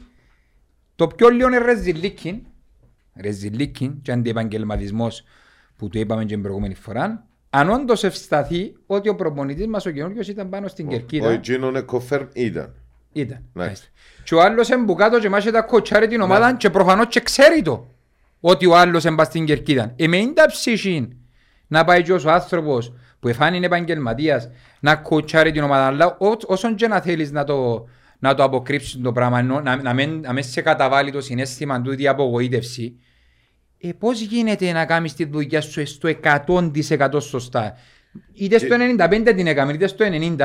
το 1.06 1.14
πιο 1.16 1.28
λίγο 1.28 1.48
είναι 1.48 1.58
ρεζιλίκιν, 1.58 2.40
ρεζιλίκιν 3.20 4.02
και 4.02 4.12
αντιεπαγγελματισμός 4.12 5.24
που 5.76 5.88
το 5.88 5.98
είπαμε 5.98 6.24
και 6.24 6.32
την 6.34 6.42
προηγούμενη 6.42 6.74
φορά, 6.74 7.26
αν 7.50 7.70
όντως 7.70 8.04
ευσταθεί 8.04 8.74
ότι 8.86 9.08
ο 9.08 9.14
προπονητής 9.14 9.66
μας 9.66 9.86
ο 9.86 9.90
καινούργιος 9.90 10.28
ήταν 10.28 10.48
πάνω 10.48 10.68
στην 10.68 10.86
Ο 10.86 10.90
κερκίδα. 10.90 11.30
εκείνο 11.30 11.68
είναι 11.68 11.84
confirm 11.90 12.26
ήταν. 12.32 12.74
Ήταν. 13.12 13.42
Και 14.24 14.34
ο 14.34 14.42
άλλος 14.42 14.68
είναι 14.68 14.84
που 14.84 14.94
κάτω 14.94 15.18
και 15.18 15.28
μάχεται 15.28 15.56
τα 15.58 15.62
κοτσάρει 15.62 16.06
την 16.08 16.20
ομάδα 16.20 16.54
και 16.54 16.70
προφανώς 16.70 17.06
και 17.06 17.20
ξέρει 17.20 17.62
το 17.62 17.86
ότι 18.40 18.66
ο 18.66 18.76
άλλος 18.76 19.04
είναι 19.04 19.24
στην 19.24 19.44
κερκίδα. 19.44 19.92
Εμέ 19.96 20.16
είναι 20.16 20.32
τα 20.32 20.46
ψυχή 20.46 21.08
να 21.66 21.84
πάει 21.84 22.02
και 22.02 22.12
ο 22.12 22.20
άνθρωπος 22.26 22.92
που 23.20 23.28
εφάνει 23.28 23.56
είναι 23.56 23.66
επαγγελματίας 23.66 24.48
να 24.80 24.96
κοτσάρει 24.96 25.52
την 25.52 25.62
ομάδα. 25.62 25.86
Αλλά 25.86 26.16
όσον 26.46 26.74
και 26.74 26.88
να 26.88 27.00
θέλεις 27.00 27.30
να 27.30 27.44
το, 27.44 27.88
να 28.22 28.34
το 28.34 28.42
αποκρύψεις 28.42 29.00
το 29.02 29.12
πράγμα, 29.12 29.42
να, 29.42 29.76
να, 29.82 29.94
μην, 29.94 30.20
να 30.20 30.32
μην 30.32 30.42
σε 30.42 30.60
καταβάλει 30.60 31.10
το 31.10 31.20
συνέστημα 31.20 31.82
του 31.82 31.92
η 31.92 32.08
απογοήτευση, 32.08 32.98
ε, 33.78 33.92
πώς 33.92 34.20
γίνεται 34.20 34.72
να 34.72 34.86
κάνεις 34.86 35.14
τη 35.14 35.24
δουλειά 35.24 35.60
σου 35.60 35.86
στο 35.86 36.08
100% 36.22 37.08
σωστά; 37.18 37.76
Είτε 38.32 38.58
στο 38.58 38.76
95% 38.98 39.32
την 39.36 39.46
έκαμε, 39.46 39.72
είτε 39.72 39.86
στο 39.86 40.04
90%. 40.04 40.36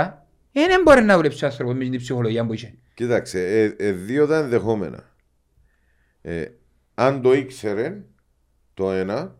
Ε, 0.51 0.65
δεν 0.67 0.81
μπορεί 0.83 1.01
να 1.01 1.17
βλέπει 1.17 1.45
άνθρωπος 1.45 1.75
με 1.75 1.83
την 1.83 1.97
ψυχολογία 1.97 2.45
που 2.45 2.53
είχε. 2.53 2.73
Κοίταξε, 2.93 3.39
ε, 3.39 3.87
ε, 3.87 3.91
δύο 3.91 4.27
τα 4.27 4.37
ενδεχόμενα. 4.37 5.15
Ε, 6.21 6.45
αν 6.93 7.21
το 7.21 7.33
ήξερε 7.33 8.03
το 8.73 8.91
ένα, 8.91 9.35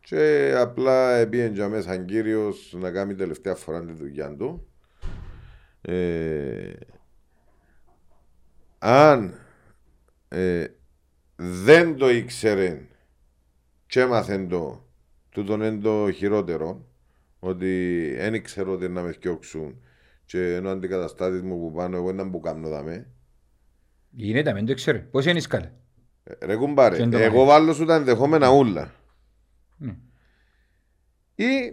και 0.00 0.54
απλά 0.56 1.26
πήγαινε 1.28 1.68
μέσα 1.68 1.82
σαν 1.82 2.04
κύριος 2.04 2.74
να 2.80 2.90
κάνει 2.90 3.14
τελευταία 3.14 3.54
φορά 3.54 3.84
τη 3.84 3.92
δουλειά 3.92 4.36
του. 4.36 4.68
Ε, 5.80 6.72
αν 8.86 9.34
ε, 10.28 10.66
δεν 11.36 11.96
το 11.96 12.10
ήξερε 12.10 12.80
και 13.86 14.00
έμαθε 14.00 14.46
το, 14.46 14.88
τούτον 15.30 15.62
είναι 15.62 15.80
το 15.80 16.10
χειρότερο, 16.10 16.86
ότι 17.38 18.14
δεν 18.16 18.34
ήξερα 18.34 18.70
ότι 18.70 18.88
να 18.88 19.02
με 19.02 19.12
φτιάξουν 19.12 19.82
και 20.24 20.54
ενώ 20.54 20.70
αντικαταστάτης 20.70 21.42
μου 21.42 21.58
που 21.58 21.72
πάνω 21.72 21.96
εγώ 21.96 22.12
δεν 22.12 22.30
που 22.30 22.40
κάνω 22.40 22.68
δάμε. 22.68 23.06
Γίνεται, 24.10 24.52
δεν 24.52 24.66
το 24.66 24.72
ήξερε. 24.72 24.98
Πώς 24.98 25.26
είναι 25.26 25.38
η 25.38 25.40
σκάλα. 25.40 25.72
Ε, 26.24 26.46
ρε 26.46 26.56
κουμπάρε, 26.56 27.08
εγώ 27.10 27.44
βάλω 27.44 27.72
σου 27.72 27.84
τα 27.84 27.94
ενδεχόμενα 27.94 28.50
ούλα. 28.50 28.94
Ναι. 29.76 29.96
Ή 31.34 31.72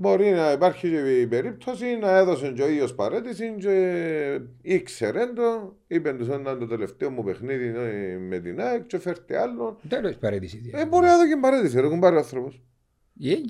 μπορεί 0.00 0.30
να 0.30 0.52
υπάρχει 0.52 0.88
και 0.88 1.20
η 1.20 1.26
περίπτωση 1.26 1.98
να 2.00 2.16
έδωσε 2.16 2.52
και 2.56 2.62
ο 2.62 2.68
ίδιος 2.68 2.94
παρέτηση 2.94 3.54
και 3.58 4.40
ήξερε 4.62 5.26
το, 5.26 5.76
είπε 5.86 6.12
τους 6.12 6.28
έναν 6.28 6.58
το 6.58 6.66
τελευταίο 6.66 7.10
μου 7.10 7.24
παιχνίδι 7.24 7.66
ε, 7.66 8.16
με 8.28 8.38
την 8.38 8.60
ΑΕΚ 8.60 8.86
και 8.86 8.98
φέρτε 8.98 9.40
άλλο. 9.40 9.76
Τέλος 9.88 10.16
παρέτηση. 10.16 10.70
Ε, 10.74 10.86
μπορεί 10.86 11.06
να 11.06 11.16
δω 11.16 11.26
και 11.26 11.36
παρέτηση, 11.40 11.80
ρε 11.80 11.88
κουμπάρε 11.88 12.14
ο 12.14 12.18
άνθρωπος. 12.18 12.60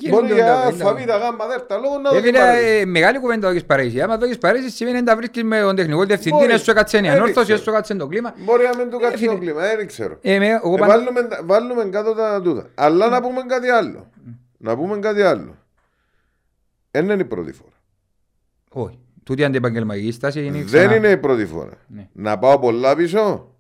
Μπορεί 0.09 0.33
για 0.33 0.59
αλφαβήτα 0.59 1.17
γάμμα 1.17 1.47
δέρτα 1.47 1.79
λόγω 1.79 1.99
να 1.99 2.11
δω 2.11 2.21
και 2.21 2.31
παρέτηση. 2.33 2.87
Μεγάλη 2.87 3.19
κουβέντα 3.19 3.49
δω 3.49 3.59
και 3.59 3.65
παρέτηση. 3.65 4.01
Άμα 4.01 4.17
δω 4.17 4.29
και 4.29 4.37
παρέτηση 4.37 4.77
σημαίνει 4.77 5.03
να 5.03 5.17
βρίσκεις 5.17 5.43
με 5.43 5.61
τον 5.61 5.77
τεχνικό 5.77 6.05
διευθυντή 6.05 6.47
να 6.47 6.59
σου 6.59 6.71
έκατσε 6.71 7.01
μια 7.01 7.13
ανόρθωση, 7.13 7.53
να 7.53 7.57
σου 7.59 7.71
έκατσε 7.71 7.95
το 7.95 8.07
κλίμα. 8.07 8.35
Μπορεί 8.39 8.63
να 8.65 8.77
μην 8.77 8.91
του 8.91 8.99
κάτσε 8.99 9.27
το 9.27 9.39
κλίμα, 9.39 9.61
δεν 9.61 9.87
ξέρω. 9.87 10.19
Βάλουμε 11.45 11.85
κάτω 11.91 12.15
τα 12.15 12.41
τούτα. 12.43 12.67
Αλλά 12.75 13.09
να 13.09 13.21
πούμε 13.21 13.43
κάτι 13.47 13.69
άλλο. 13.69 14.11
Να 14.63 14.77
πούμε 14.77 14.99
κάτι 14.99 15.23
άλλο. 15.23 15.60
Δεν 16.91 17.05
είναι 17.05 17.23
η 17.23 17.25
πρώτη 17.25 17.53
φορά. 17.53 17.83
Όχι. 18.71 18.99
Τούτη 19.23 19.45
αντιεπαγγελματική 19.45 20.11
στάση 20.11 20.45
είναι 20.45 20.63
ξανά... 20.63 20.89
Δεν 20.89 20.97
είναι 20.97 21.09
η 21.09 21.17
πρώτη 21.17 21.47
φορά. 21.47 21.73
Ναι. 21.87 22.09
Να 22.13 22.39
πάω 22.39 22.59
πολλά 22.59 22.97
πίσω. 22.97 23.55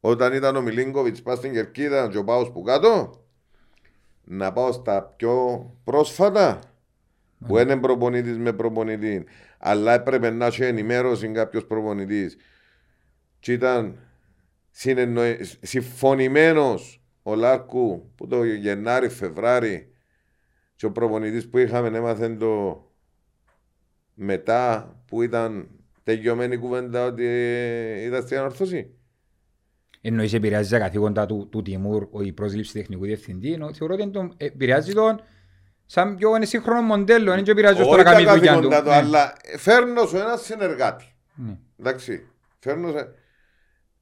Όταν 0.00 0.32
ήταν 0.32 0.56
ο 0.56 0.60
Μιλίνκοβιτς 0.60 1.22
πας 1.22 1.38
στην 1.38 1.52
Κερκίδα 1.52 2.08
και 2.08 2.18
ο 2.18 2.24
Πάος 2.24 2.50
που 2.50 2.62
κάτω. 2.62 3.20
Να 4.24 4.52
πάω 4.52 4.72
στα 4.72 5.02
πιο 5.16 5.66
πρόσφατα. 5.84 6.58
Που 7.46 7.54
ναι. 7.54 7.60
είναι 7.60 7.76
προπονητής 7.76 8.38
με 8.38 8.52
προπονητή. 8.52 9.24
Αλλά 9.58 9.92
έπρεπε 9.92 10.30
να 10.30 10.46
έχει 10.46 10.64
ενημέρωση 10.64 11.28
κάποιος 11.28 11.66
προπονητής. 11.66 12.36
Και 13.38 13.52
ήταν 13.52 13.98
συμφωνημένος 15.60 17.02
ο 17.22 17.34
Λάρκου 17.34 18.10
που 18.14 18.26
το 18.26 18.44
Γενάρη, 18.44 19.08
Φεβράρι 19.08 19.90
και 20.76 20.86
ο 20.86 20.92
προπονητής 20.92 21.48
που 21.48 21.58
είχαμε 21.58 21.98
έμαθε 21.98 22.28
το 22.28 22.84
μετά 24.14 24.94
που 25.06 25.22
ήταν 25.22 25.68
τελειωμένη 26.02 26.56
κουβέντα 26.56 27.06
ότι 27.06 27.24
ήταν 28.04 28.22
στην 28.22 28.38
ανορθώση. 28.38 28.90
Εννοείς 30.00 30.32
επηρεάζει 30.32 30.70
τα 30.70 30.78
καθήκοντα 30.78 31.26
του, 31.26 31.48
του 31.50 31.62
Τιμούρ 31.62 32.08
η 32.24 32.32
πρόσληψη 32.32 32.72
τεχνικού 32.72 33.04
διευθυντή. 33.04 33.52
Ενώ 33.52 33.72
θεωρώ 33.72 33.94
ότι 33.94 34.10
τον, 34.10 34.34
επηρεάζει 34.36 34.92
τον 34.92 35.20
σαν 35.86 36.16
πιο 36.16 36.30
σύγχρονο 36.42 36.80
μοντέλο. 36.82 37.34
Δεν 37.34 37.44
επηρεάζει 37.46 37.80
όσο 37.80 37.96
να 37.96 38.02
κάνει 38.02 38.24
δουλειά 38.24 38.60
του. 38.60 38.68
Ναι. 38.68 38.80
Αλλά 38.86 39.32
φέρνω 39.56 40.06
σου 40.06 40.16
ένας 40.16 40.44
συνεργάτη. 40.44 41.04
Ναι. 41.34 41.58
Εντάξει. 41.80 42.28
Φέρνω 42.58 42.90
σε... 42.90 43.14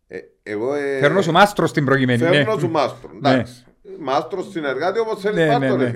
Ε, 0.06 0.18
εγώ, 0.42 0.74
ε, 0.74 0.98
φέρνω 0.98 1.22
σου 1.22 1.32
μάστρος 1.32 1.70
στην 1.70 1.84
προκειμένη. 1.84 2.18
Φέρνω 2.18 2.54
ναι. 2.54 2.60
σου 2.60 2.70
μάστρο. 2.70 3.10
Εντάξει. 3.16 3.64
Ναι. 3.82 3.96
Μάστρος 3.98 4.50
συνεργάτη 4.50 4.98
όπως 4.98 5.20
θέλεις 5.20 5.46
ναι, 5.46 5.58
ναι, 5.58 5.76
ναι. 5.76 5.90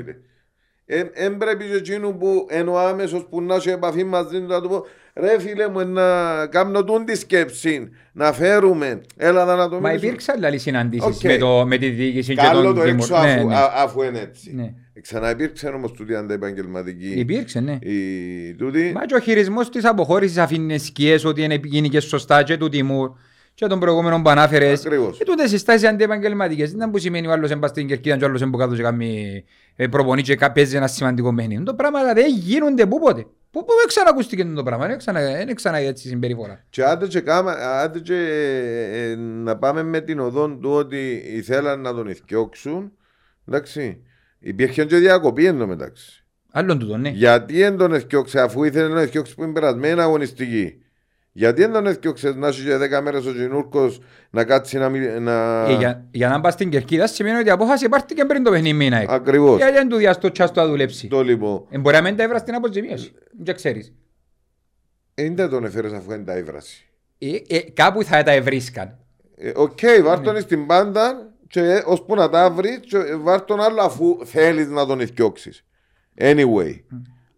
Φίλε. 0.89 1.11
Δεν 1.14 1.36
πρέπει 1.36 1.64
και 1.64 1.74
εκείνου 1.74 2.16
που 2.16 2.47
ενώ 2.49 2.76
άμεσος 2.76 3.26
που 3.30 3.43
να 3.43 3.55
έχει 3.55 3.70
επαφή 3.70 4.05
μαζί 4.05 4.41
του 4.41 4.47
να 4.47 4.61
του 4.61 4.68
πω 4.68 4.84
ρε 5.14 5.41
φίλε 5.41 5.68
μου 5.68 5.86
να 5.86 6.47
κάνω 6.47 6.84
τούν 6.84 7.05
τη 7.05 7.16
σκέψη 7.16 7.89
να 8.12 8.32
φέρουμε 8.32 9.01
έλα 9.16 9.57
να 9.57 9.68
το 9.68 9.80
Μα 9.80 9.93
υπήρξαν 9.93 10.45
άλλοι 10.45 10.59
συναντήσεις 10.59 11.18
okay. 11.18 11.26
με, 11.26 11.36
το, 11.36 11.66
με 11.66 11.76
τη 11.76 11.89
διοίκηση 11.89 12.34
και 12.34 12.51
τον 12.53 12.74
το 12.74 12.82
έξω 12.82 13.14
αφού, 13.14 13.26
ναι, 13.26 13.43
ναι. 13.43 13.55
αφού 13.74 14.03
είναι 14.03 14.18
έτσι. 14.18 14.55
Ναι. 14.55 14.74
Ξαναυπήρξε 15.01 15.68
όμως 15.68 15.93
τούτη 15.93 16.14
ανταεπαγγελματική. 16.14 17.12
Υπήρξε, 17.16 17.61
ναι. 17.61 17.78
Η, 17.80 18.55
τούτη... 18.55 18.93
Μα 18.95 19.07
και 19.07 19.14
ο 19.14 19.20
χειρισμός 19.20 19.70
της 19.70 19.84
αποχώρησης 19.84 20.36
αφήνει 20.36 20.78
σκιές 20.78 21.24
ότι 21.24 21.43
είναι 21.43 21.61
γίνει 21.64 21.89
και 21.89 22.01
σωστά 22.01 22.43
και 22.43 22.57
του 22.57 22.68
Τιμούρ 22.68 23.11
και 23.59 23.66
των 23.66 23.80
προηγούμενων 23.80 24.22
που 24.22 24.30
ανάφερες. 24.30 24.80
Και 25.18 25.24
τούτες 25.24 25.50
συστάσεις 25.50 25.88
αντιεπαγγελματικές. 25.88 26.72
Δεν 26.72 26.90
που 26.90 26.98
σημαίνει 26.98 27.26
ο 27.26 27.32
άλλος 27.32 27.50
έμπας 27.50 27.70
στην 27.70 27.86
Κερκίδα 27.86 28.16
και 28.16 28.24
ο 28.24 28.26
άλλος 28.26 28.42
έμπα 28.42 28.59
κάτω 28.59 28.74
και 28.74 28.82
κάνει 28.82 29.44
ε, 29.76 29.86
προπονή 29.86 30.22
και 30.22 30.38
παίζει 30.54 30.76
ένα 30.76 30.86
σημαντικό 30.86 31.34
παιχνίδι. 31.34 31.62
Το 31.62 31.74
πράγμα 31.74 32.12
δεν 32.14 32.34
γίνονται 32.34 32.86
πού 32.86 33.00
πότε. 33.00 33.26
Πού 33.50 33.64
δεν 33.66 33.86
ξανακούστηκε 33.86 34.44
το 34.44 34.62
πράγμα, 34.62 34.86
δεν 34.86 34.98
ξανα, 34.98 35.54
ξανά 35.54 35.76
έτσι 35.76 36.09
συμπεριφορά. 36.09 36.64
Και 36.70 36.84
άντε 36.84 37.06
και, 37.06 37.20
κάμα, 37.20 37.52
άντε 37.52 37.98
και 37.98 38.14
ε, 38.14 39.11
ε, 39.11 39.16
να 39.16 39.56
πάμε 39.56 39.82
με 39.82 40.00
την 40.00 40.18
οδόν 40.18 40.61
του 40.61 40.70
ότι 40.70 41.22
ήθελαν 41.26 41.80
να 41.80 41.94
τον 41.94 42.09
ηθιώξουν. 42.09 42.92
Εντάξει. 43.48 44.02
Υπήρχε 44.38 44.84
και 44.84 44.96
διακοπή 44.96 45.46
εν 45.46 45.56
μεταξύ. 45.56 46.24
Άλλον 46.50 46.78
τούτο, 46.78 46.96
ναι. 46.96 47.09
Γιατί 47.09 47.59
δεν 47.59 47.76
τον 47.76 47.92
εθιώξε 47.92 48.40
αφού 48.40 48.64
ήθελε 48.64 48.94
να 48.94 49.00
εθιώξει 49.00 49.34
που 49.34 49.42
είναι 49.42 49.52
περασμένη 49.52 50.00
αγωνιστική. 50.00 50.82
Γιατί 51.39 51.61
δεν 51.61 51.72
τον 51.72 51.86
έφτιαξες 51.86 52.34
να 52.34 52.49
είσαι 52.49 52.76
δέκα 52.76 53.01
μέρες 53.01 53.26
ο 53.26 53.32
Τζινούρκος 53.32 54.01
να 54.30 54.45
κάτσει 54.45 54.78
να... 54.78 54.89
να... 55.20 55.64
Ε, 55.68 55.76
για, 55.76 56.07
για 56.11 56.28
να 56.28 56.41
πας 56.41 56.53
στην 56.53 56.70
Κερκίδα 56.70 57.07
σημαίνει 57.07 57.39
ότι 57.39 57.49
η 57.49 57.51
απόφαση 57.51 57.89
και 58.07 58.24
πριν 58.24 58.43
το 58.43 58.51
παιχνίδι 58.51 58.76
μήνα. 58.76 59.05
Ακριβώς. 59.09 59.57
Γιατί 59.57 59.72
δεν 59.72 59.89
του 59.89 59.97
διάστο 59.97 60.30
τσάστο 60.30 60.61
να 60.61 60.66
δουλέψει. 60.66 61.09
Το 61.09 61.22
λοιπόν. 61.22 61.66
Ε, 61.70 61.78
μπορεί 61.78 61.97
να 61.97 62.03
μην 62.03 62.16
τα 62.16 62.22
έβρασε 62.22 62.45
την 62.45 62.55
αποζημίωση. 62.55 63.12
Δεν 63.43 63.55
ξέρεις. 63.55 63.93
Ε, 65.14 65.30
δεν 65.30 65.49
τον 65.49 65.64
έφερες 65.64 65.93
αφού 65.93 66.09
δεν 66.09 66.24
τα 66.24 66.32
έβρασε. 66.32 66.82
Ε, 67.18 67.56
ε, 67.56 67.60
κάπου 67.60 68.05
θα 68.05 68.23
τα 68.23 68.31
ευρίσκαν. 68.31 68.98
Ε, 69.36 69.52
οκ, 69.55 69.78
okay, 69.81 70.02
βάρ' 70.02 70.20
τον 70.20 70.35
ναι. 70.35 70.40
στην 70.40 70.66
πάντα 70.66 71.32
και 71.48 71.82
ώσπου 71.86 72.15
να 72.15 72.31
τα 72.31 72.51
βρεις 72.51 72.78
βάρ' 73.23 73.44
τον 73.44 73.60
άλλο 73.60 73.81
αφού 73.81 74.19
θέλεις 74.24 74.69
να 74.69 74.86
τον 74.86 75.01
εθιώξεις. 75.01 75.65
Anyway. 76.19 76.74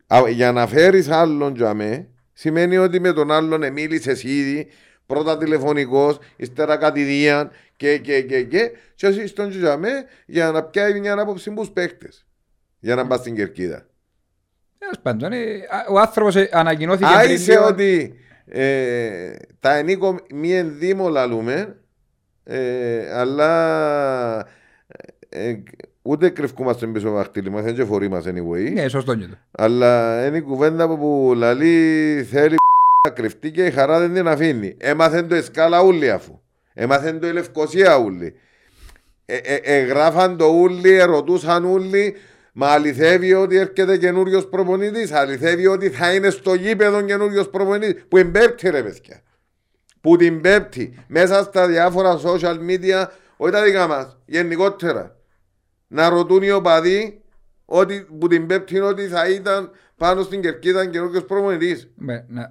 Mm. 0.08 0.30
Για 0.32 0.52
να 0.52 0.66
φέρεις 0.66 1.08
άλλον 1.08 1.54
για 1.54 1.74
μέ, 1.74 2.08
σημαίνει 2.40 2.76
ότι 2.76 3.00
με 3.00 3.12
τον 3.12 3.30
άλλον 3.30 3.72
μίλησε 3.72 4.10
ήδη, 4.22 4.68
πρώτα 5.06 5.38
τηλεφωνικός, 5.38 6.18
ύστερα 6.36 6.76
κατηδίαν 6.76 7.50
και 7.76 7.98
και 7.98 8.22
και 8.22 8.42
και 8.42 8.72
και 8.94 9.06
εσύ 9.06 9.26
στον 9.26 9.50
τζιζαμέ 9.50 10.04
για 10.26 10.50
να 10.50 10.62
πιάει 10.62 11.00
μια 11.00 11.20
άποψη 11.20 11.50
που 11.50 11.72
παίχτες. 11.72 12.26
Για 12.78 12.94
να 12.94 13.06
πας 13.06 13.18
στην 13.18 13.34
κερκίδα. 13.34 13.86
Τέλος 14.78 14.98
πάντων, 15.02 15.32
ε, 15.32 15.60
ο 15.90 15.98
άνθρωπος 15.98 16.36
ε, 16.36 16.48
ανακοινώθηκε 16.52 17.10
Άισε 17.14 17.58
ότι 17.58 18.14
ε, 18.46 19.32
τα 19.60 19.74
ενίκο 19.74 20.16
μη 20.34 20.52
ενδύμω 20.52 21.08
λαλούμε, 21.08 21.76
αλλά 23.12 24.46
Ούτε 26.02 26.28
κρυφκούμαστε 26.28 26.86
πίσω 26.86 27.06
από 27.08 27.16
δάχτυλοι 27.16 27.50
μας, 27.50 27.62
δεν 27.62 27.74
και 27.74 27.84
φορεί 27.84 28.08
μας 28.08 28.24
anyway. 28.26 28.72
Ναι, 28.72 28.88
σωστό 28.88 29.12
είναι. 29.12 29.38
Αλλά 29.50 30.26
είναι 30.26 30.36
η 30.36 30.40
κουβέντα 30.40 30.88
που 30.88 31.32
λαλεί 31.36 32.26
θέλει 32.30 32.56
να 33.08 33.14
κρυφτεί 33.14 33.50
και 33.50 33.66
η 33.66 33.70
χαρά 33.70 33.98
δεν 33.98 34.14
την 34.14 34.28
αφήνει. 34.28 34.76
Έμαθεν 34.78 35.28
το 35.28 35.34
εσκάλα 35.34 35.82
ούλη 35.82 36.10
αφού. 36.10 36.40
Έμαθεν 36.74 37.20
το 37.20 37.28
η 37.28 37.32
Λευκοσία 37.32 37.96
ούλη. 37.98 38.34
Ε, 39.26 39.36
ε, 39.36 39.54
ε, 39.54 39.80
γράφαν 39.80 40.36
το 40.36 40.44
ούλη, 40.44 40.94
ερωτούσαν 40.94 41.64
ούλη, 41.64 42.14
μα 42.52 42.68
αληθεύει 42.68 43.34
ότι 43.34 43.56
έρχεται 43.56 43.96
καινούριος 43.96 44.48
προπονητής. 44.48 45.12
Αληθεύει 45.12 45.66
ότι 45.66 45.90
θα 45.90 46.14
είναι 46.14 46.30
στο 46.30 46.54
γήπεδο 46.54 47.02
καινούριος 47.02 47.50
προπονητής. 47.50 48.04
Που 48.08 48.16
εμπέπτει 48.16 48.70
ρε 48.70 48.82
παιδιά. 48.82 49.20
Που 50.00 50.16
την 50.16 50.40
πέπτει 50.40 51.04
μέσα 51.06 51.42
στα 51.42 51.66
διάφορα 51.66 52.20
social 52.20 52.56
media, 52.68 53.06
όχι 53.36 53.52
τα 53.52 53.62
δικά 53.62 53.86
μας, 53.86 54.16
γενικότερα 54.26 55.19
να 55.92 56.08
ρωτούν 56.08 56.42
οι 56.42 56.50
οπαδοί 56.50 57.20
ότι 57.64 58.06
που 58.18 58.26
την 58.28 58.46
πέπτει 58.46 58.78
ότι 58.80 59.06
θα 59.06 59.28
ήταν 59.30 59.70
πάνω 59.96 60.22
στην 60.22 60.40
κερκίδα 60.40 60.86
καινούργιος 60.86 61.24
προμονητής. 61.24 61.90
Ναι, 61.96 62.24
ναι. 62.28 62.42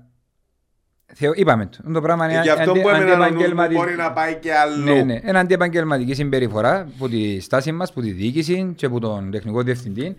Θεω, 1.13 1.31
είπαμε 1.35 1.65
το. 1.65 1.91
Το 1.93 2.01
πράγμα 2.01 2.31
είναι 2.31 2.41
Και 2.41 2.51
αυτό 2.51 2.69
αντι- 2.71 2.81
που 2.83 2.89
έμενε 2.89 3.11
αντιεπαγγελματι- 3.11 3.77
μπορεί 3.77 3.95
να 3.95 4.11
πάει 4.13 4.35
και 4.35 4.53
αλλού. 4.55 4.83
Ναι, 4.83 5.01
ναι. 5.01 5.19
Είναι 5.27 5.39
αντιεπαγγελματική 5.39 6.13
συμπεριφορά 6.13 6.89
που 6.97 7.09
τη 7.09 7.39
στάση 7.39 7.71
μας, 7.71 7.93
που 7.93 8.01
τη 8.01 8.11
διοίκηση 8.11 8.73
και 8.75 8.85
από 8.85 8.99
τον 8.99 9.31
τεχνικό 9.31 9.61
διευθυντή. 9.63 10.15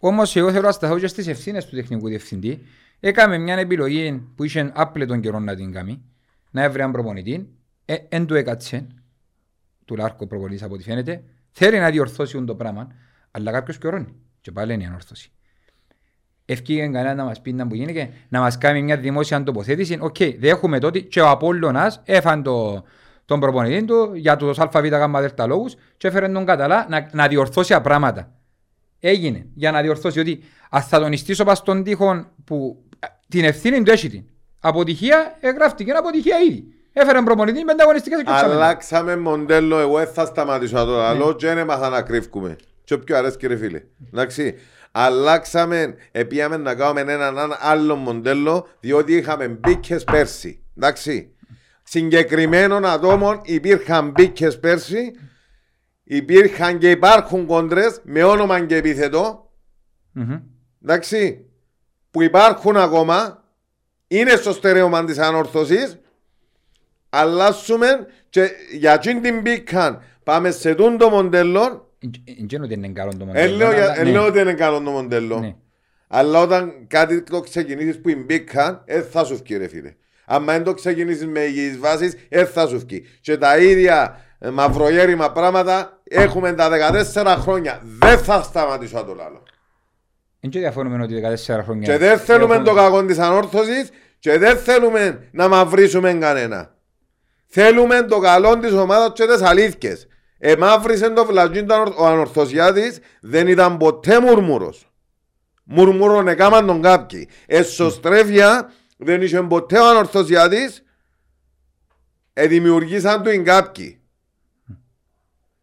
Όμως, 0.00 0.36
εγώ 0.36 0.50
θέλω 0.50 0.66
να 0.66 0.72
σταθώ 0.72 0.98
και 0.98 1.06
στις 1.06 1.26
ευθύνες 1.26 1.66
του 1.66 1.76
τεχνικού 1.76 2.08
διευθυντή. 2.08 2.66
Έκαμε 3.00 3.38
μια 3.38 3.54
επιλογή 3.54 4.28
που 4.36 4.44
είχε 4.44 4.72
άπλετον 4.74 5.20
καιρό 5.20 5.38
να 5.38 5.54
την 5.54 5.72
κάνει, 5.72 6.02
να 6.50 6.62
έβρει 6.62 6.78
έναν 6.80 6.92
προπονητή. 6.92 7.48
Ε, 7.84 7.94
εν 8.08 8.26
του 8.26 8.34
έκατσε, 8.34 8.86
του 9.84 9.96
Λάρκο 9.96 10.26
προπονητής 10.26 10.62
από 10.62 10.74
ό,τι 10.74 10.82
φαίνεται. 10.82 11.22
Θέλει 11.52 11.78
να 11.78 11.90
διορθώσει 11.90 12.44
το 12.44 12.54
πράγμα, 12.54 12.86
αλλά 13.30 13.52
κάποιος 13.52 13.78
καιρώνει. 13.78 14.14
Και 14.40 14.52
πάλι 14.52 14.72
είναι 14.74 14.82
η 14.82 14.86
ανόρθωση. 14.86 15.30
Εφκήκε 16.44 16.80
κανένα 16.80 17.14
να 17.14 17.24
μας 17.24 17.40
πει 17.40 17.52
να 17.52 17.66
που 17.66 17.74
γίνεται, 17.74 18.10
να 18.28 18.40
μας 18.40 18.58
κάνει 18.58 18.82
μια 18.82 18.96
δημόσια 18.96 19.42
τοποθέτηση. 19.42 19.98
Οκ, 20.00 20.16
δέχομαι 20.38 20.78
τότε 20.78 20.98
και 20.98 21.20
ο 21.20 21.28
Απόλλωνας 21.28 22.02
έφαν 22.04 22.42
το, 22.42 22.84
τον 23.24 23.40
προπονητή 23.40 23.84
του 23.84 24.14
για 24.14 24.36
τους 24.36 24.58
Α, 24.58 24.68
Β, 24.68 24.78
Γ, 24.78 24.88
Δ 25.20 25.46
λόγους 25.46 25.74
και 25.96 26.08
έφερε 26.08 26.28
τον 26.28 26.44
Καταλά 26.44 26.86
να, 26.88 27.08
να 27.12 27.28
διορθώσει 27.28 27.80
πράγματα. 27.80 28.32
Έγινε 28.98 29.46
για 29.54 29.70
να 29.70 29.82
διορθώσει 29.82 30.20
ότι 30.20 30.42
αν 30.70 30.82
θα 30.82 31.00
τον 31.00 31.12
ιστήσω 31.12 31.44
πας 31.44 31.58
στον 31.58 31.82
τοίχο 31.82 32.26
που 32.44 32.84
α, 32.98 33.08
την 33.28 33.44
ευθύνη 33.44 33.82
του 33.82 33.90
έχει 33.90 34.08
την. 34.08 34.24
Αποτυχία, 34.60 35.36
εγγράφτηκε 35.40 35.90
αποτυχία 35.90 36.38
ήδη. 36.38 36.64
Έφερε 36.92 37.22
προπονητή 37.22 37.64
με 37.64 37.74
αγωνιστικές 37.78 38.20
εξάμεινες. 38.20 38.52
Αλλάξαμε 38.54 39.16
μοντέλο, 39.16 39.78
εγώ 39.78 39.96
δεν 39.98 40.06
θα 40.06 40.24
σταματήσω 40.24 40.76
να 40.76 40.84
το 40.84 41.08
Ναι. 41.08 41.14
λέω 41.18 41.32
και 41.32 41.46
δεν 41.46 41.58
έμαθα 41.58 41.88
να 41.88 42.02
κρύβκουμε. 42.02 42.56
Και 42.84 42.98
πιο 42.98 43.16
αρέσει 43.16 43.36
κύριε 43.36 43.56
φίλε. 43.56 43.82
Εντάξει. 44.12 44.54
Αλλάξαμε, 44.92 45.94
επίαμε 46.12 46.56
να 46.56 46.74
κάνουμε 46.74 47.00
έναν 47.00 47.20
έναν 47.20 47.56
άλλο 47.60 47.94
μοντέλο, 47.96 48.66
διότι 48.80 49.14
είχαμε 49.16 49.48
μπήκες 49.48 50.04
πέρσι. 50.04 50.62
Εντάξει. 50.76 51.34
Συγκεκριμένων 51.82 52.84
ατόμων 52.84 53.40
υπήρχαν 53.44 54.10
μπήκες 54.10 54.60
πέρσι, 54.60 55.12
υπήρχαν 56.04 56.78
και 56.78 56.90
υπάρχουν 56.90 57.46
κόντρες 57.46 58.00
με 58.02 58.24
όνομα 58.24 58.60
και 58.60 58.76
επίθετο. 58.76 59.50
Μμμ. 60.12 60.40
Εντάξει. 60.84 61.46
Που 62.10 62.22
υπάρχουν 62.22 62.76
ακόμα, 62.76 63.44
είναι 64.08 64.30
στο 64.30 64.52
στερέωμα 64.52 65.04
της 65.04 65.18
ανόρθωσης. 65.18 65.96
Αλλάσουμε 67.14 67.86
και 68.30 68.50
για 68.72 68.92
εκείνη 68.92 69.20
την 69.20 69.40
μπήκαν 69.40 70.02
πάμε 70.24 70.50
σε 70.50 70.74
τούν 70.74 70.98
το 70.98 71.08
μοντέλο. 71.10 71.90
Εν 72.38 72.46
τζένω 72.46 72.64
ότι 72.64 72.74
είναι 72.74 72.88
καλό 72.88 73.10
το 73.10 73.24
Ε, 73.24 73.26
μοντέλο, 73.26 73.56
λέω 73.56 73.72
για- 73.72 73.82
αλλά- 73.84 74.00
ε, 74.00 74.04
ναι. 74.04 74.10
λέω 74.10 74.26
ότι 74.26 74.40
είναι 74.40 74.52
καλό 74.54 74.80
το 74.80 74.90
μοντέλο. 74.90 75.38
Ναι. 75.38 75.54
Αλλά 76.08 76.40
όταν 76.40 76.72
κάτι 76.86 77.22
το 77.22 77.40
ξεκινήσεις 77.40 78.00
που 78.00 78.10
μπήκαν, 78.26 78.82
δεν 78.86 79.04
θα 79.04 79.24
σου 79.24 79.36
βγει 79.44 79.56
ρε 79.56 79.68
φίλε. 79.68 79.94
Αν 80.24 80.44
δεν 80.44 80.62
το 80.64 80.74
ξεκινήσεις 80.74 81.26
με 81.26 81.40
υγιείς 81.40 81.78
βάσεις, 81.78 82.16
δεν 82.28 82.46
θα 82.46 82.66
σου 82.66 82.78
βγει. 82.78 83.04
Και 83.20 83.36
τα 83.36 83.58
ίδια 83.58 84.20
ε, 84.38 84.50
μαυρογέρημα 84.50 85.32
πράγματα 85.32 86.00
έχουμε 86.04 86.52
τα 86.52 86.68
14 86.68 87.36
χρόνια. 87.38 87.80
Δεν 87.98 88.18
θα 88.18 88.42
σταματήσω 88.42 88.96
να 88.96 89.04
το 89.04 89.14
λέω. 89.14 89.42
Εν 90.40 90.50
και 90.50 90.58
διαφωνούμε 90.58 91.02
ότι 91.02 91.14
14 91.46 91.62
χρόνια... 91.62 91.86
Και 91.92 91.98
δεν 91.98 92.18
θέλουμε 92.18 92.54
έχουν- 92.54 92.66
το 92.66 92.74
κακό 92.74 93.04
της 93.04 93.18
ανόρθωσης 93.18 93.90
και 94.18 94.38
δεν 94.38 94.56
θέλουμε 94.56 95.28
να 95.32 95.48
μαυρίσουμε 95.48 96.12
κανένα. 96.14 96.71
Θέλουμε 97.54 98.02
το 98.02 98.18
καλό 98.18 98.58
της 98.58 98.72
ομάδας 98.72 99.12
και 99.14 99.26
τις 99.26 99.42
αλήθειες. 99.42 100.06
Εμαύρισε 100.38 101.10
το 101.10 101.24
φλατζίν 101.24 101.66
του 101.66 101.74
ανορ- 101.74 101.98
ο 101.98 102.06
ανορθωσιάτης 102.06 102.98
δεν 103.20 103.48
ήταν 103.48 103.76
ποτέ 103.76 104.20
μουρμούρος. 104.20 104.90
Μουρμούρον 105.64 106.28
έκαναν 106.28 106.66
τον 106.66 106.82
κάποιοι. 106.82 107.28
Εσωστρέφεια 107.46 108.72
δεν 108.96 109.22
είχε 109.22 109.42
ποτέ 109.42 109.78
ο 109.78 109.88
ανορθωσιάτης 109.88 110.82
ε, 112.32 112.46
δημιουργήσαν 112.46 113.22
του 113.22 113.30
οι 113.30 113.42
κάποιοι. 113.42 114.00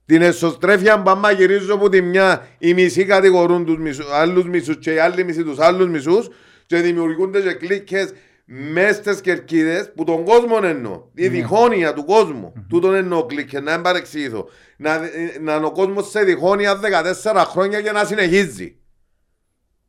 Την 0.05 0.21
εσωστρέφεια 0.21 0.97
μπαμπά 0.97 1.31
γυρίζω 1.31 1.73
από 1.73 1.89
τη 1.89 2.01
μια 2.01 2.47
οι 2.57 2.73
μισοί 2.73 3.05
κατηγορούν 3.05 3.65
τους 3.65 3.77
μισού, 3.77 4.13
άλλους 4.13 4.45
μισούς 4.45 4.77
και 4.79 4.93
οι 4.93 4.99
άλλοι 4.99 5.23
μισοί 5.23 5.43
τους 5.43 5.59
άλλους 5.59 5.87
μισούς 5.89 6.29
και 6.65 6.77
δημιουργούνται 6.77 7.41
και 7.41 7.53
κλίκες 7.53 8.13
μες 8.51 8.95
στις 8.95 9.21
κερκίδες 9.21 9.91
που 9.95 10.03
τον 10.03 10.25
κόσμο 10.25 10.59
εννοώ. 10.63 11.03
Η 11.13 11.27
διχόνοια 11.27 11.93
του 11.93 12.05
κόσμου. 12.05 12.53
Τούτον 12.69 12.95
εννοώ 12.95 13.25
κλίκες, 13.25 13.61
να 13.61 13.73
μην 13.73 13.81
παρεξηγηθώ. 13.81 14.49
Να, 14.77 14.99
να 15.41 15.55
είναι 15.55 15.65
ο 15.65 15.71
κόσμος 15.71 16.09
σε 16.09 16.23
διχόνοια 16.23 16.79
14 17.23 17.43
χρόνια 17.47 17.81
και 17.81 17.91
να 17.91 18.05
συνεχίζει. 18.05 18.77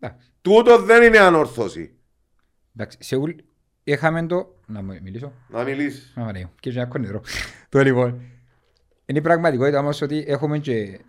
Εντάξει. 0.01 0.32
Τούτο 0.41 0.78
δεν 0.78 1.03
είναι 1.03 1.19
ανόρθωση. 1.19 1.95
Εντάξει, 2.74 2.99
σε 3.01 3.16
ούλ... 3.16 3.31
Είχαμε 3.85 4.27
το... 4.27 4.55
Να 4.66 4.82
μου 4.82 4.99
μιλήσω. 5.03 5.32
Να 5.49 5.62
μιλήσεις. 5.62 6.12
Α, 6.16 6.24
Ωραία, 6.27 6.51
και 6.61 6.70
για 6.70 6.89
νερό. 6.99 7.23
Το 7.69 7.82
λοιπόν. 7.82 8.20
Είναι 9.07 9.19
η 9.19 9.23
πραγματικότητα 9.23 9.78
όμως 9.78 10.03
ότι 10.03 10.24
έχουμε 10.27 10.59
και, 10.59 11.01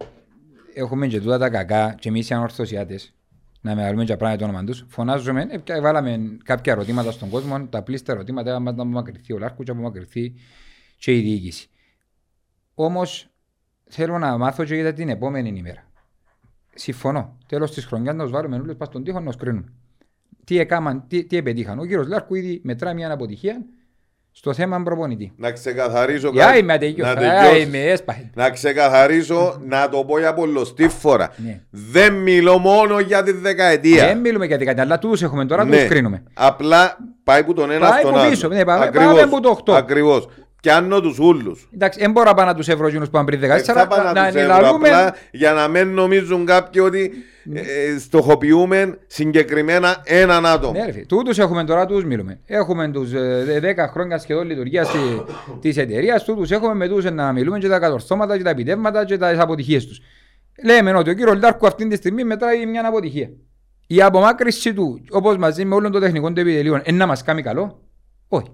έχουμε 0.73 1.07
και 1.07 1.19
τούτα 1.19 1.37
τα 1.37 1.49
κακά 1.49 1.95
και 1.99 2.09
εμείς 2.09 2.29
οι 2.29 2.33
ανορθωσιάτες 2.33 3.13
να 3.61 3.75
μεγαλούμε 3.75 4.03
και 4.03 4.17
πράγματα 4.17 4.43
το 4.43 4.49
όνομα 4.49 4.63
τους. 4.63 4.85
Φωνάζουμε, 4.87 5.47
ε, 5.49 5.57
και 5.57 5.79
βάλαμε 5.79 6.37
κάποια 6.43 6.73
ερωτήματα 6.73 7.11
στον 7.11 7.29
κόσμο, 7.29 7.67
τα 7.67 7.83
πλήστα 7.83 8.11
ερωτήματα 8.11 8.49
έκαναν 8.49 8.75
να 8.75 8.81
απομακρυνθεί 8.81 9.33
ο 9.33 9.37
Λάρκου 9.37 9.63
και 9.63 9.71
να 9.71 9.77
απομακρυνθεί 9.77 10.33
και 10.97 11.17
η 11.17 11.21
διοίκηση. 11.21 11.69
Όμως 12.73 13.29
θέλω 13.89 14.17
να 14.17 14.37
μάθω 14.37 14.63
και 14.63 14.75
για 14.75 14.93
την 14.93 15.09
επόμενη 15.09 15.53
ημέρα. 15.57 15.83
Συμφωνώ. 16.75 17.37
Τέλος 17.47 17.71
της 17.71 17.85
χρονιάς 17.85 18.15
να 18.15 18.23
τους 18.23 18.31
βάλουμε 18.31 18.55
όλους 18.55 18.75
πας 18.75 18.87
στον 18.87 19.03
τοίχο 19.03 19.19
να 19.19 19.25
τους 19.25 19.35
κρίνουμε. 19.35 19.73
Τι 20.43 20.59
έκαναν, 20.59 21.07
τι, 21.07 21.25
τι 21.25 21.37
επετύχαν. 21.37 21.79
Ο 21.79 21.85
κύριος 21.85 22.07
Λάρκου 22.07 22.35
ήδη 22.35 22.61
μετρά 22.63 22.93
μια 22.93 23.11
αποτυχία 23.11 23.65
στο 24.31 24.53
θέμα 24.53 24.81
προπονητή. 24.83 25.31
Να 25.37 25.51
ξεκαθαρίσω 25.51 26.29
Για 26.33 26.45
κάτι. 26.45 26.57
είμαι 26.59 26.73
ατελείως. 26.73 27.07
Να 27.07 27.13
Α, 27.13 27.15
τελειώσεις. 27.15 27.63
είμαι 27.63 27.77
έσπαχη. 27.77 28.29
Να 28.33 28.49
ξεκαθαρίσω, 28.49 29.61
να 29.67 29.89
το 29.89 30.03
πω 30.03 30.19
για 30.19 30.33
πολλωστή 30.33 30.87
φορά. 30.87 31.29
Ναι. 31.45 31.59
Δεν 31.69 32.13
μιλώ 32.13 32.57
μόνο 32.57 32.99
για 32.99 33.23
τη 33.23 33.31
δεκαετία. 33.31 34.05
Δεν 34.07 34.17
μιλούμε 34.17 34.45
για 34.45 34.57
δεκαετία, 34.57 34.83
αλλά 34.83 34.99
τούτους 34.99 35.21
έχουμε 35.21 35.45
τώρα, 35.45 35.65
Ναι. 35.65 35.77
τους 35.77 35.87
κρίνουμε. 35.87 36.23
Απλά 36.33 36.97
πάει 37.23 37.43
που 37.43 37.53
τον 37.53 37.71
ένα 37.71 37.89
Πάει 37.89 37.99
στον 37.99 38.11
που 38.11 38.17
άλλο. 38.17 38.29
πίσω, 38.29 38.47
ναι, 38.47 38.65
πάμε- 38.65 38.85
Ακριβώς, 38.85 39.13
πάμε 39.13 39.27
που 39.27 39.39
το 39.39 39.49
οκτώ. 39.49 39.73
Ακριβώς. 39.73 40.27
Πιάνω 40.61 41.01
τους 41.01 41.19
ούλους. 41.19 41.69
Εντάξει, 41.73 41.99
δεν 41.99 42.11
μπορώ 42.11 42.25
να 42.29 42.33
πάω 42.33 42.45
να 42.45 42.55
τους 42.55 42.67
ευρώ 42.67 42.87
εκείνους 42.87 43.05
που 43.05 43.11
πάνε 43.11 43.25
πριν 43.25 43.43
Ε, 43.43 43.47
θα 43.47 43.55
14, 43.83 43.87
πάω 43.87 43.97
να- 44.03 44.03
να 44.03 44.21
να 44.21 44.25
τους 44.27 44.35
έβρω 44.41 44.53
ενηλαλούμε. 44.55 44.87
απλά 44.89 45.15
για 45.31 45.51
να 45.53 45.67
μην 45.67 45.87
νομίζουν 45.93 46.45
κάποιοι 46.45 46.81
ότι 46.85 47.11
ε, 47.53 47.97
στοχοποιούμε 47.99 48.97
συγκεκριμένα 49.07 50.01
έναν 50.03 50.45
άτομο. 50.45 50.73
Ναι, 50.79 50.85
ρε 50.85 50.91
φίλε, 50.91 51.05
τούτους 51.05 51.37
έχουμε 51.39 51.63
τώρα, 51.63 51.85
τους 51.85 52.03
μιλούμε. 52.05 52.39
Έχουμε 52.45 52.91
τους 52.91 53.13
ε, 53.13 53.59
10 53.77 53.87
χρόνια 53.91 54.17
σχεδόν 54.17 54.45
λειτουργίας 54.47 54.91
τη- 54.91 54.97
της 55.59 55.77
εταιρείας, 55.77 56.23
τούτους 56.23 56.51
έχουμε 56.51 56.73
με 56.73 56.87
τους 56.87 57.03
να 57.11 57.31
μιλούμε 57.31 57.57
και 57.59 57.67
τα 57.67 57.79
κατορθώματα 57.79 58.37
και 58.37 58.43
τα 58.43 58.49
επιτεύγματα 58.49 59.05
και 59.05 59.17
τις 59.17 59.39
αποτυχίες 59.39 59.85
τους. 59.87 59.99
Λέμε 60.65 60.93
ότι 60.93 61.09
ο 61.09 61.13
κύριος 61.13 61.37
Λάρκου 61.41 61.67
αυτή 61.67 61.87
τη 61.87 61.95
στιγμή 61.95 62.23
μετράει 62.23 62.65
μια 62.65 62.87
αποτυχία. 62.87 63.29
Η 63.87 64.01
απομάκρυνση 64.01 64.73
του, 64.73 65.01
όπως 65.09 65.37
μαζί 65.37 65.65
με 65.65 65.75
όλων 65.75 65.91
των 65.91 66.01
τεχνικών 66.01 66.33
του 66.33 66.39
επιτελείων, 66.39 66.81
είναι 66.85 66.97
να 66.97 67.05
μας 67.07 67.23
κάνει 67.23 67.41
καλό; 67.41 67.81
Όχι. 68.27 68.47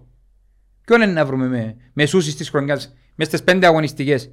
Ποιον 0.88 1.01
είναι 1.01 1.11
να 1.11 1.26
βρούμε 1.26 1.47
με, 1.47 1.76
με 1.93 2.05
σούσεις 2.05 2.35
της 2.35 2.49
χρονιάς, 2.49 2.93
μες 3.15 3.27
στις 3.27 3.43
πέντε 3.43 3.68
αγωνιστικές, 3.68 4.31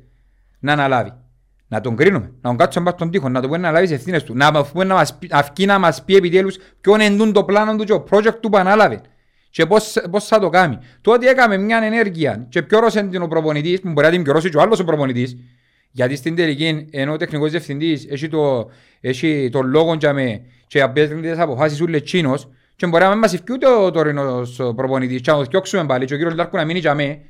να 0.59 0.72
αναλάβει. 0.72 1.12
Να 1.68 1.81
τον 1.81 1.97
κρίνουμε, 1.97 2.24
να 2.24 2.48
τον 2.48 2.56
κάτσουμε 2.56 2.85
πάνω 2.85 2.97
στον 2.97 3.10
τοίχο, 3.10 3.28
να 3.28 3.40
το 3.40 3.47
πούμε 3.47 3.59
να 3.59 3.70
λάβει 3.70 3.86
τις 3.86 3.94
ευθύνες 3.94 4.22
του, 4.22 4.35
να 4.36 4.52
μας 4.52 4.70
πούμε 4.70 4.85
να 4.85 4.94
μας 4.94 5.18
πει, 5.18 5.28
αυκεί 5.31 5.66
να 5.66 5.78
μας 5.78 6.05
πει 6.05 6.16
επιτέλους 6.16 6.56
ποιον 6.81 7.01
είναι 7.01 7.31
το 7.31 7.44
πλάνο 7.44 7.76
του 7.76 7.85
και 7.85 7.93
ο 7.93 8.05
project 8.10 8.35
του 8.40 8.48
που 8.48 8.56
ανάλαβε 8.56 9.01
και 9.51 9.66
πώς, 9.66 9.97
πώς 10.10 10.26
θα 10.26 10.39
το 10.39 10.48
κάνει. 10.48 10.78
Το 11.01 11.12
ότι 11.12 11.26
έκαμε 11.26 11.56
μια 11.56 11.78
ενέργεια 11.82 12.47
και 12.48 12.62
πιόρωσε 12.62 13.02
την 13.02 13.22
ο 13.22 13.28
προπονητής, 13.28 13.81
που 13.81 13.90
μπορεί 13.93 14.06
να 14.06 14.12
την 14.12 14.22
πιορώσει 14.22 14.51
και 14.51 14.56
ο 14.56 14.60
άλλος 14.60 14.81
ο 14.81 14.85
προπονητής, 14.85 15.36
γιατί 15.90 16.16
στην 16.16 16.36
τελική, 16.36 16.86
ενώ 16.90 17.12
ο 17.12 17.16
τεχνικός 17.16 17.51
διευθυντής 17.51 18.06
έχει 18.09 18.28
το, 18.28 18.70
έχει 19.01 19.48
το 19.52 19.62
λόγο 19.62 19.94
για 19.94 20.12
με 20.12 20.40
και 20.66 20.81
απέζουν 20.81 21.22
τις 21.22 21.39
αποφάσεις 21.39 21.81
ούλες 21.81 22.02
τσίνος 22.02 22.48
και 22.76 22.86
μπορεί 22.86 23.02
να 23.02 23.10
μην 23.10 23.18
μας 23.18 23.34
ευκεί 23.34 23.52
ούτε 23.52 23.66
ο 23.68 23.90
τωρινός 23.90 24.60
προπονητής 24.76 25.20
και 25.20 25.30
να 25.30 25.36
το 25.36 25.42
διώξουμε 25.42 25.86
πάλι 25.86 26.05
και 26.05 26.14
ο 26.14 26.16
κύριος 26.16 26.34
Λάρκου 26.34 26.56
να 26.56 26.64
μείνει 26.64 26.78
για 26.78 26.94
με, 26.94 27.20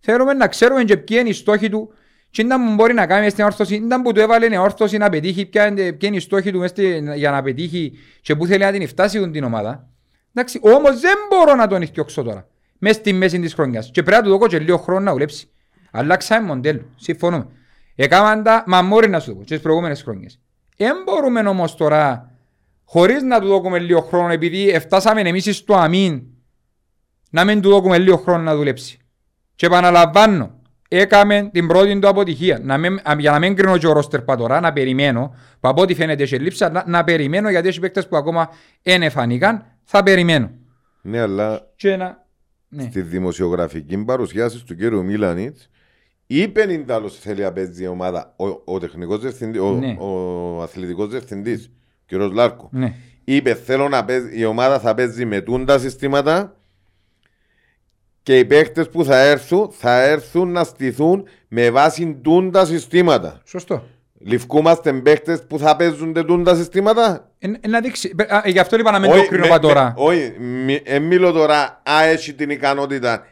θέλουμε 0.00 0.32
να 0.32 0.48
ξέρουμε 0.48 0.84
και 0.84 0.96
ποιοι 0.96 1.16
είναι 1.20 1.28
οι 1.28 1.32
στόχοι 1.32 1.68
του 1.68 1.92
και 2.30 2.42
να 2.42 2.58
μου 2.58 2.74
μπορεί 2.74 2.94
να 2.94 3.06
κάνει 3.06 3.30
στην 3.30 3.44
όρθωση, 3.44 3.74
ήταν 3.74 4.02
που 4.02 4.12
του 4.12 4.20
έβαλε 4.20 4.46
η 4.54 4.56
όρθωση 4.56 4.96
να 4.98 5.08
πετύχει, 5.08 5.46
ποια 5.46 5.66
είναι, 5.66 5.82
ποιοι 5.82 5.98
είναι 6.02 6.16
οι 6.16 6.20
στόχοι 6.20 6.52
του 6.52 6.58
μες 6.58 6.70
στη- 6.70 7.02
για 7.14 7.30
να 7.30 7.42
πετύχει 7.42 7.92
και 8.20 8.36
πού 8.36 8.46
θέλει 8.46 8.64
να 8.64 8.72
την 8.72 8.88
φτάσει 8.88 9.30
την 9.30 9.44
ομάδα. 9.44 9.88
Εντάξει, 10.34 10.58
όμως 10.62 11.00
δεν 11.00 11.16
μπορώ 11.30 11.54
να 11.54 11.66
τον 11.66 11.82
ηθιώξω 11.82 12.22
τώρα, 12.22 12.48
μες 12.78 12.94
στη 12.96 13.12
μέση 13.12 13.40
της 13.40 13.54
χρονιάς 13.54 13.90
και 13.92 14.02
πρέπει 14.02 14.22
να 14.22 14.30
του 14.30 14.38
δω 14.38 14.46
και 14.46 14.58
λίγο 14.58 14.76
χρόνο 14.76 15.00
να 15.00 15.12
δουλέψει. 15.12 15.48
Αλλάξαμε 15.90 16.46
μοντέλο, 16.46 16.82
συμφωνούμε. 16.96 17.46
Έκαναν 17.94 18.42
τα 18.42 18.64
μαμόρι 18.66 19.08
να 19.08 19.20
σου 19.20 19.34
δω 19.34 19.40
και 19.40 19.54
τις 19.54 19.60
προηγούμενες 19.60 20.02
χρονιές. 20.02 20.40
Δεν 20.76 20.96
μπορούμε 21.04 21.40
όμως 21.40 21.76
τώρα, 21.76 22.32
χωρίς 22.90 23.22
να 23.22 23.40
του 23.40 23.46
δώσουμε 23.46 23.78
λίγο 23.78 24.00
χρόνο, 24.00 24.32
επειδή 24.32 24.78
φτάσαμε 24.80 25.20
εμείς 25.20 25.56
στο 25.56 25.74
αμήν, 25.74 26.22
να 27.30 27.44
μην 27.44 27.60
του 27.60 27.68
δώσουμε 27.70 27.98
λίγο 27.98 28.16
χρόνο 28.16 28.42
να 28.42 28.56
δουλέψει. 28.56 28.98
Και 29.54 29.66
επαναλαμβάνω, 29.66 30.60
έκαμε 30.88 31.50
την 31.52 31.66
πρώτη 31.66 31.98
του 31.98 32.08
αποτυχία. 32.08 32.58
Να 32.62 32.78
μην, 32.78 33.00
α, 33.02 33.14
για 33.18 33.30
να 33.30 33.38
μην 33.38 33.56
κρίνω 33.56 33.78
και 33.78 33.86
ο 33.86 33.92
ρόστερ 33.92 34.22
πατορά, 34.22 34.60
να 34.60 34.72
περιμένω, 34.72 35.34
που 35.60 35.68
από 35.68 35.82
ό,τι 35.82 35.94
φαίνεται 35.94 36.26
σε 36.26 36.38
λήψη, 36.38 36.64
αλλά 36.64 36.84
να 36.86 37.04
περιμένω 37.04 37.50
γιατί 37.50 37.68
έχει 37.68 37.80
παίκτες 37.80 38.08
που 38.08 38.16
ακόμα 38.16 38.48
δεν 38.82 39.02
εφανήκαν, 39.02 39.64
θα 39.84 40.02
περιμένω. 40.02 40.50
Ναι, 41.02 41.20
αλλά 41.20 41.72
Και 41.76 41.96
να... 41.96 42.26
ναι. 42.68 42.82
στη 42.82 43.00
δημοσιογραφική 43.00 44.04
παρουσιάση 44.04 44.64
του 44.64 44.76
κύριου 44.76 45.04
Μίλανιτς, 45.04 45.70
είπε 46.26 46.72
Ίνταλο 46.72 47.08
θέλει 47.08 47.42
να 47.42 47.52
παίζει 47.52 47.82
η 47.82 47.86
ομάδα, 47.86 48.34
ο, 48.36 48.72
ο 48.72 48.78
τεχνικός 48.78 49.20
διευθυντής, 49.20 49.60
ο, 49.60 49.70
ναι. 49.70 49.96
ο 49.98 50.62
αθλητικός 50.62 51.08
διευθυντής, 51.08 51.70
κύριος 52.08 52.32
Λάρκο. 52.32 52.68
Ναι. 52.72 52.94
Είπε 53.24 53.54
θέλω 53.54 53.88
να 53.88 54.04
παίζει, 54.04 54.38
η 54.40 54.44
ομάδα 54.44 54.78
θα 54.78 54.94
παίζει 54.94 55.24
με 55.24 55.40
τούντα 55.40 55.78
συστήματα 55.78 56.56
και 58.22 58.38
οι 58.38 58.44
παίχτε 58.44 58.84
που 58.84 59.04
θα 59.04 59.18
έρθουν 59.18 59.70
θα 59.72 60.02
έρθουν 60.02 60.52
να 60.52 60.64
στηθούν 60.64 61.28
με 61.48 61.70
βάση 61.70 62.18
τούντα 62.22 62.64
συστήματα. 62.64 63.40
Σωστό. 63.44 63.84
Λυφκούμαστε 64.20 64.92
παίχτε 64.92 65.36
που 65.36 65.58
θα 65.58 65.76
παίζουν 65.76 66.26
τούντα 66.26 66.54
συστήματα; 66.54 67.30
Ε, 67.38 67.68
να 67.68 67.80
δείξει. 67.80 68.14
Ε, 68.44 68.50
γι' 68.50 68.58
αυτό 68.58 68.78
είπα 68.78 68.90
να 68.90 68.98
μην 68.98 69.10
το 69.10 69.26
κρίνω 69.26 69.58
τώρα. 69.58 69.94
Όχι, 69.96 70.32
ε, 70.84 70.98
μιλώ 70.98 71.32
τώρα, 71.32 71.82
α, 71.90 72.04
έχει 72.04 72.34
την 72.34 72.50
ικανότητα. 72.50 73.26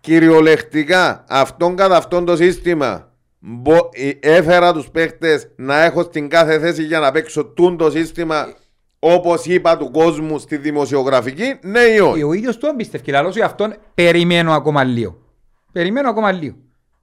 Κυριολεκτικά, 0.00 1.24
αυτόν 1.28 1.76
κατά 1.76 1.96
αυτόν 1.96 2.24
το 2.24 2.36
σύστημα 2.36 2.86
ε, 2.96 3.15
έφερα 4.20 4.72
τους 4.72 4.88
παίχτες 4.90 5.48
να 5.56 5.82
έχω 5.82 6.02
στην 6.02 6.28
κάθε 6.28 6.58
θέση 6.58 6.82
για 6.82 6.98
να 6.98 7.10
παίξω 7.10 7.44
τούν 7.44 7.76
το 7.76 7.90
σύστημα 7.90 8.46
Όπως 8.98 9.44
είπα 9.44 9.76
του 9.76 9.90
κόσμου 9.90 10.38
στη 10.38 10.56
δημοσιογραφική, 10.56 11.58
ναι 11.62 11.80
ή 11.80 11.98
όχι. 11.98 12.22
Ο 12.22 12.32
ίδιος 12.32 12.58
το 12.58 12.66
εμπιστεύει. 12.66 13.10
Λαλό 13.10 13.28
για 13.28 13.44
αυτόν 13.44 13.74
περιμένω 13.94 14.52
ακόμα 14.52 14.84
λίγο. 14.84 15.18
Περιμένω 15.72 16.08
ακόμα 16.08 16.32
λίγο. 16.32 16.54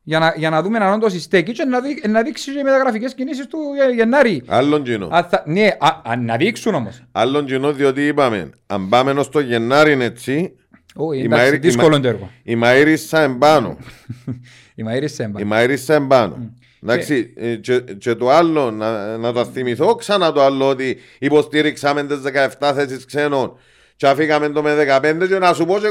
Για 0.04 0.20
να, 0.20 0.34
για 0.38 0.50
να 0.50 0.62
δούμε 0.62 0.78
αν 0.78 0.94
όντως 0.94 1.22
στέκει 1.22 1.52
και 1.52 1.64
να, 1.64 1.82
δει, 1.82 2.02
να 2.10 2.22
δείξει 2.22 2.54
και 2.54 2.64
μεταγραφικές 2.64 3.14
κινήσεις 3.14 3.48
του 3.48 3.58
Γενάρη. 3.96 4.44
Άλλον 4.48 4.84
κοινό. 4.84 5.10
ναι, 5.46 5.68
α, 5.80 6.02
α, 6.04 6.16
να 6.16 6.38
δείξουν 6.38 6.76
όμως. 6.76 7.04
Άλλον 7.12 7.46
κοινό, 7.46 7.74
διότι 7.74 8.08
είπαμε, 8.08 8.50
αν 8.66 8.90
πάμε 8.90 9.12
ως 9.12 9.30
το 9.30 9.40
Γενάρη 9.40 9.98
έτσι. 10.02 10.56
Όχι, 10.96 11.22
εντάξει, 11.22 11.58
δύσκολο 11.58 12.00
το 12.00 12.08
έργο. 12.08 12.30
Η 12.44 12.58
Μαΐρισσα 12.64 13.20
εμπάνω. 13.20 13.78
η 14.76 14.84
Μαΐρισσα 14.88 15.20
εμπάνω. 15.20 15.40
Η 15.40 15.50
Μαΐρισσα 15.52 15.94
εμπάνω. 15.94 16.54
Εντάξει, 16.84 17.34
και, 17.34 17.50
ε, 17.50 17.56
και, 17.56 17.80
και, 17.80 18.16
το 18.16 18.30
άλλο, 18.30 18.72
να, 18.72 19.18
να 19.18 19.34
το 19.34 19.45
θυμηθώ 19.45 19.95
ξανά 19.95 20.32
το 20.32 20.41
άλλο 20.41 20.70
ότι 20.70 20.98
υποστήριξαμε 21.20 22.04
τις 22.04 22.22
17 22.60 22.72
θέσεις 22.76 23.06
ξένων 23.06 23.58
και 23.95 24.08
αφήκαμε 24.08 24.50
το 24.50 24.62
με 24.62 25.00
15 25.02 25.28
και 25.28 25.40
να 25.40 25.54
σου 25.54 25.66
πω 25.66 25.80
και, 25.80 25.88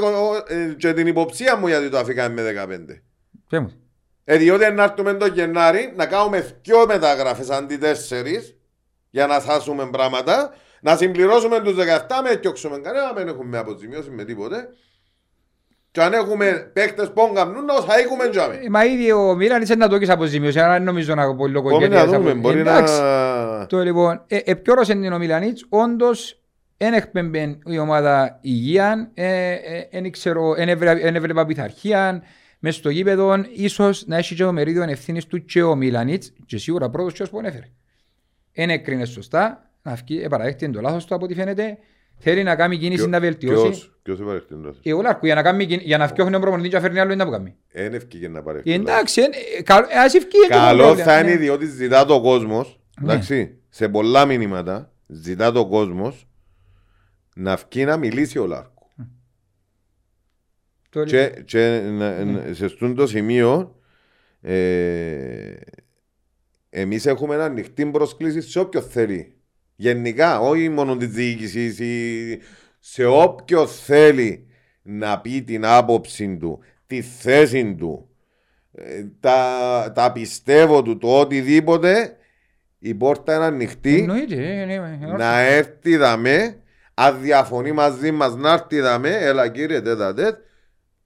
ε, 0.47 0.75
και 0.77 0.93
την 0.93 1.07
υποψία 1.07 1.57
μου 1.57 1.67
γιατί 1.67 1.89
το 1.89 1.99
αφήκαμε 1.99 2.43
με 2.43 2.67
15. 2.67 3.03
Ποια 3.49 3.61
μου; 3.61 3.73
Ε, 4.25 4.37
διότι 4.37 4.73
να 4.73 4.83
έρθουμε 4.83 5.15
το 5.15 5.27
Γενάρη 5.27 5.93
να 5.97 6.07
κάνουμε 6.07 6.59
δυο 6.63 6.87
μεταγραφές 6.87 7.51
αντί 7.51 7.77
τέσσερις 7.77 8.57
για 9.11 9.27
να 9.27 9.41
σάσουμε 9.41 9.89
πράγματα, 9.93 10.55
να 10.81 10.97
συμπληρώσουμε 10.97 11.61
τους 11.61 11.75
17 11.75 12.23
με 12.23 12.35
διώξουμε 12.35 12.79
κανένα, 12.79 13.13
δεν 13.13 13.29
έχουμε 13.29 13.59
αποζημιώσει 13.59 14.11
με 14.11 14.25
τίποτε 14.25 14.69
και 15.93 16.03
αν 16.03 16.13
έχουμε 16.13 16.71
παίκτες 16.73 17.13
που 17.13 17.33
καμνούν, 17.35 17.65
θα 17.87 17.99
έχουμε 17.99 18.29
τζάμε. 18.29 18.55
Ε, 18.55 18.69
μα 18.71 18.85
ήδη 18.85 19.13
ο 19.13 19.35
Μίλαν 19.35 19.63
είσαι 19.63 19.75
να 19.75 19.89
το 19.89 19.95
έχεις 19.95 20.09
αποζημιώσει, 20.09 20.61
άρα 20.61 20.73
δεν 20.73 20.83
νομίζω 20.83 21.15
να 21.15 21.35
πω 21.35 21.47
λόγο 21.47 21.71
Μπορεί 21.71 21.89
να 21.89 22.07
δούμε, 22.07 22.35
μπορεί 22.35 22.63
να... 22.63 23.67
Το 23.67 23.83
λοιπόν, 23.83 24.25
ε, 24.27 24.39
επιόρωσε 24.45 24.93
την 24.93 25.13
ο 25.13 25.19
Μιλανίτς, 25.19 25.67
όντως 25.69 26.43
δεν 26.77 26.93
εκπέμπεν 26.93 27.59
η 27.67 27.79
ομάδα 27.79 28.39
υγεία, 28.41 29.11
δεν 30.57 30.69
ε, 30.69 31.17
έβλεπα 31.17 31.47
πειθαρχία, 31.47 32.23
μέσα 32.59 32.79
στο 32.79 32.91
γήπεδο, 32.91 33.45
ίσως 33.53 34.07
να 34.07 34.17
έχει 34.17 34.35
και 34.35 34.43
το 34.43 34.53
μερίδιο 34.53 34.83
ευθύνης 34.83 35.27
του 35.27 35.45
και 35.45 35.63
ο 35.63 35.75
Μιλανίτς, 35.75 36.33
και 36.47 36.59
σίγουρα 36.59 36.91
πρώτος 36.91 37.13
και 37.13 37.23
ως 37.23 37.31
που 37.31 37.39
ανέφερε. 37.39 37.71
Δεν 38.53 38.71
έκρινε 38.71 39.05
σωστά, 39.05 39.71
να 39.83 39.95
βγει, 39.95 40.29
παραδέχτηκε 40.29 40.71
το 40.71 40.81
λάθος 40.81 41.05
του 41.05 41.15
από 41.15 41.25
ό,τι 41.25 41.35
φαίνεται, 41.35 41.79
Θέλει 42.25 42.43
να 42.43 42.57
κάνει 42.57 42.77
κίνηση 42.77 43.09
να 43.09 43.21
βελτιώσει. 43.21 43.91
Ποιος 44.03 44.21
επαρέχει 44.21 44.47
λάθος. 44.51 44.81
Εγώ 44.83 45.03
λάρκω 45.03 45.27
για 45.27 45.35
να 45.35 45.43
κάνει 45.43 45.65
για 45.65 45.99
να 45.99 46.09
φτιάχνει 46.09 46.35
ο 46.37 46.41
προπονητής 46.41 46.71
και 46.71 46.77
να 46.77 46.83
φέρνει 46.83 46.99
άλλο 46.99 47.13
είναι 47.13 47.25
να 47.25 47.31
κάνει. 47.31 47.55
Είναι 47.73 47.97
ευκήγε 47.97 48.29
να 48.29 48.43
παρέχει. 48.43 48.73
Εντάξει, 48.73 49.21
ας 50.05 50.15
ευκήγε. 50.15 50.47
Καλό 50.49 50.97
θα 50.97 51.19
είναι 51.19 51.37
διότι 51.37 51.67
ζητά 51.67 52.05
το 52.05 52.21
κόσμος, 52.21 52.81
ναι. 53.01 53.13
εντάξει, 53.13 53.59
σε 53.69 53.89
πολλά 53.89 54.25
μηνύματα, 54.25 54.93
ζητά 55.07 55.53
το 55.53 55.69
κόσμος 55.69 56.29
να 57.35 57.57
βγει 57.57 57.85
να 57.85 57.97
μιλήσει 57.97 58.39
ο 58.39 58.47
Λάρκο. 58.47 58.91
Και, 61.07 61.43
και 61.45 61.79
ναι. 61.79 62.53
σε 62.53 62.65
αυτό 62.65 62.95
το 62.95 63.07
σημείο 63.07 63.77
ε, 64.41 65.55
εμείς 66.71 67.07
έχουμε 67.07 67.35
ένα 67.35 67.45
ανοιχτή 67.45 67.87
προσκλήση 67.87 68.41
σε 68.41 68.59
όποιον 68.59 68.83
θέλει 68.83 69.37
Γενικά, 69.83 70.41
όχι 70.41 70.69
μόνο 70.69 70.97
τη 70.97 71.07
διοίκηση, 71.07 72.41
σε 72.79 73.05
όποιο 73.05 73.67
θέλει 73.67 74.47
να 74.83 75.21
πει 75.21 75.43
την 75.43 75.65
άποψη 75.67 76.37
του, 76.37 76.59
τη 76.87 77.03
θέση 77.03 77.75
του, 77.75 78.09
ε, 78.73 79.05
τα, 79.21 79.93
τα 79.95 80.13
πιστεύω 80.13 80.83
του, 80.83 80.99
το 80.99 81.21
οτιδήποτε, 81.21 82.17
η 82.79 82.95
πόρτα 82.95 83.35
είναι 83.35 83.45
ανοιχτή 83.45 84.07
ε, 84.31 84.65
ναι, 84.65 85.17
να 85.17 85.41
έρθει 85.41 85.97
δαμέ, 85.97 86.57
αν 86.95 87.21
διαφωνεί 87.21 87.73
μαζί 87.73 88.11
μα 88.11 88.29
να 88.29 88.53
έρθει 88.53 88.81
δαμέ, 88.81 89.11
έλα 89.11 89.49
κύριε 89.49 89.81
τέτα 89.81 90.15
τέτ, 90.15 90.37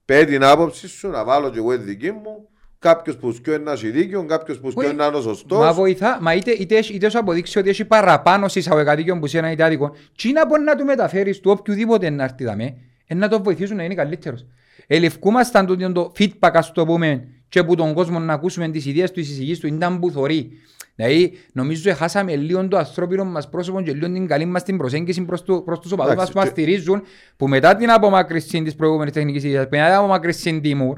πέ 0.05 0.25
την 0.25 0.43
άποψη 0.43 0.87
σου, 0.87 1.07
να 1.07 1.23
βάλω 1.23 1.49
και 1.49 1.57
εγώ 1.57 1.77
τη 1.77 1.83
δική 1.83 2.11
μου, 2.11 2.49
Κάποιος 2.87 3.17
που 3.17 3.31
σκιό 3.31 3.53
είναι 3.53 3.71
έχει 3.71 3.89
δίκιο, 3.89 4.25
κάποιος 4.25 4.59
που 4.59 4.71
σκιό 4.71 4.89
είναι 4.89 5.03
ο 5.03 5.21
σωστό. 5.21 5.57
Μα 5.57 5.73
βοηθά, 5.73 6.17
μα 6.21 6.33
είτε, 6.33 6.51
είτε, 6.51 6.77
είτε 6.91 7.09
σου 7.09 7.19
αποδείξει 7.19 7.59
ότι 7.59 7.69
έχεις 7.69 7.87
παραπάνω 7.87 8.47
συσσαγωγικά 8.47 8.95
δίκιο 8.95 9.19
που 9.19 9.37
είναι 9.37 9.51
είτε 9.51 9.63
άδικο, 9.63 9.95
τι 10.15 10.31
να 10.31 10.45
μπορεί 10.45 10.61
να 10.61 10.75
του 10.75 10.85
μεταφέρεις 10.85 11.39
του 11.39 11.51
οποιοδήποτε 11.57 12.09
να 12.09 12.23
έρθει 12.23 12.43
δαμέ, 12.43 12.77
να 13.15 13.27
το 13.27 13.43
βοηθήσουν 13.43 13.75
να 13.75 13.83
είναι 13.83 13.95
καλύτερος. 13.95 14.45
Ελευκούμασταν 14.87 15.65
το, 15.65 15.91
το 15.91 16.11
feedback, 16.19 16.51
ας 16.53 16.71
το 16.71 16.85
πούμε, 16.85 17.27
και 17.49 17.59
από 17.59 17.75
τον 17.75 17.93
κόσμο 17.93 18.19
να 18.19 18.33
ακούσουμε 18.33 18.69
τις 18.69 18.85
ιδέες 18.85 19.11
του, 19.11 19.19
τις 19.19 19.29
εισηγήσεις 19.29 19.59
του, 19.59 19.67
ήταν 19.67 19.99
που 19.99 20.11
θωρεί. 20.11 20.51
Δηλαδή, 20.95 21.33
νομίζω 21.53 21.93
χάσαμε 21.93 22.35
λίγο 22.35 22.67
το 22.67 22.77
ανθρώπινο 22.77 23.25
μας 23.25 23.49
πρόσωπο 23.49 23.81
και 23.81 23.93
λίγο 23.93 24.11
την 24.11 24.27
καλή 24.27 24.45
μας 24.45 24.63
την 24.63 24.77
προσέγγιση 24.77 25.21
προς 25.21 25.43
τους 25.81 25.91
οπαδούς 25.91 26.15
μας 26.15 26.31
που 26.31 26.37
μας 26.37 26.47
στηρίζουν, 26.47 27.01
που 27.37 27.47
μετά 27.47 27.75
την 27.75 27.91
απομάκρυνση 27.91 28.63
της 28.63 28.75
προηγούμενης 28.75 29.13
τεχνικής 29.13 29.43
ιδέας, 29.43 29.67
μετά 29.69 29.85
την 29.85 29.95
απομάκρυνση 29.95 30.59
Τιμούρ, 30.59 30.97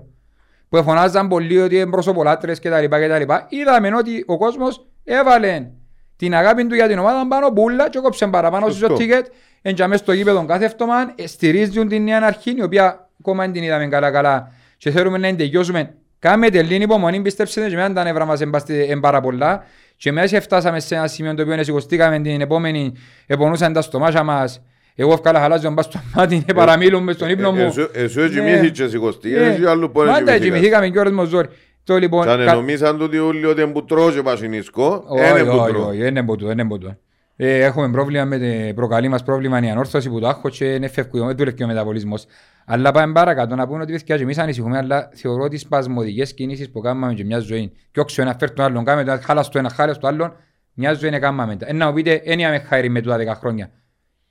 που 0.70 0.84
φωνάζαν 0.84 1.28
πολύ 1.28 1.60
ότι 1.60 1.76
είναι 1.76 1.90
προσωπολάτρες 1.90 2.60
και 2.60 2.70
τα 2.70 2.82
λοιπά 2.82 3.00
και 3.00 3.08
τα 3.08 3.18
λοιπά, 3.18 3.46
είδαμε 3.50 3.96
ότι 3.96 4.24
ο 4.28 4.38
κόσμος 4.38 4.86
έβαλε 5.04 5.68
την 6.16 6.36
αγάπη 6.36 6.68
του 6.68 6.76
για 6.76 6.88
την 6.88 7.00
ομάδα 7.00 7.28
πάνω 7.28 7.52
πουλά 7.52 7.90
και 7.90 8.00
κόψε 8.00 8.28
παραπάνω 8.28 8.70
στο 8.70 8.94
τίκετ 8.94 9.26
και 9.62 9.88
μέσα 9.88 10.04
στο 10.04 10.12
γήπεδο 10.12 10.46
κάθε 10.46 10.66
εύτομα 10.66 11.14
στηρίζουν 11.24 11.88
την 11.88 12.04
νέα 12.04 12.20
αρχή 12.24 12.56
η 12.58 12.64
οποία 12.64 13.10
ακόμα 13.20 13.44
δεν 13.44 13.52
την 13.52 13.64
είδαμε 13.64 13.88
καλά 13.88 14.12
καλά. 14.12 14.52
Και 14.78 14.92
θέλουμε 14.92 15.18
να 15.18 15.36
τελειώσουμε 15.36 15.94
Κάμε 16.20 16.50
τελείν 16.50 16.82
υπομονή, 16.82 17.22
πιστέψτε 17.22 17.70
και 17.70 17.76
μετά 17.76 17.94
τα 17.94 18.04
νεύρα 18.04 18.26
μας 18.26 18.40
είναι 18.68 19.00
πάρα 19.00 19.22
πολλά. 19.22 19.64
Και 19.98 20.12
μέσα 20.12 20.42
φτάσαμε 20.42 20.80
σε 20.80 20.96
ένα 20.96 21.08
σημείο 21.08 21.36
το 21.36 21.42
οποίο 21.42 21.64
σηκωστήκαμε 21.64 22.20
την 22.20 22.42
επόμενη, 22.42 22.94
επονούσαν 23.26 23.74
τα 23.74 23.82
στομάχια 23.82 24.24
μας 24.24 24.62
εγώ 25.02 25.14
έφκαλα 25.14 25.40
χαλάζω 25.40 25.72
μπας 25.72 25.86
στο 25.86 26.00
μάτι 26.16 26.44
και 26.46 26.54
παραμίλουν 26.54 27.04
μες 27.04 27.16
στον 27.16 27.30
ύπνο 27.30 27.52
μου. 27.52 27.74
Εσύ 27.92 28.30
κοιμήθηκες 28.30 28.90
σηκωστή, 28.90 29.36
εσύ 29.36 29.66
άλλου 29.66 29.92
πόνες 29.92 30.14
κοιμήθηκες. 30.14 30.34
Μάντα 30.34 30.38
κοιμηθήκαμε 30.46 30.90
και 30.90 31.00
ώρες 31.00 31.12
μου 31.12 31.26
ζόρι. 31.26 31.48
Το 31.84 31.98
λοιπόν... 31.98 32.24
Σαν 32.24 32.44
νομίζαν 32.44 32.98
τούτοι 32.98 33.20
όλοι 33.20 33.46
ότι 33.46 33.62
είναι 33.62 33.72
που 33.72 33.86
τρώσε 33.86 34.22
πασινίσκο, 34.22 35.04
είναι 35.18 35.44
που 35.44 35.66
τρώω. 35.68 35.88
Όχι, 35.88 36.08
είναι 36.08 36.24
που 36.24 36.36
τρώω, 36.36 36.52
είναι 36.52 36.66
που 36.66 36.78
τρώω. 36.78 36.96
Έχουμε 37.42 37.90
πρόβλημα 37.90 38.26
με 38.26 38.38
το 38.38 38.74
προκαλεί 38.74 39.08
μας 39.08 39.24
πρόβλημα 39.24 39.62
η 39.62 39.70
ανόρθωση 39.70 40.10
που 40.10 40.20
το 40.20 40.28
έχω 40.28 40.50
και 40.50 40.66
είναι 40.66 40.88
φεύγει, 40.88 41.20
δεν 41.20 41.36
δουλεύει 41.36 41.64
ο 41.64 41.68
μεταβολισμός. 41.68 42.26
Αλλά 42.66 42.92
πάμε 42.92 43.14
παρακάτω 43.14 43.56
να 43.56 43.68
πούμε 43.68 43.82
ότι 43.82 43.92
παιδιά 43.92 44.16
και 44.16 44.24
εμείς 44.24 44.38
ανησυχούμε, 44.38 44.78
αλλά 44.78 45.10
θεωρώ 45.14 45.44
ότι 45.44 45.58
σπασμωδικές 45.58 46.34
κινήσεις 46.34 46.70
που 46.70 46.82
κάνουμε 46.82 47.14
και 47.14 47.26
μια 47.26 47.40
ζωή. 47.40 47.72
Και 47.92 48.00
όξω 48.00 48.22
ένα 48.22 48.36
φέρει 48.40 48.52
τον 48.52 48.66
άλλον, 48.66 48.84
κάνουμε 48.84 49.18
το 49.18 49.22
χάλα 49.24 49.44
στο 49.44 49.60
ένα, 49.60 49.70
χάλα 49.70 49.94
στο 49.94 50.08
άλλον, 50.08 50.36
μια 50.74 50.94
ζωή 50.94 51.10
είναι 51.10 51.20
κάνουμε. 51.20 51.58
Ένα 51.60 51.88
μου 51.88 51.94
πείτε, 51.94 52.22
έννοια 52.24 52.64
χάρη 52.68 52.90
με 52.90 53.02
τούτα 53.02 53.18
10 53.18 53.36
χρόνια. 53.36 53.70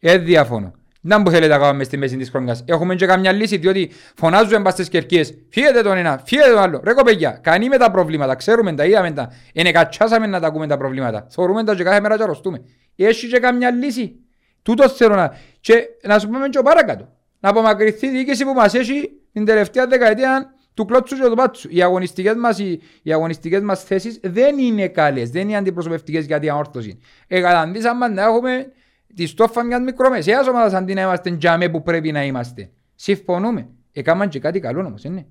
Ε, 0.01 0.19
διαφωνώ. 0.19 0.73
Να 1.01 1.23
που 1.23 1.31
θέλετε 1.31 1.53
να 1.53 1.59
κάνουμε 1.59 1.85
στη 1.85 1.97
μέση 1.97 2.17
της 2.17 2.31
χρονιάς. 2.31 2.65
Έχουμε 2.67 2.95
και 2.95 3.07
καμιά 3.07 3.33
λύση 3.33 3.57
διότι 3.57 3.91
φωνάζουμε 4.17 4.59
μπας 4.59 4.73
στις 4.73 4.89
κερκίες. 4.89 5.35
Φύγετε 5.49 5.83
τον 5.83 5.97
ένα, 5.97 6.23
φύγετε 6.25 6.49
τον 6.49 6.59
άλλο. 6.59 6.81
Ρε 6.85 6.93
κοπέγια, 6.93 7.31
κανεί 7.31 7.69
με 7.69 7.77
τα 7.77 7.91
προβλήματα, 7.91 8.35
ξέρουμε 8.35 8.75
τα, 8.75 8.85
είδαμε 8.85 9.11
τα. 9.11 9.33
Είναι 9.53 9.71
κατσάσαμε 9.71 10.27
να 10.27 10.41
τα 10.41 10.47
ακούμε 10.47 10.67
τα 10.67 10.77
προβλήματα. 10.77 11.27
Θεωρούμε 11.31 11.65
τα 11.65 11.75
και 11.75 11.83
κάθε 11.83 12.01
μέρα 12.01 12.17
και 12.17 12.23
αρρωστούμε. 12.23 12.63
Έχει 12.97 13.29
και 13.29 13.39
καμιά 13.39 13.71
λύση. 13.71 14.17
Τούτος 14.63 14.93
θέλω 14.93 15.15
να... 15.15 15.37
Και 15.61 15.85
να 16.03 16.19
σου 16.19 16.29
πούμε 16.29 16.49
και 16.49 16.61
παρακάτω. 16.61 17.09
Να 17.41 17.49
απομακρυνθεί 17.49 18.07
η 18.07 18.11
διοίκηση 18.11 18.45
που 18.45 18.53
μας 18.53 18.75
έχει 18.75 19.11
την 19.33 19.45
τελευταία 19.45 19.87
δεκαετία 19.87 20.53
του 20.75 20.85
κλώτσου 20.85 21.17
και 21.17 21.29
του 21.29 21.35
πάτσου. 21.35 21.69
Οι 21.71 21.83
αγωνιστικές 21.83 22.35
μας, 22.35 22.59
οι, 22.59 22.81
οι 23.03 23.13
αγωνιστικές 23.13 23.61
μας 23.61 23.85
θέσεις 23.85 24.21
δεν 24.23 24.59
είναι 24.59 24.89
καλές, 24.89 25.31
δεν 25.31 25.49
είναι 25.49 25.57
αντιπροσωπευτικές 25.57 26.27
για 26.27 26.39
την 26.39 26.51
αόρθωση. 26.51 26.99
Εγκαταντήσαμε 27.27 28.09
να 28.09 28.23
έχουμε 28.23 28.73
τη 29.19 29.27
στόφα 29.27 29.65
μιας 29.65 29.81
μικρομεσαίας 29.81 30.49
ομάδας 30.49 30.73
αντί 30.73 30.95
να 30.95 31.03
είμαστε 31.03 31.37
τζάμε 31.37 31.69
που 31.69 31.83
πρέπει 31.83 32.13
να 32.13 32.25
είμαστε. 32.25 32.71
Συμφωνούμε. 32.95 33.69
Έκαναν 33.93 34.29
και 34.29 34.39
κάτι 34.39 34.61
καλό 34.61 34.85
όμως, 34.85 35.05
είναι. 35.05 35.27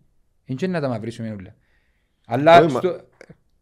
Είναι 0.46 0.68
να 0.68 0.82
τα 0.82 0.88
μαυρίσουμε 0.88 1.36
όλα. 1.40 1.56
Αλλά... 2.28 2.70
Στο... 2.70 3.00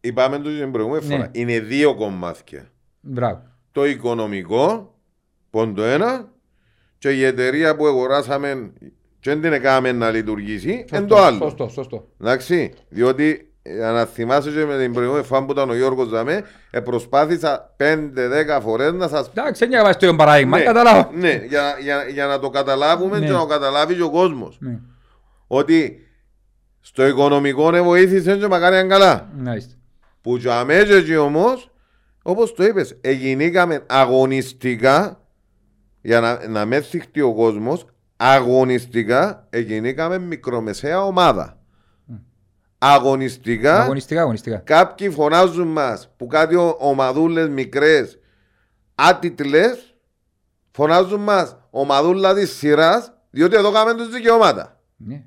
Είπαμε 0.01 0.37
το 0.37 0.49
την 0.49 0.71
προηγούμενη 0.71 1.03
φορά. 1.03 1.17
Ναι. 1.17 1.29
Είναι 1.31 1.59
δύο 1.59 1.95
κομμάτια. 1.95 2.71
Μπράβο. 2.99 3.41
Το 3.71 3.85
οικονομικό, 3.85 4.95
πόντο 5.49 5.83
ένα, 5.83 6.31
και 6.97 7.09
η 7.09 7.23
εταιρεία 7.23 7.75
που 7.75 7.85
αγοράσαμε 7.85 8.73
και 9.19 9.29
δεν 9.29 9.41
την 9.41 9.53
έκαμε 9.53 9.91
να 9.91 10.09
λειτουργήσει, 10.11 10.85
εν 10.91 11.07
το 11.07 11.15
άλλο. 11.15 11.37
Σωστό, 11.37 11.67
σωστό. 11.67 12.07
Εντάξει, 12.21 12.73
διότι 12.89 13.53
ε, 13.67 13.85
αν 13.85 14.07
θυμάσαι 14.07 14.49
και 14.51 14.65
με 14.65 14.77
την 14.77 14.93
προηγούμενη 14.93 15.25
φορά 15.25 15.45
που 15.45 15.51
ήταν 15.51 15.69
ο 15.69 15.75
Γιώργος 15.75 16.07
Ζαμέ, 16.07 16.43
ε, 16.71 16.79
προσπάθησα 16.79 17.75
5-10 17.77 18.59
φορές 18.61 18.93
να 18.93 19.07
σας... 19.07 19.27
Εντάξει, 19.27 19.65
δεν 19.67 19.73
έκαμε 19.79 19.93
το 19.95 20.15
παράδειγμα, 20.15 20.57
Ναι, 20.57 20.63
καταλάβω. 20.63 21.11
Ναι, 21.13 21.41
για, 21.47 21.77
για, 21.81 22.03
για 22.13 22.25
να 22.25 22.39
το 22.39 22.49
καταλάβουμε 22.49 23.19
Ναι. 23.19 23.25
και 23.25 23.31
να 23.31 23.39
το 23.39 23.45
καταλάβει 23.45 23.95
και 23.95 24.01
ο 24.01 24.09
κόσμος. 24.11 24.57
Ναι, 24.59 24.79
Ότι 25.47 25.99
στο 26.81 27.07
οικονομικό 27.07 27.71
ναι 27.71 27.81
βοήθησε 27.81 28.37
και 28.37 28.47
μακάρι 28.47 28.75
αν 28.75 28.89
καλά. 28.89 29.29
μάλιστα. 29.37 29.73
Που 30.21 30.37
και 30.37 30.51
αμέσως 30.51 30.95
εκεί 30.95 31.15
όμως, 31.15 31.71
όπως 32.23 32.53
το 32.53 32.63
είπες, 32.63 32.97
εγινήκαμε 33.01 33.83
αγωνιστικά, 33.87 35.19
για 36.01 36.19
να, 36.19 36.47
να 36.47 36.65
με 36.65 36.81
θυχτεί 36.81 37.21
ο 37.21 37.33
κόσμος, 37.33 37.85
αγωνιστικά 38.17 39.47
εγινήκαμε 39.49 40.17
μικρομεσαία 40.17 41.03
ομάδα. 41.05 41.59
Αγωνιστικά, 42.77 43.81
Αγωνιστικά, 43.81 44.21
αγωνιστικά. 44.21 44.57
κάποιοι 44.57 45.09
φωνάζουν 45.09 45.67
μας 45.67 46.09
που 46.17 46.27
κάτι 46.27 46.55
ο- 46.55 46.75
ομαδούλες 46.79 47.49
μικρές, 47.49 48.19
άτιτλες, 48.95 49.95
φωνάζουν 50.71 51.21
μας 51.21 51.55
ομαδούλα 51.69 52.33
της 52.33 52.51
σειράς, 52.57 53.13
διότι 53.29 53.55
εδώ 53.55 53.71
κάνουμε 53.71 53.93
τους 54.03 54.09
δικαιώματα. 54.13 54.79
Ναι. 54.97 55.23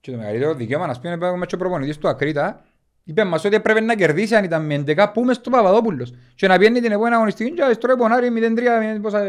Και 0.00 0.10
το 0.10 0.16
μεγαλύτερο 0.16 0.54
δικαίωμα 0.54 0.86
να 0.86 1.00
πούμε 1.00 1.28
είναι 1.34 1.46
και 1.46 1.54
ο 1.54 1.58
προπονητής 1.58 1.98
του 1.98 2.08
Ακρίτα 2.08 2.64
είπε 3.10 3.24
μας 3.24 3.44
ότι 3.44 3.54
έπρεπε 3.54 3.80
να 3.80 3.94
κερδίσει 3.94 4.34
αν 4.34 4.44
ήταν 4.44 4.66
με 4.66 4.84
11 4.86 5.06
που 5.14 5.20
είμαι 5.20 5.32
στο 5.32 5.50
Παπαδόπουλος 5.50 6.12
και 6.34 6.46
να 6.46 6.58
πιένει 6.58 6.80
την 6.80 6.92
επόμενη 6.92 7.14
αγωνιστική 7.14 7.50
και 7.52 7.62
στο 7.72 7.86
Ρεπονάρι 7.86 8.28
0-3 8.98 9.00
πόσα, 9.02 9.20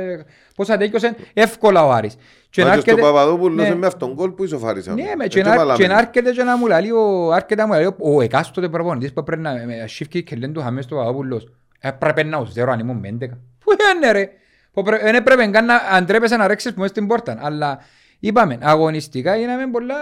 πόσα 0.55 0.77
τέκειωσε 0.77 1.15
εύκολα 1.33 1.85
ο 1.85 1.91
Άρης. 1.91 2.15
Και 2.49 2.61
να 2.63 2.67
Μα 2.69 2.75
και 2.75 2.81
στο 2.81 2.91
έρχεται- 2.91 3.11
Παπαδόπουλος 3.13 3.55
ναι. 3.55 3.65
είναι 3.65 3.75
με 3.75 3.87
αυτόν 3.87 4.13
γκολ 4.13 4.29
που 4.31 4.43
ισοφάρισαμε. 4.43 5.01
Ναι, 5.01 5.11
με, 5.17 5.23
Έτσι 5.25 5.41
και, 5.41 5.49
να, 5.49 5.55
βάλαμε. 5.55 5.77
και 5.83 5.87
να 5.87 5.97
έρχεται 5.99 6.31
και 6.31 6.43
να 6.43 6.57
μου 6.57 6.67
λέει 6.67 6.89
ο, 6.91 7.33
έρχεται 7.33 7.55
να 7.55 7.67
μου 7.67 7.73
λέει 7.73 7.85
ο, 7.85 7.95
ο 7.97 8.21
εκάστοτε 8.21 8.69
προπονητής 8.69 9.13
που 9.13 9.23
πρέπει 9.23 9.41
να 9.41 9.51
με 9.65 9.81
ασχίφκει 9.83 10.23
και 10.23 10.35
λένε 10.35 10.53
του 10.53 10.61
χαμές 10.61 10.85
του 10.85 10.95
Παπαδόπουλος 10.95 11.47
έπρεπε 11.79 12.23
να 12.23 12.39
ουσδέρω 12.39 12.71
αν 12.71 12.79
ήμουν 12.79 12.97
με 12.97 13.07
11. 13.21 13.27
Πού 13.63 13.71
είναι 14.01 14.11
ρε; 14.11 14.29
Που 14.73 14.83
πρέ- 14.83 15.01
Δεν 15.01 15.15
έπρεπε 15.15 15.45
καν 15.47 15.65
να 15.65 15.75
αντρέπεσαι 15.91 16.35
να 16.37 16.47
ρέξεις 16.47 16.73
που 16.73 16.79
μες 16.81 16.89
στην 16.89 17.07
πόρτα. 17.07 17.37
Αλλά 17.41 17.79
είπαμε, 18.19 18.57
αγωνιστικά 18.61 19.35
γίναμε 19.35 19.67
πολλά 19.71 19.95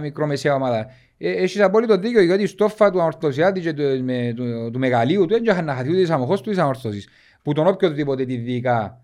μικρομεσαία 0.00 0.54
ομάδα. 0.54 0.86
Ε, 1.18 1.30
Έχεις 1.30 1.60
απόλυτο 1.60 1.96
δίκιο 1.96 2.22
γιατί 2.22 2.42
η 2.42 2.46
στόφα 2.46 2.90
του 2.90 3.00
Αμορθωσιάτη 3.00 3.60
και 3.60 3.72
του, 3.72 4.04
με, 4.04 4.32
του, 4.36 4.70
του 4.72 4.78
μεγαλείου 4.78 5.26
του 5.26 5.34
έντια 5.34 5.62
να 5.62 5.74
χαθεί 5.74 5.90
ούτε 5.90 6.00
της 6.00 6.10
αμοχώς 6.10 6.40
του 6.40 6.50
της 6.50 6.58
αμορθώσης. 6.58 7.08
Που 7.42 7.52
τον 7.52 7.66
οποιοδήποτε 7.66 8.24
τη 8.24 8.36
δικά 8.36 9.00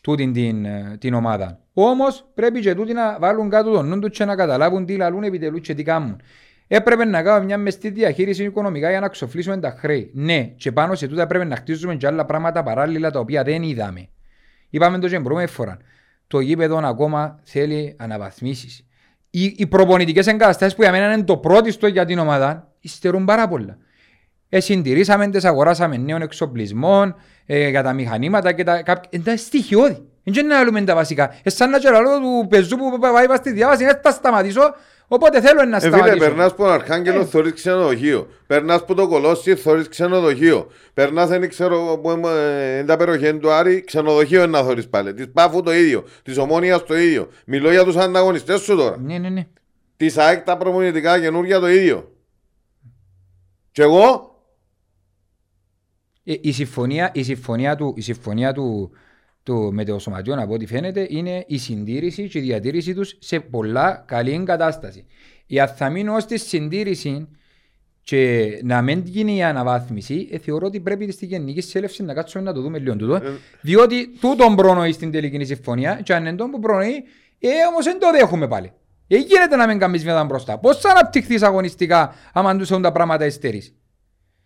τούτη 0.00 0.30
την, 0.30 0.64
ε, 0.64 0.96
την 1.00 1.14
ομάδα. 1.14 1.60
Όμως 1.72 2.30
πρέπει 2.34 2.60
και 2.60 2.74
τούτοι 2.74 2.92
να 2.92 3.18
βάλουν 3.18 3.50
κάτω 3.50 3.70
τον 3.70 3.88
νου 3.88 3.98
τους 3.98 4.16
και 4.16 4.24
να 4.24 4.36
καταλάβουν 4.36 4.86
τι 4.86 4.96
λαλούν 4.96 5.22
επιτελούς 5.22 5.60
και 5.60 5.74
τι 5.74 5.82
κάνουν. 5.82 6.20
Έπρεπε 6.66 7.04
να 7.04 7.22
κάνουμε 7.22 7.44
μια 7.44 7.58
μεστή 7.58 7.90
διαχείριση 7.90 8.44
οικονομικά 8.44 8.90
για 8.90 9.00
να 9.00 9.08
ξοφλήσουμε 9.08 9.58
τα 9.58 9.70
χρέη. 9.78 10.10
Ναι, 10.14 10.42
και 10.42 10.72
πάνω 10.72 10.94
σε 10.94 11.06
τούτα 11.06 11.26
πρέπει 11.26 11.46
να 11.46 11.56
χτίσουμε 11.56 11.94
και 11.94 12.06
άλλα 12.06 12.24
πράγματα 12.24 12.62
παράλληλα 12.62 13.10
τα 13.10 13.18
οποία 13.18 13.42
δεν 13.42 13.62
είδαμε. 13.62 14.08
Είπαμε 14.70 14.98
το 14.98 15.08
και 15.08 15.14
προηγούμενη 15.14 15.48
φορά. 15.48 15.76
Το 16.26 16.40
γήπεδο 16.40 16.80
ακόμα 16.84 17.40
θέλει 17.42 17.94
αναβαθμίσεις. 17.98 18.87
Οι, 19.30 19.54
οι 19.56 19.66
προπονητικές 19.66 20.26
εγκαταστάσεις 20.26 20.74
που 20.74 20.82
για 20.82 20.90
μένα 20.90 21.12
είναι 21.12 21.24
το 21.24 21.36
πρώτο 21.36 21.86
για 21.86 22.04
την 22.04 22.18
ομάδα, 22.18 22.72
υστερούν 22.80 23.24
πάρα 23.24 23.48
πολλά. 23.48 23.78
Ε, 24.48 24.60
συντηρήσαμε 24.60 25.28
τις, 25.28 25.44
αγοράσαμε 25.44 25.96
νέων 25.96 26.22
εξοπλισμών 26.22 27.14
ε, 27.46 27.68
για 27.68 27.82
τα 27.82 27.92
μηχανήματα 27.92 28.52
και 28.52 28.64
τα, 28.64 28.82
κάποια, 28.82 29.08
είναι 29.10 29.22
τα 29.22 29.36
στοιχειώδη. 29.36 30.06
Δεν 30.24 30.44
είναι 30.44 30.54
να 30.54 30.64
λέμε 30.64 30.82
τα 30.82 30.94
βασικά. 30.94 31.34
Ε, 31.42 31.50
σαν 31.50 31.70
να 31.70 31.78
γεραλώ 31.78 32.20
του 32.20 32.46
πεζού 32.48 32.76
που 32.76 32.98
πάει 32.98 33.26
πάει 33.26 33.36
στη 33.36 33.50
διάβαση, 33.50 33.84
δεν 33.84 34.00
θα 34.02 34.10
σταματήσω, 34.10 34.74
οπότε 35.08 35.40
θέλω 35.40 35.64
να 35.64 35.76
Ε, 35.76 35.80
φίλε, 35.80 35.96
σταματήσω. 35.96 36.18
περνάς 36.18 36.50
από 36.50 36.62
τον 36.62 36.72
Αρχάγγελος, 36.72 37.28
θωρείς 37.28 37.52
ξενοδοχείο. 37.52 38.28
Περνάς 38.46 38.80
από 38.80 38.94
το 38.94 39.08
Κολόσι, 39.08 39.54
θωρείς 39.54 39.88
ξενοδοχείο. 39.88 40.70
Περνάς, 40.94 41.28
δεν 41.28 41.48
ξέρω, 41.48 41.98
που 42.02 42.10
είναι 42.10 42.28
ε, 42.78 42.84
τα 42.84 42.96
περιοχή 42.96 43.38
του 43.38 43.50
Άρη, 43.50 43.80
ξενοδοχείο 43.84 44.42
είναι 44.42 44.50
να 44.58 44.62
θωρείς 44.62 44.88
πάλι. 44.88 45.14
Της 45.14 45.30
Πάφου 45.32 45.62
το 45.62 45.72
ίδιο, 45.74 46.04
της 46.22 46.38
Ομόνιας 46.38 46.84
το 46.84 46.96
ίδιο. 46.98 47.28
Μιλώ 47.46 47.70
για 47.70 47.84
τους 47.84 47.96
ανταγωνιστές 47.96 48.60
σου 48.60 48.76
τώρα. 48.76 48.96
Ναι, 48.98 49.18
ναι, 49.18 49.28
ναι. 49.28 49.46
Της 49.96 50.18
ΑΕΚ 50.18 50.44
τα 50.44 50.56
προμονητικά 50.56 51.20
καινούργια 51.20 51.60
το 51.60 51.68
ίδιο. 51.68 52.12
Και 53.72 53.82
εγώ, 53.82 54.26
Ε, 56.24 56.34
η 56.40 56.52
συμφωνία, 56.52 57.10
η 57.14 57.22
συμφωνία, 57.22 57.76
του, 57.76 57.92
η 57.96 58.00
συμφωνία 58.00 58.52
του, 58.52 58.90
του 59.48 59.70
με 59.72 59.84
το 59.84 59.98
σωματείο, 59.98 60.34
από 60.42 60.54
ό,τι 60.54 60.66
φαίνεται, 60.66 61.06
είναι 61.10 61.44
η 61.46 61.58
συντήρηση 61.58 62.28
και 62.28 62.38
η 62.38 62.40
διατήρηση 62.40 62.94
τους 62.94 63.16
σε 63.18 63.40
πολλά 63.40 64.04
καλή 64.06 64.42
κατάσταση. 64.44 65.06
Για 65.46 65.66
θα 65.66 65.90
μείνω 65.90 66.14
ως 66.14 66.26
της 66.26 66.42
συντήρηση 66.42 67.28
και 68.02 68.50
να 68.64 68.82
μην 68.82 69.02
γίνει 69.04 69.36
η 69.36 69.42
αναβάθμιση, 69.42 70.28
ε, 70.32 70.38
θεωρώ 70.38 70.66
ότι 70.66 70.80
πρέπει 70.80 71.12
στη 71.12 71.26
Γενική 71.26 71.60
Σέλευση 71.60 72.02
να 72.02 72.14
κάτσουμε 72.14 72.44
να 72.44 72.52
το 72.52 72.60
δούμε 72.60 72.78
λίγο 72.78 72.96
τούτο. 72.96 73.20
Διότι 73.60 74.08
τούτον 74.20 74.56
προνοεί 74.56 74.92
στην 74.92 75.10
τελική 75.10 75.44
συμφωνία 75.44 76.00
και 76.02 76.14
αν 76.14 76.26
είναι 76.26 76.36
τον 76.36 76.50
που 76.50 76.58
προνοεί, 76.58 77.04
ε, 77.38 77.48
όμως 77.70 77.84
δεν 77.84 77.98
το 77.98 78.10
δέχουμε 78.10 78.48
πάλι. 78.48 78.72
Ε, 79.08 79.16
γίνεται 79.16 79.56
να 79.56 79.66
μην 79.66 79.78
κάνεις 79.78 80.02
βήματα 80.02 80.24
μπροστά. 80.24 80.58
Πώς 80.58 80.80
θα 80.80 80.90
αναπτυχθείς 80.90 81.42
αγωνιστικά 81.42 82.14
άμα 82.32 82.56
τους 82.56 82.70
έχουν 82.70 82.82
τα 82.82 82.92
πράγματα 82.92 83.24
εστερείς. 83.24 83.74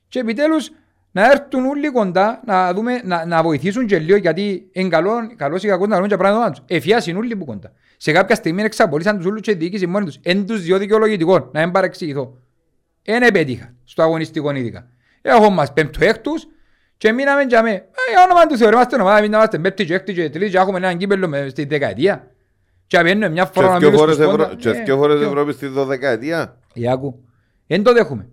Και 0.09 0.19
επιτέλους 0.19 0.71
να 1.13 1.31
έρθουν 1.31 1.65
όλοι 1.67 1.91
κοντά 1.91 2.41
να, 2.47 2.73
δούμε, 2.75 3.01
να, 3.05 3.27
να 3.27 3.43
βοηθήσουν 3.43 3.87
και 3.87 3.99
λίγο 3.99 4.17
γιατί 4.17 4.69
είναι 4.73 4.89
καλό, 4.89 5.11
καλός 5.37 5.63
ή 5.63 5.67
κακός 5.69 5.89
να 5.89 5.95
κάνουν 5.95 6.09
και 6.09 6.17
πράγματα 6.17 6.51
τους. 6.51 6.63
Εφιάσουν 6.67 7.17
όλοι 7.17 7.37
που 7.37 7.45
κοντά. 7.45 7.73
Σε 7.97 8.13
κάποια 8.13 8.35
στιγμή 8.35 8.63
εξαπολύσαν 8.63 9.17
τους 9.17 9.27
όλους 9.27 9.41
και 9.41 9.55
διοίκηση 9.55 9.87
μόνοι 9.87 10.05
τους. 10.05 10.19
Εν 10.23 10.47
τους 10.47 10.63
δυο 10.63 10.79
δικαιολογητικών, 10.79 11.49
να 11.53 11.61
μην 11.61 11.71
παρεξηγηθώ. 11.71 12.39
Εν 13.05 13.23
επέτυχα 13.23 13.75
στο 13.85 14.03
αγωνιστικό 14.03 14.51
ειδικά. 14.55 14.87
Έχω 15.23 15.51
μας 15.51 15.73
πέμπτο 15.73 16.05
έκτους 16.05 16.47
και 16.97 17.13
μείναμε 17.13 17.43
για 17.43 17.63
με. 17.63 17.71
Ε, 17.71 17.81
για 18.11 18.23
όνομα 18.25 18.47
του 18.47 18.57
Θεού, 18.57 18.69
είμαστε 18.69 19.01
ομάδα, 19.01 19.21
μην 19.21 19.33
είμαστε 19.33 19.59
πέμπτη 19.59 19.85
και 19.85 19.95
έκτη 19.95 20.13
και 20.13 20.31
τρίτη 20.31 20.51
και 20.51 20.57
έχουμε 20.59 20.79
έναν 20.79 20.97
κύπελλο 20.97 21.29
με- 21.29 21.49
στη 21.49 21.65
δεκαετία. 21.65 22.31
Και 22.87 22.99
απένουμε 22.99 23.29
μια 23.29 23.45
και 23.45 23.51
φορά 23.55 23.69
να 23.69 23.79
δυο 23.79 23.87
μιλούς 23.89 24.01
φορές 24.01 24.15
στους 24.15 24.27
Ευρω- 24.27 24.45
κόντα. 24.45 24.55
και 24.57 24.69
Ε, 24.69 24.83
δυο 24.83 24.97
φορές 24.97 25.19
ποιο- 25.19 25.27
Ευρώπη 25.29 25.53
στη 25.53 25.67
δωδεκαετία. 25.67 26.57
ε, 26.75 26.91
άκου. 26.91 27.25
Δεν 27.67 27.83
το 27.83 27.93
δέχουμε. 27.93 28.29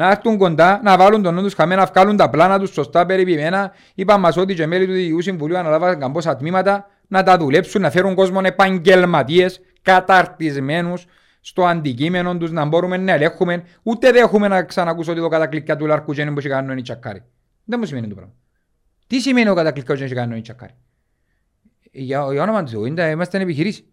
Να 0.00 0.10
έρθουν 0.10 0.38
κοντά, 0.38 0.80
να 0.82 0.96
βάλουν 0.96 1.22
τον 1.22 1.34
νου 1.34 1.42
τους 1.42 1.54
χαμένα, 1.54 1.80
να 1.80 1.90
βγάλουν 1.92 2.16
τα 2.16 2.30
πλάνα 2.30 2.58
τους 2.58 2.72
σωστά 2.72 3.06
περιποιημένα. 3.06 3.72
Είπαν 3.94 4.20
μας 4.20 4.36
ότι 4.36 4.54
και 4.54 4.66
μέλη 4.66 4.86
του 4.86 4.92
Διοικητικού 4.92 5.20
Συμβουλίου 5.20 5.58
αναλάβαν 5.58 5.98
καμπόσα 5.98 6.36
τμήματα 6.36 6.86
να 7.08 7.22
τα 7.22 7.36
δουλέψουν, 7.36 7.80
να 7.80 7.90
φέρουν 7.90 8.14
κόσμο 8.14 8.40
επαγγελματίες, 8.42 9.60
καταρτισμένους 9.82 11.06
στο 11.40 11.66
αντικείμενο 11.66 12.36
τους, 12.36 12.50
να 12.50 12.64
μπορούμε 12.64 12.96
να 12.96 13.12
ελέγχουμε. 13.12 13.62
Ούτε 13.82 14.10
δέχουμε 14.10 14.48
να 14.48 14.62
ξανακούσω 14.62 15.12
ότι 15.12 15.20
το 15.20 15.28
κατακλικιά 15.28 15.76
του 15.76 15.86
Λαρκού 15.86 16.12
και 16.12 16.20
είναι 16.22 16.30
που 16.32 16.38
έχει 16.38 16.48
κάνει 16.48 16.72
ο 16.72 16.82
τσακάρι. 16.82 17.22
Δεν 17.64 17.78
μου 17.78 17.86
σημαίνει 17.86 18.08
το 18.08 18.14
πράγμα. 18.14 18.34
Τι 19.06 19.20
σημαίνει 19.20 19.48
ο 19.48 19.54
κατακλικιά 19.54 19.94
που 19.94 20.02
έχει 20.02 20.14
κάνει 20.14 20.38
ο 20.38 20.40
τσακάρι. 20.40 20.74
Για, 21.92 22.28
για 22.32 22.42
όνομα 22.42 22.62
του 22.62 22.70
Θεού, 22.70 22.84
είναι- 22.84 23.02
είμαστε 23.02 23.40
επιχειρήση. 23.40 23.84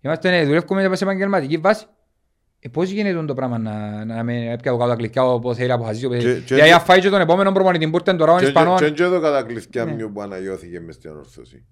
Είμαστε, 0.00 0.44
δουλεύουμε 0.44 0.96
σε 0.96 1.04
επαγγελματική 1.04 1.56
βάση. 1.56 1.86
Ε, 2.62 2.68
πώς 2.68 2.90
γίνεται 2.90 3.24
το 3.24 3.34
πράγμα 3.34 3.58
να, 3.58 4.04
να 4.04 4.22
με 4.24 4.50
έπια 4.52 4.70
το 4.70 4.76
κάτω 4.76 4.90
τα 4.90 4.96
κλικιά 4.96 5.24
όπως 5.24 5.56
θέλει 5.56 5.68
να 5.68 5.74
αποφασίσει. 5.74 6.08
Και- 6.08 6.16
Γιατί 6.16 6.40
και- 6.42 6.54
για 6.54 6.78
φάει 6.78 7.00
και 7.00 7.08
τον 7.08 7.20
επόμενο 7.20 7.52
προπονητή 7.52 7.88
που 7.88 7.96
ήρθε 7.96 8.14
τώρα 8.14 8.32
ο 8.32 8.38
Και- 8.38 8.44
Ισπανών. 8.44 8.76
Και 8.78 8.90
και 8.90 9.02
εδώ 9.02 9.20
κατακλυφκιά 9.20 9.84
Ναι. 9.84 9.92
μου 9.92 10.12
που 10.12 10.20
αναγιώθηκε 10.20 10.80
μες 10.80 10.94
στην 10.94 11.10
ορθώση. 11.10 11.64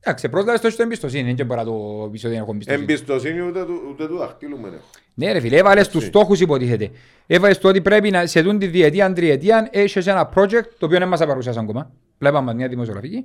Εντάξει, 0.00 0.28
πρόσλαβε 0.28 0.58
το 0.58 0.70
στο 0.70 0.82
εμπιστοσύνη, 0.82 1.22
δεν 1.24 1.34
και 1.34 1.44
μπορεί 1.44 1.60
να 1.60 1.66
το 1.66 2.08
πεις 2.12 2.24
ότι 2.24 2.32
δεν 2.32 2.42
έχω 2.42 2.52
εμπιστοσύνη. 2.52 2.82
Εμπιστοσύνη 2.84 3.40
ούτε 3.40 3.64
του, 3.64 3.80
ούτε 3.90 4.06
του 4.06 4.16
δαχτύλου 4.16 4.58
με 4.60 4.68
έχω. 4.68 4.84
Ναι 5.14 5.32
ρε 5.32 5.40
φίλε, 5.40 5.56
έβαλες 5.56 5.88
τους 5.88 6.04
στόχους 6.04 6.40
υποτίθεται. 6.40 6.90
Έβαλες 7.26 7.58
το 7.58 7.68
ότι 7.68 7.80
πρέπει 7.80 8.10
να 8.10 8.26
σε 8.26 8.40
δουν 8.40 8.58
τη 8.58 8.66
διετία, 8.66 9.12
τριετία, 9.12 9.68
έχεις 9.72 10.06
ένα 10.06 10.28
project, 10.34 10.64
το 10.78 10.86
οποίο 10.86 10.98
δεν 10.98 11.08
μας 11.08 11.20
παρουσιάσαν 11.20 11.62
ακόμα. 11.64 11.90
Βλέπαμε 12.18 12.54
μια 12.54 12.68
δημοσιογραφική. 12.68 13.24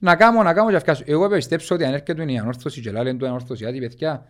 Να 0.00 0.16
κάνω, 0.16 0.42
να 0.42 0.52
κάνω 0.54 0.70
και 0.70 0.76
αυκάσω. 0.76 1.02
Εγώ 1.06 1.28
πιστέψω 1.28 1.74
ότι 1.74 1.84
αν 1.84 1.92
έρχεται 1.92 2.32
η 2.32 2.38
ανόρθωση 2.38 2.80
και 2.80 2.90
λένε 2.90 3.14
του 3.14 3.26
ανόρθωσιάτη, 3.26 3.78
παιδιά, 3.78 4.28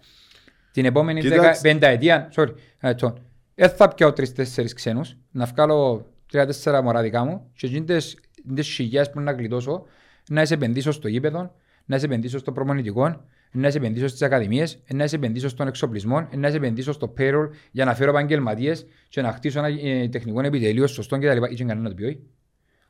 την 0.76 0.84
επόμενη 0.84 1.20
Κοίταξε. 1.20 1.42
δεκα- 1.46 1.60
πενταετία, 1.60 2.28
sorry, 2.34 2.48
ε, 2.80 2.94
το, 2.94 3.14
δεν 3.54 3.68
θα 3.70 3.88
πιάω 3.94 4.12
τρεις-τέσσερις 4.12 4.72
ξένους, 4.72 5.16
να 5.30 5.44
βγάλω 5.44 6.06
τρία-τέσσερα 6.30 6.82
μωρά 6.82 7.02
δικά 7.02 7.24
μου 7.24 7.50
και 7.54 7.66
γίνοντες 7.66 8.18
τις 8.54 8.68
χιλιάς 8.68 9.10
που 9.10 9.20
να 9.20 9.32
γλιτώσω, 9.32 9.84
να 10.28 10.44
σε 10.44 10.54
επενδύσω 10.54 10.92
στο 10.92 11.08
γήπεδο, 11.08 11.54
να 11.84 11.98
σε 11.98 12.04
επενδύσω 12.04 12.38
στο 12.38 12.52
προμονητικό, 12.52 13.20
να 13.52 13.70
σε 13.70 13.78
επενδύσω 13.78 14.08
στις 14.08 14.22
ακαδημίες, 14.22 14.82
να 14.92 15.06
σε 15.06 15.16
επενδύσω 15.16 15.48
στον 15.48 15.66
εξοπλισμό, 15.66 16.28
να 16.36 16.50
σε 16.50 16.56
επενδύσω 16.56 16.92
στο 16.92 17.12
payroll 17.18 17.48
για 17.70 17.84
να 17.84 17.94
φέρω 17.94 18.10
επαγγελματίες 18.10 18.86
και 19.08 19.20
να 19.22 19.32
χτίσω 19.32 19.58
ένα 19.64 19.68
ε, 19.88 20.08
τεχνικό 20.08 20.40
επιτελείο 20.40 20.86
σωστό 20.86 21.18
κτλ. 21.18 21.42
Είχε 21.52 21.64
κανένα 21.64 21.80
να 21.80 21.88
το 21.88 21.94
πει 21.94 22.04
όχι. 22.04 22.20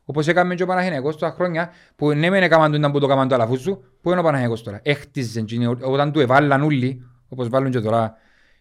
Όπως 0.04 0.26
έκαμε 0.28 0.54
και 0.54 0.62
ο 0.62 0.66
Παναγενικός 0.66 1.16
τόσα 1.16 1.32
χρόνια 1.32 1.70
που 1.96 2.12
ναι 2.12 2.30
μεν 2.30 2.42
έκαναν 2.42 2.80
τον 2.82 2.92
που 2.92 2.98
το 2.98 3.06
έκαναν 3.06 3.28
το 3.28 3.34
αλαφούζου, 3.34 3.82
που 4.00 4.10
είναι 4.10 4.20
ο 4.20 4.22
Παναγενικός 4.22 4.62
τώρα; 4.62 4.80
Έχτιζε 4.82 5.40
και 5.40 5.54
είναι- 5.54 5.68
όταν 5.80 6.12
του 6.12 6.20
εβάλλαν 6.20 6.62
όλοι, 6.62 7.06
όπως 7.28 7.48
βάλουν 7.48 7.70
και 7.70 7.80
τώρα 7.80 8.16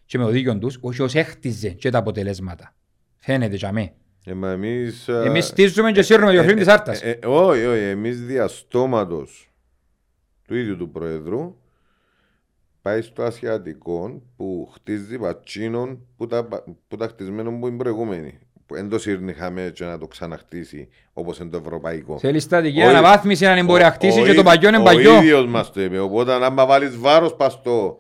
και 0.06 0.18
με 0.18 0.24
το 0.24 0.30
δίκιο 0.30 0.58
τους, 0.58 0.78
όχι 0.82 1.02
ως 1.02 1.16
έχτιζε 1.16 1.70
και 1.70 1.90
τα 1.90 1.98
αποτελέσματα. 1.98 2.76
Φαίνεται 3.18 3.56
για 3.56 3.72
μέ. 3.72 3.94
Ε, 4.26 4.34
μα 4.34 4.52
εμείς... 4.52 5.10
α, 5.10 5.24
Εμείς 5.24 5.46
στίζουμε 5.46 5.92
και 5.92 6.02
σύρνουμε 6.02 6.34
το 6.36 6.42
χρήμα 6.42 6.58
της 6.60 6.68
άρτας. 6.68 7.02
ε, 7.02 7.10
ε, 7.10 7.28
Όχι, 7.28 7.66
όχι, 7.66 7.84
εμείς 7.84 8.26
διαστόματος 8.26 9.50
του 10.48 10.56
ίδιου 10.56 10.78
του 10.78 10.92
Προεδρού 10.92 11.56
πάει 12.82 13.02
στο 13.02 13.24
Ασιατικό 13.24 14.22
που 14.36 14.72
χτίζει 14.74 15.18
βατσίνων 15.18 16.00
που 16.18 16.28
τα, 16.28 16.48
που 16.88 16.96
τα 16.96 17.08
χτισμένο 17.08 17.52
που 17.60 17.68
είναι 17.68 17.78
προηγούμενοι. 17.78 18.40
Εν 18.76 18.90
το 18.90 18.98
είχαμε 19.28 19.72
και 19.74 19.86
να 19.86 19.98
το 19.98 20.08
ξαναχτίσει 20.08 20.90
όπως 21.14 21.40
είναι 21.40 21.50
το 21.50 21.58
ευρωπαϊκό. 21.58 22.20
Θέλει 22.20 22.40
στατική 22.40 22.82
αναβάθμιση 22.82 23.46
να 23.46 23.64
μπορεί 23.64 23.84
να 23.84 23.92
χτίσει 23.92 24.24
και 24.24 24.34
το 24.34 24.44
παγιό 24.44 24.70
είναι 24.70 24.80
παγιό. 24.84 25.16
Ο 25.16 25.18
ίδιος 25.18 25.46
μας 25.48 25.72
το 25.72 25.82
είπε. 25.82 26.00
Οπότε 26.00 26.34
αν 26.34 26.56
βάλεις 26.56 26.98
βάρος 26.98 27.36
πας 27.36 27.54
στο 27.54 28.00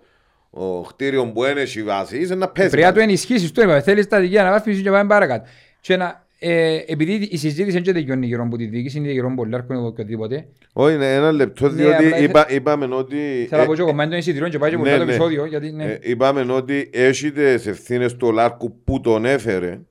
ο 0.57 0.81
κτίριο 0.81 1.31
που 1.31 1.43
είναι 1.43 1.63
η 1.75 1.83
βάση, 1.83 2.17
είσαι 2.17 2.35
να 2.35 2.49
πέσει. 2.49 2.69
Πρέπει 2.69 2.85
να 2.85 2.93
το 2.93 2.99
ενισχύσεις. 2.99 3.51
Το 3.51 3.61
είπαμε. 3.61 3.81
Θέλεις 3.81 4.05
στατική 4.05 4.37
αναβάθμιση 4.37 4.81
και 4.81 4.89
πάμε 4.89 5.07
παρακάτω. 5.07 5.47
Και 5.79 5.97
να 5.97 6.25
ε, 6.39 6.83
επειδή 6.87 7.13
η 7.13 7.37
συζήτηση 7.37 7.79
δεν 7.79 7.93
τελειώνει 7.93 8.25
γύρω 8.25 8.43
από 8.43 8.57
τη 8.57 8.65
διοίκηση, 8.65 8.97
είναι 8.97 9.11
γύρω 9.11 9.27
από 9.27 9.35
πολλάρκο 9.35 9.73
ή 9.73 9.77
οτιδήποτε. 9.77 10.47
Όχι, 10.73 10.95
είναι 10.95 11.13
ένα 11.13 11.31
λεπτό, 11.31 11.69
ναι, 11.69 11.73
διότι 11.73 12.05
ναι, 12.05 12.17
είπα, 12.17 12.51
είπαμε 12.51 12.95
ότι... 12.95 13.45
Θέλω 13.49 13.61
να 13.61 13.67
πω 13.67 13.75
και 13.75 13.81
κομμάτι 13.81 14.09
των 14.09 14.19
εισιτηριών 14.19 14.49
και 14.49 14.57
πάει 14.57 14.69
και 14.69 14.77
ναι, 14.77 14.97
το 14.97 14.97
ναι. 14.97 15.03
επεισόδιο. 15.03 15.45
Γιατί, 15.45 15.71
ναι. 15.71 15.83
ε, 15.83 15.99
είπαμε 16.01 16.53
ότι 16.53 16.89
έχετε 16.93 17.55
τις 17.55 17.67
ευθύνες 17.67 18.15
του 18.15 18.31
Λάρκου 18.31 18.83
που 18.83 19.01
τον 19.01 19.25
έφερε 19.25 19.81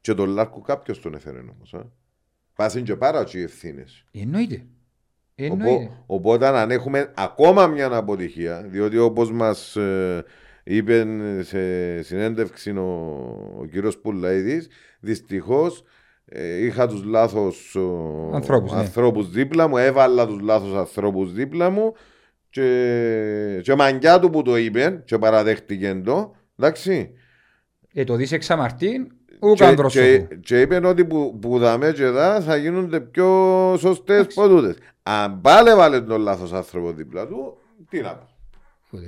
και 0.00 0.14
τον 0.14 0.28
Λάρκου 0.28 0.60
κάποιος 0.60 1.00
τον 1.00 1.14
έφερε 1.14 1.38
όμως. 1.38 1.74
Πάσουν 2.54 2.82
και 2.82 2.96
πάρα 2.96 3.26
οι 3.32 3.42
ευθύνες. 3.42 4.04
Εννοείται. 4.12 4.62
Εννοείται. 5.40 5.90
Οπότε 6.06 6.46
αν 6.46 6.70
έχουμε 6.70 7.12
ακόμα 7.16 7.66
μια 7.66 7.94
αποτυχία, 7.94 8.66
διότι 8.68 8.98
όπως 8.98 9.32
μας 9.32 9.76
ε, 9.76 10.24
είπε 10.64 11.06
σε 11.40 12.02
συνέντευξη 12.02 12.70
ο, 12.70 12.82
ο 13.58 13.64
κύριος 13.64 13.98
Πουλαίδης, 13.98 14.68
δυστυχώς 15.00 15.82
ε, 16.24 16.64
είχα 16.64 16.88
τους 16.88 17.04
λάθος 17.04 17.76
ανθρώπους, 18.32 18.72
ναι. 18.72 18.78
ανθρώπους 18.78 19.30
δίπλα 19.30 19.68
μου, 19.68 19.76
έβαλα 19.76 20.26
τους 20.26 20.40
λάθος 20.40 20.74
ανθρώπους 20.74 21.32
δίπλα 21.32 21.70
μου 21.70 21.94
και, 22.50 23.60
και 23.62 23.74
μαγκιά 23.74 24.18
του 24.18 24.30
που 24.30 24.42
το 24.42 24.56
είπε 24.56 25.02
και 25.04 25.18
παραδέχτηκε 25.18 26.00
το, 26.04 26.34
εντάξει. 26.56 27.12
Ε, 27.94 28.04
το 28.04 28.14
δεις 28.14 28.32
εξαμαρτήν, 28.32 29.06
και, 29.54 29.74
και, 29.88 30.26
και 30.40 30.60
είπε 30.60 30.86
ότι 30.86 31.04
που, 31.04 31.38
που 31.40 31.58
δαμε 31.58 31.92
και 31.92 32.02
εδώ 32.02 32.40
θα 32.40 32.56
γίνονται 32.56 33.00
πιο 33.00 33.26
σωστές 33.78 34.26
ποτούτες. 34.34 34.76
Αν 35.10 35.40
πάλι 35.40 35.74
βάλε 35.74 36.00
τον 36.00 36.20
λάθος 36.20 36.52
άνθρωπο 36.52 36.92
δίπλα 36.92 37.26
του, 37.26 37.56
τι 37.88 38.00
να 38.00 38.14
πω. 38.14 38.26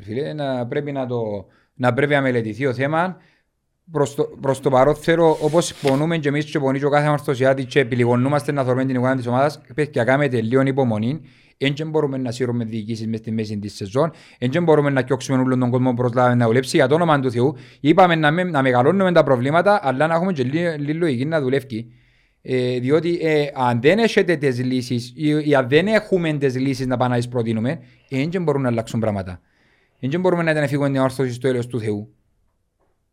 Φίλε, 0.03 0.33
να 0.33 0.67
πρέπει 0.67 0.93
να, 0.93 1.07
το, 1.07 1.47
να 1.75 1.93
πρέπει 1.93 2.13
να 2.13 2.21
μελετηθεί 2.21 2.67
ο 2.67 2.75
θέμα. 2.75 3.17
Προς 3.93 4.15
το, 4.15 4.23
προς 4.41 4.61
το 4.61 4.71
παρόν 4.71 4.95
θέλω 4.95 5.39
όπως 5.41 5.75
πονούμε 5.75 6.19
και 6.19 6.29
εμείς 6.29 6.45
και 6.45 6.59
πονεί 6.59 6.79
και 6.79 6.85
ο 6.85 6.91
κάθε 6.91 7.09
μαρθωσιάτη 7.09 7.65
και 7.65 7.81
επιλιγωνούμαστε 7.81 8.53
να 8.53 8.65
θωρούμε 8.65 8.85
την 8.85 8.95
εικόνα 8.95 9.17
της 9.17 9.27
ομάδας 9.27 9.61
πρέπει 9.75 9.91
και 9.91 10.03
κάνουμε 10.03 10.29
λίγο 10.29 10.61
υπομονή 10.61 11.21
δεν 11.59 11.91
μπορούμε 11.91 12.19
να 12.19 12.31
σύρουμε 12.31 12.65
διοικήσεις 12.65 13.07
μες 13.07 13.19
στη 13.19 13.31
μέση 13.31 13.59
της 13.59 13.75
σεζόν 13.75 14.13
δεν 14.39 14.63
μπορούμε 14.63 14.91
να 14.91 15.03
κοιόξουμε 15.03 15.39
όλον 15.39 15.59
τον 15.59 15.71
κόσμο 15.71 15.95
προς 15.95 16.13
να 16.13 16.47
δουλέψει. 16.47 16.77
Για 16.77 16.87
το 16.87 16.95
όνομα 16.95 17.21
του 17.21 17.31
Θεού 17.31 17.57
είπαμε 17.81 18.15
να, 18.15 18.31
με, 18.31 18.45
να 18.45 18.63
μεγαλώνουμε 18.63 19.13
τα 19.13 19.23
προβλήματα 19.23 19.81
αλλά 19.83 20.07
να 20.07 20.15
έχουμε 20.15 20.33
και 20.33 20.43
λίγη 20.43 20.95
λογική 20.95 21.25
να 21.25 21.41
δουλεύει 21.41 21.93
ε, 22.43 22.79
διότι 22.79 23.19
ε, 23.23 23.47
αν 23.55 23.81
δεν 23.81 23.99
έχετε 23.99 24.37
τις 24.37 24.65
λύσεις 24.65 25.12
ή, 25.17 25.49
ή 25.49 25.55
αν 25.55 25.69
δεν 25.69 25.87
έχουμε 25.87 26.33
τις 26.33 26.57
λύσεις 26.57 26.87
να 26.87 26.97
πάμε 26.97 27.11
να 27.11 27.17
τις 27.17 27.29
προτείνουμε 27.29 27.81
δεν 28.09 28.43
μπορούμε 28.43 28.65
να 28.65 28.71
αλλάξουν 28.71 29.01
πράγματα. 29.01 29.41
Δεν 30.01 30.21
μπορούμε 30.21 30.43
να 30.43 30.67
φύγουμε 30.67 30.91
την 30.91 31.01
όρθωση 31.01 31.33
στο 31.33 31.49
έλεος 31.49 31.67
του 31.67 31.81
Θεού. 31.81 32.15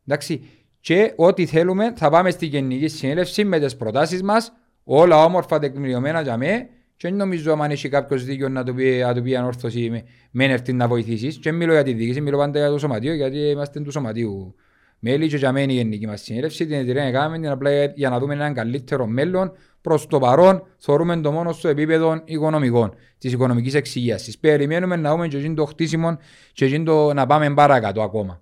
Εντάξει, 0.08 0.42
και 0.80 1.14
ό,τι 1.16 1.46
θέλουμε 1.46 1.94
θα 1.96 2.10
πάμε 2.10 2.30
στη 2.30 2.46
Γενική 2.46 2.88
Συνέλευση 2.88 3.44
με 3.44 3.60
τις 3.60 3.76
προτάσεις 3.76 4.24
μας, 4.24 4.54
όλα 4.84 5.24
όμορφα 5.24 5.60
τεκμηριωμένα 5.60 6.22
για 6.22 6.38
μέ. 6.38 6.70
Και 6.98 7.10
νομίζω 7.10 7.54
αν 7.54 7.72
έχει 7.72 7.90
κάποιος 7.90 8.24
δίκιο 8.24 8.50
να 8.50 8.64
το 8.64 8.74
πει, 8.74 9.00
να 9.06 9.14
το 9.14 9.22
πει 9.22 9.36
ανόρθωση 9.36 9.90
με, 9.90 10.04
με 10.32 10.46
έρθει 10.46 10.74
να 10.74 10.88
βοηθήσεις. 10.88 11.38
Και 11.38 11.52
μιλώ 11.52 11.74
για 11.74 11.84
τη 11.84 11.94
διοίκηση, 11.94 12.22
μιλώ 12.22 12.38
πάντα 12.38 12.60
για 12.60 12.70
το 12.70 12.78
σωματείο 12.78 13.14
γιατί 13.14 13.38
είμαστε 13.38 13.80
του 13.80 13.92
σωματείου. 13.92 14.56
Μέλη 15.00 15.28
και 15.28 15.38
για 15.38 15.52
μένα 15.52 15.72
η 15.72 15.76
Γενική 15.76 16.08
μας 16.08 16.22
Συνέλευση 16.22 16.66
την 16.66 16.76
εταιρεία 16.76 17.12
κάνουμε 17.12 17.40
την 17.40 17.50
απλά 17.50 17.86
για 17.86 18.10
να 18.10 18.20
δούμε 18.20 18.34
έναν 18.34 18.54
καλύτερο 18.54 19.08
μέλλον 19.08 19.52
προς 19.82 20.08
το 20.08 20.20
παρόν 20.20 20.64
θεωρούμε 20.78 21.18
το 21.18 21.32
μόνο 21.32 21.52
στο 21.52 21.68
επίπεδο 21.68 22.22
οικονομικών, 22.26 22.94
της 23.18 23.32
οικονομικής 23.32 23.74
εξηγίας. 23.74 24.38
Περιμένουμε 24.40 24.96
να 24.96 25.12
δούμε 25.12 25.28
και 25.28 25.54
το 25.56 25.66
χτίσιμο 25.66 26.18
και 26.54 26.80
το 26.80 27.14
να 27.14 27.26
πάμε 27.26 27.54
παρακάτω 27.54 28.02
ακόμα. 28.02 28.42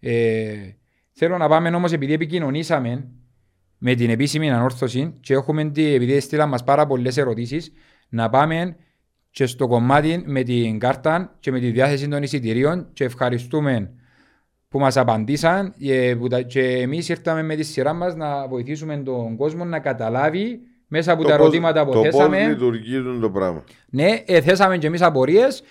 Ε, 0.00 0.54
Θέλω 1.20 1.38
να 1.38 1.48
πάμε 1.48 1.68
όμως 1.68 1.92
επειδή 1.92 2.12
επικοινωνήσαμε 2.12 3.08
με 3.78 3.94
την 3.94 4.10
επίσημη 4.10 4.50
ανόρθωση 4.50 5.14
και 5.20 5.34
έχουμε, 5.34 5.62
επειδή 5.76 6.20
στείλαν 6.20 6.48
μας 6.48 6.64
πάρα 6.64 6.86
πολλές 6.86 7.16
ερωτήσεις, 7.16 7.72
να 8.08 8.30
πάμε 8.30 8.76
και 9.30 9.46
στο 9.46 9.66
κομμάτι 9.66 10.22
με 10.26 10.42
την 10.42 10.78
κάρτα 10.78 11.36
και 11.40 11.50
με 11.50 11.60
τη 11.60 11.70
διάθεση 11.70 12.08
των 12.08 12.22
εισιτηρίων 12.22 12.88
και 12.92 13.04
ευχαριστούμε 13.04 13.90
που 14.68 14.78
μας 14.78 14.96
απαντήσαν 14.96 15.74
και 16.46 16.60
εμείς 16.60 17.08
ήρθαμε 17.08 17.42
με 17.42 17.54
τη 17.54 17.62
σειρά 17.62 17.92
μας 17.92 18.14
να 18.14 18.48
βοηθήσουμε 18.48 18.96
τον 18.96 19.36
κόσμο 19.36 19.64
να 19.64 19.78
καταλάβει 19.78 20.60
μέσα 20.88 21.12
από 21.12 21.22
το 21.22 21.28
τα 21.28 21.34
ερωτήματα 21.34 21.84
που 21.84 21.92
το 21.92 22.02
θέσαμε. 22.02 22.36
Το 22.36 22.42
πώς 22.42 22.48
λειτουργεί 22.48 23.20
το 23.20 23.30
πράγμα. 23.30 23.64
Ναι, 23.90 24.22
ε, 24.26 24.40
θέσαμε 24.40 24.78
και 24.78 24.86
εμείς 24.86 25.02
απορίες. 25.02 25.62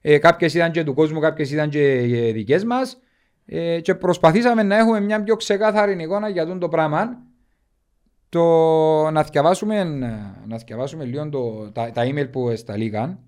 Ε, 0.00 0.18
κάποιες 0.18 0.54
ήταν 0.54 0.70
και 0.70 0.84
του 0.84 0.94
κόσμου, 0.94 1.20
κάποιες 1.20 1.50
ήταν 1.50 1.68
και 1.68 1.92
ε, 1.92 2.32
δικές 2.32 2.64
μας. 2.64 2.98
Ε, 3.46 3.80
και 3.80 3.94
προσπαθήσαμε 3.94 4.62
να 4.62 4.76
έχουμε 4.76 5.00
μια 5.00 5.22
πιο 5.22 5.36
ξεκάθαρη 5.36 6.02
εικόνα 6.02 6.28
για 6.28 6.42
αυτό 6.42 6.58
το 6.58 6.68
πράγμα. 6.68 7.18
Το, 8.28 8.42
να 9.10 9.22
διαβάσουμε, 9.22 9.84
να 10.46 10.56
διαβάσουμε 10.66 11.04
λίγο 11.04 11.28
το, 11.28 11.70
τα, 11.72 11.90
τα 11.90 12.04
email 12.06 12.30
που 12.30 12.48
εσταλήκαν. 12.48 13.18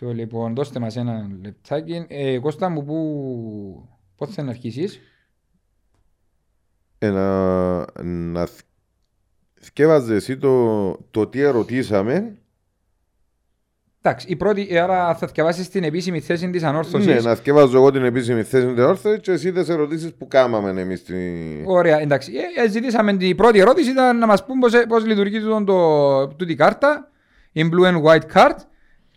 Το 0.00 0.12
λοιπόν, 0.12 0.54
δώστε 0.54 0.78
μας 0.78 0.96
ένα 0.96 1.30
λεπτάκι. 1.42 2.04
Ε, 2.08 2.38
Κώστα 2.38 2.68
μου, 2.68 2.84
πού, 2.84 3.88
πότε 4.16 4.32
θα 4.32 4.42
να 4.42 4.50
αρχίσεις. 4.50 5.00
Ε, 6.98 7.10
να, 7.10 8.02
να 8.02 8.48
θυκεύαζε 9.60 10.14
εσύ 10.14 10.36
το, 10.36 10.92
το 11.10 11.26
τι 11.26 11.40
ερωτήσαμε 11.40 12.38
Εντάξει, 14.02 14.26
η 14.28 14.36
πρώτη, 14.36 14.78
άρα 14.78 15.14
θα 15.14 15.26
διαβάσει 15.26 15.70
την 15.70 15.84
επίσημη 15.84 16.20
θέση 16.20 16.50
της 16.50 16.62
ανόρθωσης. 16.62 17.06
Ναι, 17.06 17.20
να 17.20 17.34
διαβάζω 17.34 17.76
εγώ 17.76 17.90
την 17.90 18.04
επίσημη 18.04 18.42
θέση 18.42 18.66
της 18.66 18.82
ανόρθωσης 18.82 19.20
και 19.20 19.32
εσύ 19.32 19.52
τι 19.52 19.72
ερωτήσεις 19.72 20.14
που 20.14 20.26
κάναμε 20.26 20.80
εμείς. 20.80 21.02
Την... 21.04 21.16
Ωραία, 21.66 22.00
εντάξει. 22.00 22.32
Ε, 22.56 22.62
ε, 22.62 22.68
ζητήσαμε 22.68 23.16
την 23.16 23.36
πρώτη 23.36 23.58
ερώτηση 23.58 23.90
ήταν 23.90 24.18
να 24.18 24.26
μας 24.26 24.44
πούμε 24.44 24.84
πώς 24.88 25.06
λειτουργεί 25.06 25.40
το, 25.40 25.64
το, 25.64 26.28
τούτη 26.28 26.54
κάρτα, 26.54 27.10
η 27.52 27.68
blue 27.72 27.92
and 27.92 28.02
white 28.02 28.32
card, 28.34 28.56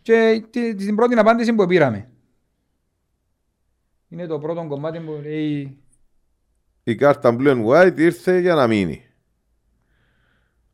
και 0.03 0.45
την, 0.49 0.77
την 0.77 0.95
πρώτη 0.95 1.15
απάντηση 1.15 1.53
που 1.53 1.65
πήραμε. 1.65 2.09
Είναι 4.09 4.27
το 4.27 4.39
πρώτο 4.39 4.65
κομμάτι 4.67 4.99
που 4.99 5.19
λέει. 5.23 5.77
Η 6.83 6.95
κάρτα 6.95 7.35
blue 7.39 7.47
and 7.47 7.65
white 7.65 7.97
ήρθε 7.97 8.39
για 8.39 8.55
να 8.55 8.67
μείνει. 8.67 9.05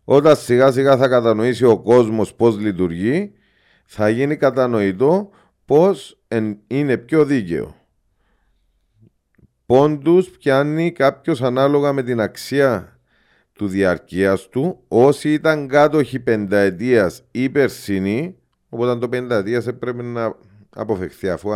Όταν 0.03 0.35
σιγά 0.35 0.71
σιγά 0.71 0.97
θα 0.97 1.07
κατανοήσει 1.07 1.65
ο 1.65 1.79
κόσμος 1.79 2.35
πώς 2.35 2.57
λειτουργεί, 2.57 3.33
θα 3.85 4.09
γίνει 4.09 4.37
κατανοητό 4.37 5.29
πως 5.65 6.19
είναι 6.67 6.97
πιο 6.97 7.25
δίκαιο. 7.25 7.75
Πόντους 9.65 10.29
πιάνει 10.29 10.91
κάποιος 10.91 11.41
ανάλογα 11.41 11.93
με 11.93 12.03
την 12.03 12.19
αξία 12.19 12.99
του 13.53 13.67
διαρκείας 13.67 14.47
του 14.49 14.83
όσοι 14.87 15.33
ήταν 15.33 15.67
κάτοχοι 15.67 16.19
πενταετίας 16.19 17.23
ή 17.31 17.49
περσινή 17.49 18.38
οπότε 18.69 18.99
το 18.99 19.09
πενταετίας 19.09 19.67
πρέπει 19.79 20.03
να 20.03 20.35
αποφευχθεί 20.75 21.29
αφού 21.29 21.49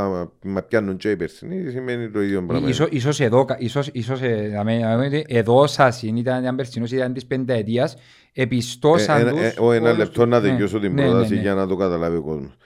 μα 0.43 0.61
πιάνουν 0.61 0.97
και 0.97 1.09
οι 1.09 1.15
περσινοί 1.15 1.69
σημαίνει 1.69 2.09
το 2.09 2.21
ίδιο 2.21 2.43
πράγμα. 2.43 2.69
Ίσως, 2.69 2.87
ίσως 2.91 3.19
εδώ, 3.19 3.45
ίσως, 3.57 3.89
ίσως 3.91 4.21
ε, 4.21 5.23
εδώ 5.27 5.67
σας 5.67 6.01
ήταν 6.01 6.45
αν 6.45 6.55
περσινός 6.55 6.91
ήταν 6.91 7.13
της 7.13 7.25
πενταετίας 7.25 7.95
επιστώσαν 8.33 9.27
ε, 9.27 9.29
τους... 9.29 9.73
Ε, 9.73 9.75
ένα 9.75 9.93
λεπτό 9.93 10.25
να 10.25 10.39
δικαιώσω 10.39 10.79
την 10.79 10.93
ναι, 10.93 11.03
πρόταση 11.05 11.29
ναι, 11.29 11.35
ναι. 11.35 11.41
για 11.41 11.53
να 11.53 11.67
το 11.67 11.75
καταλάβει 11.75 12.17
ο 12.17 12.21
κόσμος. 12.21 12.57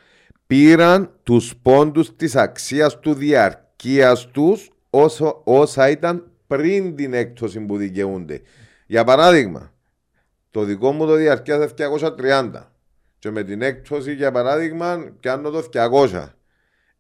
Πήραν 0.48 1.10
τους 1.24 1.54
πόντους 1.62 2.16
της 2.16 2.36
αξίας 2.36 3.00
του 3.00 3.14
διαρκείας 3.14 4.28
τους 4.28 4.70
όσο, 4.90 5.42
όσα 5.44 5.90
ήταν 5.90 6.24
πριν 6.48 6.96
την 6.96 7.14
έκπτωση 7.14 7.60
που 7.60 7.78
δικαιούνται. 7.78 8.42
Για 8.88 9.04
παράδειγμα, 9.04 9.72
το 10.52 10.64
δικό 10.64 10.92
μου 10.92 11.06
το 11.06 11.16
διαρκείας 11.16 11.74
230 11.74 12.52
και 13.20 13.32
με 13.32 13.44
την 13.44 13.62
έκπτωση 13.62 14.14
για 14.14 14.32
παράδειγμα 14.32 15.14
πιάνω 15.20 15.50
το 15.50 15.70
200. 15.74 16.30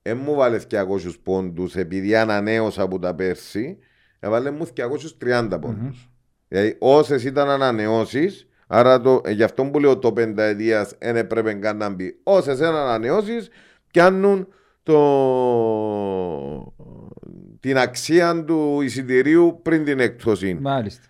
Δεν 0.01 0.17
μου 0.17 0.35
βάλε 0.35 0.59
200 0.71 0.85
πόντους 1.23 1.75
επειδή 1.75 2.15
ανανέωσα 2.15 2.81
από 2.81 2.99
τα 2.99 3.15
πέρσι, 3.15 3.77
έβαλε 4.19 4.51
μου 4.51 4.67
230 5.19 5.57
πόντους. 5.61 6.09
Mm-hmm. 6.09 6.11
Δηλαδή 6.47 6.75
όσες 6.79 7.23
ήταν 7.23 7.49
ανανεώσεις 7.49 8.47
Άρα 8.67 9.01
το, 9.01 9.21
ε, 9.25 9.31
γι' 9.31 9.43
αυτό 9.43 9.65
που 9.65 9.79
λέω 9.79 9.97
το 9.97 10.13
πενταετίας 10.13 10.95
δεν 10.99 11.15
έπρεπε 11.15 11.53
καν 11.53 11.77
να 11.77 11.89
μπει. 11.89 12.19
Όσες 12.23 12.59
ένα 12.59 12.81
ανανεώσεις 12.81 13.49
πιάνουν 13.91 14.47
το... 14.83 16.73
την 17.59 17.77
αξία 17.77 18.43
του 18.43 18.81
εισιτηρίου 18.81 19.59
πριν 19.63 19.83
την 19.83 19.99
έκπτωση. 19.99 20.53
Μάλιστα. 20.53 21.05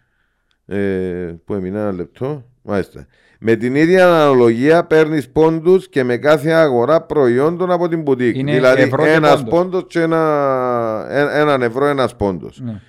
Ε, 0.66 1.36
που 1.46 1.54
έμεινε 1.54 1.80
ένα 1.80 1.92
λεπτό. 1.92 2.50
Μάλιστα. 2.62 3.08
Με 3.40 3.56
την 3.56 3.76
ίδια 3.76 4.06
αναλογία 4.08 4.84
παίρνεις 4.84 5.30
πόντους 5.30 5.90
και 5.90 6.04
με 6.04 6.18
κάθε 6.18 6.52
αγορά 6.52 7.02
προϊόντων 7.02 7.72
από 7.72 7.88
την 7.88 8.02
μπουτίκ. 8.02 8.36
Είναι 8.38 8.54
δηλαδή 8.54 8.82
ευρώ 8.82 9.04
και 9.04 9.10
ένας 9.12 9.44
πόντος. 9.44 9.50
πόντος 9.50 9.84
και 9.88 10.02
ένα, 10.02 11.08
ε- 11.10 11.40
έναν 11.40 11.62
ευρώ 11.62 11.86
ένας 11.86 12.16
πόντος. 12.16 12.62
Ναι. 12.64 12.82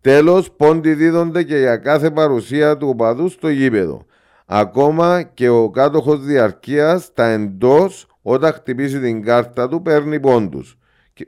Τέλος, 0.00 0.50
πόντοι 0.56 0.94
δίδονται 0.94 1.42
και 1.42 1.56
για 1.56 1.76
κάθε 1.76 2.10
παρουσία 2.10 2.76
του 2.76 2.88
οπαδού 2.88 3.28
στο 3.28 3.48
γήπεδο. 3.48 4.04
Ακόμα 4.46 5.22
και 5.22 5.48
ο 5.48 5.70
κάτοχος 5.70 6.20
διαρκείας 6.20 7.04
στα 7.04 7.24
εντός, 7.24 8.06
όταν 8.22 8.52
χτυπήσει 8.52 9.00
την 9.00 9.22
κάρτα 9.22 9.68
του, 9.68 9.82
παίρνει 9.82 10.20
πόντους 10.20 10.78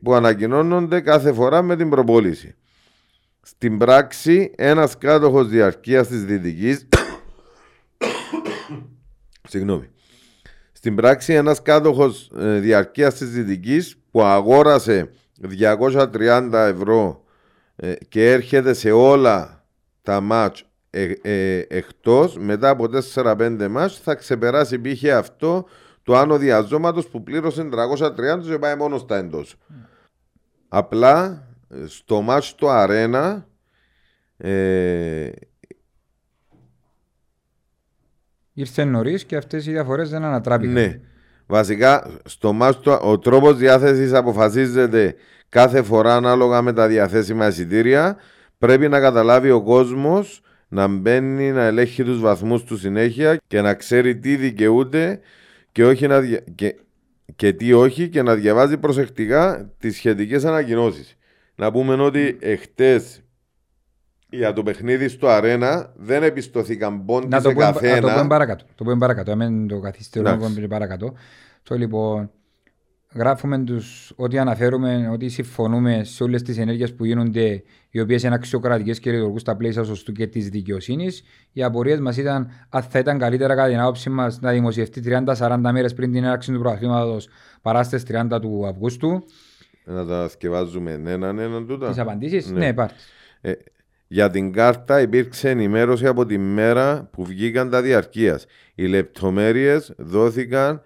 που 0.03 0.15
ανακοινώνονται 0.15 1.01
κάθε 1.01 1.33
φορά 1.33 1.63
με 1.63 1.77
την 1.77 1.91
προπόληση. 1.91 2.55
Στην 3.43 3.79
πράξη, 3.79 4.53
ένας 4.57 4.99
κάτοχος 4.99 5.49
διαρκείας 5.49 6.09
της 6.09 6.25
Δυτικής. 6.25 6.89
Συγγνώμη. 9.49 9.91
Στην 10.73 10.95
πράξη, 10.95 11.33
ένας 11.33 11.63
κάτοχο 11.63 12.13
διαρκείας 12.61 13.15
της 13.15 13.31
Δυτικής 13.31 13.97
που 14.11 14.23
αγόρασε 14.23 15.11
230 15.41 16.51
ευρώ 16.53 17.25
ε, 17.77 17.95
και 18.09 18.33
έρχεται 18.33 18.73
σε 18.73 18.91
όλα 18.91 19.65
τα 20.03 20.21
μάτς 20.21 20.65
ε, 20.91 21.13
ε, 21.23 21.65
εκτός 21.69 22.37
μετά 22.39 22.69
από 22.69 22.87
4-5 23.15 23.67
μάτς 23.71 23.99
θα 23.99 24.15
ξεπεράσει 24.15 24.81
π.χ. 24.81 25.05
αυτό 25.05 25.67
του 26.03 26.17
άνω 26.17 26.39
διαζώματος 26.39 27.07
που 27.07 27.23
πλήρωσε 27.23 27.69
330 27.73 28.11
και 28.47 28.59
πάει 28.59 28.77
μόνος 28.77 29.01
στα 29.01 29.17
εντός. 29.17 29.57
Απλά 30.69 31.47
ε, 31.71 31.87
στο 31.87 32.21
μάτς 32.21 32.55
του 32.55 32.69
αρένα 32.69 33.47
ε, 34.37 35.31
Ήρθε 38.59 38.85
νωρίς 38.85 39.25
και 39.25 39.37
αυτές 39.37 39.67
οι 39.67 39.71
διαφορές 39.71 40.11
δεν 40.11 40.25
ανατράπηκαν. 40.25 40.73
ναι. 40.75 41.01
Βασικά, 41.47 42.11
στο 42.25 42.53
μάτς 42.53 42.79
του, 42.79 42.99
ο 43.03 43.19
τρόπος 43.19 43.57
διάθεσης 43.57 44.13
αποφασίζεται 44.13 45.15
κάθε 45.49 45.83
φορά 45.83 46.17
ανάλογα 46.17 46.63
με 46.63 46.73
τα 46.73 46.89
διαθέσιμα 46.89 47.47
εισιτήρια. 47.47 48.17
Πρέπει 48.59 48.89
να 48.89 49.01
καταλάβει 49.01 49.51
ο 49.51 49.63
κόσμος 49.63 50.41
να 50.69 50.87
μπαίνει 50.87 51.53
να 51.53 51.63
ελέγχει 51.65 52.05
τους 52.05 52.21
βαθμούς 52.21 52.65
του 52.65 52.77
συνέχεια 52.79 53.37
και 53.47 53.61
να 53.61 53.75
ξέρει 53.75 54.17
τι 54.17 54.37
δικαιούται 54.37 55.21
και, 55.73 55.85
όχι 55.85 56.07
να 56.07 56.21
δια- 56.21 56.45
και, 56.55 56.77
και 57.37 57.53
τι 57.53 57.73
όχι 57.73 58.09
και 58.09 58.23
να 58.23 58.35
διαβάζει 58.35 58.77
προσεκτικά 58.77 59.71
τις 59.79 59.95
σχετικές 59.97 60.45
ανακοινώσεις. 60.45 61.17
Να 61.55 61.71
πούμε 61.73 61.95
ότι 62.03 62.37
εχθές 62.41 63.23
για 64.31 64.53
το 64.53 64.63
παιχνίδι 64.63 65.09
στο 65.09 65.29
αρένα 65.29 65.93
δεν 65.97 66.23
επιστοθήκαν 66.23 67.05
πόντι 67.05 67.29
Να 67.29 67.37
σε 67.41 67.43
το 67.43 67.53
πούμε, 67.53 67.65
να 67.65 67.73
το 67.73 67.79
καθένα. 67.81 68.13
πούμε 68.15 68.29
παρακάτω. 68.29 68.65
Το 68.75 68.85
πούμε 68.85 68.99
παρακάτω. 68.99 69.33
Αμέν 69.33 69.67
το 69.69 69.81
καθυστερούμε 69.81 70.31
Εντάξει. 70.33 70.55
πούμε 70.55 70.67
παρακάτω. 70.69 71.13
Το 71.63 71.75
λοιπόν, 71.75 72.31
γράφουμε 73.15 73.59
τους, 73.59 74.13
ότι 74.17 74.39
αναφέρουμε, 74.39 75.09
ότι 75.13 75.29
συμφωνούμε 75.29 76.05
σε 76.05 76.23
όλες 76.23 76.43
τις 76.43 76.59
ενέργειες 76.59 76.95
που 76.95 77.05
γίνονται, 77.05 77.63
οι 77.91 78.01
οποίες 78.01 78.23
είναι 78.23 78.35
αξιοκρατικές 78.35 78.99
και 79.01 79.11
λειτουργούν 79.11 79.39
στα 79.39 79.57
πλαίσια 79.57 79.83
σωστού 79.83 80.13
και 80.13 80.27
της 80.27 80.49
δικαιοσύνης. 80.49 81.23
Οι 81.53 81.63
απορίες 81.63 82.01
μας 82.01 82.17
ήταν 82.17 82.51
αν 82.69 82.83
θα 82.83 82.99
ήταν 82.99 83.19
καλύτερα 83.19 83.55
κατά 83.55 83.69
την 83.69 83.79
άποψή 83.81 84.11
μας 84.11 84.41
να 84.41 84.51
δημοσιευτεί 84.53 85.01
30-40 85.01 85.59
μέρες 85.73 85.95
πριν 85.95 86.13
την 86.13 86.25
έναρξη 86.25 86.53
του 86.53 86.59
πρωταθλήματος 86.59 87.29
παρά 87.63 87.83
στις 87.83 88.03
30 88.09 88.39
του 88.41 88.67
Αυγούστου. 88.67 89.25
Να 89.85 90.07
τα 90.07 90.29
σκευάζουμε 90.29 90.93
έναν 91.07 91.39
έναν 91.39 91.67
τούτα. 91.67 91.89
Τις 91.89 91.99
απαντήσεις, 91.99 92.51
Ναι. 92.51 92.59
ναι, 92.59 92.67
υπάρχει. 92.67 92.95
Ε, 93.41 93.53
για 94.09 94.31
την 94.31 94.53
κάρτα 94.53 95.01
υπήρξε 95.01 95.51
ενημέρωση 95.51 96.07
από 96.07 96.27
τη 96.27 96.39
μέρα 96.39 97.09
που 97.13 97.25
βγήκαν 97.25 97.71
τα 97.71 97.83
διαρκείας. 97.83 98.47
Οι 98.75 98.87
λεπτομέρειες 98.87 99.93
δόθηκαν 99.97 100.83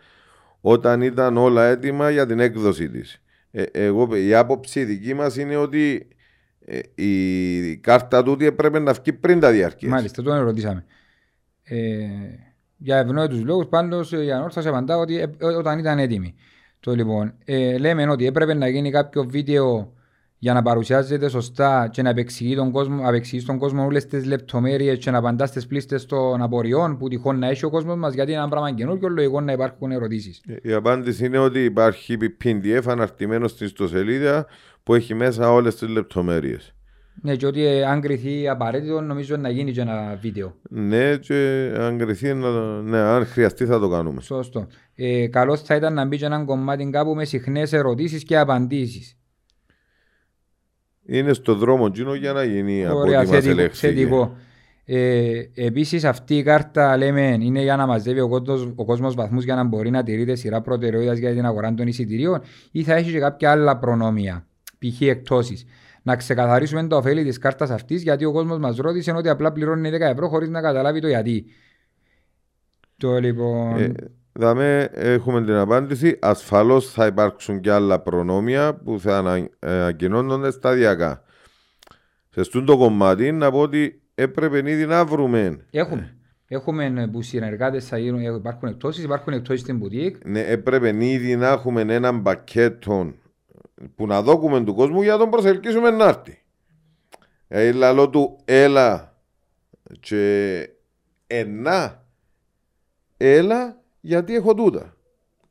όταν 0.60 1.02
ήταν 1.02 1.36
όλα 1.36 1.64
έτοιμα 1.64 2.10
για 2.10 2.26
την 2.26 2.40
έκδοση 2.40 2.88
της. 2.88 3.22
Ε, 3.50 3.62
εγώ, 3.72 4.16
η 4.16 4.34
άποψη 4.34 4.84
δική 4.84 5.14
μας 5.14 5.36
είναι 5.36 5.56
ότι 5.56 6.08
ε, 6.64 6.78
η 6.94 7.76
κάρτα 7.76 8.22
τούτη 8.22 8.46
έπρεπε 8.46 8.78
να 8.78 8.92
βγει 8.92 9.12
πριν 9.12 9.40
τα 9.40 9.50
διαρκείας. 9.50 9.92
Μάλιστα, 9.92 10.22
τον 10.22 10.42
ρωτήσαμε. 10.42 10.84
Ε, 11.62 12.06
για 12.76 12.96
ευνόητους 12.96 13.44
λόγους, 13.44 13.66
πάντως 13.66 14.12
η 14.12 14.32
ανόρθωση 14.32 14.68
απαντά 14.68 14.96
ότι 14.96 15.18
ε, 15.18 15.30
ε, 15.38 15.46
όταν 15.46 15.78
ήταν 15.78 15.98
έτοιμη. 15.98 16.34
Το 16.80 16.94
λοιπόν, 16.94 17.34
ε, 17.44 17.78
λέμε 17.78 18.08
ότι 18.08 18.26
έπρεπε 18.26 18.54
να 18.54 18.68
γίνει 18.68 18.90
κάποιο 18.90 19.24
βίντεο 19.24 19.92
για 20.42 20.52
να 20.52 20.62
παρουσιάζεται 20.62 21.28
σωστά 21.28 21.88
και 21.92 22.02
να 22.02 22.08
επεξηγεί 22.08 22.54
τον 22.54 22.70
κόσμο, 22.70 23.08
απεξηγεί 23.08 23.42
στον 23.42 23.58
κόσμο 23.58 23.84
όλες 23.84 24.06
τις 24.06 24.24
λεπτομέρειες 24.24 24.98
και 24.98 25.10
να 25.10 25.18
απαντάς 25.18 25.48
στι 25.48 25.66
πλήστες 25.68 26.06
των 26.06 26.42
απορριών 26.42 26.96
που 26.96 27.08
τυχόν 27.08 27.38
να 27.38 27.48
έχει 27.48 27.64
ο 27.64 27.70
κόσμος 27.70 27.96
μας, 27.96 28.14
γιατί 28.14 28.30
είναι 28.30 28.40
ένα 28.40 28.48
πράγμα 28.48 28.72
καινούργιο, 28.74 29.08
λογικό 29.08 29.40
να 29.40 29.52
υπάρχουν 29.52 29.90
ερωτήσεις. 29.90 30.40
Ε, 30.62 30.68
Η 30.70 30.72
απάντηση 30.72 31.26
είναι 31.26 31.38
ότι 31.38 31.64
υπάρχει 31.64 32.16
PDF 32.44 32.80
αναρτημένο 32.86 33.48
στην 33.48 33.66
ιστοσελίδα 33.66 34.46
που 34.82 34.94
έχει 34.94 35.14
μέσα 35.14 35.52
όλες 35.52 35.74
τις 35.76 35.88
λεπτομέρειες. 35.88 36.74
Ναι, 37.22 37.36
και 37.36 37.46
ότι 37.46 37.66
ε, 37.66 37.84
αν 37.84 38.00
κριθεί 38.00 38.48
απαραίτητο, 38.48 39.00
νομίζω 39.00 39.36
να 39.36 39.48
γίνει 39.50 39.72
και 39.72 39.80
ένα 39.80 40.18
βίντεο. 40.20 40.54
Ναι, 40.70 41.16
και 41.16 41.70
αν 41.78 41.98
κρυθεί, 41.98 42.34
να- 42.34 42.80
ναι, 42.82 42.98
αν 42.98 43.26
χρειαστεί 43.26 43.64
θα 43.66 43.78
το 43.78 43.88
κάνουμε. 43.88 44.20
Σωστό. 44.20 44.66
Ε, 44.94 45.26
Καλός 45.26 45.62
θα 45.62 45.74
ήταν 45.74 45.94
να 45.94 46.06
μπει 46.06 46.16
και 46.16 46.24
ένα 46.24 46.44
κομμάτι 46.44 46.88
κάπου 46.90 47.14
με 47.14 47.24
συχνές 47.24 47.72
ερωτήσεις 47.72 48.24
και 48.24 48.38
απαντήσεις. 48.38 49.16
Είναι 51.06 51.32
στο 51.32 51.54
δρόμο 51.54 51.90
Τζίνο 51.90 52.14
για 52.14 52.32
να 52.32 52.44
γίνει 52.44 52.86
από 52.86 52.98
Ωραία, 52.98 53.20
ό,τι 53.20 53.28
μας 53.28 53.36
θετικό. 53.36 53.50
ελέγχθηκε. 53.60 53.86
θετικό. 53.86 54.36
Ε, 54.84 55.42
Επίσης, 55.54 56.04
αυτή 56.04 56.36
η 56.36 56.42
κάρτα 56.42 56.96
λέμε 56.96 57.36
είναι 57.40 57.62
για 57.62 57.76
να 57.76 57.86
μαζεύει 57.86 58.20
ο 58.20 58.28
κόσμος 58.28 58.72
ο 58.74 58.84
κόσμος 58.84 59.14
βαθμούς 59.14 59.44
για 59.44 59.54
να 59.54 59.64
μπορεί 59.64 59.90
να 59.90 60.02
τηρείται 60.02 60.34
σειρά 60.34 60.60
προτεραιότητας 60.60 61.18
για 61.18 61.32
την 61.32 61.46
αγορά 61.46 61.74
των 61.74 61.86
εισιτηρίων 61.86 62.40
ή 62.70 62.82
θα 62.82 62.94
έχει 62.94 63.10
και 63.12 63.18
κάποια 63.18 63.50
άλλα 63.50 63.78
προνόμια, 63.78 64.46
π.χ. 64.78 65.00
εκτόσει. 65.00 65.66
Να 66.02 66.16
ξεκαθαρίσουμε 66.16 66.86
τα 66.86 66.96
ωφέλη 66.96 67.24
της 67.24 67.38
κάρτας 67.38 67.70
αυτής, 67.70 68.02
γιατί 68.02 68.24
ο 68.24 68.32
κόσμος 68.32 68.58
μας 68.58 68.76
ρώτησε 68.76 69.12
ότι 69.12 69.28
απλά 69.28 69.52
πληρώνει 69.52 69.90
10 69.90 70.00
ευρώ 70.00 70.28
χωρίς 70.28 70.48
να 70.48 70.60
καταλάβει 70.60 71.00
το 71.00 71.08
γιατί. 71.08 71.44
Το 72.96 73.18
λοιπόν. 73.18 73.80
Ε, 73.80 73.92
δαμε, 74.32 74.90
έχουμε 74.92 75.44
την 75.44 75.54
απάντηση. 75.54 76.18
Ασφαλώς 76.20 76.90
θα 76.90 77.06
υπάρξουν 77.06 77.60
και 77.60 77.70
άλλα 77.70 78.00
προνόμια 78.00 78.74
που 78.74 79.00
θα 79.00 79.18
ανα, 79.18 79.34
ε, 79.36 79.48
ανακοινώνονται 79.58 80.50
σταδιακά. 80.50 81.22
Σε 82.28 82.40
αυτό 82.40 82.64
το 82.64 82.76
κομμάτι 82.76 83.32
να 83.32 83.50
πω 83.50 83.60
ότι 83.60 84.02
έπρεπε 84.14 84.70
ήδη 84.70 84.86
να 84.86 85.04
βρούμε. 85.04 85.66
Έχουμε. 85.70 86.16
Έχουμε 86.48 87.08
που 87.12 87.22
συνεργάτες 87.22 87.86
θα 87.86 87.98
γίνουν, 87.98 88.20
υπάρχουν 88.20 88.68
εκτόσει, 88.68 89.02
υπάρχουν 89.02 89.32
εκτόσει 89.32 89.58
στην 89.58 89.76
μπουτίκ. 89.76 90.24
Ναι, 90.24 90.40
έπρεπε 90.40 91.04
ήδη 91.04 91.36
να 91.36 91.48
έχουμε 91.48 91.80
έναν 91.80 92.22
πακέτο 92.22 93.14
που 93.94 94.06
να 94.06 94.22
δώκουμε 94.22 94.64
του 94.64 94.74
κόσμου 94.74 95.02
για 95.02 95.12
να 95.12 95.18
τον 95.18 95.30
προσελκύσουμε 95.30 95.90
να 95.90 96.04
έρθει. 96.04 96.42
Ε, 97.48 97.72
λαλό 97.72 98.08
του 98.10 98.38
έλα 98.44 99.16
και 100.00 100.68
ενά 101.26 102.04
έλα 103.16 103.81
γιατί 104.04 104.34
έχω 104.34 104.54
τούτα. 104.54 104.96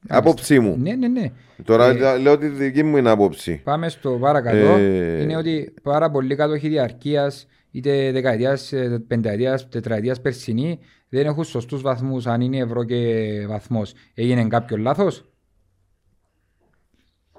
Άποψή 0.08 0.60
μου. 0.60 0.76
Ναι, 0.80 0.96
ναι, 0.96 1.08
ναι. 1.08 1.32
Τώρα 1.64 1.88
Ε, 1.88 2.18
λέω 2.18 2.38
τη 2.38 2.48
δική 2.48 2.84
μου 2.84 2.98
είναι 2.98 3.10
άποψη. 3.10 3.62
Πάμε 3.64 3.90
στο 3.90 4.12
παρακάτω. 4.12 4.58
Ε, 4.58 5.22
Είναι 5.22 5.36
ότι 5.36 5.74
πάρα 5.82 6.12
πολλοί 6.12 6.36
κάτοχοι 6.36 6.68
διαρκείας, 6.68 7.48
είτε 7.72 8.12
δεκαετίας, 8.12 8.74
πενταετίας, 9.08 9.70
τετραετίας 9.70 10.22
περσινή, 10.22 10.80
δεν 11.10 11.26
έχουν 11.26 11.44
σωστούς 11.44 11.82
βαθμούς. 11.82 12.28
Αν 12.28 12.42
είναι 12.42 12.58
ευρώ 12.58 12.84
και 12.84 13.46
βαθμός, 13.48 13.94
έγινε 14.14 14.48
κάποιο 14.48 14.78
λάθος; 14.78 15.26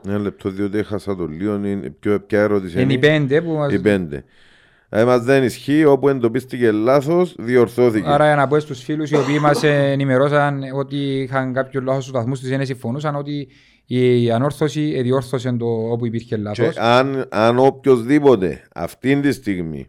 Ένα 0.07 0.19
λεπτό 0.19 0.51
διότι 0.51 0.79
έχασα 0.79 1.17
το 1.17 1.27
λίγο. 1.27 1.55
Είναι, 1.55 1.91
ποιο, 1.91 2.21
ποια 2.21 2.41
ερώτηση 2.41 2.83
Είναι 2.83 2.93
οι 2.93 2.99
πέντε 2.99 3.43
που 3.43 3.53
μας... 3.53 3.73
Οι 3.73 3.81
πέντε. 3.81 4.25
Ε, 4.95 5.05
μας 5.05 5.23
δεν 5.23 5.43
ισχύει. 5.45 5.85
Όπου 5.85 6.09
εντοπίστηκε 6.09 6.71
λάθος 6.71 7.35
διορθώθηκε. 7.39 8.09
Άρα 8.09 8.27
για 8.27 8.37
να 8.37 8.47
πω 8.47 8.59
στους 8.59 8.83
φίλους 8.83 9.11
οι 9.11 9.17
οποίοι 9.17 9.39
μας 9.41 9.63
ενημερώσαν 9.63 10.63
ότι 10.75 10.97
είχαν 10.97 11.53
κάποιο 11.53 11.81
λάθος 11.81 12.03
στους 12.03 12.15
βαθμούς 12.17 12.41
τους 12.41 12.49
δεν 12.49 12.67
συμφωνούσαν 12.67 13.15
ότι 13.17 13.49
η 13.87 14.31
ανόρθωση 14.31 15.03
διόρθωσε 15.03 15.53
το 15.53 15.67
όπου 15.67 16.07
υπήρχε 16.07 16.27
Και 16.37 16.43
λάθος. 16.43 16.77
αν, 16.77 17.27
αν 17.31 17.59
οποιοδήποτε 17.59 18.63
αυτή 18.75 19.21
τη 19.21 19.33
στιγμή 19.33 19.87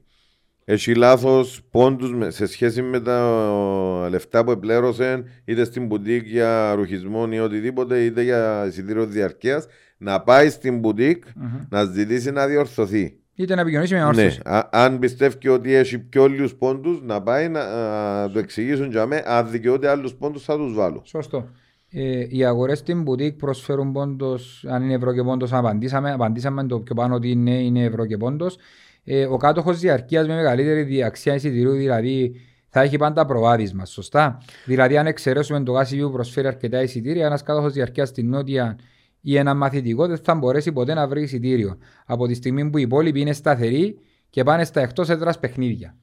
έχει 0.65 0.95
λάθος 0.95 1.61
πόντους 1.71 2.35
σε 2.35 2.45
σχέση 2.45 2.81
με 2.81 2.99
τα 2.99 4.07
λεφτά 4.09 4.43
που 4.43 4.51
επλέρωσε 4.51 5.23
είτε 5.45 5.63
στην 5.63 5.85
μπουτίκ 5.85 6.25
για 6.27 6.73
ρουχισμό 6.75 7.27
ή 7.31 7.39
οτιδήποτε, 7.39 8.03
είτε 8.03 8.21
για 8.21 8.65
εισιτήριο 8.67 9.05
διαρκείας, 9.05 9.65
να 9.97 10.21
πάει 10.21 10.49
στην 10.49 10.80
μπουτίκ 10.80 11.23
Μμμ. 11.35 11.47
να 11.69 11.84
ζητήσει 11.84 12.31
να 12.31 12.47
διορθωθεί. 12.47 13.17
Είτε 13.35 13.55
να 13.55 13.61
επικοινωνήσει 13.61 13.93
με 13.93 13.99
Ναι, 13.99 14.05
ανόρθωση. 14.05 14.39
α- 14.43 14.68
αν 14.72 14.99
πιστεύει 14.99 15.47
ότι 15.49 15.73
έχει 15.73 15.99
πιο 15.99 16.27
λίγους 16.27 16.55
πόντους, 16.55 17.01
να 17.01 17.22
πάει 17.22 17.49
να 17.49 17.60
α, 17.60 18.30
το 18.31 18.39
εξηγήσουν 18.39 18.91
για 18.91 19.05
μένα. 19.05 19.23
Αν 19.26 19.49
δικαιούται 19.51 19.89
άλλους 19.89 20.14
πόντους, 20.14 20.43
θα 20.43 20.57
τους 20.57 20.73
βάλω. 20.73 21.01
Σωστό. 21.05 21.49
Ε, 21.89 22.26
οι 22.30 22.45
αγορές 22.45 22.77
στην 22.77 23.01
μπουτίκ 23.01 23.38
προσφέρουν 23.38 23.91
πόντος, 23.91 24.65
αν 24.69 24.84
είναι 24.84 24.93
ευρώ 24.93 25.14
και 25.14 25.23
πόντος, 25.23 25.53
απαντήσαμε, 25.53 26.11
απαντήσαμε 26.11 26.65
το 26.65 26.80
πιο 26.80 26.95
πάνω 26.95 27.15
ότι 27.15 27.35
ναι, 27.35 27.55
είναι 27.64 27.84
ευρώ 27.84 28.05
και 28.05 28.18
πόντος. 28.18 28.57
Ε, 29.03 29.26
ο 29.26 29.38
κάτοχος 29.38 29.80
διαρκείας 29.80 30.27
με 30.27 30.35
μεγαλύτερη 30.35 30.81
διαξία 30.84 31.34
εισιτηρίου, 31.35 31.72
δηλαδή 31.72 32.35
θα 32.69 32.81
έχει 32.81 32.97
πάντα 32.97 33.26
προβάδισμα. 33.26 33.85
Σωστά; 33.85 34.38
Δηλαδή, 34.65 34.97
αν 34.97 35.07
εξαιρέσουμε 35.07 35.64
το 35.64 35.72
γάσι 35.72 35.97
που 36.01 36.11
προσφέρει 36.11 36.47
αρκετά 36.47 36.81
εισιτήρια, 36.81 37.26
ένας 37.26 37.43
κάτοχος 37.43 37.73
διαρκείας 37.73 38.10
στην 38.10 38.30
νότια 38.30 38.77
ή 39.25 39.37
ένα 39.37 39.53
μαθητικό 39.53 40.07
δεν 40.07 40.17
θα 40.17 40.35
μπορέσει 40.35 40.71
ποτέ 40.71 40.93
να 40.93 41.07
βρει 41.07 41.21
εισιτήριο. 41.21 41.77
Από 42.05 42.27
τη 42.27 42.33
στιγμή 42.33 42.69
που 42.69 42.77
οι 42.77 42.81
υπόλοιποι 42.81 43.21
είναι 43.21 43.33
σταθεροί 43.33 43.99
και 44.29 44.43
πάνε 44.43 44.63
στα 44.63 44.81
εκτός 44.81 45.09
έδρας 45.09 45.39
παιχνίδια. 45.39 45.97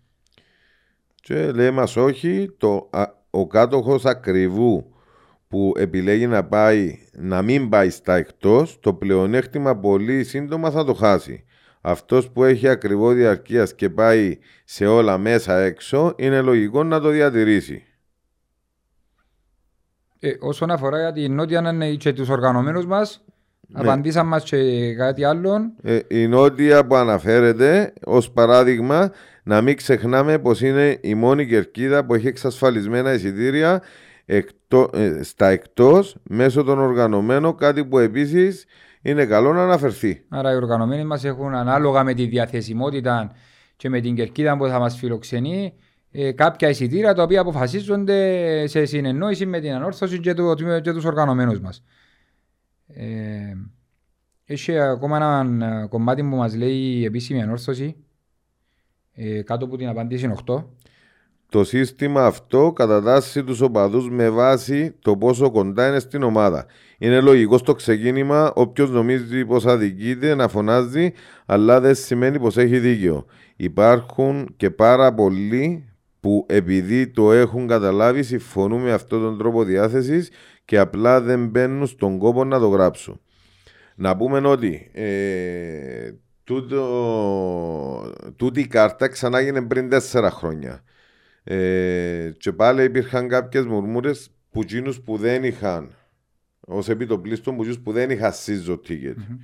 Και 1.15 1.53
λέει 1.53 1.71
μας 1.71 1.97
όχι, 1.97 2.55
το, 2.59 2.89
α, 2.93 3.05
ο 3.31 3.47
κάτοχος 3.47 4.05
ακριβού 4.05 4.95
που 5.49 5.73
επιλέγει 5.77 6.27
να 6.27 6.45
πάει 6.45 6.99
να 7.13 7.43
μην 7.43 7.69
πάει 7.69 7.91
στα 7.91 8.15
εκτός, 8.17 8.79
το 8.81 8.95
πλεονέκτημα 8.95 9.77
πολύ 9.77 10.25
σύντομα 10.25 10.71
θα 10.71 10.85
το 10.85 10.95
χάσει. 10.95 11.45
Αυτός 11.81 12.31
που 12.31 12.45
έχει 12.45 12.69
ακριβό 12.69 13.13
διαρκείας 13.13 13.75
και 13.75 13.91
πάει 13.91 14.39
σε 14.65 14.87
όλα 14.87 15.19
μέσα 15.19 15.59
έξω, 15.59 16.15
είναι 16.17 16.41
λογικό 16.41 16.85
να 16.85 17.01
το 17.01 17.09
διατηρήσει. 17.09 17.85
Ε, 20.21 20.33
όσον 20.41 20.71
αφορά 20.71 20.99
για 20.99 21.13
την 21.13 21.35
Νότια 21.35 21.95
και 21.99 22.13
τους 22.13 22.29
οργανωμένους 22.29 22.87
μας, 22.87 23.25
ναι. 23.69 23.81
απαντήσαμε 23.81 24.29
μας 24.29 24.45
και 24.45 24.95
κάτι 24.95 25.25
άλλο. 25.25 25.73
Ε, 25.83 25.99
η 26.09 26.27
Νότια 26.27 26.87
που 26.87 26.95
αναφέρεται, 26.95 27.93
ως 28.05 28.31
παράδειγμα, 28.31 29.11
να 29.43 29.61
μην 29.61 29.77
ξεχνάμε 29.77 30.39
πως 30.39 30.61
είναι 30.61 30.99
η 31.01 31.15
μόνη 31.15 31.47
κερκίδα 31.47 32.05
που 32.05 32.15
έχει 32.15 32.27
εξασφαλισμένα 32.27 33.13
εισιτήρια 33.13 33.83
εκτό, 34.25 34.91
ε, 34.93 35.23
στα 35.23 35.49
εκτός 35.49 36.17
μέσω 36.23 36.65
των 36.65 36.79
οργανωμένων, 36.79 37.57
κάτι 37.57 37.85
που 37.85 37.99
επίσης 37.99 38.65
είναι 39.03 39.27
καλό 39.27 39.53
να 39.53 39.63
αναφερθεί. 39.63 40.25
Άρα 40.29 40.53
οι 40.53 40.57
οργανωμένοι 40.57 41.05
μας 41.05 41.25
έχουν 41.25 41.55
ανάλογα 41.55 42.05
με 42.05 42.15
τη 42.15 42.27
διαθεσιμότητα 42.27 43.33
και 43.77 43.89
με 43.89 44.01
την 44.01 44.15
κερκίδα 44.15 44.57
που 44.57 44.67
θα 44.67 44.79
μας 44.79 44.97
φιλοξενεί 44.97 45.75
ε, 46.13 46.33
κάποια 46.33 46.69
εισιτήρια 46.69 47.15
τα 47.15 47.23
οποία 47.23 47.41
αποφασίζονται 47.41 48.67
σε 48.67 48.85
συνεννόηση 48.85 49.47
με 49.47 49.61
την 49.61 49.73
ανόρθωση 49.73 50.21
και, 50.21 50.35
του, 50.35 50.55
και 50.83 50.93
τους 50.93 51.05
οργανωμένους 51.05 51.61
μας. 51.61 51.85
Ε, 52.87 53.55
έχει 54.45 54.79
ακόμα 54.79 55.17
ένα 55.17 55.87
κομμάτι 55.87 56.23
που 56.23 56.37
μας 56.37 56.57
λέει 56.57 56.77
η 56.77 57.05
επίσημη 57.05 57.43
ανόρθωση 57.43 57.97
ε, 59.15 59.43
κάτω 59.43 59.65
από 59.65 59.77
την 59.77 59.89
απάντηση 59.89 60.33
8. 60.47 60.65
Το 61.49 61.65
σύστημα 61.65 62.27
αυτό 62.27 62.73
κατατάσσει 62.73 63.45
τους 63.45 63.61
οπαδούς 63.61 64.11
με 64.11 64.31
βάση 64.31 64.95
το 65.01 65.17
πόσο 65.17 65.51
κοντά 65.51 65.89
είναι 65.89 65.99
στην 65.99 66.23
ομάδα. 66.23 66.67
Είναι 66.99 67.21
λογικό 67.21 67.59
στο 67.59 67.75
ξεκίνημα 67.75 68.53
όποιος 68.55 68.91
νομίζει 68.91 69.45
πως 69.45 69.67
αδικείται 69.67 70.35
να 70.35 70.49
φωνάζει, 70.49 71.13
αλλά 71.47 71.81
δεν 71.81 71.95
σημαίνει 71.95 72.39
πως 72.39 72.57
έχει 72.57 72.79
δίκιο. 72.79 73.27
Υπάρχουν 73.57 74.55
και 74.57 74.71
πάρα 74.71 75.15
πολλοί 75.15 75.90
που 76.21 76.47
επειδή 76.49 77.09
το 77.09 77.33
έχουν 77.33 77.67
καταλάβει 77.67 78.23
συμφωνούν 78.23 78.83
με 78.83 78.93
αυτόν 78.93 79.21
τον 79.21 79.39
τρόπο 79.39 79.65
διάθεσης 79.65 80.31
και 80.65 80.79
απλά 80.79 81.21
δεν 81.21 81.49
μπαίνουν 81.49 81.87
στον 81.87 82.19
κόπο 82.19 82.45
να 82.45 82.59
το 82.59 82.69
γράψουν. 82.69 83.21
Να 83.95 84.17
πούμε 84.17 84.49
ότι 84.49 84.91
ε, 84.93 86.13
τούτο, 86.45 88.13
τούτη 88.37 88.61
η 88.61 88.67
κάρτα 88.67 89.09
ξανά 89.09 89.39
έγινε 89.39 89.63
πριν 89.63 89.89
τέσσερα 89.89 90.31
χρόνια. 90.31 90.83
Ε, 91.45 92.31
και 92.39 92.53
πάλι 92.53 92.85
υπήρχαν 92.85 93.29
κάποιες 93.29 93.65
μουρμούρες 93.67 94.31
που 94.51 94.65
που 95.05 95.17
δεν 95.17 95.45
είχαν 95.45 95.95
ως 96.61 96.89
επιτοπλίστων 96.89 97.57
που, 97.57 97.81
που 97.83 97.93
δεν 97.93 98.11
είχαν 98.11 98.33
σύζο 98.33 98.81
ticket. 98.89 99.15
Mm-hmm. 99.15 99.39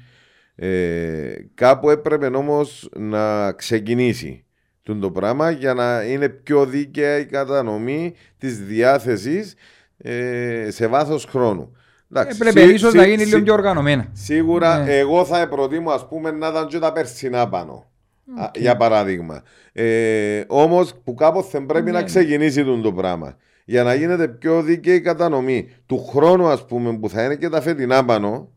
Ε, 0.55 1.35
κάπου 1.55 1.91
έπρεπε 1.91 2.27
όμως 2.27 2.89
να 2.97 3.53
ξεκινήσει 3.53 4.46
το 4.95 5.11
πράγμα 5.11 5.51
για 5.51 5.75
να 5.75 6.03
είναι 6.03 6.29
πιο 6.29 6.67
δίκαια 6.67 7.19
η 7.19 7.25
κατανομή 7.25 8.15
της 8.39 8.65
διάθεσης 8.65 9.55
ε, 9.99 10.69
σε 10.71 10.87
βάθος 10.87 11.25
χρόνου. 11.25 11.77
Εντάξει, 12.11 12.39
Έπρεπε 12.41 12.73
ίσως 12.73 12.95
να 12.95 13.07
γίνει 13.07 13.25
λίγο 13.25 13.43
πιο 13.43 13.53
οργανωμένα. 13.53 14.09
Σίγουρα 14.13 14.79
ναι. 14.79 14.99
εγώ 14.99 15.25
θα 15.25 15.49
προτιμώ 15.49 15.91
ας 15.91 16.09
πούμε 16.09 16.31
να 16.31 16.49
ήταν 16.49 16.67
και 16.67 16.79
τα 16.79 16.93
περσινά 16.93 17.49
πάνω. 17.49 17.91
Okay. 18.39 18.59
Για 18.59 18.77
παράδειγμα. 18.77 19.43
Ε, 19.73 20.45
Όμως 20.47 20.95
που 21.05 21.15
κάποτε 21.15 21.61
πρέπει 21.61 21.91
να 21.91 21.99
ναι. 21.99 22.05
ξεκινήσει 22.05 22.65
το 22.83 22.93
πράγμα. 22.93 23.37
Για 23.65 23.83
να 23.83 23.95
γίνεται 23.95 24.29
πιο 24.29 24.63
δίκαιη 24.63 24.95
η 24.95 25.01
κατανομή 25.01 25.69
του 25.87 26.07
χρόνου, 26.07 26.47
ας 26.49 26.67
πούμε, 26.67 26.99
που 26.99 27.09
θα 27.09 27.25
είναι 27.25 27.37
και 27.37 27.49
τα 27.49 27.61
φετινά 27.61 28.05
πάνω. 28.05 28.53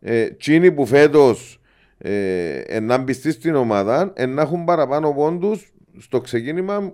Ε, 0.00 0.30
τσίνοι 0.30 0.72
που 0.72 0.86
φέτος 0.86 1.60
ε, 1.98 2.80
να 2.80 2.98
μπιστείς 2.98 3.34
στην 3.34 3.54
ομάδα, 3.54 4.12
ε, 4.14 4.26
να 4.26 4.42
έχουν 4.42 4.64
παραπάνω 4.64 5.12
πόντους 5.12 5.72
στο 5.98 6.20
ξεκίνημα 6.20 6.92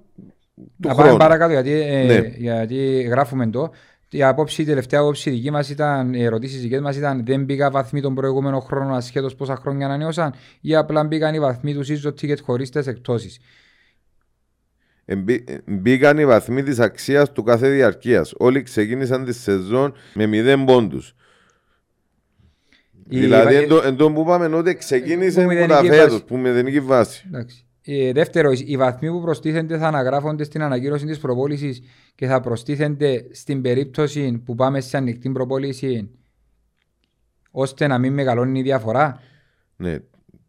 του 0.80 0.88
να 0.88 0.94
χρόνου. 0.94 1.16
παρακάτω, 1.16 1.52
γιατί, 1.52 1.70
ε, 1.70 2.04
ναι. 2.04 2.32
γιατί 2.36 3.02
γράφουμε 3.02 3.46
το. 3.46 3.70
Η, 4.10 4.22
απόψη, 4.22 4.62
η 4.62 4.64
τελευταία 4.64 5.00
απόψη 5.00 5.30
δική 5.30 5.50
μας 5.50 5.68
ήταν, 5.68 6.14
οι 6.14 6.22
ερωτήσεις 6.22 6.60
δικές 6.60 6.80
μας 6.80 6.96
ήταν 6.96 7.24
δεν 7.24 7.44
μπήκα 7.44 7.70
βαθμοί 7.70 8.00
τον 8.00 8.14
προηγούμενο 8.14 8.60
χρόνο 8.60 8.94
ασχέτως 8.94 9.34
πόσα 9.34 9.56
χρόνια 9.56 9.86
ανανέωσαν 9.86 10.34
ή 10.60 10.76
απλά 10.76 11.04
μπήκαν 11.04 11.34
οι 11.34 11.40
βαθμοί 11.40 11.74
τους 11.74 11.88
ίσως 11.88 12.12
ticket 12.20 12.40
χωρί 12.42 12.68
τι 12.68 12.90
εκτόσει. 12.90 13.40
Μπήκαν 15.66 16.18
οι 16.18 16.26
βαθμοί 16.26 16.62
της 16.62 16.78
αξίας 16.78 17.32
του 17.32 17.42
κάθε 17.42 17.68
διαρκείας. 17.68 18.34
Όλοι 18.36 18.62
ξεκίνησαν 18.62 19.24
τη 19.24 19.32
σεζόν 19.32 19.94
με 20.14 20.26
0 20.26 20.64
πόντους. 20.66 21.14
Δηλαδή, 23.06 23.54
εν 23.84 23.96
τω 23.96 24.12
που 24.12 24.20
είπαμε 24.20 24.56
ότι 24.56 24.74
ξεκίνησε 24.74 25.46
με 25.46 25.66
τα 25.66 25.84
φέτος, 25.84 26.22
που 26.24 26.38
μηδενική 26.38 26.80
βάση. 26.80 27.30
Ε, 27.84 28.12
δεύτερο, 28.12 28.50
οι 28.66 28.76
βαθμοί 28.76 29.10
που 29.10 29.20
προστίθενται 29.20 29.78
θα 29.78 29.86
αναγράφονται 29.86 30.44
στην 30.44 30.62
ανακοίνωση 30.62 31.06
της 31.06 31.18
προπόλησης 31.18 31.82
και 32.14 32.26
θα 32.26 32.40
προστίθενται 32.40 33.26
στην 33.30 33.62
περίπτωση 33.62 34.42
που 34.44 34.54
πάμε 34.54 34.80
σε 34.80 34.96
ανοιχτή 34.96 35.30
προπόληση 35.30 36.10
ώστε 37.50 37.86
να 37.86 37.98
μην 37.98 38.12
μεγαλώνει 38.12 38.58
η 38.58 38.62
διαφορά. 38.62 39.20
Ναι. 39.76 39.98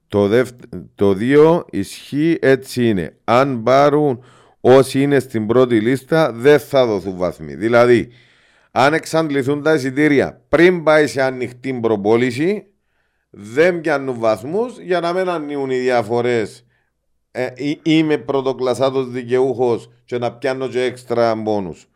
Το, 0.07 0.27
δευ... 0.27 0.49
το 0.95 1.13
δύο 1.13 1.65
ισχύει 1.71 2.38
έτσι 2.41 2.89
είναι. 2.89 3.17
Αν 3.23 3.63
πάρουν 3.63 4.23
όσοι 4.61 5.01
είναι 5.01 5.19
στην 5.19 5.47
πρώτη 5.47 5.80
λίστα, 5.80 6.31
δεν 6.34 6.59
θα 6.59 6.85
δοθούν 6.85 7.17
βαθμοί. 7.17 7.55
Δηλαδή, 7.55 8.09
αν 8.75 8.93
εξαντληθούν 8.93 9.63
τα 9.63 9.73
εισιτήρια 9.73 10.41
πριν 10.49 10.83
πάει 10.83 11.07
σε 11.07 11.21
ανοιχτή 11.21 11.73
προπόληση, 11.73 12.67
δεν 13.29 13.81
πιάνουν 13.81 14.19
βαθμούς 14.19 14.79
για 14.79 14.99
να 14.99 15.13
μην 15.13 15.29
ανοίγουν 15.29 15.69
οι 15.69 15.77
διαφορές. 15.77 16.65
Ε, 17.31 17.47
είμαι 17.83 18.17
πρωτοκλασσάτος 18.17 19.09
δικαιούχος 19.09 19.89
και 20.05 20.17
να 20.17 20.33
πιάνω 20.33 20.67
και 20.67 20.81
έξτρα 20.81 21.35
μπόνους. 21.35 21.87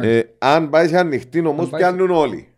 Ε, 0.00 0.20
αν 0.38 0.70
πάει 0.70 0.88
σε 0.88 0.98
ανοιχτή 0.98 1.46
όμως, 1.46 1.70
πιάνουν 1.70 2.10
όλοι. 2.10 2.48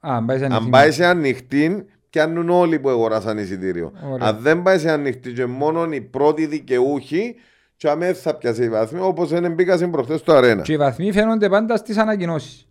Α, 0.00 0.16
αν 0.50 0.70
πάει 0.70 0.90
σε 0.90 1.04
ανοιχτή, 1.04 1.84
πιάνουν 2.10 2.48
όλοι 2.48 2.78
που 2.78 2.88
αγοράσαν 2.88 3.38
εισιτήριο. 3.38 3.92
Ωραία. 4.10 4.28
Αν 4.28 4.38
δεν 4.40 4.62
πάει 4.62 4.78
σε 4.78 4.90
ανοιχτή 4.90 5.32
και 5.32 5.46
μόνο 5.46 5.92
οι 5.92 6.00
πρώτοι 6.00 6.46
δικαιούχοι, 6.46 7.34
και 7.76 7.88
αμέσω 7.88 8.20
θα 8.20 8.34
πιάσει 8.34 8.64
οι 8.64 8.68
βαθμοί 8.68 9.00
όπως 9.00 9.28
δεν 9.28 9.52
μπήκα 9.52 9.88
προχθές 9.90 10.20
στο 10.20 10.32
αρένα. 10.32 10.62
Και 10.62 10.72
οι 10.72 10.76
βαθμοί 10.76 11.12
φαίνονται 11.12 11.48
πάντα 11.48 11.76
στις 11.76 11.96
ανακοινώσεις. 11.96 12.65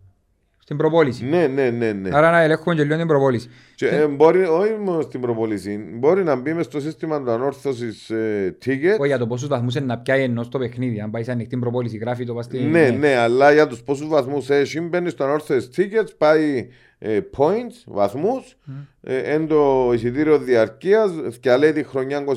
Στην 0.66 0.78
προπόληση. 0.78 1.26
Ναι, 1.26 1.48
ναι, 1.48 1.70
ναι, 1.70 1.92
ναι. 1.92 2.10
Άρα 2.14 2.32
να 2.32 2.42
ελέγχουμε 2.42 2.76
και 2.76 2.84
λίγο 2.84 2.98
την 2.98 3.08
προπόληση. 3.08 3.50
Και, 3.76 3.88
ε, 3.88 4.08
μπορεί, 4.08 4.44
όχι 4.44 4.74
μόνο 4.84 5.02
στην 5.02 5.22
προπόληση, 5.22 5.78
μπορεί 5.94 6.24
να 6.24 6.36
μπει 6.36 6.64
στο 6.64 6.80
σύστημα 6.80 7.24
του 7.24 7.32
ανόρθωσης 7.32 8.10
ε, 8.10 8.58
ticket. 8.66 8.98
Όχι, 9.00 9.08
για 9.08 9.18
το 9.18 9.28
πόσους 9.28 9.48
βαθμούς 9.48 9.76
είναι 9.76 9.86
να 9.86 9.98
πιάει 9.98 10.24
ενώ 10.24 10.44
στο 10.44 10.58
παιχνίδι. 10.58 11.00
Αν 11.00 11.12
πάει 11.12 11.24
σε 11.24 11.32
ανοιχτή 11.32 11.58
προπόληση, 11.58 11.98
γράφει 11.98 12.26
το 12.26 12.34
παστί. 12.34 12.60
Ναι, 12.60 12.90
ναι, 12.90 12.90
ναι, 12.90 13.16
αλλά 13.16 13.54
για 13.54 13.68
τους 13.68 13.84
πόσους 13.84 14.08
βαθμούς 14.08 14.50
έχει, 14.50 14.82
μπαίνει 14.82 15.10
στο 15.10 15.24
ανόρθωσης 15.24 15.70
tickets, 15.76 16.10
πάει 16.18 16.68
ε, 16.98 17.20
points, 17.38 17.84
βαθμούς, 17.86 18.58
mm. 18.68 18.72
ε, 19.02 19.18
εν 19.18 19.48
το 19.48 19.92
εισιτήριο 19.94 20.38
διαρκείας, 20.38 21.12
και 21.40 21.56
λέει 21.56 21.72
τη 21.72 21.84
χρονιά 21.84 22.24
22-23 22.26 22.34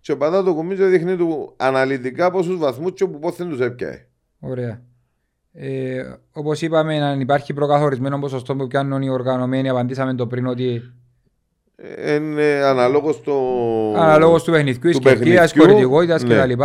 και 0.00 0.16
πατάς 0.16 0.44
το 0.44 0.54
κουμίζο 0.54 0.86
δείχνει 0.86 1.16
του 1.16 1.54
αναλυτικά 1.56 2.30
πόσους 2.30 2.58
βαθμούς 2.58 2.92
και 2.92 3.06
που 3.06 3.18
πόθεν 3.18 3.48
τους 3.48 3.60
έπιαει. 3.60 4.06
Ωραία. 4.38 4.82
Ε, 5.60 6.18
Όπως 6.32 6.62
είπαμε, 6.62 7.02
αν 7.02 7.20
υπάρχει 7.20 7.52
προκαθορισμένο 7.52 8.18
ποσοστό 8.18 8.56
που 8.56 8.66
πιάνουν 8.66 9.02
οι 9.02 9.08
οργανωμένοι, 9.08 9.68
απαντήσαμε 9.68 10.14
το 10.14 10.26
πριν 10.26 10.46
ότι. 10.46 10.92
Είναι 12.16 12.42
αναλόγως 12.42 13.22
το... 13.22 13.32
Αναλόγως 13.96 14.44
του 14.44 14.50
παιχνιδιού, 14.50 14.90
τη 14.90 14.98
κερκία, 14.98 15.48
τη 15.48 15.58
χωρητικότητα 15.58 16.26
ναι. 16.26 16.54
κτλ. 16.54 16.62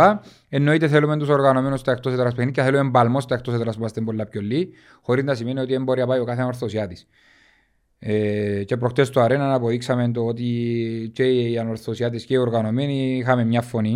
Εννοείται 0.48 0.88
θέλουμε 0.88 1.16
τους 1.16 1.28
οργανωμένους 1.28 1.80
στα 1.80 1.92
εκτός 1.92 2.12
έδρας 2.12 2.34
παιχνίδια, 2.34 2.64
θέλουμε 2.64 2.90
μπαλμός 2.90 3.22
στα 3.22 3.34
εκτός 3.34 3.54
έδρας 3.54 3.74
που 3.74 3.80
είμαστε 3.80 4.00
πολλά 4.00 4.26
πιο 4.26 4.40
λίγοι, 4.40 4.68
χωρίς 5.02 5.24
να 5.24 5.34
σημαίνει 5.34 5.60
ότι 5.60 5.72
δεν 5.72 5.82
μπορεί 5.82 6.00
να 6.00 6.06
πάει 6.06 6.20
ο 6.20 6.24
κάθε 6.24 6.40
ανορθωσιάτης. 6.40 7.06
Ε, 7.98 8.64
και 8.64 8.76
προχτές 8.76 9.06
στο 9.06 9.20
αρένα 9.20 9.54
αποδείξαμε 9.54 10.10
το 10.10 10.24
ότι 10.24 11.10
και 11.14 11.24
οι 11.24 11.58
ανορθωσιάτες 11.58 12.24
και 12.24 12.34
οι 12.34 12.38
οργανωμένοι 12.38 13.16
είχαμε 13.16 13.44
μια 13.44 13.60
φωνή, 13.60 13.92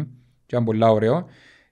και 0.47 0.55
ήταν 0.55 0.65
πολύ 0.65 0.85
ωραίο. 0.85 1.27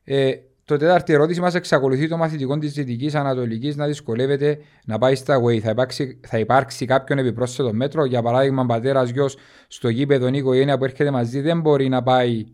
Ε, 0.05 0.32
το 0.66 0.76
τέταρτη 0.76 1.12
ερώτηση 1.12 1.40
μας 1.40 1.55
εξακολουθεί 1.55 2.09
το 2.09 2.16
μαθητικό 2.16 2.59
της 2.59 2.72
Δυτικής 2.72 3.14
Ανατολικής 3.14 3.76
να 3.76 3.86
δυσκολεύεται 3.86 4.59
να 4.84 4.98
πάει 4.98 5.14
στα 5.14 5.40
way. 5.43 5.59
Θα 5.59 5.70
υπάρξει, 5.70 6.20
θα 6.26 6.38
υπάρξει 6.38 6.86
κάποιον 6.86 7.18
επιπρόσθετο 7.18 7.72
μέτρο; 7.72 8.05
Για 8.05 8.22
παράδειγμα, 8.22 8.66
πατέρας, 8.66 9.10
γιος 9.10 9.36
στο 9.68 9.88
γήπεδο, 9.88 10.28
η 10.28 10.36
οικογένεια 10.36 10.78
που 10.78 10.84
έρχεται 10.84 11.10
μαζί 11.10 11.40
δεν 11.40 11.60
μπορεί 11.60 11.88
να 11.88 12.02
πάει 12.02 12.44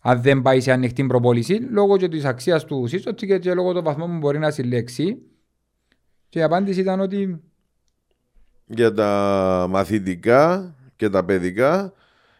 αν 0.00 0.22
δεν 0.22 0.42
πάει 0.42 0.60
σε 0.60 0.72
ανοιχτή 0.72 1.06
προπόληση, 1.06 1.54
λόγω 1.54 1.96
και 1.96 2.08
της 2.08 2.24
αξίας 2.24 2.64
του 2.64 2.86
σύστοτη 2.86 3.26
και, 3.26 3.38
και 3.38 3.54
λόγω 3.54 3.72
του 3.72 3.82
βαθμού 3.82 4.06
που 4.06 4.16
μπορεί 4.16 4.38
να 4.38 4.50
συλλέξει. 4.50 5.22
Και 6.28 6.38
η 6.38 6.42
απάντηση 6.42 6.80
ήταν 6.80 7.00
ότι... 7.00 7.40
Για 8.66 8.92
τα 8.92 9.66
μαθητικά 9.70 10.74
και 10.96 11.08
τα 11.08 11.24
παιδικά 11.24 11.92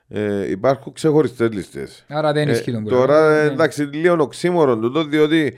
ε, 0.09 0.51
υπάρχουν 0.51 0.93
ξεχωριστές 0.93 1.51
λίστες. 1.52 2.05
Άρα 2.09 2.32
δεν 2.32 2.48
ισχύει 2.48 2.70
ε, 2.70 2.82
Τώρα 2.89 3.43
ναι. 3.43 3.51
εντάξει, 3.51 3.82
λίγο 3.82 4.16
οξύμορο 4.18 4.78
τούτο, 4.78 5.05
διότι 5.05 5.56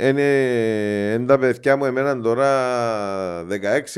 είναι 0.00 0.22
ε, 1.12 1.18
τα 1.18 1.38
παιδιά 1.38 1.76
μου 1.76 1.84
εμένα 1.84 2.20
τώρα 2.20 2.48
16 3.46 3.46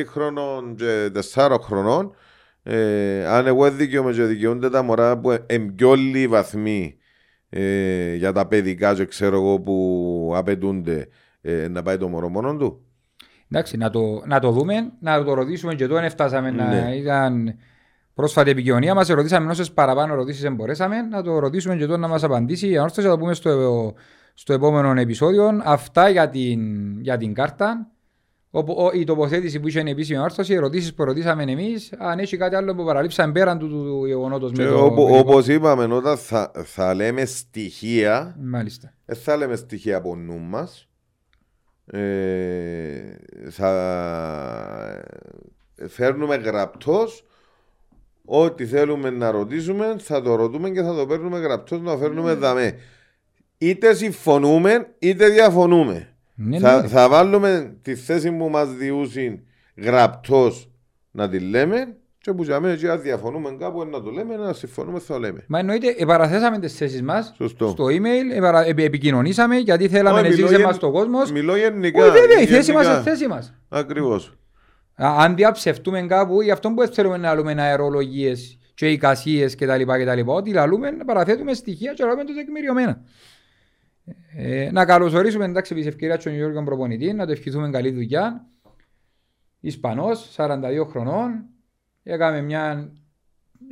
χρονών 0.06 0.76
και 0.76 1.10
4 1.34 1.56
χρονών. 1.62 2.14
Ε, 2.62 3.26
αν 3.26 3.46
εγώ 3.46 3.70
δικαιούμαι 3.70 4.12
και 4.12 4.22
δικαιούνται 4.22 4.70
τα 4.70 4.82
μωρά 4.82 5.18
που 5.18 5.30
είναι 5.30 5.72
πιο 5.76 5.94
λίγοι 5.94 6.26
βαθμοί 6.26 6.96
ε, 7.48 8.14
για 8.14 8.32
τα 8.32 8.46
παιδικά 8.46 8.94
και 8.94 9.04
ξέρω 9.04 9.36
εγώ 9.36 9.60
που 9.60 10.32
απαιτούνται 10.34 11.08
ε, 11.40 11.68
να 11.68 11.82
πάει 11.82 11.96
το 11.96 12.08
μωρό 12.08 12.28
μόνο 12.28 12.56
του. 12.56 12.84
Εντάξει, 13.50 13.76
να 13.76 13.90
το, 13.90 14.22
να 14.26 14.40
το 14.40 14.50
δούμε, 14.50 14.92
να 15.00 15.24
το 15.24 15.34
ρωτήσουμε 15.34 15.74
και 15.74 15.86
τώρα 15.86 16.10
φτάσαμε 16.10 16.50
ναι. 16.50 16.64
να 16.64 16.94
ήταν 16.94 17.54
πρόσφατη 18.20 18.50
επικοινωνία 18.50 18.94
μας, 18.94 19.08
ρωτήσαμε 19.08 19.50
όσες 19.50 19.72
παραπάνω 19.72 20.12
ερωτήσεις 20.12 20.42
δεν 20.42 20.54
μπορέσαμε, 20.54 21.02
να 21.02 21.22
το 21.22 21.38
ρωτήσουμε 21.38 21.76
και 21.76 21.86
τώρα 21.86 21.98
να 21.98 22.08
μας 22.08 22.22
απαντήσει. 22.22 22.68
Η 22.68 22.76
ανόρθωση 22.76 23.06
θα 23.06 23.12
το 23.12 23.18
πούμε 23.18 23.34
στο, 23.34 23.94
στο 24.34 24.52
επόμενο 24.52 25.00
επεισόδιο. 25.00 25.60
Αυτά 25.64 26.08
για 26.08 26.28
την, 26.28 26.60
για 27.00 27.16
την 27.16 27.34
κάρτα. 27.34 27.86
Ο, 28.50 28.58
ο, 28.58 28.90
η 28.94 29.04
τοποθέτηση 29.04 29.60
που 29.60 29.68
είχε 29.68 29.80
επίσημη 29.80 30.18
ανόρθωση, 30.18 30.52
οι 30.52 30.54
ερωτήσεις 30.54 30.94
που 30.94 31.04
ρωτήσαμε 31.04 31.42
εμείς, 31.42 31.92
αν 31.98 32.18
έχει 32.18 32.36
κάτι 32.36 32.54
άλλο 32.54 32.74
που 32.74 32.84
παραλείψαμε 32.84 33.32
πέραν 33.32 33.58
του, 33.58 33.68
του, 33.68 33.84
του 33.84 34.06
γεγονότος. 34.06 34.52
Όπως 34.96 35.48
είπαμε, 35.48 35.94
όταν 35.94 36.16
θα, 36.16 36.50
θα 36.64 36.94
λέμε 36.94 37.24
στοιχεία. 37.24 38.36
Μάλιστα. 38.40 38.92
Δεν 39.04 39.16
θα 39.16 39.36
λέμε 39.36 39.56
στοιχεία 39.56 39.96
από 39.96 40.16
νου 40.16 40.38
μας. 40.38 40.88
Ε, 41.86 42.00
θα 43.50 43.70
φέρνουμε 45.88 46.36
γραπτός 46.36 47.24
ό,τι 48.32 48.66
θέλουμε 48.66 49.10
να 49.10 49.30
ρωτήσουμε 49.30 49.96
θα 49.98 50.22
το 50.22 50.34
ρωτούμε 50.34 50.70
και 50.70 50.82
θα 50.82 50.94
το 50.94 51.06
παίρνουμε 51.06 51.38
γραπτός 51.38 51.80
να 51.80 51.96
φέρνουμε 51.96 52.32
mm. 52.32 52.36
δαμέ 52.36 52.74
είτε 53.58 53.94
συμφωνούμε 53.94 54.94
είτε 54.98 55.28
διαφωνούμε 55.28 56.14
ναι, 56.34 56.58
θα, 56.58 56.80
ναι. 56.80 56.88
θα 56.88 57.08
βάλουμε 57.08 57.76
τη 57.82 57.94
θέση 57.94 58.32
που 58.32 58.48
μας 58.48 58.74
διούσουν 58.74 59.40
γραπτός 59.76 60.70
να 61.10 61.28
τη 61.28 61.38
λέμε 61.38 61.96
και 62.18 62.32
που 62.32 62.42
για 62.42 62.60
μένα 62.60 62.96
διαφωνούμε 62.96 63.56
κάπου 63.58 63.84
να 63.84 64.02
το 64.02 64.10
λέμε, 64.10 64.36
να 64.36 64.52
συμφωνούμε 64.52 64.98
θα 64.98 65.14
το 65.14 65.20
λέμε. 65.20 65.44
Μα 65.48 65.58
εννοείται, 65.58 65.94
επαραθέσαμε 65.98 66.58
τις 66.58 66.76
θέσεις 66.76 67.02
μας 67.02 67.34
στο 67.54 67.84
email, 67.84 68.36
επαρα, 68.36 68.66
επι, 68.66 68.84
επικοινωνήσαμε 68.84 69.56
γιατί 69.56 69.88
θέλαμε 69.88 70.22
να 70.22 70.30
ζήσει 70.30 70.58
μας 70.58 70.74
στον 70.74 70.92
κόσμος. 70.92 71.32
Μιλώ 71.32 71.56
γενικά. 71.56 72.02
Όχι 72.02 72.10
βέβαια, 72.10 72.40
η 72.40 72.46
θέση 72.46 72.72
μας 72.72 72.86
είναι 72.86 72.98
η 72.98 73.02
θέση 73.02 73.26
μας. 73.26 73.54
Ακριβώς. 73.68 74.34
Αν 75.02 75.34
διαψευτούμε 75.34 76.02
κάπου, 76.02 76.42
γι' 76.42 76.50
αυτό 76.50 76.70
που 76.70 76.86
θέλουμε 76.86 77.16
να 77.16 77.34
λέμε 77.34 77.62
αερολογίες 77.62 78.58
και 78.74 78.90
εικασίες 78.90 79.54
κτλ. 79.54 80.20
Ότι 80.24 80.52
λαλούμε, 80.52 80.90
παραθέτουμε 81.06 81.54
στοιχεία 81.54 81.92
και 81.92 82.04
λαλούμε 82.04 82.24
το 82.24 82.34
τεκμηριωμένα. 82.34 83.04
Ε, 84.36 84.70
να 84.72 84.84
καλωσορίσουμε 84.84 85.44
εντάξει 85.44 85.74
επί 85.74 85.86
ευκαιρία 85.86 86.18
του 86.18 86.30
Γιώργο 86.30 86.62
Προπονητή, 86.62 87.12
να 87.12 87.26
το 87.26 87.32
ευχηθούμε 87.32 87.70
καλή 87.70 87.90
δουλειά. 87.90 88.46
Ισπανός, 89.60 90.34
42 90.36 90.86
χρονών, 90.88 91.44
έκαμε 92.02 92.40
μια 92.40 92.92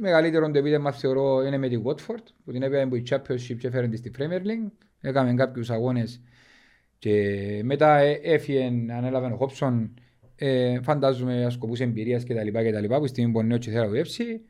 μεγαλύτερο 0.01 0.51
το 0.51 0.93
θεωρώ 0.93 1.43
είναι 1.47 1.59
με 1.59 1.69
τη 1.69 1.83
Watford, 1.85 2.23
που 2.45 2.53
την 2.53 2.63
έπαιρνε 2.63 2.83
από 2.83 2.97
η 2.97 3.03
Championship 3.11 3.57
και 3.59 3.67
έφερε 3.67 3.97
στη 3.97 4.11
Premier 4.19 4.43
League. 4.47 4.71
Έκαμε 5.01 5.35
κάποιους 5.35 5.71
αγώνες 5.71 6.23
και 6.99 7.61
μετά 7.65 7.97
ε, 7.97 8.21
έφυγε, 8.23 8.65
ανέλαβε 8.67 9.27
ο 9.27 9.37
Χόψον, 9.37 9.95
ε, 10.39 10.81
φαντάζομαι 10.83 11.45
ασκοπούς 11.45 11.81
εμπειρίας 11.81 12.25
κτλ. 12.25 12.95
που 12.99 13.07
στιγμή 13.07 13.33
που 13.33 13.43
νέος 13.43 13.61
και 13.61 13.71
θέλει 13.71 13.83
να 13.83 13.89
δουλέψει. 13.89 14.41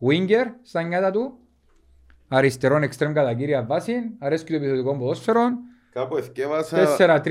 Winger 0.00 0.46
στα 0.62 0.82
νιάτα 0.82 1.10
του, 1.10 1.38
αριστερόν 2.28 2.82
εξτρέμ 2.82 3.12
κατά 3.12 3.34
κύρια 3.34 3.64
βάση, 3.64 3.92
αρέσει 4.18 4.44
και 4.44 4.50
το 4.50 4.56
επιθετικό 4.56 4.96
ποδόσφαιρο. 4.96 5.48
Κάπου 5.92 6.16
εθκεύασα... 6.16 6.96
4-3-3-4-2-3-1, 6.98 7.22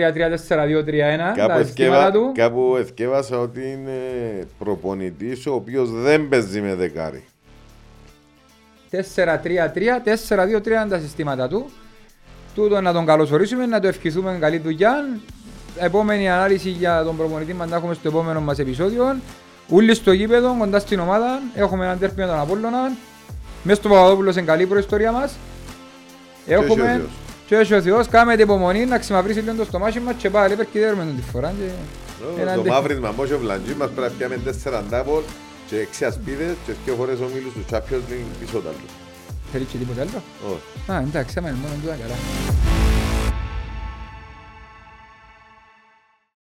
τα 1.47 1.53
αισθήματα 1.53 2.11
του. 2.11 2.31
Κάπου 2.33 2.75
εθκεύασα 2.77 3.39
ότι 3.39 3.71
είναι 3.71 3.99
προπονητής 4.59 5.45
ο 5.45 5.53
οποίος 5.53 5.91
δεν 5.91 6.27
παίζει 6.29 6.61
με 6.61 6.75
δεκάρι. 6.75 7.23
4-3-3, 8.91 8.97
4-2-3 10.29 10.67
είναι 10.67 10.87
τα 10.89 10.99
συστήματα 10.99 11.47
του. 11.47 11.69
Τούτο 12.55 12.81
να 12.81 12.93
τον 12.93 13.05
καλωσορίσουμε, 13.05 13.65
να 13.65 13.79
το 13.79 13.87
ευχηθούμε 13.87 14.37
καλή 14.39 14.57
δουλειά. 14.57 15.19
Επόμενη 15.79 16.29
ανάλυση 16.29 16.69
για 16.69 17.03
τον 17.03 17.17
προπονητή 17.17 17.53
μας 17.53 17.69
να 17.69 17.75
έχουμε 17.75 17.93
στο 17.93 18.07
επόμενο 18.07 18.41
μας 18.41 18.59
επεισόδιο. 18.59 19.15
Ούλοι 19.67 19.95
στο 19.95 20.11
γήπεδο, 20.11 20.55
κοντά 20.59 20.79
στην 20.79 20.99
ομάδα, 20.99 21.41
έχουμε 21.55 21.85
έναν 21.85 21.99
τέρπι 21.99 22.19
με 22.19 22.25
τον 22.25 22.39
Απόλλωνα. 22.39 22.91
Μέσα 23.63 23.79
στο 23.79 23.89
Παπαδόπουλος 23.89 24.35
είναι 24.35 24.45
καλή 24.45 24.65
προϊστορία 24.65 25.11
μας. 25.11 25.31
Έχουμε 26.47 27.05
και 27.47 27.55
έχει 27.55 27.73
ο 27.73 27.81
Θεός, 27.81 28.07
κάμε 28.07 28.33
υπομονή 28.33 28.85
να 28.85 28.97
ξεμαυρίσει 28.99 29.39
λίγο 29.39 29.55
το 29.55 29.63
στομάχι 29.63 29.99
μας 29.99 30.15
και 30.17 30.29
πάλι 30.29 30.55
περκυδέρουμε 30.55 31.03
τον 31.03 31.15
τη 31.15 31.21
φορά. 31.21 31.53
Το 32.55 32.63
μαύρισμα 32.65 33.09
πώς 33.09 33.31
ο 33.31 33.39
Βλαντζής 33.39 33.75
μας 33.75 33.89
πρέπει 33.89 34.11
να 34.11 34.17
πιάμε 34.17 34.37
τέσσερα 34.37 34.83
ντάπολ 34.89 35.21
και 35.67 35.79
έξι 35.79 36.05
ασπίδες 36.05 36.55
και 36.65 36.71
δύο 36.85 36.95
φορές 36.95 37.19
ομίλους 37.19 37.53
του 37.53 37.65
Champions 37.71 38.11
League 38.11 38.35
πίσω 38.39 38.57
τάλλου. 38.57 38.87
Θέλεις 39.51 39.67
και 39.67 39.77
τίποτα 39.77 40.01
άλλο; 40.01 40.21
Όχι. 40.47 40.91
Α, 40.91 41.03
εντάξει, 41.07 41.35
άμα 41.37 41.49
είναι 41.49 41.57
μόνο 41.61 41.73
τούτα 41.81 41.97
καλά. 42.01 42.15